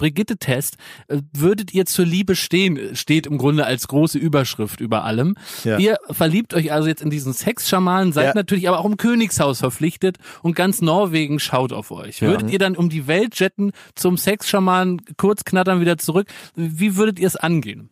Äh, 1.07 1.21
würdet 1.33 1.73
ihr 1.73 1.85
zur 1.85 2.05
Liebe 2.05 2.35
stehen? 2.35 2.95
Steht 2.95 3.25
im 3.27 3.37
Grunde 3.37 3.65
als 3.65 3.87
große 3.87 4.17
Überschrift 4.17 4.79
über 4.79 5.03
allem. 5.03 5.35
Ja. 5.63 5.77
Ihr 5.77 5.97
verliebt 6.09 6.53
euch 6.53 6.71
also 6.71 6.87
jetzt 6.87 7.01
in 7.01 7.09
diesen 7.09 7.33
Sexschamanen, 7.33 8.13
seid 8.13 8.27
Ja. 8.27 8.33
natürlich 8.35 8.67
aber 8.67 8.79
auch 8.79 8.85
im 8.85 8.97
Königshaus 8.97 9.59
verpflichtet 9.59 10.17
und 10.41 10.55
ganz 10.55 10.81
Norwegen 10.81 11.39
schaut 11.39 11.73
auf 11.73 11.91
euch. 11.91 12.21
Würdet 12.21 12.51
ihr 12.51 12.59
dann 12.59 12.75
um 12.75 12.89
die 12.89 13.07
Welt 13.07 13.39
jetten, 13.39 13.71
zum 13.95 14.17
Sexschamanen 14.17 15.01
kurz 15.17 15.43
knattern, 15.45 15.81
wieder 15.81 15.97
zurück? 15.97 16.27
Wie 16.55 16.95
würdet 16.95 17.19
ihr 17.19 17.27
es 17.27 17.35
angehen? 17.35 17.89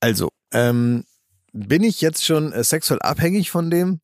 Also, 0.00 0.30
ähm, 0.52 1.04
bin 1.52 1.82
ich 1.82 2.00
jetzt 2.00 2.24
schon 2.24 2.52
äh, 2.52 2.62
sexuell 2.64 3.00
abhängig 3.00 3.50
von 3.50 3.70
dem 3.70 4.00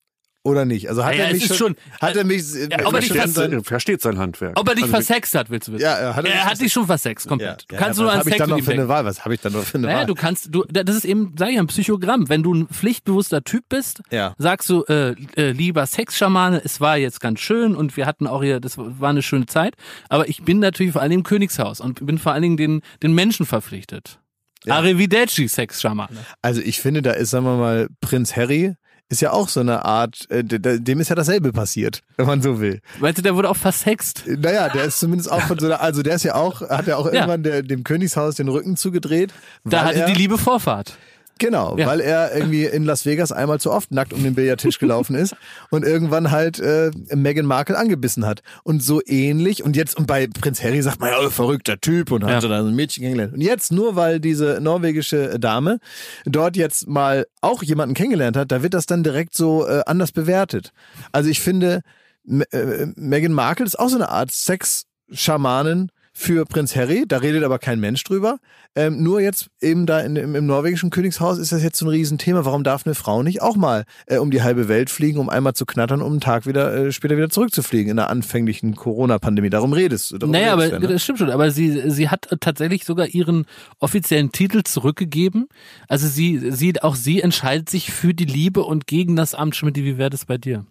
oder 0.47 0.65
nicht? 0.65 0.89
Also 0.89 1.05
hat 1.05 1.15
Ja, 1.17 1.25
er 1.25 1.33
mich 1.33 1.43
ist 1.43 1.57
schon, 1.57 1.75
schon- 1.75 1.77
hat 2.01 2.17
er 2.17 2.25
mich, 2.25 2.43
Ja, 2.55 2.87
aber 2.87 3.01
die 3.01 3.09
schon 3.09 3.17
Vers- 3.17 3.35
sein- 3.35 3.53
Er 3.53 3.65
versteht 3.65 4.01
sein 4.01 4.17
Handwerk. 4.19 4.59
Ob 4.59 4.69
er 4.69 4.75
dich 4.75 4.85
Also, 4.85 4.95
versext 4.95 5.35
hat, 5.35 5.51
willst 5.51 5.69
du 5.69 5.73
wissen? 5.73 5.83
Ja, 5.83 5.95
er 5.95 6.17
hat 6.17 6.25
er 6.25 6.33
er 6.35 6.45
hat 6.47 6.61
dich 6.61 6.73
schon 6.73 6.87
versext, 6.87 7.29
komplett. 7.29 7.63
ja, 7.63 7.69
du 7.69 7.77
kannst 7.77 7.99
ja, 7.99 8.05
nur 8.05 8.13
was 8.13 8.19
habe 8.21 8.31
ich 8.31 8.37
dann 8.37 8.51
noch 8.51 8.61
für 8.63 8.73
eine. 8.73 8.89
Wahl? 8.89 9.05
Was 9.05 9.25
habe 9.25 9.35
ich 9.35 9.41
dann 9.41 9.53
noch 9.53 9.63
für 9.65 9.79
eine 9.79 9.87
Naja, 9.89 9.99
Wahl? 10.01 10.07
du 10.07 10.15
kannst, 10.15 10.49
du, 10.55 10.65
das 10.71 10.97
ist 10.97 11.05
eben, 11.05 11.35
sag 11.39 11.49
ich 11.49 11.57
ja, 11.57 11.61
ein 11.61 11.67
Psychogramm. 11.67 12.29
Wenn 12.29 12.43
du 12.43 12.55
ein 12.55 12.69
pflichtbewusster 12.69 13.43
Typ 13.45 13.65
bist, 13.69 14.03
Ja. 14.11 14.35
sagst 14.39 14.71
du, 14.71 14.85
äh, 14.85 15.15
äh, 15.37 15.51
lieber 15.51 15.85
Sexschamane, 15.87 16.63
es 16.65 16.81
war 16.81 16.97
jetzt 16.97 17.21
ganz 17.21 17.41
schön 17.41 17.75
und 17.75 17.97
wir 17.97 18.07
hatten 18.07 18.27
auch 18.27 18.43
hier, 18.43 18.61
das 18.61 18.79
war 18.79 19.11
eine 19.11 19.23
schöne 19.23 19.47
Zeit, 19.47 19.75
aber 20.09 20.29
ich 20.29 20.43
bin 20.45 20.61
natürlich 20.61 20.93
vor 20.93 21.03
allen 21.03 21.11
Dingen 21.11 21.21
im 21.21 21.25
Königshaus 21.27 21.81
und 21.81 22.07
bin 22.07 22.19
vor 22.19 22.33
allen 22.33 22.43
Dingen 22.43 22.57
den, 22.57 22.83
den 23.03 23.13
Menschen 23.15 23.45
verpflichtet. 23.47 24.21
Arrivederci, 24.69 25.47
Sexschamane. 25.49 26.17
Also 26.43 26.61
ich 26.61 26.81
finde, 26.81 27.03
da 27.03 27.13
ist, 27.13 27.31
sagen 27.31 27.45
wir 27.45 27.57
mal, 27.57 27.89
Prinz 28.01 28.35
Harry 28.37 28.75
ist 29.09 29.21
ja 29.21 29.33
auch 29.33 29.49
so 29.49 29.61
eine 29.61 29.85
Art, 29.85 30.27
äh, 30.31 30.43
dem 30.43 31.01
ist 31.01 31.09
ja 31.09 31.15
dasselbe 31.15 31.53
passiert, 31.53 32.01
wenn 32.17 32.27
man 32.27 32.43
so 32.43 32.61
will. 32.61 32.81
Weißt 32.99 33.19
du, 33.19 33.23
der 33.23 33.37
wurde 33.37 33.49
auch 33.49 33.57
versext. 33.57 34.25
Naja, 34.27 34.69
der 34.69 34.85
ist 34.85 34.99
zumindest 34.99 35.31
auch 35.31 35.43
von 35.43 35.59
so 35.59 35.67
einer, 35.67 35.81
also 35.81 36.03
der 36.03 36.17
ist 36.17 36.25
ja 36.25 36.35
auch, 36.35 36.63
hat 36.63 36.87
ja 36.87 36.97
auch 36.97 37.07
irgendwann 37.07 37.43
der, 37.43 37.63
dem 37.63 37.85
Königshaus 37.85 38.35
den 38.37 38.49
Rücken 38.49 38.77
zugedreht. 38.77 39.33
Da 39.65 39.85
hatte 39.85 40.01
er, 40.01 40.07
die 40.07 40.15
Liebe 40.15 40.39
Vorfahrt. 40.39 40.99
Genau, 41.39 41.77
Ja. 41.77 41.87
weil 41.87 42.01
er 42.01 42.35
irgendwie 42.35 42.65
in 42.65 42.85
Las 42.85 43.05
Vegas 43.05 43.31
einmal 43.31 43.61
zu 43.61 43.71
oft 43.71 43.91
nackt 43.91 44.15
um 44.15 44.23
den 44.23 44.35
Billardtisch 44.35 44.79
gelaufen 44.79 45.15
ist 45.15 45.37
und 45.71 45.85
irgendwann 45.85 46.31
halt 46.31 46.59
äh, 46.61 46.91
Meghan 47.15 47.45
Markle 47.45 47.77
angebissen 47.77 48.25
hat. 48.25 48.43
Und 48.63 48.83
so 48.83 49.03
ähnlich, 49.05 49.63
und 49.63 49.77
jetzt, 49.77 49.97
und 49.99 50.07
bei 50.07 50.27
Prinz 50.29 50.63
Harry 50.63 50.81
sagt 50.81 50.99
man 51.01 51.11
ja, 51.11 51.19
oh, 51.21 51.29
verrückter 51.29 51.79
Typ 51.79 52.11
und 52.11 52.23
Ja. 52.23 52.29
hat 52.37 52.43
so 52.43 52.49
da 52.49 52.63
so 52.63 52.69
ein 52.69 52.75
Mädchen 52.75 53.03
kennengelernt. 53.03 53.35
Und 53.35 53.43
jetzt, 53.43 53.71
nur 53.71 53.97
weil 53.97 54.19
diese 54.19 54.61
norwegische 54.63 55.39
Dame 55.39 55.79
dort 56.25 56.57
jetzt 56.57 56.89
mal 56.89 57.27
auch 57.43 57.63
jemanden 57.63 57.95
kennengelernt 57.95 58.37
hat, 58.37 58.51
da 58.51 58.63
wird 58.63 58.73
das 58.73 58.87
dann 58.87 59.03
direkt 59.03 59.35
so 59.37 59.67
äh, 59.67 59.83
anders 59.85 60.13
bewertet. 60.13 60.73
Also 61.13 61.29
ich 61.29 61.41
finde, 61.41 61.83
M 62.27 62.43
äh, 62.51 62.87
Meghan 62.97 63.33
Markle 63.33 63.67
ist 63.67 63.79
auch 63.79 63.89
so 63.91 63.97
eine 63.97 64.09
Art 64.09 64.31
Sex-Schamanin 64.33 65.91
für 66.19 66.47
Prinz 66.47 66.75
Harry, 66.75 67.05
da 67.07 67.19
redet 67.19 67.45
aber 67.45 67.59
kein 67.59 67.79
Mensch 67.79 68.03
drüber. 68.03 68.39
Ähm, 68.75 69.03
nur 69.03 69.21
jetzt 69.21 69.49
eben 69.61 69.85
da 69.85 70.01
in, 70.01 70.17
im, 70.17 70.35
im 70.35 70.47
norwegischen 70.47 70.89
Königshaus 70.89 71.37
ist 71.37 71.53
das 71.53 71.63
jetzt 71.63 71.79
so 71.79 71.85
ein 71.85 71.91
Riesenthema. 71.91 72.47
Warum 72.47 72.65
darf 72.65 72.87
eine 72.87 72.95
Frau 72.95 73.23
nicht 73.23 73.43
auch 73.43 73.55
mal 73.55 73.85
äh, 74.07 74.17
um 74.17 74.31
die 74.31 74.43
halbe 74.43 74.67
Welt 74.67 74.89
fliegen, 74.89 75.19
um 75.19 75.29
einmal 75.29 75.53
zu 75.53 75.67
knattern, 75.67 76.01
um 76.01 76.13
einen 76.13 76.21
Tag 76.23 76.47
wieder 76.47 76.75
äh, 76.75 76.91
später 76.91 77.19
wieder 77.19 77.29
zurückzufliegen 77.29 77.91
in 77.91 77.97
der 77.97 78.09
anfänglichen 78.09 78.77
Corona-Pandemie? 78.77 79.51
Darum 79.51 79.75
redest 79.75 80.11
du. 80.11 80.19
Darum 80.19 80.33
Naja, 80.33 80.55
aber 80.55 80.63
redest 80.63 80.77
du, 80.79 80.87
ne? 80.87 80.93
das 80.95 81.03
stimmt 81.03 81.19
schon. 81.19 81.31
Aber 81.31 81.51
sie, 81.51 81.91
sie 81.91 82.09
hat 82.09 82.29
tatsächlich 82.41 82.87
sogar 82.87 83.09
ihren 83.09 83.45
offiziellen 83.79 84.33
Titel 84.33 84.63
zurückgegeben. 84.63 85.49
Also 85.87 86.09
sie, 86.09 86.51
sie, 86.51 86.83
auch 86.83 86.97
sie 86.97 87.21
entscheidet 87.21 87.69
sich 87.69 87.93
für 87.93 88.15
die 88.15 88.25
Liebe 88.25 88.65
und 88.65 88.87
gegen 88.87 89.17
das 89.17 89.35
Amt. 89.35 89.55
Schmidt, 89.55 89.77
wie 89.77 89.99
wäre 89.99 90.11
das 90.11 90.25
bei 90.25 90.39
dir? 90.39 90.65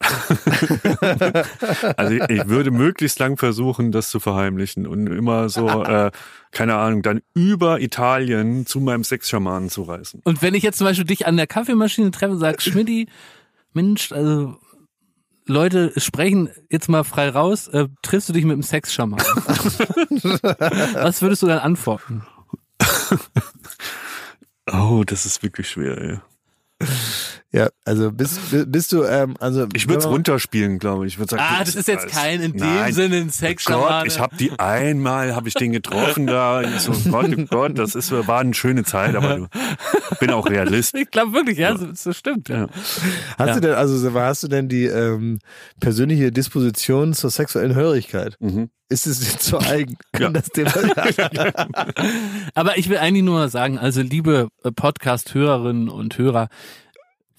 Also 1.96 2.14
ich, 2.14 2.48
würde 2.48 2.70
möglichst 2.70 3.18
lang 3.18 3.36
versuchen, 3.36 3.92
das 3.92 4.10
zu 4.10 4.20
verheimlichen 4.20 4.86
und 4.86 5.06
immer 5.06 5.48
so, 5.48 5.68
äh, 5.84 6.10
keine 6.52 6.76
Ahnung, 6.76 7.02
dann 7.02 7.20
über 7.34 7.80
Italien 7.80 8.66
zu 8.66 8.80
meinem 8.80 9.04
Sexschamanen 9.04 9.68
zu 9.68 9.82
reisen. 9.82 10.20
Und 10.24 10.42
wenn 10.42 10.54
ich 10.54 10.62
jetzt 10.62 10.78
zum 10.78 10.86
Beispiel 10.86 11.04
dich 11.04 11.26
an 11.26 11.36
der 11.36 11.46
Kaffeemaschine 11.46 12.10
treffe 12.10 12.32
und 12.32 12.38
sag, 12.38 12.62
Schmidti, 12.62 13.08
Mensch, 13.72 14.12
also 14.12 14.56
Leute 15.46 15.92
sprechen 15.96 16.50
jetzt 16.70 16.88
mal 16.88 17.04
frei 17.04 17.28
raus, 17.28 17.68
äh, 17.68 17.88
triffst 18.02 18.28
du 18.28 18.32
dich 18.32 18.44
mit 18.44 18.54
einem 18.54 18.62
Sexschaman? 18.62 19.20
Was 20.94 21.22
würdest 21.22 21.42
du 21.42 21.46
dann 21.46 21.58
antworten? 21.58 22.24
Oh, 24.72 25.02
das 25.04 25.26
ist 25.26 25.42
wirklich 25.42 25.68
schwer, 25.68 25.98
ey. 25.98 26.18
Ja, 27.52 27.68
also 27.84 28.12
bist, 28.12 28.38
bist 28.70 28.92
du, 28.92 29.02
ähm, 29.02 29.34
also 29.40 29.66
Ich 29.74 29.88
würde 29.88 29.98
es 29.98 30.06
runterspielen, 30.06 30.78
glaube 30.78 31.06
ich. 31.06 31.14
ich 31.14 31.18
würd 31.18 31.30
sagen, 31.30 31.42
Ah, 31.44 31.58
das 31.64 31.74
ist 31.74 31.88
jetzt 31.88 32.06
kein 32.06 32.40
in 32.40 32.52
dem 32.52 32.60
Nein. 32.60 32.92
Sinne 32.92 33.16
ein 33.16 33.24
Gott, 33.24 33.32
Sexschaman. 33.34 34.06
ich 34.06 34.20
habe 34.20 34.36
die 34.36 34.52
einmal, 34.58 35.34
habe 35.34 35.48
ich 35.48 35.54
den 35.54 35.72
getroffen 35.72 36.28
da. 36.28 36.62
Ich 36.62 36.80
so, 36.80 36.92
Gott, 37.10 37.30
oh 37.36 37.44
Gott, 37.50 37.76
das 37.76 37.96
ist, 37.96 38.12
war 38.12 38.38
eine 38.38 38.54
schöne 38.54 38.84
Zeit, 38.84 39.16
aber 39.16 39.36
du, 39.36 39.46
bin 40.20 40.30
auch 40.30 40.48
Realist. 40.48 40.94
Ich 41.00 41.10
glaube 41.10 41.32
wirklich, 41.32 41.58
ja, 41.58 41.76
so, 41.76 41.88
so 41.92 42.12
stimmt. 42.12 42.48
Ja. 42.48 42.56
Ja. 42.60 42.68
Hast 43.36 43.48
Ja. 43.48 43.54
du 43.54 43.60
denn, 43.62 43.74
also 43.74 44.14
hast 44.14 44.42
du 44.44 44.48
denn 44.48 44.68
die 44.68 44.84
ähm, 44.84 45.40
persönliche 45.80 46.30
Disposition 46.30 47.14
zur 47.14 47.30
sexuellen 47.30 47.74
Hörigkeit? 47.74 48.36
Mhm. 48.38 48.70
Ist 48.88 49.06
es 49.06 49.20
dir 49.20 49.38
zu 49.38 49.58
eigen? 49.58 49.96
Kann 50.12 50.22
Ja. 50.22 50.28
das 50.30 50.46
Thema 50.50 50.72
Aber 52.54 52.78
ich 52.78 52.88
will 52.88 52.98
eigentlich 52.98 53.24
nur 53.24 53.48
sagen, 53.48 53.78
also 53.78 54.02
liebe 54.02 54.48
äh, 54.62 54.70
Podcast-Hörerinnen 54.72 55.88
und 55.88 56.16
Hörer, 56.18 56.48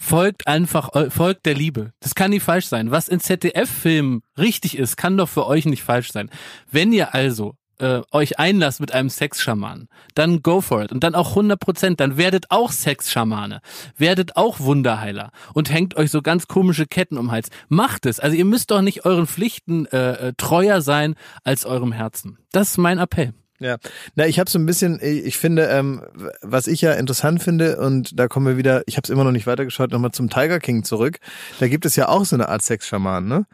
folgt 0.01 0.47
einfach, 0.47 0.89
eu- 0.93 1.09
folgt 1.09 1.45
der 1.45 1.53
Liebe. 1.53 1.91
Das 1.99 2.15
kann 2.15 2.31
nicht 2.31 2.43
falsch 2.43 2.65
sein. 2.65 2.89
Was 2.91 3.07
in 3.07 3.19
ZDF-Filmen 3.19 4.21
richtig 4.37 4.77
ist, 4.77 4.97
kann 4.97 5.15
doch 5.17 5.29
für 5.29 5.45
euch 5.45 5.65
nicht 5.65 5.83
falsch 5.83 6.11
sein. 6.11 6.29
Wenn 6.71 6.91
ihr 6.91 7.13
also 7.13 7.55
äh, 7.77 8.01
euch 8.11 8.39
einlasst 8.39 8.79
mit 8.79 8.93
einem 8.93 9.09
Sexschaman, 9.09 9.87
dann 10.15 10.41
go 10.41 10.61
for 10.61 10.83
it. 10.83 10.91
Und 10.91 11.03
dann 11.03 11.15
auch 11.15 11.29
100 11.29 11.59
Prozent, 11.59 11.99
dann 11.99 12.17
werdet 12.17 12.45
auch 12.49 12.71
Sexschamane, 12.71 13.61
werdet 13.97 14.35
auch 14.37 14.59
Wunderheiler 14.59 15.31
und 15.53 15.71
hängt 15.71 15.95
euch 15.97 16.11
so 16.11 16.21
ganz 16.21 16.47
komische 16.47 16.85
Ketten 16.87 17.17
um 17.17 17.27
den 17.27 17.31
Hals. 17.31 17.49
Macht 17.69 18.05
es. 18.05 18.19
Also 18.19 18.35
ihr 18.35 18.45
müsst 18.45 18.71
doch 18.71 18.81
nicht 18.81 19.05
euren 19.05 19.27
Pflichten 19.27 19.85
äh, 19.87 20.29
äh, 20.29 20.33
treuer 20.37 20.81
sein 20.81 21.15
als 21.43 21.65
eurem 21.65 21.91
Herzen. 21.91 22.37
Das 22.51 22.71
ist 22.71 22.77
mein 22.77 22.97
Appell. 22.99 23.33
Ja, 23.61 23.77
na, 24.15 24.25
ich 24.25 24.39
habe 24.39 24.49
so 24.49 24.57
ein 24.57 24.65
bisschen, 24.65 24.99
ich 25.01 25.37
finde, 25.37 25.67
ähm, 25.67 26.01
was 26.41 26.65
ich 26.65 26.81
ja 26.81 26.93
interessant 26.93 27.43
finde, 27.43 27.77
und 27.77 28.19
da 28.19 28.27
kommen 28.27 28.47
wir 28.47 28.57
wieder, 28.57 28.81
ich 28.87 28.97
habe 28.97 29.05
es 29.05 29.11
immer 29.11 29.23
noch 29.23 29.31
nicht 29.31 29.45
weitergeschaut, 29.45 29.91
nochmal 29.91 30.11
zum 30.11 30.31
Tiger 30.31 30.59
King 30.59 30.83
zurück. 30.83 31.19
Da 31.59 31.67
gibt 31.67 31.85
es 31.85 31.95
ja 31.95 32.09
auch 32.09 32.25
so 32.25 32.35
eine 32.35 32.49
Art 32.49 32.63
Sexschaman, 32.63 33.27
ne? 33.27 33.45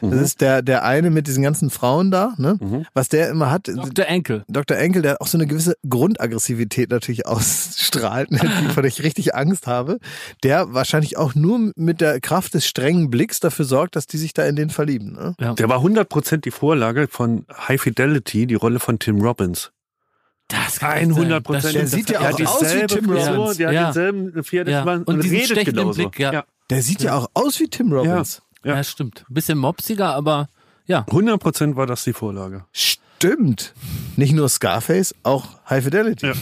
Das 0.00 0.20
ist 0.20 0.40
der, 0.40 0.62
der 0.62 0.84
eine 0.84 1.10
mit 1.10 1.26
diesen 1.26 1.42
ganzen 1.42 1.70
Frauen 1.70 2.10
da, 2.10 2.34
ne? 2.38 2.86
Was 2.94 3.08
der 3.08 3.28
immer 3.28 3.50
hat. 3.50 3.68
Dr. 3.68 4.06
Enkel. 4.06 4.44
Dr. 4.48 4.76
Enkel, 4.76 5.02
der 5.02 5.20
auch 5.20 5.26
so 5.26 5.36
eine 5.36 5.46
gewisse 5.46 5.74
Grundaggressivität 5.88 6.90
natürlich 6.90 7.26
ausstrahlt, 7.26 8.30
ne, 8.30 8.38
die 8.62 8.68
von 8.72 8.84
ich 8.84 9.02
richtig 9.02 9.34
Angst 9.34 9.66
habe, 9.66 9.98
der 10.42 10.72
wahrscheinlich 10.72 11.16
auch 11.16 11.34
nur 11.34 11.72
mit 11.76 12.00
der 12.00 12.20
Kraft 12.20 12.54
des 12.54 12.66
strengen 12.66 13.10
Blicks 13.10 13.40
dafür 13.40 13.64
sorgt, 13.64 13.96
dass 13.96 14.06
die 14.06 14.18
sich 14.18 14.32
da 14.32 14.44
in 14.44 14.56
den 14.56 14.70
verlieben. 14.70 15.12
Ne? 15.12 15.34
Ja. 15.40 15.54
Der 15.54 15.68
war 15.68 15.78
100% 15.80 16.38
die 16.38 16.50
Vorlage 16.50 17.08
von 17.08 17.44
High 17.68 17.80
Fidelity, 17.80 18.46
die 18.46 18.54
Rolle 18.54 18.80
von 18.80 18.98
Tim 18.98 19.20
Robbins. 19.20 19.70
Das 20.48 20.80
kann 20.80 20.90
100 20.98 21.30
Das 21.38 21.42
Prozent. 21.42 21.74
Der 21.76 21.86
sieht 21.86 22.10
ja 22.10 22.20
auch 22.20 22.40
aus 22.40 22.74
wie 22.74 22.86
Tim 22.86 23.10
Robbins. 23.10 23.56
Der 23.56 23.68
hat 23.68 23.74
Ja. 23.74 23.84
denselben 23.84 24.44
Pferd, 24.44 24.68
Ja. 24.68 24.82
Und 24.82 25.22
diesen 25.22 25.36
redet 25.36 25.64
genauso. 25.66 26.08
Blick, 26.08 26.18
ja. 26.18 26.44
Der 26.70 26.82
sieht 26.82 27.02
ja, 27.02 27.16
auch 27.16 27.28
aus 27.34 27.60
wie 27.60 27.68
Tim 27.68 27.92
Robbins. 27.92 28.42
Ja. 28.64 28.76
Ja, 28.76 28.84
stimmt. 28.84 29.24
Ein 29.28 29.34
bisschen 29.34 29.58
mopsiger, 29.58 30.14
aber 30.14 30.48
ja. 30.86 31.04
100% 31.08 31.76
war 31.76 31.86
das 31.86 32.04
die 32.04 32.12
Vorlage. 32.12 32.64
Stimmt. 32.72 33.74
Nicht 34.16 34.32
nur 34.32 34.48
Scarface, 34.48 35.14
auch 35.22 35.58
High 35.68 35.84
Fidelity. 35.84 36.26
Ja. 36.26 36.32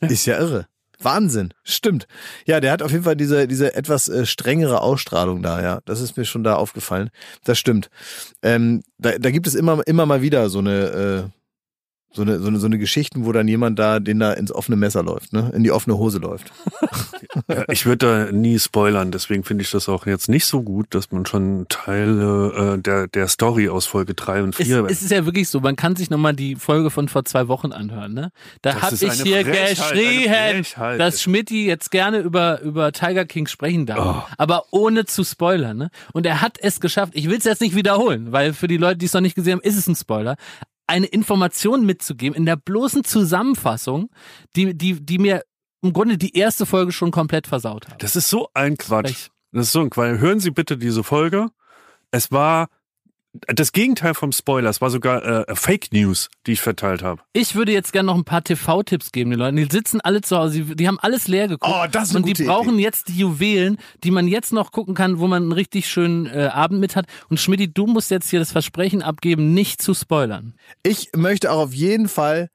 Ist 0.08 0.26
ja 0.26 0.38
irre. 0.38 0.66
Wahnsinn. 1.00 1.54
Stimmt. 1.62 2.06
Ja, 2.44 2.60
der 2.60 2.72
hat 2.72 2.82
auf 2.82 2.90
jeden 2.90 3.04
Fall 3.04 3.16
diese, 3.16 3.46
diese 3.46 3.74
etwas 3.74 4.08
äh, 4.08 4.26
strengere 4.26 4.80
Ausstrahlung 4.82 5.42
da, 5.42 5.62
ja. 5.62 5.80
Das 5.84 6.00
ist 6.00 6.16
mir 6.16 6.24
schon 6.24 6.42
da 6.42 6.56
aufgefallen. 6.56 7.10
Das 7.44 7.58
stimmt. 7.58 7.88
Ähm, 8.42 8.82
da, 8.98 9.16
da 9.18 9.30
gibt 9.30 9.46
es 9.46 9.54
immer, 9.54 9.86
immer 9.86 10.06
mal 10.06 10.22
wieder 10.22 10.48
so 10.50 10.58
eine, 10.58 11.30
äh, 11.30 11.37
so 12.10 12.22
eine, 12.22 12.38
so 12.40 12.48
eine, 12.48 12.58
so 12.58 12.66
eine 12.66 12.78
Geschichten, 12.78 13.26
wo 13.26 13.32
dann 13.32 13.48
jemand 13.48 13.78
da, 13.78 14.00
den 14.00 14.18
da 14.18 14.32
ins 14.32 14.50
offene 14.50 14.76
Messer 14.76 15.02
läuft, 15.02 15.32
ne? 15.32 15.52
In 15.54 15.62
die 15.62 15.70
offene 15.70 15.98
Hose 15.98 16.18
läuft. 16.18 16.52
Ja, 17.46 17.64
ich 17.68 17.86
würde 17.86 18.28
da 18.28 18.32
nie 18.32 18.58
spoilern, 18.58 19.10
deswegen 19.10 19.44
finde 19.44 19.62
ich 19.62 19.70
das 19.70 19.88
auch 19.88 20.06
jetzt 20.06 20.28
nicht 20.28 20.44
so 20.44 20.62
gut, 20.62 20.94
dass 20.94 21.12
man 21.12 21.24
schon 21.24 21.66
Teile 21.68 22.74
äh, 22.74 22.82
der, 22.82 23.06
der 23.06 23.28
Story 23.28 23.68
aus 23.68 23.86
Folge 23.86 24.14
3 24.14 24.42
und 24.42 24.58
Es, 24.58 24.66
4 24.66 24.84
es 24.86 25.02
ist 25.02 25.10
ja 25.10 25.24
wirklich 25.24 25.48
so, 25.48 25.60
man 25.60 25.76
kann 25.76 25.94
sich 25.96 26.10
nochmal 26.10 26.34
die 26.34 26.56
Folge 26.56 26.90
von 26.90 27.08
vor 27.08 27.24
zwei 27.24 27.48
Wochen 27.48 27.72
anhören, 27.72 28.12
ne? 28.12 28.32
Da 28.62 28.72
Das 28.72 28.82
hab 28.82 28.92
ist 28.92 29.02
ich 29.02 29.22
hier 29.22 29.44
geschrien, 29.44 30.64
dass 30.98 31.22
Schmidti 31.22 31.66
jetzt 31.66 31.90
gerne 31.90 32.18
über, 32.18 32.60
über 32.62 32.92
Tiger 32.92 33.24
King 33.24 33.46
sprechen 33.46 33.86
darf. 33.86 34.26
Oh. 34.28 34.32
Aber 34.36 34.64
ohne 34.70 35.04
zu 35.04 35.24
spoilern, 35.24 35.76
ne? 35.76 35.90
Und 36.12 36.26
er 36.26 36.40
hat 36.40 36.58
es 36.60 36.80
geschafft. 36.80 37.12
Ich 37.14 37.28
will 37.28 37.38
es 37.38 37.44
jetzt 37.44 37.60
nicht 37.60 37.76
wiederholen, 37.76 38.32
weil 38.32 38.52
für 38.52 38.68
die 38.68 38.78
Leute, 38.78 38.98
die 38.98 39.06
es 39.06 39.12
noch 39.12 39.20
nicht 39.20 39.34
gesehen 39.34 39.54
haben, 39.54 39.62
ist 39.62 39.76
es 39.76 39.86
ein 39.86 39.96
Spoiler. 39.96 40.36
Eine 40.88 41.06
Information 41.06 41.86
mitzugeben 41.86 42.36
in 42.36 42.46
der 42.46 42.56
bloßen 42.56 43.04
Zusammenfassung, 43.04 44.10
die, 44.56 44.76
die, 44.76 45.04
die 45.04 45.18
mir 45.18 45.42
im 45.82 45.92
Grunde 45.92 46.18
die 46.18 46.36
erste 46.36 46.66
Folge 46.66 46.90
schon 46.90 47.12
komplett 47.12 47.46
versaut 47.46 47.88
hat. 47.88 48.02
Das 48.02 48.16
ist 48.16 48.28
so 48.28 48.48
ein 48.54 48.76
Quatsch. 48.76 49.10
Echt. 49.10 49.30
Das 49.52 49.66
ist 49.66 49.72
so 49.72 49.80
ein 49.80 49.90
Quatsch. 49.90 50.18
Hören 50.18 50.40
Sie 50.40 50.50
bitte 50.50 50.76
diese 50.76 51.04
Folge. 51.04 51.48
Es 52.10 52.32
war 52.32 52.68
das 53.32 53.72
Gegenteil 53.72 54.14
vom 54.14 54.32
Spoiler. 54.32 54.70
Es 54.70 54.80
war 54.80 54.90
sogar 54.90 55.48
äh, 55.48 55.54
Fake 55.54 55.92
News, 55.92 56.28
die 56.46 56.52
ich 56.52 56.60
verteilt 56.60 57.02
habe. 57.02 57.22
Ich 57.32 57.54
würde 57.54 57.72
jetzt 57.72 57.92
gerne 57.92 58.06
noch 58.06 58.16
ein 58.16 58.24
paar 58.24 58.42
TV-Tipps 58.42 59.12
geben 59.12 59.30
den 59.30 59.38
Leuten. 59.38 59.56
Die 59.56 59.64
sitzen 59.70 60.00
alle 60.00 60.20
zu 60.22 60.36
Hause, 60.36 60.62
die, 60.62 60.76
die 60.76 60.88
haben 60.88 60.98
alles 61.00 61.28
leer 61.28 61.48
geguckt. 61.48 61.72
Oh, 61.72 61.86
das 61.90 62.10
ist 62.10 62.16
eine 62.16 62.24
Und 62.24 62.38
die 62.38 62.44
brauchen 62.44 62.74
Idee. 62.74 62.82
jetzt 62.82 63.08
die 63.08 63.18
Juwelen, 63.18 63.78
die 64.02 64.10
man 64.10 64.28
jetzt 64.28 64.52
noch 64.52 64.72
gucken 64.72 64.94
kann, 64.94 65.18
wo 65.18 65.26
man 65.26 65.42
einen 65.44 65.52
richtig 65.52 65.88
schönen 65.88 66.26
äh, 66.26 66.48
Abend 66.52 66.80
mit 66.80 66.96
hat. 66.96 67.06
Und 67.28 67.38
Schmidti, 67.38 67.72
du 67.72 67.86
musst 67.86 68.10
jetzt 68.10 68.30
hier 68.30 68.38
das 68.38 68.52
Versprechen 68.52 69.02
abgeben, 69.02 69.52
nicht 69.54 69.82
zu 69.82 69.94
spoilern. 69.94 70.54
Ich 70.82 71.10
möchte 71.14 71.52
auch 71.52 71.60
auf 71.60 71.74
jeden 71.74 72.08
Fall 72.08 72.48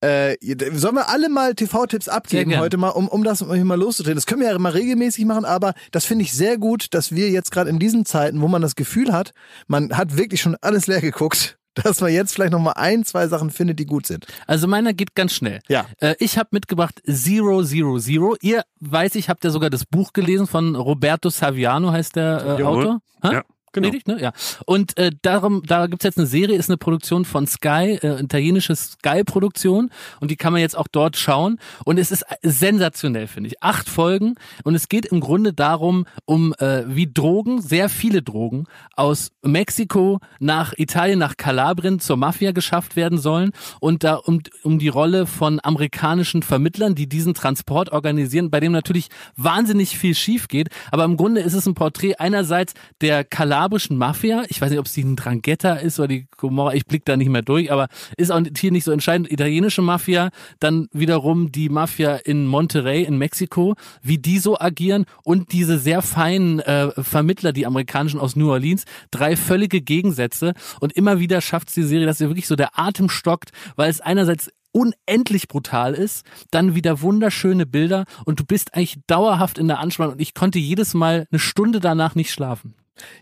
äh, 0.00 0.36
sollen 0.72 0.94
wir 0.94 1.08
alle 1.08 1.28
mal 1.28 1.54
TV-Tipps 1.54 2.08
abgeben 2.08 2.58
heute 2.58 2.76
mal, 2.76 2.88
um, 2.88 3.08
um 3.08 3.22
das 3.22 3.44
mal 3.44 3.78
loszudrehen. 3.78 4.16
Das 4.16 4.26
können 4.26 4.40
wir 4.40 4.50
ja 4.50 4.58
mal 4.58 4.72
regelmäßig 4.72 5.24
machen, 5.26 5.44
aber 5.44 5.74
das 5.90 6.06
finde 6.06 6.24
ich 6.24 6.32
sehr 6.32 6.58
gut, 6.58 6.94
dass 6.94 7.12
wir 7.12 7.30
jetzt 7.30 7.50
gerade 7.50 7.70
in 7.70 7.78
diesen 7.78 8.06
Zeiten, 8.06 8.40
wo 8.40 8.48
man 8.48 8.62
das 8.62 8.76
Gefühl 8.76 9.12
hat, 9.12 9.32
man 9.66 9.96
hat 9.96 10.16
wirklich 10.16 10.40
schon 10.40 10.56
alles 10.60 10.86
leer 10.86 11.00
geguckt, 11.00 11.58
dass 11.74 12.00
man 12.00 12.12
jetzt 12.12 12.34
vielleicht 12.34 12.52
noch 12.52 12.60
mal 12.60 12.72
ein, 12.72 13.04
zwei 13.04 13.28
Sachen 13.28 13.50
findet, 13.50 13.78
die 13.78 13.86
gut 13.86 14.06
sind. 14.06 14.26
Also 14.46 14.66
meiner 14.66 14.92
geht 14.92 15.14
ganz 15.14 15.34
schnell. 15.34 15.60
Ja. 15.68 15.86
Äh, 15.98 16.14
ich 16.18 16.38
habe 16.38 16.48
mitgebracht 16.52 17.00
Zero 17.06 17.62
Zero 17.62 17.98
Zero. 17.98 18.36
Ihr 18.40 18.62
weiß 18.80 19.14
ich, 19.14 19.28
habt 19.28 19.44
ja 19.44 19.50
sogar 19.50 19.70
das 19.70 19.84
Buch 19.84 20.12
gelesen 20.12 20.46
von 20.46 20.74
Roberto 20.74 21.28
Saviano, 21.28 21.92
heißt 21.92 22.16
der 22.16 22.58
äh. 22.58 22.62
Autor. 22.62 23.00
Ja, 23.22 23.44
genau. 23.72 23.88
Richtig, 23.88 24.06
ne? 24.06 24.20
Ja. 24.20 24.32
Und 24.66 24.96
äh, 24.98 25.10
darum, 25.22 25.62
da 25.66 25.86
gibt's 25.86 26.04
jetzt 26.04 26.18
eine 26.18 26.26
Serie, 26.26 26.56
ist 26.56 26.70
eine 26.70 26.76
Produktion 26.76 27.24
von 27.24 27.46
Sky, 27.46 27.98
äh, 28.02 28.20
italienische 28.20 28.74
Sky-Produktion 28.74 29.90
und 30.20 30.30
die 30.30 30.36
kann 30.36 30.52
man 30.52 30.60
jetzt 30.60 30.76
auch 30.76 30.88
dort 30.88 31.16
schauen. 31.16 31.58
Und 31.84 31.98
es 31.98 32.10
ist 32.10 32.24
sensationell, 32.42 33.26
finde 33.26 33.48
ich. 33.48 33.62
Acht 33.62 33.88
Folgen 33.88 34.34
und 34.64 34.74
es 34.74 34.88
geht 34.88 35.06
im 35.06 35.20
Grunde 35.20 35.52
darum, 35.52 36.06
um 36.24 36.54
äh, 36.58 36.84
wie 36.86 37.10
Drogen, 37.12 37.60
sehr 37.60 37.88
viele 37.88 38.22
Drogen 38.22 38.66
aus 38.96 39.30
Mexiko 39.42 40.20
nach 40.38 40.72
Italien, 40.76 41.18
nach 41.18 41.36
Kalabrien 41.36 42.00
zur 42.00 42.16
Mafia 42.16 42.52
geschafft 42.52 42.96
werden 42.96 43.18
sollen 43.18 43.52
und 43.80 44.04
da 44.04 44.14
um, 44.14 44.40
um 44.62 44.78
die 44.78 44.88
Rolle 44.88 45.26
von 45.26 45.60
amerikanischen 45.62 46.42
Vermittlern, 46.42 46.94
die 46.94 47.08
diesen 47.08 47.34
Transport 47.34 47.90
organisieren, 47.92 48.50
bei 48.50 48.60
dem 48.60 48.72
natürlich 48.72 49.08
wahnsinnig 49.36 49.96
viel 49.98 50.14
schief 50.14 50.48
geht. 50.48 50.68
Aber 50.90 51.04
im 51.04 51.16
Grunde 51.16 51.40
ist 51.40 51.54
es 51.54 51.66
ein 51.66 51.74
Porträt 51.74 52.16
einerseits 52.18 52.74
der 53.00 53.24
kalabrischen 53.60 53.98
Mafia. 53.98 54.44
Ich 54.48 54.60
weiß 54.60 54.70
nicht, 54.70 54.78
ob 54.78 54.86
es 54.86 54.94
die 54.94 55.16
Drangheta 55.16 55.74
ist 55.74 55.98
oder 55.98 56.08
die 56.08 56.26
Gomorra. 56.38 56.72
Ich 56.72 56.86
blick 56.86 57.04
da 57.04 57.18
nicht 57.18 57.28
mehr 57.28 57.42
durch, 57.42 57.70
aber 57.70 57.88
ist 58.16 58.32
auch 58.32 58.40
hier 58.56 58.72
nicht 58.72 58.84
so 58.84 58.90
entscheidend. 58.90 59.30
Italienische 59.30 59.82
Mafia, 59.82 60.30
dann 60.60 60.88
wiederum 60.92 61.52
die 61.52 61.68
Mafia 61.68 62.16
in 62.16 62.46
Monterrey 62.46 63.02
in 63.02 63.18
Mexiko, 63.18 63.74
wie 64.00 64.16
die 64.16 64.38
so 64.38 64.58
agieren 64.58 65.04
und 65.24 65.52
diese 65.52 65.78
sehr 65.78 66.00
feinen 66.00 66.60
äh, 66.60 66.90
Vermittler, 67.02 67.52
die 67.52 67.66
amerikanischen 67.66 68.18
aus 68.18 68.34
New 68.34 68.50
Orleans. 68.50 68.84
Drei 69.10 69.36
völlige 69.36 69.82
Gegensätze 69.82 70.54
und 70.80 70.94
immer 70.94 71.20
wieder 71.20 71.42
schafft 71.42 71.68
es 71.68 71.74
die 71.74 71.82
Serie, 71.82 72.06
dass 72.06 72.20
ihr 72.20 72.28
wirklich 72.28 72.46
so 72.46 72.56
der 72.56 72.78
Atem 72.78 73.10
stockt, 73.10 73.50
weil 73.76 73.90
es 73.90 74.00
einerseits 74.00 74.50
unendlich 74.72 75.48
brutal 75.48 75.92
ist, 75.92 76.24
dann 76.50 76.74
wieder 76.74 77.02
wunderschöne 77.02 77.66
Bilder 77.66 78.04
und 78.24 78.40
du 78.40 78.44
bist 78.44 78.74
eigentlich 78.74 79.00
dauerhaft 79.06 79.58
in 79.58 79.68
der 79.68 79.80
Anspannung 79.80 80.14
und 80.14 80.20
ich 80.20 80.32
konnte 80.32 80.58
jedes 80.58 80.94
Mal 80.94 81.26
eine 81.30 81.40
Stunde 81.40 81.80
danach 81.80 82.14
nicht 82.14 82.32
schlafen. 82.32 82.74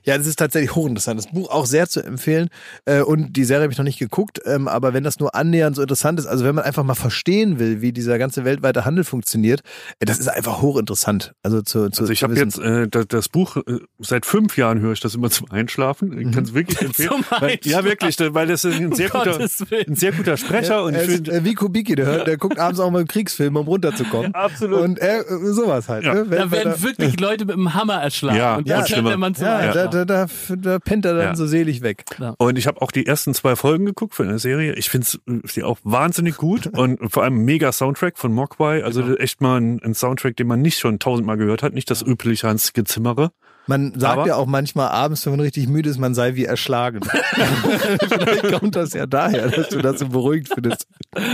Ja, 0.04 0.16
das 0.18 0.26
ist 0.26 0.38
tatsächlich 0.38 0.74
hochinteressant. 0.74 1.18
Das 1.18 1.30
Buch 1.30 1.50
auch 1.50 1.66
sehr 1.66 1.88
zu 1.88 2.00
empfehlen. 2.02 2.48
Äh, 2.84 3.00
und 3.02 3.34
die 3.36 3.44
Serie 3.44 3.62
habe 3.64 3.72
ich 3.72 3.78
noch 3.78 3.84
nicht 3.84 3.98
geguckt, 3.98 4.40
ähm, 4.44 4.68
aber 4.68 4.94
wenn 4.94 5.04
das 5.04 5.18
nur 5.20 5.34
annähernd 5.34 5.76
so 5.76 5.82
interessant 5.82 6.18
ist, 6.18 6.26
also 6.26 6.44
wenn 6.44 6.54
man 6.54 6.64
einfach 6.64 6.84
mal 6.84 6.94
verstehen 6.94 7.58
will, 7.58 7.80
wie 7.80 7.92
dieser 7.92 8.18
ganze 8.18 8.44
weltweite 8.44 8.84
Handel 8.84 9.04
funktioniert, 9.04 9.60
äh, 10.00 10.06
das 10.06 10.18
ist 10.18 10.28
einfach 10.28 10.62
hochinteressant. 10.62 11.32
Also 11.42 11.62
zu, 11.62 11.90
zu 11.90 12.02
Also 12.02 12.12
ich 12.12 12.22
habe 12.22 12.34
jetzt 12.34 12.58
äh, 12.58 12.88
das, 12.88 13.06
das 13.08 13.28
Buch, 13.28 13.56
äh, 13.56 13.78
seit 13.98 14.26
fünf 14.26 14.56
Jahren 14.56 14.80
höre 14.80 14.92
ich 14.92 15.00
das 15.00 15.14
immer 15.14 15.30
zum 15.30 15.50
Einschlafen. 15.50 16.18
Ich 16.18 16.32
kann 16.32 16.44
es 16.44 16.54
wirklich 16.54 16.80
empfehlen. 16.82 17.08
Zum 17.10 17.24
Weil, 17.40 17.58
ja, 17.64 17.84
wirklich, 17.84 18.16
weil 18.18 18.46
das 18.46 18.64
ist 18.64 18.80
ein 18.80 18.92
sehr, 18.92 19.14
Um 19.14 19.20
guter, 19.22 19.38
ein 19.40 19.94
sehr 19.96 20.12
guter 20.12 20.36
Sprecher 20.36 20.84
und 20.84 20.94
er 20.94 21.08
ich 21.08 21.28
äh, 21.28 21.44
wie 21.44 21.54
Kubicki, 21.54 21.94
der, 21.94 22.06
hört, 22.06 22.26
der 22.26 22.36
guckt 22.36 22.58
abends 22.58 22.80
auch 22.80 22.90
mal 22.90 22.98
einen 23.00 23.08
Kriegsfilm, 23.08 23.56
um 23.56 23.66
runterzukommen. 23.66 24.34
Absolut. 24.34 24.80
Und 24.80 24.98
er, 24.98 25.20
äh, 25.20 25.52
sowas 25.52 25.88
halt. 25.88 26.04
Ja. 26.04 26.14
Ne? 26.14 26.26
Da 26.28 26.50
werden 26.50 26.72
er- 26.72 26.82
wirklich 26.82 27.18
Leute 27.20 27.44
mit 27.44 27.56
dem 27.56 27.74
Hammer 27.74 27.94
erschlagen 28.02 28.36
Ja, 28.38 28.56
und 28.56 28.68
ja, 28.68 28.78
das 28.78 28.86
könnte 28.88 29.00
schlimmer. 29.02 29.16
man 29.16 29.34
zum 29.34 29.44
ja, 29.46 29.67
da, 29.72 29.86
da, 29.88 30.04
da, 30.04 30.26
da 30.56 30.78
pennt 30.78 31.04
er 31.04 31.14
dann 31.14 31.22
Ja. 31.28 31.34
so 31.36 31.46
selig 31.46 31.82
weg. 31.82 32.04
Und 32.38 32.58
ich 32.58 32.66
habe 32.66 32.80
auch 32.82 32.90
die 32.90 33.06
ersten 33.06 33.34
zwei 33.34 33.56
Folgen 33.56 33.86
geguckt 33.86 34.14
für 34.14 34.22
eine 34.24 34.38
Serie. 34.38 34.74
Ich 34.74 34.90
finde 34.90 35.06
sie 35.44 35.62
auch 35.62 35.78
wahnsinnig 35.84 36.36
gut 36.36 36.66
und 36.76 36.98
vor 37.12 37.22
allem 37.24 37.44
mega 37.44 37.72
Soundtrack 37.72 38.18
von 38.18 38.32
Mogwai. 38.32 38.82
Also 38.84 39.16
echt 39.16 39.40
mal 39.40 39.60
ein, 39.60 39.80
ein 39.82 39.94
Soundtrack, 39.94 40.36
den 40.36 40.46
man 40.46 40.60
nicht 40.62 40.78
schon 40.78 40.98
tausendmal 40.98 41.36
gehört 41.36 41.62
hat. 41.62 41.74
Nicht 41.74 41.90
das 41.90 42.02
übliche 42.02 42.48
Hans 42.48 42.72
Gezimmere. 42.72 43.30
Man 43.66 43.92
sagt 44.00 44.14
Aber- 44.20 44.26
ja 44.26 44.36
auch 44.36 44.46
manchmal 44.46 44.88
abends, 44.88 45.26
wenn 45.26 45.32
man 45.34 45.40
richtig 45.40 45.68
müde 45.68 45.90
ist, 45.90 45.98
man 45.98 46.14
sei 46.14 46.34
wie 46.36 46.46
erschlagen. 46.46 47.00
Vielleicht 48.08 48.50
kommt 48.52 48.76
das 48.76 48.94
ja 48.94 49.06
daher, 49.06 49.48
dass 49.48 49.68
du 49.68 49.82
das 49.82 49.98
so 49.98 50.08
beruhigt 50.08 50.48
findest. 50.52 50.86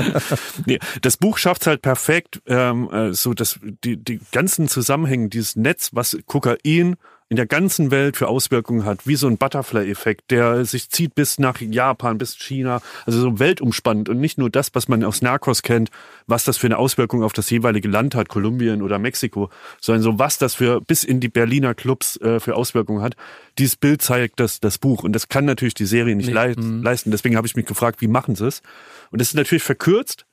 Nee, 0.66 0.78
das 1.02 1.16
Buch 1.16 1.36
schafft 1.38 1.62
es 1.62 1.66
halt 1.66 1.82
perfekt, 1.82 2.40
ähm, 2.46 2.88
äh, 2.90 3.12
so 3.12 3.34
dass 3.34 3.58
die, 3.84 3.96
die 3.96 4.20
ganzen 4.32 4.68
Zusammenhänge, 4.68 5.28
dieses 5.28 5.56
Netz, 5.56 5.90
was 5.92 6.16
Kokain 6.26 6.96
in 7.28 7.36
der 7.36 7.46
ganzen 7.46 7.90
Welt 7.90 8.16
für 8.16 8.28
Auswirkungen 8.28 8.84
hat, 8.84 9.06
wie 9.06 9.16
so 9.16 9.26
ein 9.26 9.38
Butterfly-Effekt, 9.38 10.30
der 10.30 10.64
sich 10.64 10.90
zieht 10.90 11.14
bis 11.14 11.38
nach 11.38 11.60
Japan, 11.60 12.18
bis 12.18 12.36
China, 12.36 12.80
also 13.06 13.20
so 13.20 13.38
weltumspannend 13.38 14.08
und 14.08 14.20
nicht 14.20 14.36
nur 14.36 14.50
das, 14.50 14.74
was 14.74 14.88
man 14.88 15.02
aus 15.04 15.22
Narcos 15.22 15.62
kennt, 15.62 15.90
was 16.26 16.44
das 16.44 16.58
für 16.58 16.66
eine 16.66 16.78
Auswirkung 16.78 17.22
auf 17.22 17.32
das 17.32 17.48
jeweilige 17.48 17.88
Land 17.88 18.14
hat, 18.14 18.28
Kolumbien 18.28 18.82
oder 18.82 18.98
Mexiko, 18.98 19.50
sondern 19.80 20.02
so 20.02 20.18
was 20.18 20.38
das 20.38 20.54
für 20.54 20.80
bis 20.82 21.02
in 21.02 21.20
die 21.20 21.28
Berliner 21.28 21.74
Clubs 21.74 22.18
äh, 22.20 22.40
für 22.40 22.56
Auswirkungen 22.56 23.02
hat. 23.02 23.16
Dieses 23.58 23.76
Bild 23.76 24.02
zeigt 24.02 24.38
das, 24.38 24.60
das 24.60 24.78
Buch 24.78 25.02
und 25.02 25.12
das 25.12 25.28
kann 25.28 25.46
natürlich 25.46 25.74
die 25.74 25.86
Serie 25.86 26.14
nicht 26.14 26.26
Nee, 26.32 26.54
mhm. 26.56 26.82
leisten. 26.82 27.10
Deswegen 27.10 27.36
habe 27.36 27.46
ich 27.46 27.56
mich 27.56 27.66
gefragt, 27.66 28.00
wie 28.00 28.08
machen 28.08 28.34
sie 28.34 28.46
es? 28.46 28.62
Und 29.10 29.20
das 29.20 29.28
ist 29.28 29.34
natürlich 29.34 29.62
verkürzt, 29.62 30.26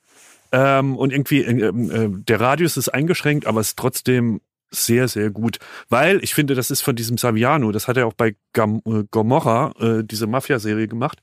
ähm, 0.52 0.96
und 0.96 1.12
irgendwie 1.12 1.40
ähm, 1.40 1.90
äh, 1.90 2.08
der 2.10 2.38
Radius 2.38 2.76
ist 2.76 2.90
eingeschränkt, 2.90 3.46
aber 3.46 3.60
es 3.60 3.68
ist 3.68 3.78
trotzdem 3.78 4.42
sehr, 4.72 5.06
sehr 5.06 5.30
gut. 5.30 5.58
Weil 5.88 6.22
ich 6.24 6.34
finde, 6.34 6.54
das 6.54 6.70
ist 6.70 6.80
von 6.80 6.96
diesem 6.96 7.18
Saviano, 7.18 7.70
das 7.72 7.86
hat 7.88 7.96
er 7.96 8.06
auch 8.06 8.14
bei 8.14 8.34
Gam 8.52 8.82
äh, 8.86 9.04
Gomorra, 9.10 9.72
äh, 9.78 10.02
diese 10.02 10.26
Mafia-Serie 10.26 10.88
gemacht. 10.88 11.22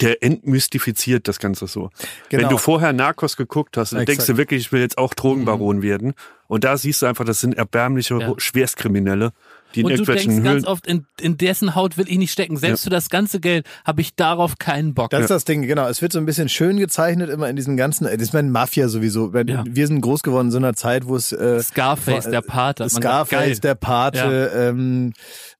Der 0.00 0.22
entmystifiziert 0.22 1.28
das 1.28 1.38
Ganze 1.38 1.68
so. 1.68 1.90
Genau. 2.28 2.42
Wenn 2.42 2.50
du 2.50 2.58
vorher 2.58 2.92
Narcos 2.92 3.36
geguckt 3.36 3.76
hast, 3.76 3.92
dann 3.92 4.00
Exakt. 4.00 4.18
denkst 4.18 4.26
du 4.26 4.36
wirklich, 4.36 4.66
ich 4.66 4.72
will 4.72 4.80
jetzt 4.80 4.98
auch 4.98 5.14
Drogenbaron 5.14 5.80
werden. 5.80 6.14
Und 6.48 6.64
da 6.64 6.76
siehst 6.76 7.00
du 7.02 7.06
einfach, 7.06 7.24
das 7.24 7.40
sind 7.40 7.56
erbärmliche 7.56 8.18
Ja. 8.18 8.34
Schwerstkriminelle, 8.36 9.32
die 9.76 9.80
in 9.80 9.86
Und 9.86 9.98
du 9.98 10.04
denkst 10.04 10.26
Höhlen. 10.26 10.44
ganz 10.44 10.66
oft, 10.66 10.86
in, 10.86 11.06
in 11.20 11.36
dessen 11.36 11.74
Haut 11.74 11.98
will 11.98 12.06
ich 12.08 12.18
nicht 12.18 12.32
stecken. 12.32 12.56
Selbst 12.56 12.84
für 12.84 12.90
das 12.90 13.10
ganze 13.10 13.40
Geld 13.40 13.66
habe 13.84 14.00
ich 14.00 14.14
darauf 14.14 14.58
keinen 14.58 14.94
Bock. 14.94 15.10
Das 15.10 15.22
ist 15.22 15.30
das 15.30 15.44
Ding, 15.44 15.62
genau. 15.62 15.88
Es 15.88 16.02
wird 16.02 16.12
so 16.12 16.18
ein 16.18 16.26
bisschen 16.26 16.48
schön 16.48 16.78
gezeichnet, 16.78 17.30
immer 17.30 17.48
in 17.48 17.56
diesen 17.56 17.76
ganzen, 17.76 18.06
äh, 18.06 18.16
das 18.16 18.28
ist 18.28 18.32
meine 18.34 18.50
Mafia 18.50 18.88
sowieso. 18.88 19.32
Ja. 19.34 19.64
Wir 19.68 19.86
sind 19.86 20.00
groß 20.00 20.22
geworden 20.22 20.48
in 20.48 20.52
so 20.52 20.58
einer 20.58 20.74
Zeit, 20.74 21.06
wo 21.06 21.16
es 21.16 21.32
äh, 21.32 21.62
Scarface, 21.62 22.26
äh, 22.26 22.30
der 22.30 22.42
Pate. 22.42 22.88
Scarface, 22.88 23.60
der 23.60 23.74
Pate, 23.74 24.50
ähm, 24.54 25.12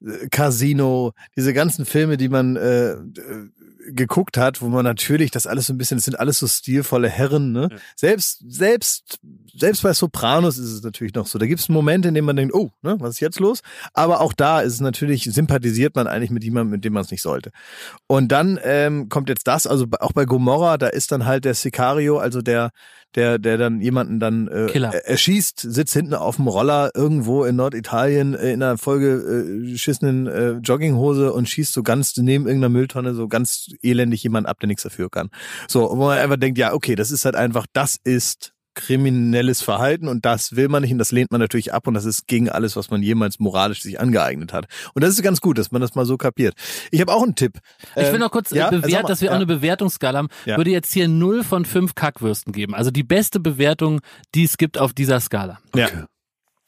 äh, 0.04 0.28
Casino, 0.28 1.12
diese 1.36 1.52
ganzen 1.52 1.84
Filme, 1.84 2.16
die 2.16 2.28
man 2.28 2.56
äh, 2.56 2.90
äh, 2.92 2.96
geguckt 3.94 4.36
hat, 4.36 4.60
wo 4.60 4.68
man 4.68 4.84
natürlich 4.84 5.30
das 5.30 5.46
alles 5.46 5.66
so 5.66 5.72
ein 5.72 5.78
bisschen, 5.78 5.98
das 5.98 6.04
sind 6.04 6.18
alles 6.18 6.38
so 6.38 6.46
stilvolle 6.46 7.08
Herren, 7.08 7.52
ne? 7.52 7.68
Selbst, 7.94 8.42
selbst, 8.46 9.18
selbst 9.54 9.82
bei 9.82 9.92
Sopranos 9.92 10.58
ist 10.58 10.72
es 10.72 10.82
natürlich 10.82 11.14
noch 11.14 11.26
so. 11.26 11.38
Da 11.38 11.46
gibt 11.46 11.60
es 11.60 11.68
Momente, 11.68 12.08
in 12.08 12.14
denen 12.14 12.26
man 12.26 12.36
denkt, 12.36 12.54
oh, 12.54 12.70
ne, 12.82 12.96
was 12.98 13.14
ist 13.14 13.20
jetzt 13.20 13.40
los? 13.40 13.62
Aber 13.94 14.20
auch 14.20 14.32
da 14.32 14.60
ist 14.60 14.74
es 14.74 14.80
natürlich, 14.80 15.24
sympathisiert 15.24 15.94
man 15.94 16.06
eigentlich 16.06 16.30
mit 16.30 16.44
jemandem, 16.44 16.72
mit 16.72 16.84
dem 16.84 16.92
man 16.92 17.02
es 17.02 17.10
nicht 17.10 17.22
sollte. 17.22 17.50
Und 18.06 18.28
dann 18.32 18.58
ähm, 18.62 19.08
kommt 19.08 19.28
jetzt 19.28 19.46
das, 19.46 19.66
also 19.66 19.86
auch 20.00 20.12
bei 20.12 20.24
Gomorra, 20.24 20.78
da 20.78 20.88
ist 20.88 21.12
dann 21.12 21.26
halt 21.26 21.44
der 21.44 21.54
Sicario, 21.54 22.18
also 22.18 22.42
der, 22.42 22.70
der, 23.16 23.38
der 23.38 23.56
dann 23.58 23.80
jemanden 23.80 24.20
dann 24.20 24.46
äh, 24.48 24.66
Killer. 24.70 24.92
er- 24.94 25.08
erschießt, 25.08 25.58
sitzt 25.60 25.92
hinten 25.94 26.14
auf 26.14 26.36
dem 26.36 26.46
Roller 26.48 26.90
irgendwo 26.94 27.44
in 27.44 27.56
Norditalien 27.56 28.34
äh, 28.34 28.52
in 28.52 28.62
einer 28.62 28.78
vollgeschissenen 28.78 30.26
äh, 30.26 30.50
Jogginghose 30.62 31.32
und 31.32 31.48
schießt 31.48 31.72
so 31.72 31.82
ganz 31.82 32.16
neben 32.16 32.46
irgendeiner 32.46 32.68
Mülltonne 32.72 33.14
so 33.14 33.28
ganz 33.28 33.68
elendig 33.82 34.22
jemand 34.22 34.46
ab, 34.46 34.60
der 34.60 34.68
nichts 34.68 34.82
dafür 34.82 35.10
kann. 35.10 35.30
So, 35.68 35.90
wo 35.90 35.96
man 36.06 36.18
einfach 36.18 36.36
denkt, 36.36 36.58
ja, 36.58 36.72
okay, 36.72 36.94
das 36.94 37.10
ist 37.10 37.24
halt 37.24 37.36
einfach, 37.36 37.66
das 37.72 37.96
ist 38.04 38.52
kriminelles 38.76 39.60
Verhalten 39.62 40.06
und 40.06 40.24
das 40.24 40.54
will 40.54 40.68
man 40.68 40.82
nicht 40.82 40.92
und 40.92 40.98
das 40.98 41.10
lehnt 41.10 41.32
man 41.32 41.40
natürlich 41.40 41.74
ab 41.74 41.88
und 41.88 41.94
das 41.94 42.04
ist 42.04 42.28
gegen 42.28 42.48
alles, 42.48 42.76
was 42.76 42.90
man 42.90 43.02
jemals 43.02 43.40
moralisch 43.40 43.82
sich 43.82 43.98
angeeignet 43.98 44.52
hat. 44.52 44.66
Und 44.94 45.02
das 45.02 45.14
ist 45.14 45.22
ganz 45.22 45.40
gut, 45.40 45.58
dass 45.58 45.72
man 45.72 45.80
das 45.80 45.96
mal 45.96 46.06
so 46.06 46.16
kapiert. 46.16 46.54
Ich 46.92 47.00
habe 47.00 47.12
auch 47.12 47.22
einen 47.22 47.34
Tipp. 47.34 47.58
Ich 47.96 48.02
will 48.02 48.14
Ähm, 48.14 48.20
noch 48.20 48.30
kurz 48.30 48.50
ja, 48.50 48.68
äh, 48.68 48.70
bewährt, 48.70 49.02
mal, 49.02 49.08
dass 49.08 49.20
wir 49.20 49.26
ja. 49.26 49.32
auch 49.32 49.36
eine 49.36 49.46
Bewertungsskala 49.46 50.18
haben. 50.18 50.28
Ja. 50.44 50.56
Würde 50.58 50.70
jetzt 50.70 50.92
hier 50.92 51.08
0 51.08 51.42
von 51.42 51.64
5 51.64 51.96
Kackwürsten 51.96 52.52
geben. 52.52 52.74
Also 52.74 52.92
die 52.92 53.02
beste 53.02 53.40
Bewertung, 53.40 54.00
die 54.34 54.44
es 54.44 54.58
gibt 54.58 54.78
auf 54.78 54.92
dieser 54.92 55.18
Skala. 55.18 55.58
Ja. 55.74 55.88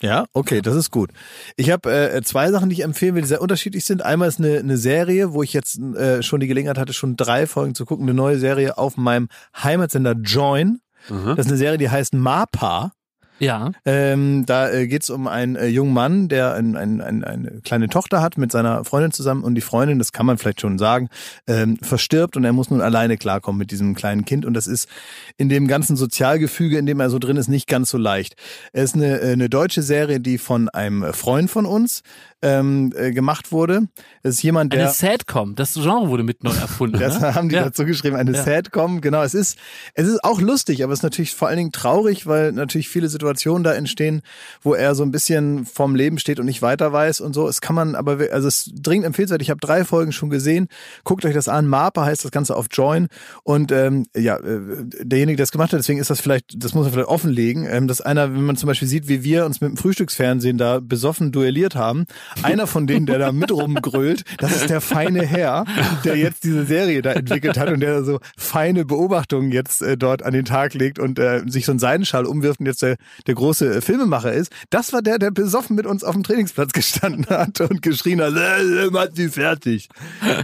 Ja, 0.00 0.26
okay, 0.32 0.62
das 0.62 0.76
ist 0.76 0.92
gut. 0.92 1.10
Ich 1.56 1.70
habe 1.70 1.90
äh, 1.90 2.22
zwei 2.22 2.52
Sachen, 2.52 2.68
die 2.68 2.74
ich 2.74 2.84
empfehlen 2.84 3.16
will, 3.16 3.22
die 3.22 3.28
sehr 3.28 3.42
unterschiedlich 3.42 3.84
sind. 3.84 4.00
Einmal 4.00 4.28
ist 4.28 4.38
eine, 4.38 4.58
eine 4.58 4.76
Serie, 4.76 5.32
wo 5.32 5.42
ich 5.42 5.52
jetzt 5.52 5.76
äh, 5.80 6.22
schon 6.22 6.38
die 6.38 6.46
Gelegenheit 6.46 6.78
hatte, 6.78 6.92
schon 6.92 7.16
drei 7.16 7.48
Folgen 7.48 7.74
zu 7.74 7.84
gucken. 7.84 8.04
Eine 8.04 8.14
neue 8.14 8.38
Serie 8.38 8.78
auf 8.78 8.96
meinem 8.96 9.28
Heimatsender 9.60 10.12
Join. 10.12 10.78
Das 11.08 11.46
ist 11.46 11.48
eine 11.48 11.58
Serie, 11.58 11.78
die 11.78 11.90
heißt 11.90 12.14
MAPA. 12.14 12.92
Ja. 13.38 13.70
Ähm, 13.84 14.44
da 14.46 14.70
äh, 14.70 14.86
geht's 14.86 15.10
um 15.10 15.26
einen 15.28 15.56
äh, 15.56 15.66
jungen 15.66 15.92
Mann, 15.92 16.28
der 16.28 16.54
ein, 16.54 16.76
ein, 16.76 17.00
ein, 17.00 17.24
eine 17.24 17.60
kleine 17.62 17.88
Tochter 17.88 18.20
hat 18.20 18.36
mit 18.36 18.50
seiner 18.50 18.84
Freundin 18.84 19.12
zusammen 19.12 19.44
und 19.44 19.54
die 19.54 19.60
Freundin, 19.60 19.98
das 19.98 20.12
kann 20.12 20.26
man 20.26 20.38
vielleicht 20.38 20.60
schon 20.60 20.78
sagen, 20.78 21.08
ähm, 21.46 21.78
verstirbt 21.80 22.36
und 22.36 22.44
er 22.44 22.52
muss 22.52 22.70
nun 22.70 22.80
alleine 22.80 23.16
klarkommen 23.16 23.58
mit 23.58 23.70
diesem 23.70 23.94
kleinen 23.94 24.24
Kind 24.24 24.44
und 24.44 24.54
das 24.54 24.66
ist 24.66 24.88
in 25.36 25.48
dem 25.48 25.68
ganzen 25.68 25.96
Sozialgefüge, 25.96 26.78
in 26.78 26.86
dem 26.86 26.98
er 27.00 27.10
so 27.10 27.18
drin 27.18 27.36
ist, 27.36 27.48
nicht 27.48 27.68
ganz 27.68 27.90
so 27.90 27.98
leicht. 27.98 28.34
Es 28.72 28.90
ist 28.90 28.96
eine, 28.96 29.20
äh, 29.20 29.32
eine 29.32 29.48
deutsche 29.48 29.82
Serie, 29.82 30.20
die 30.20 30.38
von 30.38 30.68
einem 30.68 31.12
Freund 31.12 31.50
von 31.50 31.64
uns 31.64 32.02
ähm, 32.40 32.92
äh, 32.96 33.10
gemacht 33.10 33.50
wurde. 33.50 33.88
Es 34.22 34.36
ist 34.36 34.42
jemand, 34.42 34.72
der 34.72 34.82
Eine 34.82 34.90
Sadcom. 34.90 35.54
Das 35.56 35.74
Genre 35.74 36.08
wurde 36.08 36.22
mit 36.22 36.44
neu 36.44 36.50
erfunden. 36.52 36.98
das 37.00 37.20
ne? 37.20 37.34
haben 37.34 37.48
die 37.48 37.56
ja. 37.56 37.64
dazu 37.64 37.84
geschrieben, 37.84 38.16
eine 38.16 38.32
Ja. 38.32 38.42
Sadcom. 38.42 39.00
Genau, 39.00 39.22
es 39.22 39.34
ist, 39.34 39.58
es 39.94 40.06
ist 40.06 40.22
auch 40.22 40.40
lustig, 40.40 40.84
aber 40.84 40.92
es 40.92 41.00
ist 41.00 41.04
natürlich 41.04 41.34
vor 41.34 41.48
allen 41.48 41.56
Dingen 41.56 41.72
traurig, 41.72 42.26
weil 42.26 42.52
natürlich 42.52 42.88
viele 42.88 43.08
Situationen 43.08 43.64
da 43.64 43.72
entstehen, 43.74 44.22
wo 44.62 44.74
er 44.74 44.94
so 44.94 45.02
ein 45.02 45.10
bisschen 45.10 45.66
vorm 45.66 45.94
Leben 45.94 46.18
steht 46.18 46.38
und 46.38 46.46
nicht 46.46 46.62
weiter 46.62 46.92
weiß 46.92 47.20
und 47.20 47.32
so. 47.34 47.48
Es 47.48 47.60
kann 47.60 47.74
man 47.74 47.94
aber, 47.94 48.18
also 48.32 48.46
es 48.46 48.66
ist 48.66 48.74
dringend 48.76 49.06
empfehlenswert. 49.06 49.42
Ich 49.42 49.50
habe 49.50 49.60
drei 49.60 49.84
Folgen 49.84 50.12
schon 50.12 50.30
gesehen. 50.30 50.68
Guckt 51.04 51.24
euch 51.24 51.34
das 51.34 51.48
an. 51.48 51.66
Marpa 51.66 52.04
heißt 52.04 52.24
das 52.24 52.30
Ganze 52.30 52.54
auf 52.54 52.66
Join. 52.70 53.08
Und 53.42 53.72
ähm, 53.72 54.06
ja, 54.14 54.36
äh, 54.36 54.60
derjenige, 55.02 55.36
der 55.36 55.44
es 55.44 55.52
gemacht 55.52 55.72
hat, 55.72 55.80
deswegen 55.80 55.98
ist 55.98 56.10
das 56.10 56.20
vielleicht, 56.20 56.62
das 56.62 56.74
muss 56.74 56.84
man 56.84 56.92
vielleicht 56.92 57.08
offenlegen, 57.08 57.66
ähm, 57.68 57.88
dass 57.88 58.00
einer, 58.00 58.32
wenn 58.32 58.44
man 58.44 58.56
zum 58.56 58.68
Beispiel 58.68 58.88
sieht, 58.88 59.08
wie 59.08 59.24
wir 59.24 59.44
uns 59.44 59.60
mit 59.60 59.70
dem 59.70 59.76
Frühstücksfernsehen 59.76 60.58
da 60.58 60.80
besoffen 60.80 61.32
duelliert 61.32 61.74
haben, 61.74 62.06
einer 62.42 62.66
von 62.66 62.86
denen, 62.86 63.06
der 63.06 63.18
da 63.18 63.32
mit 63.32 63.50
rumgrölt, 63.50 64.24
das 64.38 64.54
ist 64.54 64.70
der 64.70 64.80
feine 64.80 65.24
Herr, 65.24 65.64
der 66.04 66.16
jetzt 66.16 66.44
diese 66.44 66.64
Serie 66.64 67.02
da 67.02 67.12
entwickelt 67.12 67.58
hat 67.58 67.70
und 67.70 67.80
der 67.80 68.04
so 68.04 68.20
feine 68.36 68.84
Beobachtungen 68.84 69.52
jetzt 69.52 69.82
äh, 69.82 69.96
dort 69.96 70.22
an 70.22 70.32
den 70.32 70.44
Tag 70.44 70.74
legt 70.74 70.98
und 70.98 71.18
äh, 71.18 71.42
sich 71.46 71.66
so 71.66 71.72
einen 71.72 71.78
Seidenschal 71.78 72.26
umwirft 72.26 72.60
und 72.60 72.66
jetzt 72.66 72.82
der, 72.82 72.96
der 73.26 73.34
große 73.34 73.76
äh, 73.76 73.80
Filmemacher 73.80 74.32
ist. 74.32 74.52
Das 74.70 74.92
war 74.92 75.02
der, 75.02 75.18
der 75.18 75.30
besoffen 75.30 75.76
mit 75.76 75.86
uns 75.86 76.04
auf 76.04 76.14
dem 76.14 76.22
Trainingsplatz 76.22 76.72
gestanden 76.72 77.26
hat 77.26 77.60
und 77.60 77.82
geschrien 77.82 78.20
hat, 78.20 78.34
äh, 78.34 78.86
äh, 78.86 78.90
macht 78.90 79.16
sie 79.16 79.28
fertig. 79.28 79.88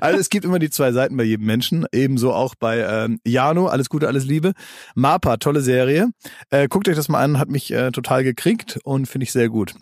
Also 0.00 0.18
es 0.18 0.30
gibt 0.30 0.44
immer 0.44 0.58
die 0.58 0.70
zwei 0.70 0.92
Seiten 0.92 1.16
bei 1.16 1.24
jedem 1.24 1.46
Menschen, 1.46 1.86
ebenso 1.92 2.32
auch 2.32 2.54
bei 2.54 2.78
ähm, 2.78 3.20
Jano, 3.24 3.66
alles 3.66 3.88
Gute, 3.88 4.08
alles 4.08 4.24
Liebe. 4.24 4.52
Mapa, 4.94 5.36
tolle 5.36 5.60
Serie. 5.60 6.08
Äh, 6.50 6.68
guckt 6.68 6.88
euch 6.88 6.96
das 6.96 7.08
mal 7.08 7.22
an, 7.22 7.38
hat 7.38 7.48
mich 7.48 7.72
äh, 7.72 7.90
total 7.90 8.24
gekriegt 8.24 8.78
und 8.84 9.06
finde 9.06 9.24
ich 9.24 9.32
sehr 9.32 9.48
gut. 9.48 9.74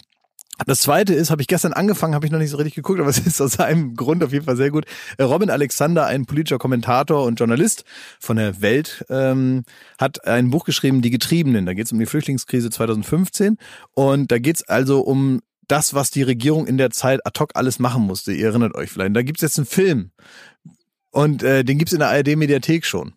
Das 0.67 0.81
zweite 0.81 1.15
ist, 1.15 1.31
habe 1.31 1.43
ich 1.43 1.49
gestern 1.49 1.73
angefangen, 1.73 2.15
habe 2.15 2.27
ich 2.27 2.33
noch 2.33 2.39
nicht 2.39 2.51
so 2.51 2.57
richtig 2.57 2.77
geguckt, 2.77 3.01
aber 3.01 3.09
es 3.09 3.19
ist 3.19 3.41
aus 3.41 3.59
einem 3.59 3.95
Grund 3.95 4.23
auf 4.23 4.33
jeden 4.33 4.45
Fall 4.45 4.57
sehr 4.57 4.71
gut. 4.71 4.85
Äh, 5.19 5.25
Robin 5.25 5.51
Alexander, 5.51 6.07
ein 6.07 6.27
politischer 6.27 6.59
Kommentator 6.59 7.25
und 7.25 7.39
Journalist 7.39 7.85
von 8.21 8.37
der 8.37 8.61
Welt, 8.61 9.05
ähm, 9.09 9.65
hat 9.99 10.27
ein 10.27 10.51
Buch 10.51 10.65
geschrieben, 10.65 11.03
Die 11.03 11.11
Getriebenen. 11.11 11.67
Da 11.67 11.75
geht 11.75 11.87
es 11.87 11.93
um 11.93 11.99
die 11.99 12.07
Flüchtlingskrise 12.07 12.71
2015 12.71 13.59
und 13.95 14.31
da 14.31 14.39
geht 14.39 14.57
es 14.57 14.69
also 14.69 15.01
um 15.01 15.41
das, 15.69 15.95
was 15.95 16.11
die 16.11 16.23
Regierung 16.23 16.67
in 16.67 16.77
der 16.77 16.91
Zeit 16.91 17.27
ad 17.27 17.39
hoc 17.41 17.53
alles 17.55 17.79
machen 17.79 18.03
musste. 18.03 18.33
Ihr 18.33 18.49
erinnert 18.49 18.75
euch 18.75 18.91
vielleicht. 18.91 19.17
Da 19.17 19.23
gibt 19.23 19.39
es 19.39 19.43
jetzt 19.43 19.59
einen 19.59 19.67
Film 19.67 20.11
und 21.11 21.43
äh, 21.43 21.65
den 21.65 21.79
gibt's 21.79 21.93
in 21.93 22.01
der 22.01 22.09
ARD-Mediathek 22.09 22.85
schon. 22.85 23.15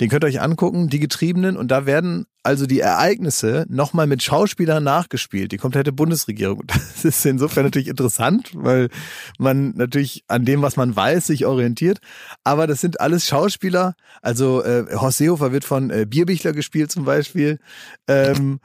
Den 0.00 0.08
könnt 0.08 0.24
ihr 0.24 0.28
euch 0.28 0.40
angucken, 0.40 0.88
die 0.88 1.00
Getriebenen, 1.00 1.56
und 1.56 1.68
da 1.68 1.86
werden 1.86 2.26
also 2.42 2.66
die 2.66 2.80
Ereignisse 2.80 3.66
nochmal 3.68 4.06
mit 4.06 4.22
Schauspielern 4.22 4.82
nachgespielt, 4.82 5.52
die 5.52 5.58
komplette 5.58 5.92
Bundesregierung. 5.92 6.64
Das 7.02 7.04
ist 7.04 7.26
insofern 7.26 7.64
natürlich 7.64 7.88
interessant, 7.88 8.50
weil 8.54 8.88
man 9.38 9.70
natürlich 9.76 10.24
an 10.28 10.44
dem, 10.44 10.62
was 10.62 10.76
man 10.76 10.94
weiß, 10.94 11.26
sich 11.26 11.46
orientiert. 11.46 11.98
Aber 12.44 12.66
das 12.66 12.80
sind 12.80 13.00
alles 13.00 13.26
Schauspieler. 13.26 13.94
Also 14.20 14.62
äh, 14.62 14.84
Horst 14.94 15.18
Seehofer 15.18 15.52
wird 15.52 15.64
von 15.64 15.90
äh, 15.90 16.06
Bierbichler 16.08 16.52
gespielt 16.52 16.92
zum 16.92 17.04
Beispiel. 17.04 17.58
Ähm, 18.06 18.60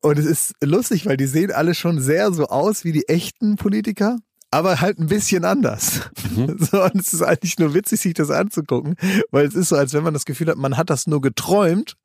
und 0.00 0.18
es 0.18 0.24
ist 0.24 0.54
lustig, 0.62 1.04
weil 1.06 1.18
die 1.18 1.26
sehen 1.26 1.52
alle 1.52 1.74
schon 1.74 2.00
sehr 2.00 2.32
so 2.32 2.46
aus 2.46 2.84
wie 2.84 2.92
die 2.92 3.08
echten 3.08 3.56
Politiker 3.56 4.18
aber 4.56 4.80
halt 4.80 4.98
ein 4.98 5.06
bisschen 5.06 5.44
anders. 5.44 6.00
So, 6.58 6.82
und 6.82 6.96
es 6.96 7.14
ist 7.14 7.22
eigentlich 7.22 7.58
nur 7.58 7.72
witzig, 7.72 8.00
sich 8.00 8.14
das 8.14 8.30
anzugucken, 8.30 8.96
weil 9.30 9.46
es 9.46 9.54
ist 9.54 9.70
so, 9.70 9.76
als 9.76 9.94
wenn 9.94 10.02
man 10.02 10.12
das 10.12 10.26
Gefühl 10.26 10.48
hat, 10.48 10.56
man 10.56 10.76
hat 10.76 10.90
das 10.90 11.06
nur 11.06 11.20
geträumt 11.20 11.96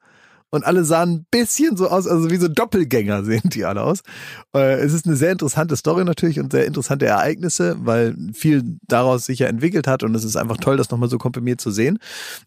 und 0.52 0.64
alle 0.66 0.84
sahen 0.86 1.10
ein 1.12 1.26
bisschen 1.32 1.76
so 1.78 1.90
aus, 1.90 2.06
also 2.08 2.30
wie 2.30 2.38
so 2.38 2.48
Doppelgänger 2.48 3.24
sehen 3.24 3.42
die 3.46 3.66
alle 3.66 3.82
aus. 3.82 4.02
Äh, 4.54 4.74
Es 4.82 4.94
ist 4.94 5.08
eine 5.08 5.16
sehr 5.16 5.32
interessante 5.32 5.76
Story 5.76 6.06
natürlich 6.06 6.40
und 6.40 6.52
sehr 6.52 6.66
interessante 6.66 7.06
Ereignisse, 7.08 7.76
weil 7.80 8.16
viel 8.34 8.64
daraus 8.88 9.26
sich 9.26 9.40
ja 9.40 9.48
entwickelt 9.48 9.88
hat 9.88 10.04
und 10.04 10.14
es 10.14 10.24
ist 10.24 10.36
einfach 10.36 10.58
toll, 10.58 10.78
das 10.78 10.92
nochmal 10.92 11.10
so 11.10 11.18
komprimiert 11.18 11.60
zu 11.62 11.72
sehen. 11.72 11.98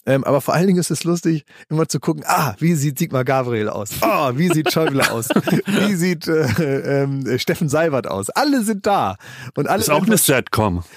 Ähm, 0.06 0.22
Aber 0.24 0.40
vor 0.40 0.54
allen 0.54 0.66
Dingen 0.68 0.78
ist 0.78 0.90
es 0.90 1.02
lustig, 1.04 1.44
immer 1.68 1.88
zu 1.88 1.98
gucken, 1.98 2.22
ah, 2.26 2.54
wie 2.58 2.74
sieht 2.74 2.98
Sigmar 2.98 3.24
Gabriel 3.24 3.68
aus? 3.68 3.90
Oh, 4.02 4.30
wie 4.34 4.48
sieht 4.52 4.70
Schäuble 4.72 5.10
aus? 5.10 5.28
Wie 5.66 5.94
sieht 5.94 6.28
äh, 6.28 7.02
ähm, 7.02 7.38
Steffen 7.38 7.68
Seibert 7.68 8.06
aus? 8.06 8.30
Alle 8.30 8.62
sind 8.62 8.86
da. 8.86 9.16
Und 9.56 9.68
alle 9.68 9.80
Ist 9.80 9.90
auch 9.90 10.02
eine. 10.06 10.18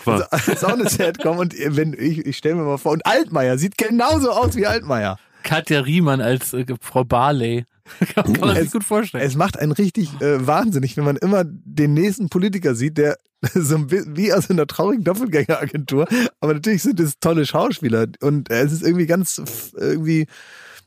War- 0.05 0.27
das 0.29 0.47
ist 0.47 0.65
auch 0.65 0.73
eine 0.73 0.89
Sitcom 0.89 1.37
und 1.37 1.53
wenn 1.57 1.93
ich, 1.93 2.25
ich 2.25 2.37
stelle 2.37 2.55
mir 2.55 2.63
mal 2.63 2.77
vor, 2.77 2.91
und 2.91 3.05
Altmaier 3.05 3.57
sieht 3.57 3.77
genauso 3.77 4.31
aus 4.31 4.55
wie 4.55 4.67
Altmaier. 4.67 5.17
Katja 5.43 5.81
Riemann 5.81 6.21
als 6.21 6.53
äh, 6.53 6.65
Frau 6.81 7.03
Barley. 7.03 7.65
kann 8.15 8.31
man 8.39 8.55
sich 8.55 8.65
Es- 8.65 8.71
gut 8.71 8.83
vorstellen. 8.83 9.23
Es 9.25 9.35
macht 9.35 9.57
einen 9.57 9.71
richtig 9.71 10.09
äh, 10.21 10.45
wahnsinnig, 10.45 10.97
wenn 10.97 11.05
man 11.05 11.15
immer 11.17 11.43
den 11.45 11.93
nächsten 11.93 12.29
Politiker 12.29 12.75
sieht, 12.75 12.97
der 12.97 13.17
so 13.53 13.75
ein 13.75 13.87
bisschen 13.87 14.17
wie 14.17 14.33
aus 14.33 14.49
einer 14.49 14.67
traurigen 14.67 15.03
Doppelgängeragentur, 15.03 16.07
aber 16.41 16.55
natürlich 16.55 16.81
sind 16.83 16.99
es 16.99 17.19
tolle 17.19 17.45
Schauspieler 17.45 18.07
und 18.21 18.49
äh, 18.49 18.61
es 18.63 18.71
ist 18.73 18.81
irgendwie 18.83 19.05
ganz 19.05 19.41
irgendwie 19.77 20.21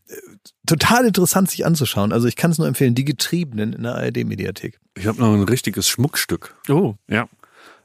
äh, 0.08 0.16
total 0.66 1.06
interessant 1.06 1.48
sich 1.50 1.64
anzuschauen. 1.64 2.12
Also 2.12 2.26
ich 2.28 2.36
kann 2.36 2.50
es 2.50 2.58
nur 2.58 2.66
empfehlen, 2.66 2.94
die 2.94 3.04
Getriebenen 3.04 3.72
in 3.72 3.84
der 3.84 3.94
ARD-Mediathek. 3.94 4.78
Ich 4.98 5.06
habe 5.06 5.20
noch 5.20 5.32
ein 5.32 5.44
richtiges 5.44 5.88
Schmuckstück. 5.88 6.56
oh. 6.68 6.94
Ja. 7.08 7.28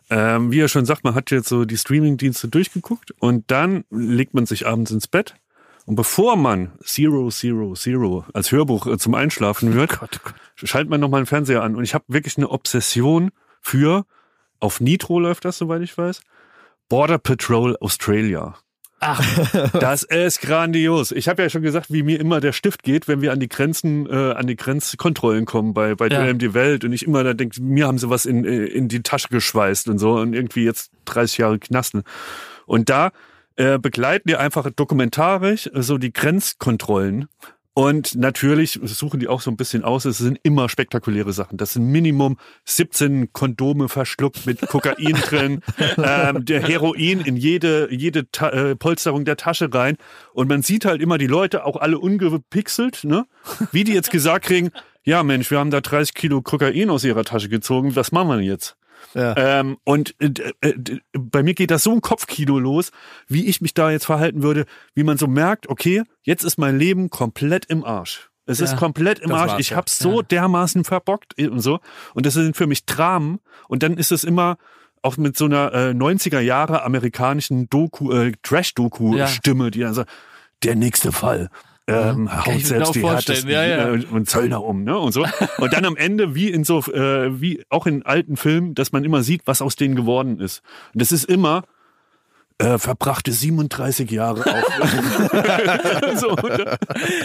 Ähm, 0.10 0.52
wie 0.52 0.60
er 0.60 0.68
schon 0.68 0.86
sagt, 0.86 1.04
man 1.04 1.16
hat 1.16 1.32
jetzt 1.32 1.50
so 1.50 1.66
die 1.66 1.78
Streaming-Dienste 1.78 2.48
durchgeguckt 2.48 3.12
und 3.20 3.50
dann 3.50 3.86
legt 3.90 4.36
man 4.36 4.46
sich 4.46 4.68
abends 4.68 4.92
ins 4.92 5.08
Bett. 5.08 5.34
Und 5.86 5.96
bevor 5.96 6.36
man 6.36 6.74
Zero, 6.84 7.30
Zero, 7.30 7.74
Zero 7.74 8.26
als 8.34 8.52
Hörbuch 8.52 8.88
äh, 8.88 8.98
zum 8.98 9.14
Einschlafen 9.14 9.74
hört, 9.74 10.00
Gott, 10.00 10.20
Gott. 10.24 10.34
schaltet 10.56 10.90
man 10.90 11.00
nochmal 11.00 11.20
einen 11.20 11.28
Fernseher 11.28 11.62
an. 11.62 11.76
Und 11.76 11.84
ich 11.84 11.94
habe 11.94 12.06
wirklich 12.08 12.38
eine 12.38 12.50
Obsession 12.50 13.32
für, 13.62 14.06
auf 14.60 14.82
Nitro 14.82 15.20
läuft 15.20 15.46
das, 15.46 15.58
soweit 15.58 15.82
ich 15.82 15.98
weiß, 15.98 16.22
Border 16.90 17.20
Patrol 17.20 17.78
Australia. 17.78 18.56
Ach, 19.00 19.22
Das 19.80 20.04
ist 20.04 20.42
grandios. 20.42 21.12
Ich 21.12 21.28
habe 21.28 21.44
ja 21.44 21.50
schon 21.50 21.62
gesagt, 21.62 21.92
wie 21.92 22.02
mir 22.02 22.20
immer 22.20 22.40
der 22.40 22.54
Stift 22.54 22.82
geht, 22.82 23.08
wenn 23.08 23.22
wir 23.22 23.32
an 23.32 23.40
die 23.40 23.50
Grenzen, 23.50 24.08
äh, 24.08 24.34
an 24.34 24.48
die 24.48 24.56
Grenzkontrollen 24.56 25.46
kommen 25.46 25.74
bei 25.74 25.94
bei 25.96 26.08
Ja. 26.08 26.34
Die 26.34 26.54
Welt 26.54 26.84
und 26.84 26.94
ich 26.94 27.06
immer 27.06 27.24
da 27.24 27.34
denke, 27.34 27.62
mir 27.62 27.88
haben 27.88 27.98
sie 27.98 28.10
was 28.10 28.26
in 28.26 28.46
äh, 28.46 28.66
in 28.66 28.88
die 28.88 29.04
Tasche 29.04 29.28
geschweißt 29.30 29.90
und 29.90 30.00
so 30.00 30.14
und 30.14 30.34
irgendwie 30.34 30.64
jetzt 30.64 30.92
30 31.06 31.38
Jahre 31.38 31.60
Knasten. 31.60 32.04
Und 32.66 32.90
da 32.90 33.12
äh, 33.56 33.80
begleiten 33.80 34.28
die 34.28 34.36
einfach 34.36 34.70
dokumentarisch 34.72 35.68
äh, 35.68 35.82
so 35.82 35.98
die 35.98 36.14
Grenzkontrollen. 36.14 37.28
Und 37.78 38.16
natürlich 38.16 38.80
suchen 38.84 39.20
die 39.20 39.28
auch 39.28 39.42
so 39.42 39.52
ein 39.52 39.58
bisschen 39.58 39.84
aus. 39.84 40.06
Es 40.06 40.18
sind 40.18 40.40
immer 40.44 40.70
spektakuläre 40.70 41.34
Sachen. 41.34 41.58
Das 41.58 41.74
sind 41.74 41.88
Minimum 41.88 42.38
17 42.64 43.34
Kondome 43.34 43.90
verschluckt 43.90 44.46
mit 44.46 44.62
Kokain 44.62 45.14
drin, 45.28 45.62
ähm, 45.98 46.46
der 46.46 46.62
Heroin 46.62 47.20
in 47.20 47.36
jede, 47.36 47.94
jede 47.94 48.32
Ta 48.32 48.50
äh, 48.52 48.78
Polsterung 48.78 49.26
der 49.26 49.36
Tasche 49.36 49.74
rein. 49.74 49.98
Und 50.32 50.48
man 50.48 50.62
sieht 50.62 50.86
halt 50.86 51.02
immer 51.02 51.18
die 51.18 51.28
Leute, 51.28 51.66
auch 51.66 51.76
alle 51.76 52.00
ungepixelt, 52.00 53.04
ne? 53.04 53.26
Wie 53.74 53.84
die 53.84 53.94
jetzt 53.94 54.10
gesagt 54.10 54.46
kriegen, 54.46 54.72
ja 55.04 55.24
Mensch, 55.24 55.52
wir 55.52 55.60
haben 55.60 55.70
da 55.70 55.82
30 55.82 56.14
Kilo 56.14 56.42
Kokain 56.42 56.90
aus 56.90 57.04
ihrer 57.04 57.26
Tasche 57.26 57.50
gezogen, 57.50 57.98
was 57.98 58.14
machen 58.14 58.30
wir 58.30 58.40
jetzt? 58.40 58.78
Ja. 59.14 59.36
Ähm, 59.38 59.78
und 59.84 60.16
äh, 60.20 60.32
äh, 60.62 60.74
bei 61.14 61.44
mir 61.44 61.54
geht 61.54 61.72
das 61.72 61.84
so 61.84 61.92
ein 61.92 62.02
Kopfkino 62.02 62.60
los, 62.60 62.92
wie 63.28 63.46
ich 63.46 63.62
mich 63.62 63.74
da 63.74 63.92
jetzt 63.92 64.06
verhalten 64.06 64.44
würde, 64.44 64.66
wie 64.94 65.04
man 65.04 65.18
so 65.18 65.28
merkt, 65.28 65.68
okay, 65.70 66.04
jetzt 66.24 66.44
ist 66.44 66.58
mein 66.58 66.78
Leben 66.78 67.10
komplett 67.10 67.66
im 67.66 67.84
Arsch. 67.84 68.30
Es 68.48 68.60
ist 68.60 68.72
Ja, 68.72 68.78
komplett 68.78 69.20
im 69.20 69.32
Arsch. 69.32 69.60
Ich 69.60 69.74
hab's 69.74 69.98
so 69.98 70.18
Ja. 70.18 70.22
dermaßen 70.24 70.84
verbockt 70.84 71.40
und 71.40 71.62
so. 71.62 71.80
Und 72.14 72.26
das 72.26 72.36
sind 72.36 72.56
für 72.56 72.68
mich 72.68 72.86
Dramen. 72.86 73.40
Und 73.68 73.82
dann 73.82 73.98
ist 73.98 74.12
es 74.12 74.24
immer 74.24 74.58
auch 75.02 75.18
mit 75.18 75.36
so 75.38 75.46
einer 75.46 75.74
äh, 75.74 75.90
90er 75.92 76.40
Jahre 76.40 76.84
amerikanischen 76.84 77.70
Doku, 77.70 78.12
äh, 78.12 78.34
Trash-Doku-Stimme, 78.44 79.72
die 79.72 79.80
dann 79.82 79.94
sagt, 79.94 80.10
der 80.64 80.76
nächste 80.76 81.12
Fall. 81.12 81.50
Ähm, 81.88 82.28
Kann 82.28 82.46
haut 82.46 82.62
selbst 82.62 82.94
genau 82.94 83.10
die 83.10 83.16
härtesten 83.16 83.50
ja, 83.50 83.64
ja. 83.64 83.94
äh, 83.94 84.06
und 84.06 84.28
Zöllner 84.28 84.64
um, 84.64 84.84
ne? 84.84 84.98
Und 84.98 85.12
so. 85.12 85.24
Und 85.58 85.74
dann 85.74 85.86
am 85.86 85.96
Ende, 85.96 86.34
wie 86.34 86.50
in 86.50 86.64
so, 86.64 86.80
äh, 86.80 87.40
wie 87.40 87.64
auch 87.70 87.86
in 87.86 88.04
alten 88.04 88.38
Filmen, 88.38 88.74
dass 88.74 88.92
man 88.92 89.04
immer 89.04 89.22
sieht, 89.22 89.44
was 89.46 89.62
aus 89.62 89.76
denen 89.76 89.96
geworden 89.96 90.40
ist. 90.40 90.64
Und 90.94 91.02
das 91.02 91.12
ist 91.12 91.26
immer, 91.26 91.64
äh, 92.58 92.78
verbrachte 92.78 93.32
37 93.34 94.10
Jahre 94.12 94.40
auf. 94.46 94.64
so, 96.20 96.38
äh, 96.38 96.78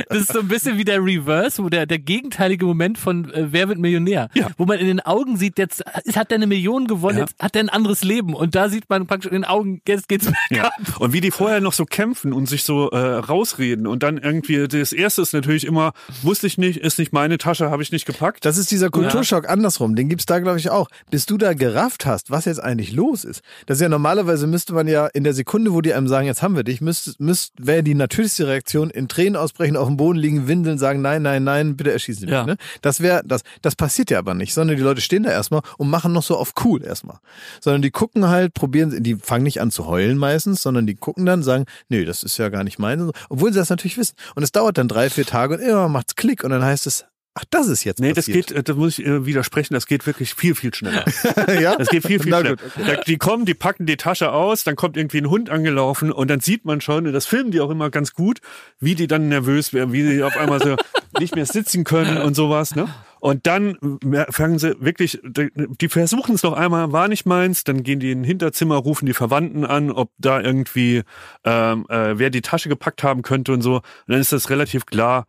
Das 0.08 0.18
ist 0.18 0.32
so 0.32 0.40
ein 0.40 0.48
bisschen 0.48 0.76
wie 0.76 0.84
der 0.84 0.98
Reverse, 1.04 1.62
wo 1.62 1.68
der, 1.68 1.86
der 1.86 1.98
gegenteilige 1.98 2.64
Moment 2.66 2.98
von 2.98 3.30
äh, 3.32 3.46
Wer 3.52 3.68
wird 3.68 3.78
Millionär? 3.78 4.28
Ja. 4.34 4.48
Wo 4.58 4.66
man 4.66 4.78
in 4.78 4.86
den 4.88 5.00
Augen 5.00 5.36
sieht, 5.36 5.58
jetzt 5.58 5.84
hat 6.16 6.32
er 6.32 6.36
eine 6.36 6.46
Million 6.46 6.86
gewonnen, 6.86 7.18
Ja. 7.18 7.24
jetzt 7.24 7.40
hat 7.40 7.54
er 7.54 7.60
ein 7.62 7.68
anderes 7.68 8.02
Leben. 8.02 8.34
Und 8.34 8.54
da 8.54 8.68
sieht 8.68 8.88
man 8.90 9.06
praktisch 9.06 9.30
in 9.30 9.36
den 9.42 9.44
Augen, 9.44 9.80
jetzt 9.86 10.08
geht's 10.08 10.26
Ja. 10.26 10.32
bergab. 10.78 11.00
Und 11.00 11.12
wie 11.12 11.20
die 11.20 11.30
vorher 11.30 11.60
noch 11.60 11.72
so 11.74 11.84
kämpfen 11.84 12.32
und 12.32 12.48
sich 12.48 12.64
so 12.64 12.90
äh, 12.90 12.98
rausreden 12.98 13.86
und 13.86 14.02
dann 14.02 14.18
irgendwie, 14.18 14.66
das 14.66 14.92
erste 14.92 15.22
ist 15.22 15.32
natürlich 15.32 15.64
immer, 15.64 15.92
wusste 16.22 16.46
ich 16.48 16.58
nicht, 16.58 16.78
ist 16.80 16.98
nicht 16.98 17.12
meine 17.12 17.38
Tasche, 17.38 17.70
habe 17.70 17.82
ich 17.82 17.92
nicht 17.92 18.04
gepackt. 18.06 18.44
Das 18.44 18.58
ist 18.58 18.70
dieser 18.70 18.90
Kulturschock 18.90 19.48
andersrum. 19.48 19.94
Den 19.94 20.08
gibt's 20.08 20.26
da, 20.26 20.40
glaube 20.40 20.58
ich, 20.58 20.70
auch. 20.70 20.88
Bis 21.10 21.26
du 21.26 21.38
da 21.38 21.52
gerafft 21.54 22.04
hast, 22.06 22.30
was 22.30 22.46
jetzt 22.46 22.58
eigentlich 22.62 22.92
los 22.92 23.24
ist. 23.24 23.42
Das 23.66 23.78
ist 23.78 23.82
ja 23.82 23.88
normalerweise 23.88 24.46
müsste 24.46 24.72
man 24.74 24.88
ja 24.88 25.06
in 25.06 25.19
der 25.24 25.34
Sekunde, 25.34 25.72
wo 25.72 25.80
die 25.80 25.94
einem 25.94 26.08
sagen, 26.08 26.26
jetzt 26.26 26.42
haben 26.42 26.56
wir 26.56 26.64
dich, 26.64 26.80
müsst, 26.80 27.20
müsst, 27.20 27.52
wäre 27.58 27.82
die 27.82 27.94
natürlichste 27.94 28.46
Reaktion 28.46 28.90
in 28.90 29.08
Tränen 29.08 29.36
ausbrechen, 29.36 29.76
auf 29.76 29.88
dem 29.88 29.96
Boden 29.96 30.18
liegen, 30.18 30.48
windeln, 30.48 30.78
sagen, 30.78 31.02
nein, 31.02 31.22
nein, 31.22 31.44
nein, 31.44 31.76
bitte 31.76 31.92
erschießen 31.92 32.20
Sie 32.20 32.26
mich. 32.26 32.32
Ja. 32.32 32.44
Ne? 32.44 32.56
Das 32.82 33.00
wäre, 33.00 33.22
das, 33.24 33.42
das 33.62 33.76
passiert 33.76 34.10
ja 34.10 34.18
aber 34.18 34.34
nicht, 34.34 34.54
sondern 34.54 34.76
die 34.76 34.82
Leute 34.82 35.00
stehen 35.00 35.22
da 35.22 35.30
erstmal 35.30 35.62
und 35.78 35.90
machen 35.90 36.12
noch 36.12 36.22
so 36.22 36.36
auf 36.36 36.52
cool 36.64 36.84
erstmal. 36.84 37.18
Sondern 37.60 37.82
die 37.82 37.90
gucken 37.90 38.28
halt, 38.28 38.54
probieren, 38.54 39.02
die 39.02 39.16
fangen 39.16 39.44
nicht 39.44 39.60
an 39.60 39.70
zu 39.70 39.86
heulen 39.86 40.18
meistens, 40.18 40.62
sondern 40.62 40.86
die 40.86 40.94
gucken 40.94 41.26
dann, 41.26 41.42
sagen, 41.42 41.64
nee, 41.88 42.04
das 42.04 42.22
ist 42.22 42.38
ja 42.38 42.48
gar 42.48 42.64
nicht 42.64 42.78
meins, 42.78 43.12
obwohl 43.28 43.52
sie 43.52 43.58
das 43.58 43.70
natürlich 43.70 43.98
wissen. 43.98 44.14
Und 44.34 44.42
es 44.42 44.52
dauert 44.52 44.78
dann 44.78 44.88
drei, 44.88 45.10
vier 45.10 45.26
Tage 45.26 45.54
und 45.54 45.60
immer 45.60 45.88
macht's 45.88 46.16
Klick 46.16 46.44
und 46.44 46.50
dann 46.50 46.64
heißt 46.64 46.86
es, 46.86 47.04
ach, 47.34 47.44
das 47.50 47.68
ist 47.68 47.84
jetzt 47.84 48.00
Nee, 48.00 48.12
das 48.12 48.26
passiert. 48.26 48.48
geht, 48.48 48.56
äh, 48.56 48.62
das 48.62 48.76
muss 48.76 48.98
ich 48.98 49.06
äh, 49.06 49.24
widersprechen, 49.26 49.74
das 49.74 49.86
geht 49.86 50.06
wirklich 50.06 50.34
viel, 50.34 50.54
viel 50.54 50.74
schneller. 50.74 51.04
ja? 51.60 51.76
Das 51.76 51.88
geht 51.88 52.06
viel, 52.06 52.18
viel 52.20 52.28
schneller. 52.32 52.56
gut, 52.56 52.60
Da, 52.86 52.96
die 52.96 53.16
kommen, 53.18 53.44
die 53.46 53.54
packen 53.54 53.86
die 53.86 53.96
Tasche 53.96 54.32
aus, 54.32 54.64
dann 54.64 54.76
kommt 54.76 54.96
irgendwie 54.96 55.18
ein 55.18 55.30
Hund 55.30 55.50
angelaufen 55.50 56.12
und 56.12 56.28
dann 56.28 56.40
sieht 56.40 56.64
man 56.64 56.80
schon, 56.80 57.06
und 57.06 57.12
das 57.12 57.26
filmen 57.26 57.50
die 57.50 57.60
auch 57.60 57.70
immer 57.70 57.90
ganz 57.90 58.14
gut, 58.14 58.40
wie 58.78 58.94
die 58.94 59.06
dann 59.06 59.28
nervös 59.28 59.72
werden, 59.72 59.92
wie 59.92 60.02
die 60.08 60.22
auf 60.22 60.36
einmal 60.36 60.60
so 60.60 60.76
nicht 61.18 61.34
mehr 61.34 61.46
sitzen 61.46 61.84
können 61.84 62.18
und 62.18 62.34
sowas, 62.34 62.74
ne? 62.74 62.88
Und 63.22 63.46
dann 63.46 63.76
mer- 64.02 64.28
fangen 64.30 64.58
sie 64.58 64.80
wirklich, 64.80 65.20
die 65.22 65.88
versuchen 65.90 66.34
es 66.36 66.42
noch 66.42 66.54
einmal, 66.54 66.90
war 66.92 67.06
nicht 67.06 67.26
meins, 67.26 67.64
dann 67.64 67.82
gehen 67.82 68.00
die 68.00 68.12
in 68.12 68.22
ein 68.22 68.24
Hinterzimmer, 68.24 68.76
rufen 68.76 69.04
die 69.04 69.12
Verwandten 69.12 69.66
an, 69.66 69.90
ob 69.90 70.10
da 70.16 70.40
irgendwie, 70.40 71.02
ähm, 71.44 71.84
äh, 71.90 72.18
wer 72.18 72.30
die 72.30 72.40
Tasche 72.40 72.70
gepackt 72.70 73.02
haben 73.02 73.20
könnte 73.20 73.52
und 73.52 73.60
so. 73.60 73.74
Und 73.76 73.82
dann 74.06 74.20
ist 74.20 74.32
das 74.32 74.48
relativ 74.48 74.86
klar, 74.86 75.26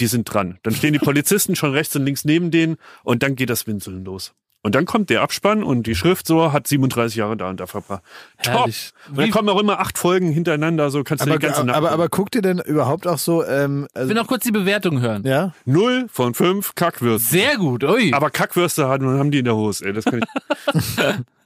die 0.00 0.06
sind 0.06 0.24
dran. 0.32 0.58
Dann 0.62 0.74
stehen 0.74 0.92
die 0.92 0.98
Polizisten 1.10 1.54
schon 1.56 1.72
rechts 1.72 1.94
und 1.96 2.04
links 2.04 2.24
neben 2.24 2.50
denen 2.50 2.76
und 3.04 3.22
dann 3.22 3.36
geht 3.36 3.50
das 3.50 3.66
Winseln 3.66 4.04
los. 4.04 4.32
Und 4.62 4.74
dann 4.74 4.84
kommt 4.84 5.08
der 5.08 5.22
Abspann 5.22 5.62
und 5.62 5.86
die 5.86 5.94
Schrift 5.94 6.26
so 6.26 6.52
hat 6.52 6.66
37 6.66 7.16
Jahre 7.16 7.34
da 7.34 7.48
und 7.48 7.60
da 7.60 7.66
verbracht. 7.66 8.02
Top! 8.42 8.54
Herrlich. 8.54 8.92
Und 9.08 9.18
dann 9.18 9.30
kommen 9.30 9.48
auch 9.48 9.58
immer 9.58 9.80
acht 9.80 9.96
Folgen 9.96 10.30
hintereinander, 10.32 10.90
so 10.90 11.02
kannst 11.02 11.24
du 11.24 11.30
Aber, 11.30 11.38
die 11.38 11.46
ganze 11.46 11.64
Nacht. 11.64 11.76
aber, 11.76 11.92
aber 11.92 12.10
guckt 12.10 12.34
ihr 12.34 12.42
denn 12.42 12.58
überhaupt 12.58 13.06
auch 13.06 13.16
so, 13.16 13.42
ähm, 13.42 13.86
Ich 13.90 13.96
also, 13.96 14.08
will 14.10 14.16
noch 14.16 14.26
kurz 14.26 14.44
die 14.44 14.50
Bewertung 14.52 15.00
hören. 15.00 15.24
ja? 15.24 15.54
Null 15.64 16.08
von 16.12 16.34
fünf 16.34 16.74
Kackwürste. 16.74 17.26
Sehr 17.30 17.56
gut, 17.56 17.84
ui. 17.84 18.12
Aber 18.12 18.28
Kackwürste 18.28 18.86
haben, 18.86 19.06
haben 19.18 19.30
die 19.30 19.38
in 19.38 19.46
der 19.46 19.56
Hose, 19.56 19.86
ey. 19.86 19.94
Das 19.94 20.04
kann 20.04 20.20
ich. 20.20 20.74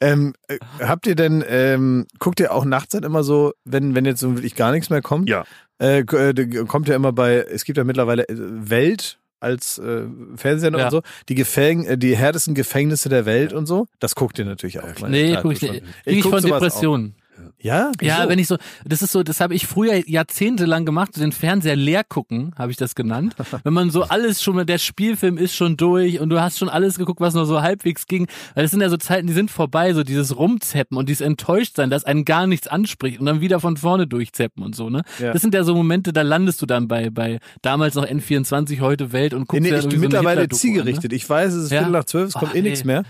Ähm, 0.00 0.34
äh, 0.48 0.58
habt 0.80 1.06
ihr 1.06 1.14
denn, 1.14 1.44
ähm, 1.48 2.06
guckt 2.18 2.40
ihr 2.40 2.52
auch 2.52 2.64
nachts 2.64 2.92
dann 2.92 3.02
immer 3.02 3.22
so, 3.24 3.52
wenn, 3.64 3.94
wenn 3.94 4.04
jetzt 4.04 4.20
so 4.20 4.34
wirklich 4.36 4.54
gar 4.54 4.72
nichts 4.72 4.90
mehr 4.90 5.02
kommt? 5.02 5.28
Ja. 5.28 5.44
Äh, 5.80 6.00
äh, 6.00 6.64
kommt 6.66 6.88
ja 6.88 6.96
immer 6.96 7.12
bei, 7.12 7.36
es 7.36 7.64
gibt 7.64 7.78
ja 7.78 7.84
mittlerweile 7.84 8.28
äh, 8.28 8.34
Welt 8.38 9.18
als 9.40 9.78
äh, 9.78 10.02
Fernsehsender 10.36 10.78
Ja. 10.80 10.84
und 10.86 10.90
so, 10.90 11.02
die 11.28 11.36
Gefäng 11.36 11.98
die 12.00 12.16
härtesten 12.16 12.54
Gefängnisse 12.54 13.08
der 13.08 13.24
Welt 13.24 13.52
und 13.52 13.66
so, 13.66 13.86
das 14.00 14.14
guckt 14.16 14.38
ihr 14.38 14.44
natürlich 14.44 14.80
auch. 14.80 14.98
meine 15.00 15.16
nee, 15.16 15.38
guck 15.40 15.52
ich 15.52 15.62
nicht. 15.62 15.84
ich 16.04 16.22
guck 16.22 16.32
von 16.32 16.42
Depressionen. 16.42 17.14
Ja? 17.60 17.92
Ja, 18.00 18.18
Wieso? 18.18 18.28
wenn 18.28 18.38
ich 18.38 18.46
so, 18.46 18.56
das 18.84 19.02
ist 19.02 19.12
so, 19.12 19.22
das 19.22 19.40
habe 19.40 19.54
ich 19.54 19.66
früher 19.66 20.08
jahrzehntelang 20.08 20.84
gemacht, 20.84 21.14
so 21.14 21.20
den 21.20 21.32
Fernseher 21.32 21.76
leer 21.76 22.04
gucken, 22.04 22.54
habe 22.56 22.70
ich 22.70 22.76
das 22.76 22.94
genannt. 22.94 23.34
wenn 23.64 23.72
man 23.72 23.90
so 23.90 24.04
alles 24.04 24.42
schon, 24.42 24.64
der 24.66 24.78
Spielfilm 24.78 25.38
ist 25.38 25.54
schon 25.54 25.76
durch 25.76 26.20
und 26.20 26.30
du 26.30 26.40
hast 26.40 26.58
schon 26.58 26.68
alles 26.68 26.98
geguckt, 26.98 27.20
was 27.20 27.34
nur 27.34 27.46
so 27.46 27.62
halbwegs 27.62 28.06
ging. 28.06 28.26
Weil 28.54 28.64
das 28.64 28.70
sind 28.70 28.80
ja 28.80 28.88
so 28.88 28.96
Zeiten, 28.96 29.26
die 29.26 29.32
sind 29.32 29.50
vorbei, 29.50 29.92
so 29.94 30.04
dieses 30.04 30.36
Rumzeppen 30.36 30.96
und 30.96 31.08
dieses 31.08 31.20
Enttäuschtsein, 31.20 31.90
dass 31.90 32.04
einen 32.04 32.24
gar 32.24 32.46
nichts 32.46 32.68
anspricht 32.68 33.20
und 33.20 33.26
dann 33.26 33.40
wieder 33.40 33.60
von 33.60 33.76
vorne 33.76 34.06
durchzeppen 34.06 34.62
und 34.62 34.74
so, 34.74 34.90
ne? 34.90 35.02
Ja. 35.18 35.32
Das 35.32 35.42
sind 35.42 35.54
ja 35.54 35.64
so 35.64 35.74
Momente, 35.74 36.12
da 36.12 36.22
landest 36.22 36.62
du 36.62 36.66
dann 36.66 36.88
bei, 36.88 37.10
bei 37.10 37.38
damals 37.62 37.94
noch 37.94 38.06
N24, 38.06 38.80
heute 38.80 39.12
Welt 39.12 39.34
und 39.34 39.48
guckst 39.48 39.62
Nee, 39.62 39.70
dir 39.70 39.76
ich 39.76 39.82
dann 39.82 39.90
bin 39.90 40.00
mittlerweile 40.00 40.42
Hitler-Doku 40.42 40.60
zielgerichtet. 40.60 41.12
Ich 41.12 41.28
weiß, 41.28 41.52
es 41.54 41.64
ist 41.64 41.72
Ja. 41.72 41.78
Viertel 41.80 41.92
nach 41.92 42.04
zwölf, 42.04 42.28
es 42.28 42.34
kommt 42.34 42.52
Ach, 42.52 42.56
eh 42.56 42.62
nee. 42.62 42.70
nichts 42.70 42.84
mehr. 42.84 43.04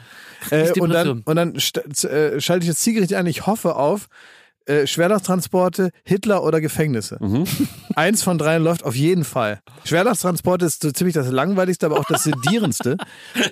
Äh, 0.50 0.72
und 0.80 0.90
dann, 0.90 1.22
und 1.24 1.36
dann 1.36 1.54
äh, 1.54 2.40
schalte 2.40 2.62
ich 2.62 2.68
jetzt 2.68 2.82
zielgerichtet 2.82 3.18
ein. 3.18 3.26
Ich 3.26 3.46
hoffe 3.46 3.76
auf 3.76 4.08
äh, 4.68 4.86
Schwerlasttransporte, 4.86 5.90
Hitler 6.04 6.42
oder 6.44 6.60
Gefängnisse. 6.60 7.16
Mhm. 7.20 7.44
Eins 7.96 8.22
von 8.22 8.38
dreien 8.38 8.62
läuft 8.62 8.84
auf 8.84 8.94
jeden 8.94 9.24
Fall. 9.24 9.60
Schwerlasttransporte 9.84 10.64
ist 10.66 10.82
so 10.82 10.90
ziemlich 10.92 11.14
das 11.14 11.28
langweiligste, 11.30 11.86
aber 11.86 11.98
auch 11.98 12.04
das 12.04 12.24
sedierendste. 12.24 12.96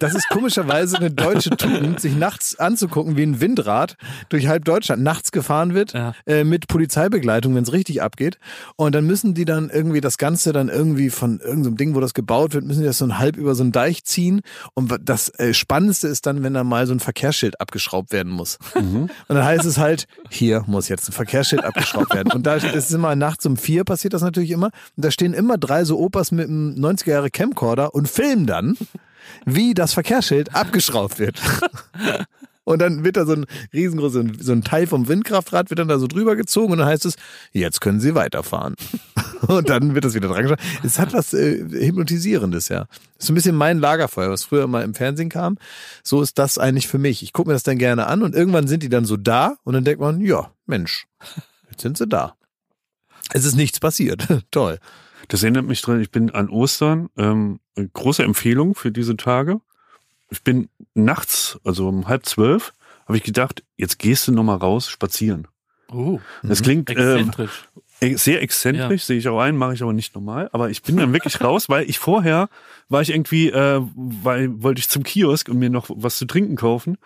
Das 0.00 0.14
ist 0.14 0.28
komischerweise 0.28 0.96
eine 0.98 1.10
deutsche 1.10 1.50
Tugend, 1.50 2.00
sich 2.00 2.14
nachts 2.14 2.58
anzugucken, 2.58 3.16
wie 3.16 3.22
ein 3.24 3.40
Windrad 3.40 3.96
durch 4.28 4.46
halb 4.46 4.64
Deutschland 4.64 5.02
nachts 5.02 5.32
gefahren 5.32 5.74
wird, 5.74 5.92
Ja. 5.94 6.14
äh, 6.26 6.44
mit 6.44 6.68
Polizeibegleitung, 6.68 7.54
wenn 7.54 7.62
es 7.64 7.72
richtig 7.72 8.02
abgeht. 8.02 8.38
Und 8.76 8.94
dann 8.94 9.06
müssen 9.06 9.34
die 9.34 9.44
dann 9.44 9.70
irgendwie 9.70 10.00
das 10.00 10.18
Ganze 10.18 10.52
dann 10.52 10.68
irgendwie 10.68 11.10
von 11.10 11.40
irgendeinem 11.40 11.76
Ding, 11.76 11.94
wo 11.94 12.00
das 12.00 12.14
gebaut 12.14 12.54
wird, 12.54 12.64
müssen 12.64 12.80
die 12.80 12.86
das 12.86 12.98
so 12.98 13.04
ein 13.06 13.18
halb 13.18 13.36
über 13.36 13.54
so 13.54 13.62
einen 13.62 13.72
Deich 13.72 14.04
ziehen. 14.04 14.42
Und 14.74 14.94
das 15.02 15.28
äh, 15.38 15.54
Spannendste 15.54 16.08
ist 16.08 16.26
dann, 16.26 16.42
wenn 16.42 16.54
da 16.54 16.62
mal 16.64 16.86
so 16.86 16.92
ein 16.92 17.00
Verkehrsschild 17.00 17.60
abgeschraubt 17.60 18.12
werden 18.12 18.30
muss. 18.32 18.58
Und 18.74 19.10
dann 19.28 19.44
heißt 19.44 19.64
es 19.64 19.78
halt, 19.78 20.06
hier 20.30 20.62
muss 20.66 20.88
jetzt 20.88 21.05
Verkehrsschild 21.14 21.64
abgeschraubt 21.64 22.14
werden. 22.14 22.32
Und 22.32 22.46
da 22.46 22.54
ist 22.54 22.92
immer 22.92 23.16
nachts 23.16 23.46
um 23.46 23.56
vier 23.56 23.84
passiert 23.84 24.14
das 24.14 24.22
natürlich 24.22 24.50
immer. 24.50 24.70
Und 24.96 25.04
da 25.04 25.10
stehen 25.10 25.34
immer 25.34 25.58
drei 25.58 25.84
so 25.84 25.98
Opas 25.98 26.32
mit 26.32 26.48
einem 26.48 26.74
90er 26.74 27.10
Jahre 27.10 27.30
Camcorder 27.30 27.94
und 27.94 28.08
filmen 28.08 28.46
dann, 28.46 28.76
wie 29.44 29.74
das 29.74 29.92
Verkehrsschild 29.92 30.54
abgeschraubt 30.54 31.18
wird. 31.18 31.40
Und 32.68 32.80
dann 32.82 33.04
wird 33.04 33.16
da 33.16 33.24
so 33.24 33.34
ein 33.34 33.46
riesengroßes, 33.72 34.24
so 34.40 34.50
ein 34.50 34.64
Teil 34.64 34.88
vom 34.88 35.06
Windkraftrad 35.06 35.70
wird 35.70 35.78
dann 35.78 35.86
da 35.86 36.00
so 36.00 36.08
drüber 36.08 36.34
gezogen 36.34 36.72
und 36.72 36.78
dann 36.78 36.88
heißt 36.88 37.06
es, 37.06 37.14
jetzt 37.52 37.80
können 37.80 38.00
Sie 38.00 38.16
weiterfahren. 38.16 38.74
Und 39.46 39.68
dann 39.68 39.94
wird 39.94 40.04
das 40.04 40.14
wieder 40.14 40.28
dran. 40.28 40.56
Es 40.82 40.98
hat 40.98 41.12
was 41.12 41.32
äh, 41.32 41.58
Hypnotisierendes, 41.58 42.68
ja. 42.68 42.86
Ist 43.18 43.26
so 43.26 43.32
ein 43.32 43.36
bisschen 43.36 43.54
mein 43.54 43.78
Lagerfeuer, 43.78 44.30
was 44.30 44.42
früher 44.42 44.66
mal 44.66 44.82
im 44.82 44.94
Fernsehen 44.94 45.28
kam. 45.28 45.58
So 46.02 46.22
ist 46.22 46.38
das 46.38 46.58
eigentlich 46.58 46.88
für 46.88 46.98
mich. 46.98 47.22
Ich 47.22 47.32
gucke 47.32 47.48
mir 47.48 47.52
das 47.52 47.62
dann 47.62 47.78
gerne 47.78 48.06
an 48.06 48.22
und 48.22 48.34
irgendwann 48.34 48.66
sind 48.66 48.82
die 48.82 48.88
dann 48.88 49.04
so 49.04 49.16
da 49.16 49.56
und 49.62 49.74
dann 49.74 49.84
denkt 49.84 50.00
man, 50.00 50.20
ja, 50.20 50.50
Mensch, 50.66 51.06
jetzt 51.70 51.82
sind 51.82 51.96
sie 51.96 52.06
da. 52.06 52.36
Es 53.32 53.44
ist 53.44 53.54
nichts 53.56 53.80
passiert. 53.80 54.26
Toll. 54.50 54.78
Das 55.28 55.42
erinnert 55.42 55.66
mich 55.66 55.80
dran, 55.82 56.00
ich 56.00 56.10
bin 56.10 56.30
an 56.30 56.48
Ostern, 56.48 57.08
ähm, 57.16 57.60
große 57.92 58.22
Empfehlung 58.22 58.74
für 58.74 58.92
diese 58.92 59.16
Tage. 59.16 59.60
Ich 60.30 60.42
bin 60.42 60.68
nachts, 60.94 61.58
also 61.64 61.88
um 61.88 62.06
halb 62.08 62.26
zwölf, 62.26 62.72
habe 63.06 63.16
ich 63.16 63.24
gedacht, 63.24 63.64
jetzt 63.76 63.98
gehst 63.98 64.28
du 64.28 64.32
nochmal 64.32 64.58
raus 64.58 64.88
spazieren. 64.88 65.48
Oh, 65.92 66.20
Das 66.42 66.62
klingt 66.62 66.90
äh, 66.90 66.92
exzentrisch. 67.14 67.68
sehr 68.00 68.42
exzentrisch, 68.42 69.04
sehe 69.04 69.18
ich 69.18 69.28
auch 69.28 69.40
ein, 69.40 69.56
mache 69.56 69.74
ich 69.74 69.82
aber 69.82 69.92
nicht 69.92 70.14
normal. 70.14 70.48
Aber 70.52 70.70
ich 70.70 70.82
bin 70.82 70.96
dann 70.96 71.12
wirklich 71.12 71.40
raus, 71.40 71.68
weil 71.68 71.88
ich 71.88 71.98
vorher 72.00 72.48
war 72.88 73.02
ich 73.02 73.10
irgendwie, 73.10 73.50
äh, 73.50 73.80
weil 73.94 74.62
wollte 74.62 74.80
ich 74.80 74.88
zum 74.88 75.04
Kiosk 75.04 75.48
und 75.48 75.58
mir 75.58 75.70
noch 75.70 75.88
was 75.92 76.18
zu 76.18 76.24
trinken 76.26 76.56
kaufen 76.56 76.98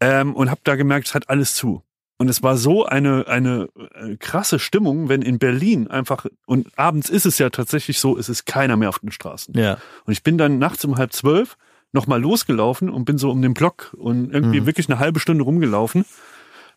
ähm, 0.00 0.34
und 0.36 0.50
habe 0.50 0.60
da 0.64 0.76
gemerkt, 0.76 1.08
es 1.08 1.14
hat 1.14 1.30
alles 1.30 1.54
zu. 1.54 1.82
Und 2.20 2.28
es 2.28 2.42
war 2.42 2.56
so 2.56 2.84
eine 2.84 3.26
eine 3.28 3.68
äh, 3.94 4.16
krasse 4.16 4.58
Stimmung, 4.58 5.08
wenn 5.08 5.22
in 5.22 5.38
Berlin 5.38 5.86
einfach 5.88 6.26
und 6.46 6.66
abends 6.76 7.08
ist 7.10 7.26
es 7.26 7.38
ja 7.38 7.48
tatsächlich 7.50 8.00
so, 8.00 8.18
es 8.18 8.28
ist 8.28 8.44
keiner 8.44 8.76
mehr 8.76 8.88
auf 8.88 8.98
den 8.98 9.12
Straßen. 9.12 9.54
Ja. 9.56 9.78
Und 10.04 10.12
ich 10.12 10.22
bin 10.24 10.36
dann 10.36 10.58
nachts 10.58 10.84
um 10.84 10.96
halb 10.96 11.12
zwölf 11.12 11.56
nochmal 11.92 12.20
losgelaufen 12.20 12.90
und 12.90 13.04
bin 13.04 13.18
so 13.18 13.30
um 13.30 13.40
den 13.40 13.54
Block 13.54 13.94
und 13.96 14.32
irgendwie 14.34 14.60
Mhm. 14.60 14.66
wirklich 14.66 14.88
eine 14.90 14.98
halbe 14.98 15.20
Stunde 15.20 15.44
rumgelaufen. 15.44 16.04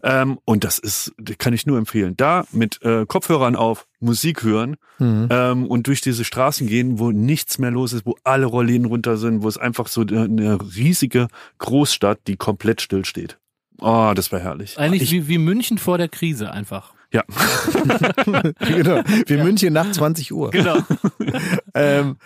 Ähm, 0.04 0.40
und 0.46 0.64
das 0.64 0.80
ist, 0.80 1.14
das 1.20 1.38
kann 1.38 1.54
ich 1.54 1.66
nur 1.68 1.78
empfehlen. 1.78 2.16
Da 2.18 2.46
mit 2.52 2.82
äh, 2.82 3.06
Kopfhörern 3.06 3.56
auf, 3.56 3.88
Musik 4.00 4.44
hören 4.44 4.78
Mhm. 5.00 5.28
ähm, 5.30 5.66
und 5.68 5.86
durch 5.88 6.02
diese 6.02 6.24
Straßen 6.24 6.66
gehen, 6.68 6.98
wo 6.98 7.12
nichts 7.12 7.58
mehr 7.60 7.70
los 7.72 7.94
ist, 7.94 8.06
wo 8.06 8.16
alle 8.24 8.46
Rollläden 8.48 8.86
runter 8.86 9.18
sind, 9.18 9.44
wo 9.44 9.48
es 9.48 9.58
einfach 9.58 9.88
so 9.88 10.02
eine, 10.02 10.24
eine 10.24 10.60
riesige 10.76 11.28
Großstadt, 11.60 12.20
die 12.28 12.36
komplett 12.38 12.82
still 12.82 13.06
steht. 13.06 13.38
Oh, 13.82 14.14
das 14.16 14.32
war 14.32 14.40
herrlich. 14.40 14.78
Eigentlich 14.78 15.12
wie, 15.12 15.28
wie 15.28 15.38
München 15.40 15.78
vor 15.78 15.98
der 15.98 16.08
Krise 16.08 16.52
einfach. 16.52 16.94
Ja. 17.12 17.24
genau. 18.60 19.02
Wie 19.26 19.38
München 19.38 19.74
nach 19.74 19.92
20 19.92 20.32
Uhr. 20.32 20.52
Genau. 20.52 20.78
ähm, 21.74 22.18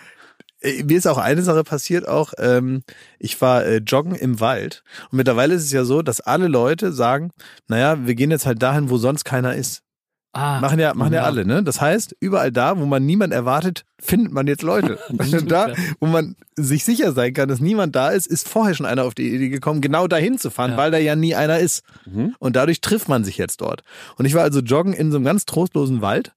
äh, 0.60 0.84
mir 0.84 0.98
ist 0.98 1.06
auch 1.06 1.18
eine 1.18 1.42
Sache 1.42 1.64
passiert, 1.64 2.06
auch 2.06 2.34
ähm, 2.38 2.82
ich 3.18 3.40
war 3.40 3.64
äh, 3.64 3.78
joggen 3.78 4.14
im 4.14 4.38
Wald 4.40 4.84
und 5.10 5.16
mittlerweile 5.16 5.54
ist 5.54 5.64
es 5.64 5.72
ja 5.72 5.84
so, 5.84 6.02
dass 6.02 6.20
alle 6.20 6.48
Leute 6.48 6.92
sagen, 6.92 7.30
naja, 7.68 8.06
wir 8.06 8.14
gehen 8.14 8.30
jetzt 8.30 8.46
halt 8.46 8.62
dahin, 8.62 8.90
wo 8.90 8.98
sonst 8.98 9.24
keiner 9.24 9.54
ist. 9.54 9.82
Ah, 10.36 10.60
Machen 10.60 10.78
ja, 10.78 10.92
machen 10.94 11.12
ja 11.14 11.22
alle, 11.22 11.46
ne? 11.46 11.62
Das 11.62 11.80
heißt, 11.80 12.14
überall 12.20 12.52
da, 12.52 12.78
wo 12.78 12.84
man 12.86 13.06
niemand 13.06 13.32
erwartet, 13.32 13.84
findet 13.98 14.32
man 14.32 14.46
jetzt 14.46 14.62
Leute. 14.62 14.98
Und 15.08 15.50
da, 15.50 15.72
wo 15.98 16.06
man 16.06 16.36
sich 16.56 16.84
sicher 16.84 17.12
sein 17.12 17.32
kann, 17.32 17.48
dass 17.48 17.60
niemand 17.60 17.96
da 17.96 18.10
ist, 18.10 18.26
ist 18.26 18.46
vorher 18.48 18.74
schon 18.74 18.84
einer 18.86 19.04
auf 19.04 19.14
die 19.14 19.34
Idee 19.34 19.48
gekommen, 19.48 19.80
genau 19.80 20.06
dahin 20.06 20.38
zu 20.38 20.50
fahren, 20.50 20.72
Ja. 20.72 20.76
weil 20.76 20.90
da 20.90 20.98
ja 20.98 21.16
nie 21.16 21.34
einer 21.34 21.58
ist. 21.58 21.82
Mhm. 22.04 22.34
Und 22.38 22.54
dadurch 22.56 22.80
trifft 22.82 23.08
man 23.08 23.24
sich 23.24 23.38
jetzt 23.38 23.60
dort. 23.62 23.82
Und 24.16 24.26
ich 24.26 24.34
war 24.34 24.42
also 24.42 24.60
joggen 24.60 24.92
in 24.92 25.10
so 25.10 25.16
einem 25.16 25.24
ganz 25.24 25.46
trostlosen 25.46 26.02
Wald. 26.02 26.32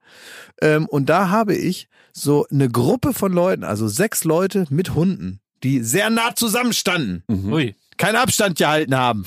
Ähm, 0.61 0.85
und 0.87 1.09
da 1.09 1.29
habe 1.29 1.53
ich 1.55 1.89
so 2.13 2.45
eine 2.51 2.69
Gruppe 2.69 3.13
von 3.13 3.31
Leuten, 3.33 3.63
also 3.63 3.87
sechs 3.87 4.23
Leute 4.23 4.65
mit 4.69 4.95
Hunden, 4.95 5.39
die 5.63 5.83
sehr 5.83 6.09
nah 6.09 6.35
zusammenstanden, 6.35 7.23
Ui. 7.29 7.75
keinen 7.97 8.15
Abstand 8.15 8.57
gehalten 8.57 8.95
haben. 8.95 9.25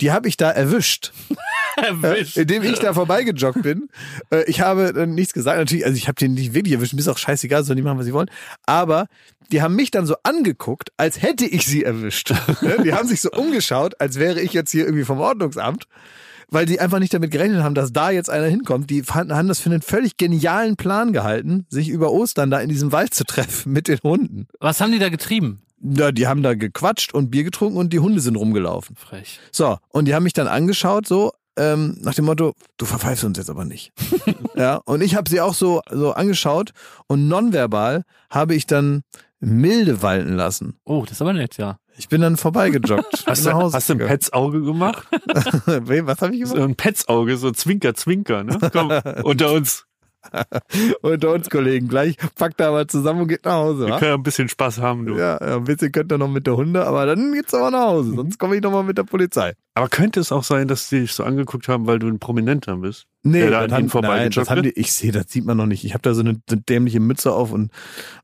Die 0.00 0.12
habe 0.12 0.28
ich 0.28 0.36
da 0.36 0.50
erwischt 0.50 1.12
Erwischt. 1.76 2.36
äh, 2.36 2.42
indem 2.42 2.62
ich 2.62 2.78
da 2.78 2.94
vorbeigejoggt 2.94 3.62
bin. 3.62 3.88
Äh, 4.30 4.44
ich 4.46 4.60
habe 4.60 4.88
äh, 4.96 5.06
nichts 5.06 5.32
gesagt. 5.32 5.58
Natürlich, 5.58 5.84
also 5.84 5.96
ich 5.96 6.08
habe 6.08 6.16
den 6.16 6.34
nicht 6.34 6.54
wirklich 6.54 6.74
erwischt. 6.74 6.94
Mir 6.94 7.00
ist 7.00 7.08
auch 7.08 7.18
scheißegal, 7.18 7.64
sollen 7.64 7.76
die 7.76 7.82
machen, 7.82 7.98
was 7.98 8.06
sie 8.06 8.12
wollen. 8.12 8.30
Aber 8.66 9.06
die 9.52 9.62
haben 9.62 9.76
mich 9.76 9.90
dann 9.90 10.06
so 10.06 10.16
angeguckt, 10.22 10.90
als 10.96 11.22
hätte 11.22 11.46
ich 11.46 11.66
sie 11.66 11.84
erwischt. 11.84 12.32
Ne? 12.62 12.78
die 12.84 12.92
haben 12.92 13.06
sich 13.06 13.20
so 13.20 13.30
umgeschaut, 13.30 14.00
als 14.00 14.18
wäre 14.18 14.40
ich 14.40 14.52
jetzt 14.52 14.70
hier 14.72 14.84
irgendwie 14.84 15.04
vom 15.04 15.20
Ordnungsamt. 15.20 15.84
Weil 16.50 16.64
die 16.64 16.80
einfach 16.80 16.98
nicht 16.98 17.12
damit 17.12 17.30
gerechnet 17.30 17.62
haben, 17.62 17.74
dass 17.74 17.92
da 17.92 18.10
jetzt 18.10 18.30
einer 18.30 18.46
hinkommt. 18.46 18.88
Die 18.88 19.02
fanden, 19.02 19.34
haben 19.34 19.48
das 19.48 19.60
für 19.60 19.68
einen 19.68 19.82
völlig 19.82 20.16
genialen 20.16 20.76
Plan 20.76 21.12
gehalten, 21.12 21.66
sich 21.68 21.90
über 21.90 22.10
Ostern 22.10 22.50
da 22.50 22.58
in 22.60 22.70
diesem 22.70 22.90
Wald 22.90 23.12
zu 23.14 23.24
treffen 23.24 23.72
mit 23.74 23.86
den 23.86 23.98
Hunden. 24.02 24.48
Was 24.58 24.80
haben 24.80 24.90
die 24.92 24.98
da 24.98 25.10
getrieben? 25.10 25.60
Ja, 25.80 26.10
die 26.12 26.26
haben 26.26 26.42
da 26.42 26.54
gequatscht 26.54 27.14
und 27.14 27.30
Bier 27.30 27.44
getrunken 27.44 27.78
und 27.78 27.92
die 27.92 28.00
Hunde 28.00 28.20
sind 28.20 28.36
rumgelaufen. 28.36 28.96
Frech. 28.96 29.38
So, 29.52 29.78
und 29.90 30.06
die 30.06 30.14
haben 30.14 30.24
mich 30.24 30.32
dann 30.32 30.48
angeschaut, 30.48 31.06
so 31.06 31.32
ähm, 31.56 31.98
nach 32.00 32.14
dem 32.14 32.24
Motto, 32.24 32.54
du 32.76 32.86
verpfeifst 32.86 33.24
uns 33.24 33.38
jetzt 33.38 33.50
aber 33.50 33.64
nicht. 33.64 33.92
ja, 34.56 34.76
und 34.84 35.02
ich 35.02 35.14
habe 35.16 35.28
sie 35.28 35.40
auch 35.40 35.54
so, 35.54 35.82
so 35.90 36.12
angeschaut 36.12 36.70
und 37.08 37.28
nonverbal 37.28 38.04
habe 38.30 38.54
ich 38.54 38.66
dann 38.66 39.02
milde 39.40 40.02
walten 40.02 40.34
lassen. 40.34 40.78
Oh, 40.84 41.02
das 41.02 41.12
ist 41.12 41.22
aber 41.22 41.32
nett, 41.32 41.56
ja. 41.58 41.78
Ich 41.96 42.08
bin 42.08 42.20
dann 42.20 42.36
vorbeigejoggt. 42.36 43.22
Hast 43.26 43.44
du, 43.44 43.52
hast 43.72 43.88
du 43.88 43.94
ein. 43.94 43.98
Petsauge 43.98 44.62
gemacht? 44.62 45.08
Wem, 45.66 46.06
Was 46.06 46.22
habe 46.22 46.34
ich 46.36 46.46
So 46.46 46.54
gemacht? 46.54 46.70
ein 46.70 46.76
Petsauge, 46.76 47.36
so 47.36 47.50
Zwinker, 47.50 47.94
Zwinker, 47.94 48.44
ne? 48.44 48.56
Komm, 48.72 48.92
unter 49.24 49.52
uns. 49.52 49.84
Unter 51.02 51.32
uns 51.32 51.50
Kollegen. 51.50 51.88
Gleich 51.88 52.16
packt 52.36 52.60
er 52.60 52.68
aber 52.68 52.86
zusammen 52.88 53.22
und 53.22 53.28
geht 53.28 53.44
nach 53.44 53.54
Hause. 53.54 53.86
Wir 53.86 53.94
Wa? 53.94 53.98
können 53.98 54.10
ja 54.10 54.16
ein 54.16 54.22
bisschen 54.22 54.48
Spaß 54.48 54.80
haben, 54.80 55.06
du. 55.06 55.16
Ja, 55.16 55.38
ein 55.38 55.64
bisschen 55.64 55.92
könnt 55.92 56.12
ihr 56.12 56.18
noch 56.18 56.28
mit 56.30 56.46
der 56.46 56.56
Hunde, 56.56 56.84
aber 56.86 57.06
dann 57.06 57.32
geht's 57.32 57.54
aber 57.54 57.70
nach 57.70 57.86
Hause. 57.88 58.14
Sonst 58.14 58.38
komme 58.38 58.56
ich 58.56 58.62
noch 58.62 58.70
mal 58.72 58.82
mit 58.82 58.98
der 58.98 59.04
Polizei. 59.04 59.54
Aber 59.74 59.88
könnte 59.88 60.18
es 60.18 60.32
auch 60.32 60.42
sein, 60.42 60.66
dass 60.66 60.88
die 60.88 61.00
dich 61.00 61.12
so 61.12 61.22
angeguckt 61.22 61.68
haben, 61.68 61.86
weil 61.86 61.98
du 62.00 62.08
ein 62.08 62.18
Prominenter 62.18 62.76
bist? 62.76 63.06
Nee, 63.22 63.40
Der 63.42 63.50
da 63.50 63.60
das 63.62 63.72
an 63.72 63.82
haben, 63.84 63.88
vorbeigejoggt 63.90 64.36
nein, 64.36 64.44
das 64.44 64.50
haben 64.50 64.62
die, 64.62 64.70
ich 64.70 64.92
sehe, 64.92 65.12
das 65.12 65.26
sieht 65.28 65.44
man 65.44 65.56
noch 65.56 65.66
nicht. 65.66 65.84
Ich 65.84 65.92
habe 65.94 66.02
da 66.02 66.14
so 66.14 66.20
eine, 66.20 66.34
so 66.48 66.54
eine 66.54 66.62
dämliche 66.62 66.98
Mütze 67.00 67.32
auf 67.32 67.52
und, 67.52 67.70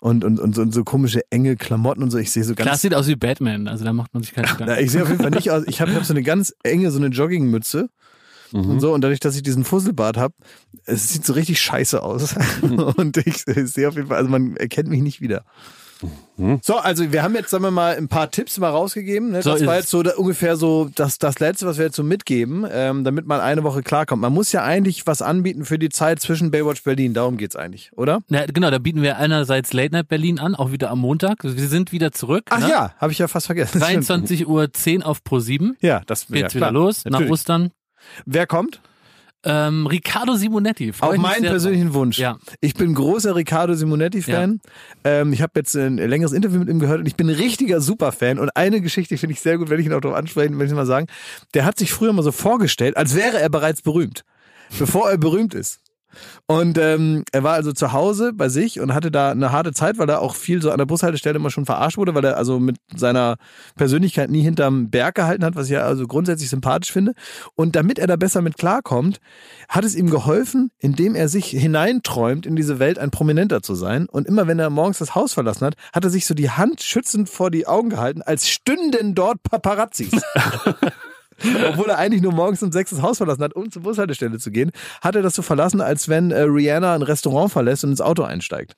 und, 0.00 0.24
und, 0.24 0.40
und, 0.40 0.54
so, 0.54 0.62
und 0.62 0.72
so 0.74 0.82
komische 0.82 1.20
enge 1.30 1.56
Klamotten 1.56 2.02
und 2.02 2.10
so. 2.10 2.18
Ich 2.18 2.30
sehe 2.32 2.42
so 2.44 2.54
Klar, 2.54 2.66
ganz. 2.66 2.76
es 2.76 2.82
sieht 2.82 2.94
aus 2.94 3.06
wie 3.06 3.16
Batman, 3.16 3.68
also 3.68 3.84
da 3.84 3.92
macht 3.92 4.14
man 4.14 4.22
sich 4.22 4.32
keine 4.32 4.48
Gedanken. 4.56 4.82
ich 4.84 4.90
sehe 4.90 5.02
auf 5.02 5.08
jeden 5.08 5.20
Fall 5.20 5.30
nicht 5.30 5.50
aus. 5.50 5.62
Ich 5.66 5.80
habe 5.80 5.94
hab 5.94 6.04
so 6.04 6.12
eine 6.12 6.22
ganz 6.22 6.54
enge, 6.64 6.90
so 6.90 6.98
eine 6.98 7.08
Joggingmütze 7.08 7.88
Mhm. 8.54 8.70
und 8.70 8.80
so. 8.80 8.94
Und 8.94 9.02
dadurch, 9.02 9.20
dass 9.20 9.36
ich 9.36 9.42
diesen 9.42 9.64
Fusselbart 9.64 10.16
habe, 10.16 10.34
es 10.86 11.10
sieht 11.10 11.26
so 11.26 11.32
richtig 11.32 11.60
scheiße 11.60 12.02
aus. 12.02 12.34
und 12.96 13.16
ich, 13.18 13.46
ich 13.46 13.72
sehe 13.72 13.88
auf 13.88 13.96
jeden 13.96 14.08
Fall, 14.08 14.18
also 14.18 14.30
man 14.30 14.56
erkennt 14.56 14.88
mich 14.88 15.02
nicht 15.02 15.20
wieder. 15.20 15.44
Mhm. 16.36 16.60
So, 16.62 16.76
also 16.76 17.12
wir 17.12 17.22
haben 17.22 17.34
jetzt, 17.34 17.50
sagen 17.50 17.62
wir 17.64 17.70
mal, 17.70 17.96
ein 17.96 18.08
paar 18.08 18.30
Tipps 18.30 18.58
mal 18.58 18.70
rausgegeben. 18.70 19.30
Ne? 19.30 19.42
So 19.42 19.50
Das 19.50 19.60
ist 19.60 19.66
war 19.66 19.76
jetzt 19.76 19.88
so 19.88 20.02
da, 20.02 20.12
ungefähr 20.16 20.56
so 20.56 20.90
das, 20.94 21.18
das 21.18 21.38
Letzte, 21.38 21.66
was 21.66 21.78
wir 21.78 21.86
jetzt 21.86 21.96
so 21.96 22.02
mitgeben, 22.02 22.66
ähm, 22.70 23.04
damit 23.04 23.26
man 23.26 23.40
eine 23.40 23.62
Woche 23.64 23.82
klarkommt. 23.82 24.20
Man 24.20 24.32
muss 24.32 24.52
ja 24.52 24.62
eigentlich 24.62 25.06
was 25.06 25.22
anbieten 25.22 25.64
für 25.64 25.78
die 25.78 25.88
Zeit 25.88 26.20
zwischen 26.20 26.50
Baywatch 26.50 26.82
Berlin. 26.82 27.14
Darum 27.14 27.36
geht's 27.36 27.56
eigentlich, 27.56 27.92
oder? 27.96 28.20
Na, 28.28 28.46
genau, 28.46 28.70
da 28.70 28.78
bieten 28.78 29.02
wir 29.02 29.16
einerseits 29.18 29.72
Late 29.72 29.92
Night 29.92 30.08
Berlin 30.08 30.38
an, 30.38 30.54
auch 30.54 30.72
wieder 30.72 30.90
am 30.90 31.00
Montag. 31.00 31.38
Wir 31.42 31.68
sind 31.68 31.92
wieder 31.92 32.12
zurück. 32.12 32.44
Ach 32.50 32.60
ne? 32.60 32.68
ja, 32.68 32.94
habe 32.98 33.12
ich 33.12 33.18
ja 33.18 33.28
fast 33.28 33.46
vergessen. 33.46 33.80
Stimmt. 33.82 34.04
23.10 34.04 34.46
Uhr 34.98 35.06
auf 35.06 35.22
Pro 35.22 35.38
7. 35.38 35.76
Ja, 35.80 36.02
das 36.06 36.26
ja, 36.28 36.34
Geht's 36.34 36.54
klar. 36.54 36.70
wieder 36.70 36.72
los, 36.72 37.04
nach 37.04 37.12
Natürlich. 37.12 37.32
Ostern. 37.32 37.70
Wer 38.26 38.46
kommt? 38.46 38.80
Ähm, 39.46 39.86
Riccardo 39.86 40.36
Simonetti. 40.36 40.92
Auf 41.00 41.16
meinen 41.18 41.44
persönlichen 41.44 41.92
Wunsch. 41.92 42.18
Ja. 42.18 42.38
Ich 42.60 42.74
bin 42.74 42.94
großer 42.94 43.36
Riccardo 43.36 43.74
Simonetti-Fan. 43.74 44.60
Ähm, 45.04 45.32
ich 45.34 45.42
habe 45.42 45.52
jetzt 45.56 45.76
ein 45.76 45.98
längeres 45.98 46.32
Interview 46.32 46.60
mit 46.60 46.68
ihm 46.70 46.78
gehört 46.78 47.00
und 47.00 47.06
ich 47.06 47.16
bin 47.16 47.28
ein 47.28 47.36
richtiger 47.36 47.80
Superfan. 47.80 48.38
Und 48.38 48.56
eine 48.56 48.80
Geschichte 48.80 49.18
finde 49.18 49.34
ich 49.34 49.40
sehr 49.40 49.58
gut, 49.58 49.68
wenn 49.68 49.78
ich 49.78 49.86
ihn 49.86 49.92
auch 49.92 50.00
darauf 50.00 50.16
ansprechen, 50.16 50.58
wenn 50.58 50.66
ich 50.66 50.72
mal 50.72 50.86
sagen. 50.86 51.08
Der 51.52 51.66
hat 51.66 51.78
sich 51.78 51.92
früher 51.92 52.12
mal 52.14 52.22
so 52.22 52.32
vorgestellt, 52.32 52.96
als 52.96 53.14
wäre 53.14 53.38
er 53.38 53.50
bereits 53.50 53.82
berühmt, 53.82 54.24
bevor 54.78 55.10
er 55.10 55.18
berühmt 55.18 55.52
ist. 55.52 55.80
Und 56.46 56.78
ähm, 56.78 57.24
er 57.32 57.42
war 57.42 57.54
also 57.54 57.72
zu 57.72 57.92
Hause 57.92 58.32
bei 58.32 58.48
sich 58.48 58.80
und 58.80 58.94
hatte 58.94 59.10
da 59.10 59.30
eine 59.30 59.52
harte 59.52 59.72
Zeit, 59.72 59.98
weil 59.98 60.08
er 60.08 60.20
auch 60.20 60.34
viel 60.34 60.60
so 60.60 60.70
an 60.70 60.78
der 60.78 60.86
Bushaltestelle 60.86 61.36
immer 61.36 61.50
schon 61.50 61.66
verarscht 61.66 61.96
wurde, 61.96 62.14
weil 62.14 62.24
er 62.24 62.36
also 62.36 62.60
mit 62.60 62.76
seiner 62.94 63.36
Persönlichkeit 63.76 64.30
nie 64.30 64.42
hinterm 64.42 64.90
Berg 64.90 65.14
gehalten 65.14 65.44
hat, 65.44 65.56
was 65.56 65.66
ich 65.66 65.72
ja 65.72 65.82
also 65.82 66.06
grundsätzlich 66.06 66.50
sympathisch 66.50 66.92
finde. 66.92 67.12
Und 67.54 67.76
damit 67.76 67.98
er 67.98 68.06
da 68.06 68.16
besser 68.16 68.42
mit 68.42 68.56
klarkommt, 68.56 69.18
hat 69.68 69.84
es 69.84 69.94
ihm 69.94 70.10
geholfen, 70.10 70.70
indem 70.78 71.14
er 71.14 71.28
sich 71.28 71.46
hineinträumt, 71.46 72.46
in 72.46 72.56
diese 72.56 72.78
Welt 72.78 72.98
ein 72.98 73.10
Prominenter 73.10 73.62
zu 73.62 73.74
sein. 73.74 74.06
Und 74.08 74.26
immer 74.26 74.46
wenn 74.46 74.58
er 74.58 74.70
morgens 74.70 74.98
das 74.98 75.14
Haus 75.14 75.34
verlassen 75.34 75.66
hat, 75.66 75.74
hat 75.92 76.04
er 76.04 76.10
sich 76.10 76.26
so 76.26 76.34
die 76.34 76.50
Hand 76.50 76.82
schützend 76.82 77.28
vor 77.28 77.50
die 77.50 77.66
Augen 77.66 77.90
gehalten, 77.90 78.22
als 78.22 78.48
stünden 78.48 79.14
dort 79.14 79.42
Paparazzis. 79.42 80.12
Obwohl 81.68 81.90
er 81.90 81.98
eigentlich 81.98 82.22
nur 82.22 82.32
morgens 82.32 82.62
um 82.62 82.72
sechs 82.72 82.90
das 82.90 83.02
Haus 83.02 83.18
verlassen 83.18 83.42
hat, 83.42 83.54
um 83.54 83.70
zur 83.70 83.82
Bushaltestelle 83.82 84.38
zu 84.38 84.50
gehen, 84.50 84.70
hat 85.00 85.16
er 85.16 85.22
das 85.22 85.34
so 85.34 85.42
verlassen, 85.42 85.80
als 85.80 86.08
wenn 86.08 86.30
äh, 86.30 86.42
Rihanna 86.42 86.94
ein 86.94 87.02
Restaurant 87.02 87.52
verlässt 87.52 87.84
und 87.84 87.90
ins 87.90 88.00
Auto 88.00 88.22
einsteigt. 88.22 88.74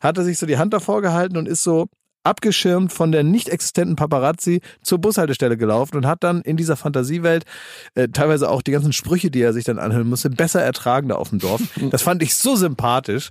Hat 0.00 0.18
er 0.18 0.24
sich 0.24 0.38
so 0.38 0.46
die 0.46 0.58
Hand 0.58 0.72
davor 0.72 1.02
gehalten 1.02 1.36
und 1.36 1.48
ist 1.48 1.62
so 1.62 1.88
abgeschirmt 2.24 2.92
von 2.92 3.12
der 3.12 3.22
nicht 3.22 3.48
existenten 3.48 3.96
Paparazzi 3.96 4.60
zur 4.82 4.98
Bushaltestelle 4.98 5.56
gelaufen 5.56 5.96
und 5.96 6.06
hat 6.06 6.24
dann 6.24 6.40
in 6.40 6.56
dieser 6.56 6.76
Fantasiewelt 6.76 7.44
äh, 7.94 8.08
teilweise 8.08 8.50
auch 8.50 8.62
die 8.62 8.72
ganzen 8.72 8.92
Sprüche, 8.92 9.30
die 9.30 9.42
er 9.42 9.52
sich 9.52 9.64
dann 9.64 9.78
anhören 9.78 10.08
musste, 10.08 10.30
besser 10.30 10.62
ertragen 10.62 11.08
da 11.08 11.16
auf 11.16 11.28
dem 11.28 11.38
Dorf. 11.38 11.60
Das 11.90 12.02
fand 12.02 12.22
ich 12.22 12.34
so 12.34 12.56
sympathisch. 12.56 13.30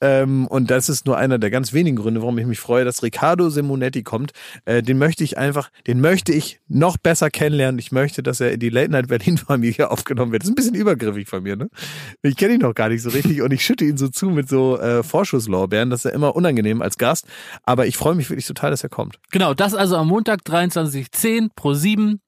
Ähm, 0.00 0.46
und 0.46 0.70
das 0.70 0.88
ist 0.88 1.06
nur 1.06 1.18
einer 1.18 1.38
der 1.38 1.50
ganz 1.50 1.72
wenigen 1.72 1.96
Gründe, 1.96 2.20
warum 2.20 2.38
ich 2.38 2.46
mich 2.46 2.58
freue, 2.58 2.84
dass 2.84 3.02
Riccardo 3.02 3.50
Simonetti 3.50 4.02
kommt. 4.02 4.32
Äh, 4.64 4.82
den 4.82 4.98
möchte 4.98 5.24
ich 5.24 5.38
einfach, 5.38 5.70
den 5.86 6.00
möchte 6.00 6.32
ich 6.32 6.60
noch 6.68 6.96
besser 6.96 7.30
kennenlernen. 7.30 7.78
Ich 7.78 7.92
möchte, 7.92 8.22
dass 8.22 8.40
er 8.40 8.52
in 8.52 8.60
die 8.60 8.70
Late 8.70 8.90
Night 8.90 9.08
Berlin 9.08 9.38
Familie 9.38 9.90
aufgenommen 9.90 10.32
wird. 10.32 10.42
Das 10.42 10.48
ist 10.48 10.52
ein 10.52 10.56
bisschen 10.56 10.74
übergriffig 10.74 11.28
von 11.28 11.42
mir, 11.42 11.56
ne? 11.56 11.68
Ich 12.22 12.36
kenne 12.36 12.54
ihn 12.54 12.60
noch 12.60 12.74
gar 12.74 12.88
nicht 12.88 13.02
so 13.02 13.10
richtig 13.10 13.42
und 13.42 13.52
ich 13.52 13.64
schütte 13.64 13.84
ihn 13.84 13.96
so 13.96 14.08
zu 14.08 14.30
mit 14.30 14.48
so 14.48 14.78
äh, 14.78 15.02
Vorschusslorbeeren. 15.02 15.90
Das 15.90 16.00
ist 16.00 16.10
ja 16.10 16.16
immer 16.16 16.34
unangenehm 16.36 16.82
als 16.82 16.98
Gast. 16.98 17.26
Aber 17.64 17.86
ich 17.86 17.96
freue 17.96 18.14
mich 18.14 18.30
wirklich 18.30 18.46
total, 18.46 18.70
dass 18.70 18.82
er 18.82 18.88
kommt. 18.88 19.18
Genau, 19.30 19.54
das 19.54 19.74
also 19.74 19.96
am 19.96 20.08
Montag 20.08 20.40
23.10 20.42 21.50
pro 21.54 21.74
7 21.74 22.20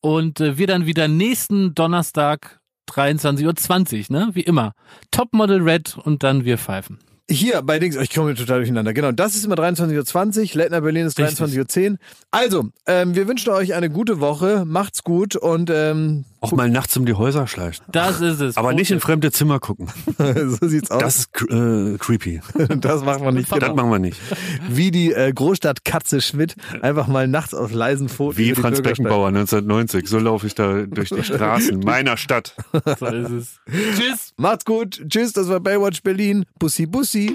und 0.00 0.40
äh, 0.40 0.58
wir 0.58 0.66
dann 0.66 0.86
wieder 0.86 1.08
nächsten 1.08 1.74
Donnerstag 1.74 2.60
23.20 2.88 4.10
Uhr, 4.10 4.16
ne? 4.18 4.30
Wie 4.32 4.42
immer. 4.42 4.72
Topmodel 5.10 5.62
Red 5.62 5.96
und 6.02 6.22
dann 6.22 6.44
wir 6.44 6.58
pfeifen. 6.58 6.98
Hier 7.28 7.60
bei 7.62 7.80
Dings, 7.80 7.96
ich 7.96 8.14
komme 8.14 8.34
total 8.34 8.58
durcheinander. 8.58 8.94
Genau, 8.94 9.10
das 9.10 9.34
ist 9.34 9.44
immer 9.44 9.56
23.20 9.56 10.54
Uhr, 10.54 10.70
Night 10.70 10.82
Berlin 10.82 11.06
ist 11.06 11.18
23.10 11.18 11.90
Uhr. 11.90 11.98
Also, 12.30 12.68
ähm, 12.86 13.16
wir 13.16 13.26
wünschen 13.26 13.50
euch 13.50 13.74
eine 13.74 13.90
gute 13.90 14.20
Woche, 14.20 14.64
macht's 14.64 15.02
gut 15.02 15.34
und 15.34 15.68
ähm, 15.68 16.24
Auch 16.40 16.52
mal 16.52 16.68
nachts 16.68 16.96
um 16.96 17.06
die 17.06 17.14
Häuser 17.14 17.46
schleichen. 17.46 17.84
Das 17.90 18.20
ist 18.20 18.40
es. 18.40 18.56
Aber 18.56 18.72
nicht 18.74 18.90
in 18.90 19.00
fremde 19.00 19.32
Zimmer 19.32 19.58
gucken. 19.58 19.88
so 20.18 20.68
sieht's 20.68 20.90
aus. 20.90 21.02
Das 21.02 21.16
ist 21.16 21.28
äh, 21.50 21.96
creepy. 21.98 22.40
Das 22.78 23.02
macht 23.04 23.20
man 23.22 23.34
nicht. 23.34 23.50
Das 23.50 23.58
Genau. 23.58 23.74
machen 23.74 23.90
wir 23.90 23.98
nicht. 23.98 24.20
Wie 24.68 24.90
die 24.90 25.12
äh, 25.12 25.32
Großstadtkatze 25.32 26.20
Schmidt, 26.20 26.54
einfach 26.82 27.06
mal 27.06 27.26
nachts 27.26 27.54
auf 27.54 27.72
leisen 27.72 28.08
Pfoten. 28.08 28.38
Wie 28.38 28.54
Franz. 28.54 28.80
Beckenbauer 28.82 29.28
1990. 29.28 30.06
So 30.08 30.18
laufe 30.18 30.46
ich 30.46 30.54
da 30.54 30.82
durch 30.82 31.08
die 31.10 31.22
Straßen 31.24 31.80
meiner 31.80 32.16
Stadt. 32.16 32.54
So 32.98 33.06
ist 33.06 33.30
es. 33.30 33.60
Tschüss. 33.96 34.32
Macht's 34.36 34.64
gut. 34.64 35.02
Tschüss, 35.08 35.32
das 35.32 35.48
war 35.48 35.60
Baywatch 35.60 36.02
Berlin. 36.02 36.44
Bussi, 36.58 36.86
bussi. 36.86 37.34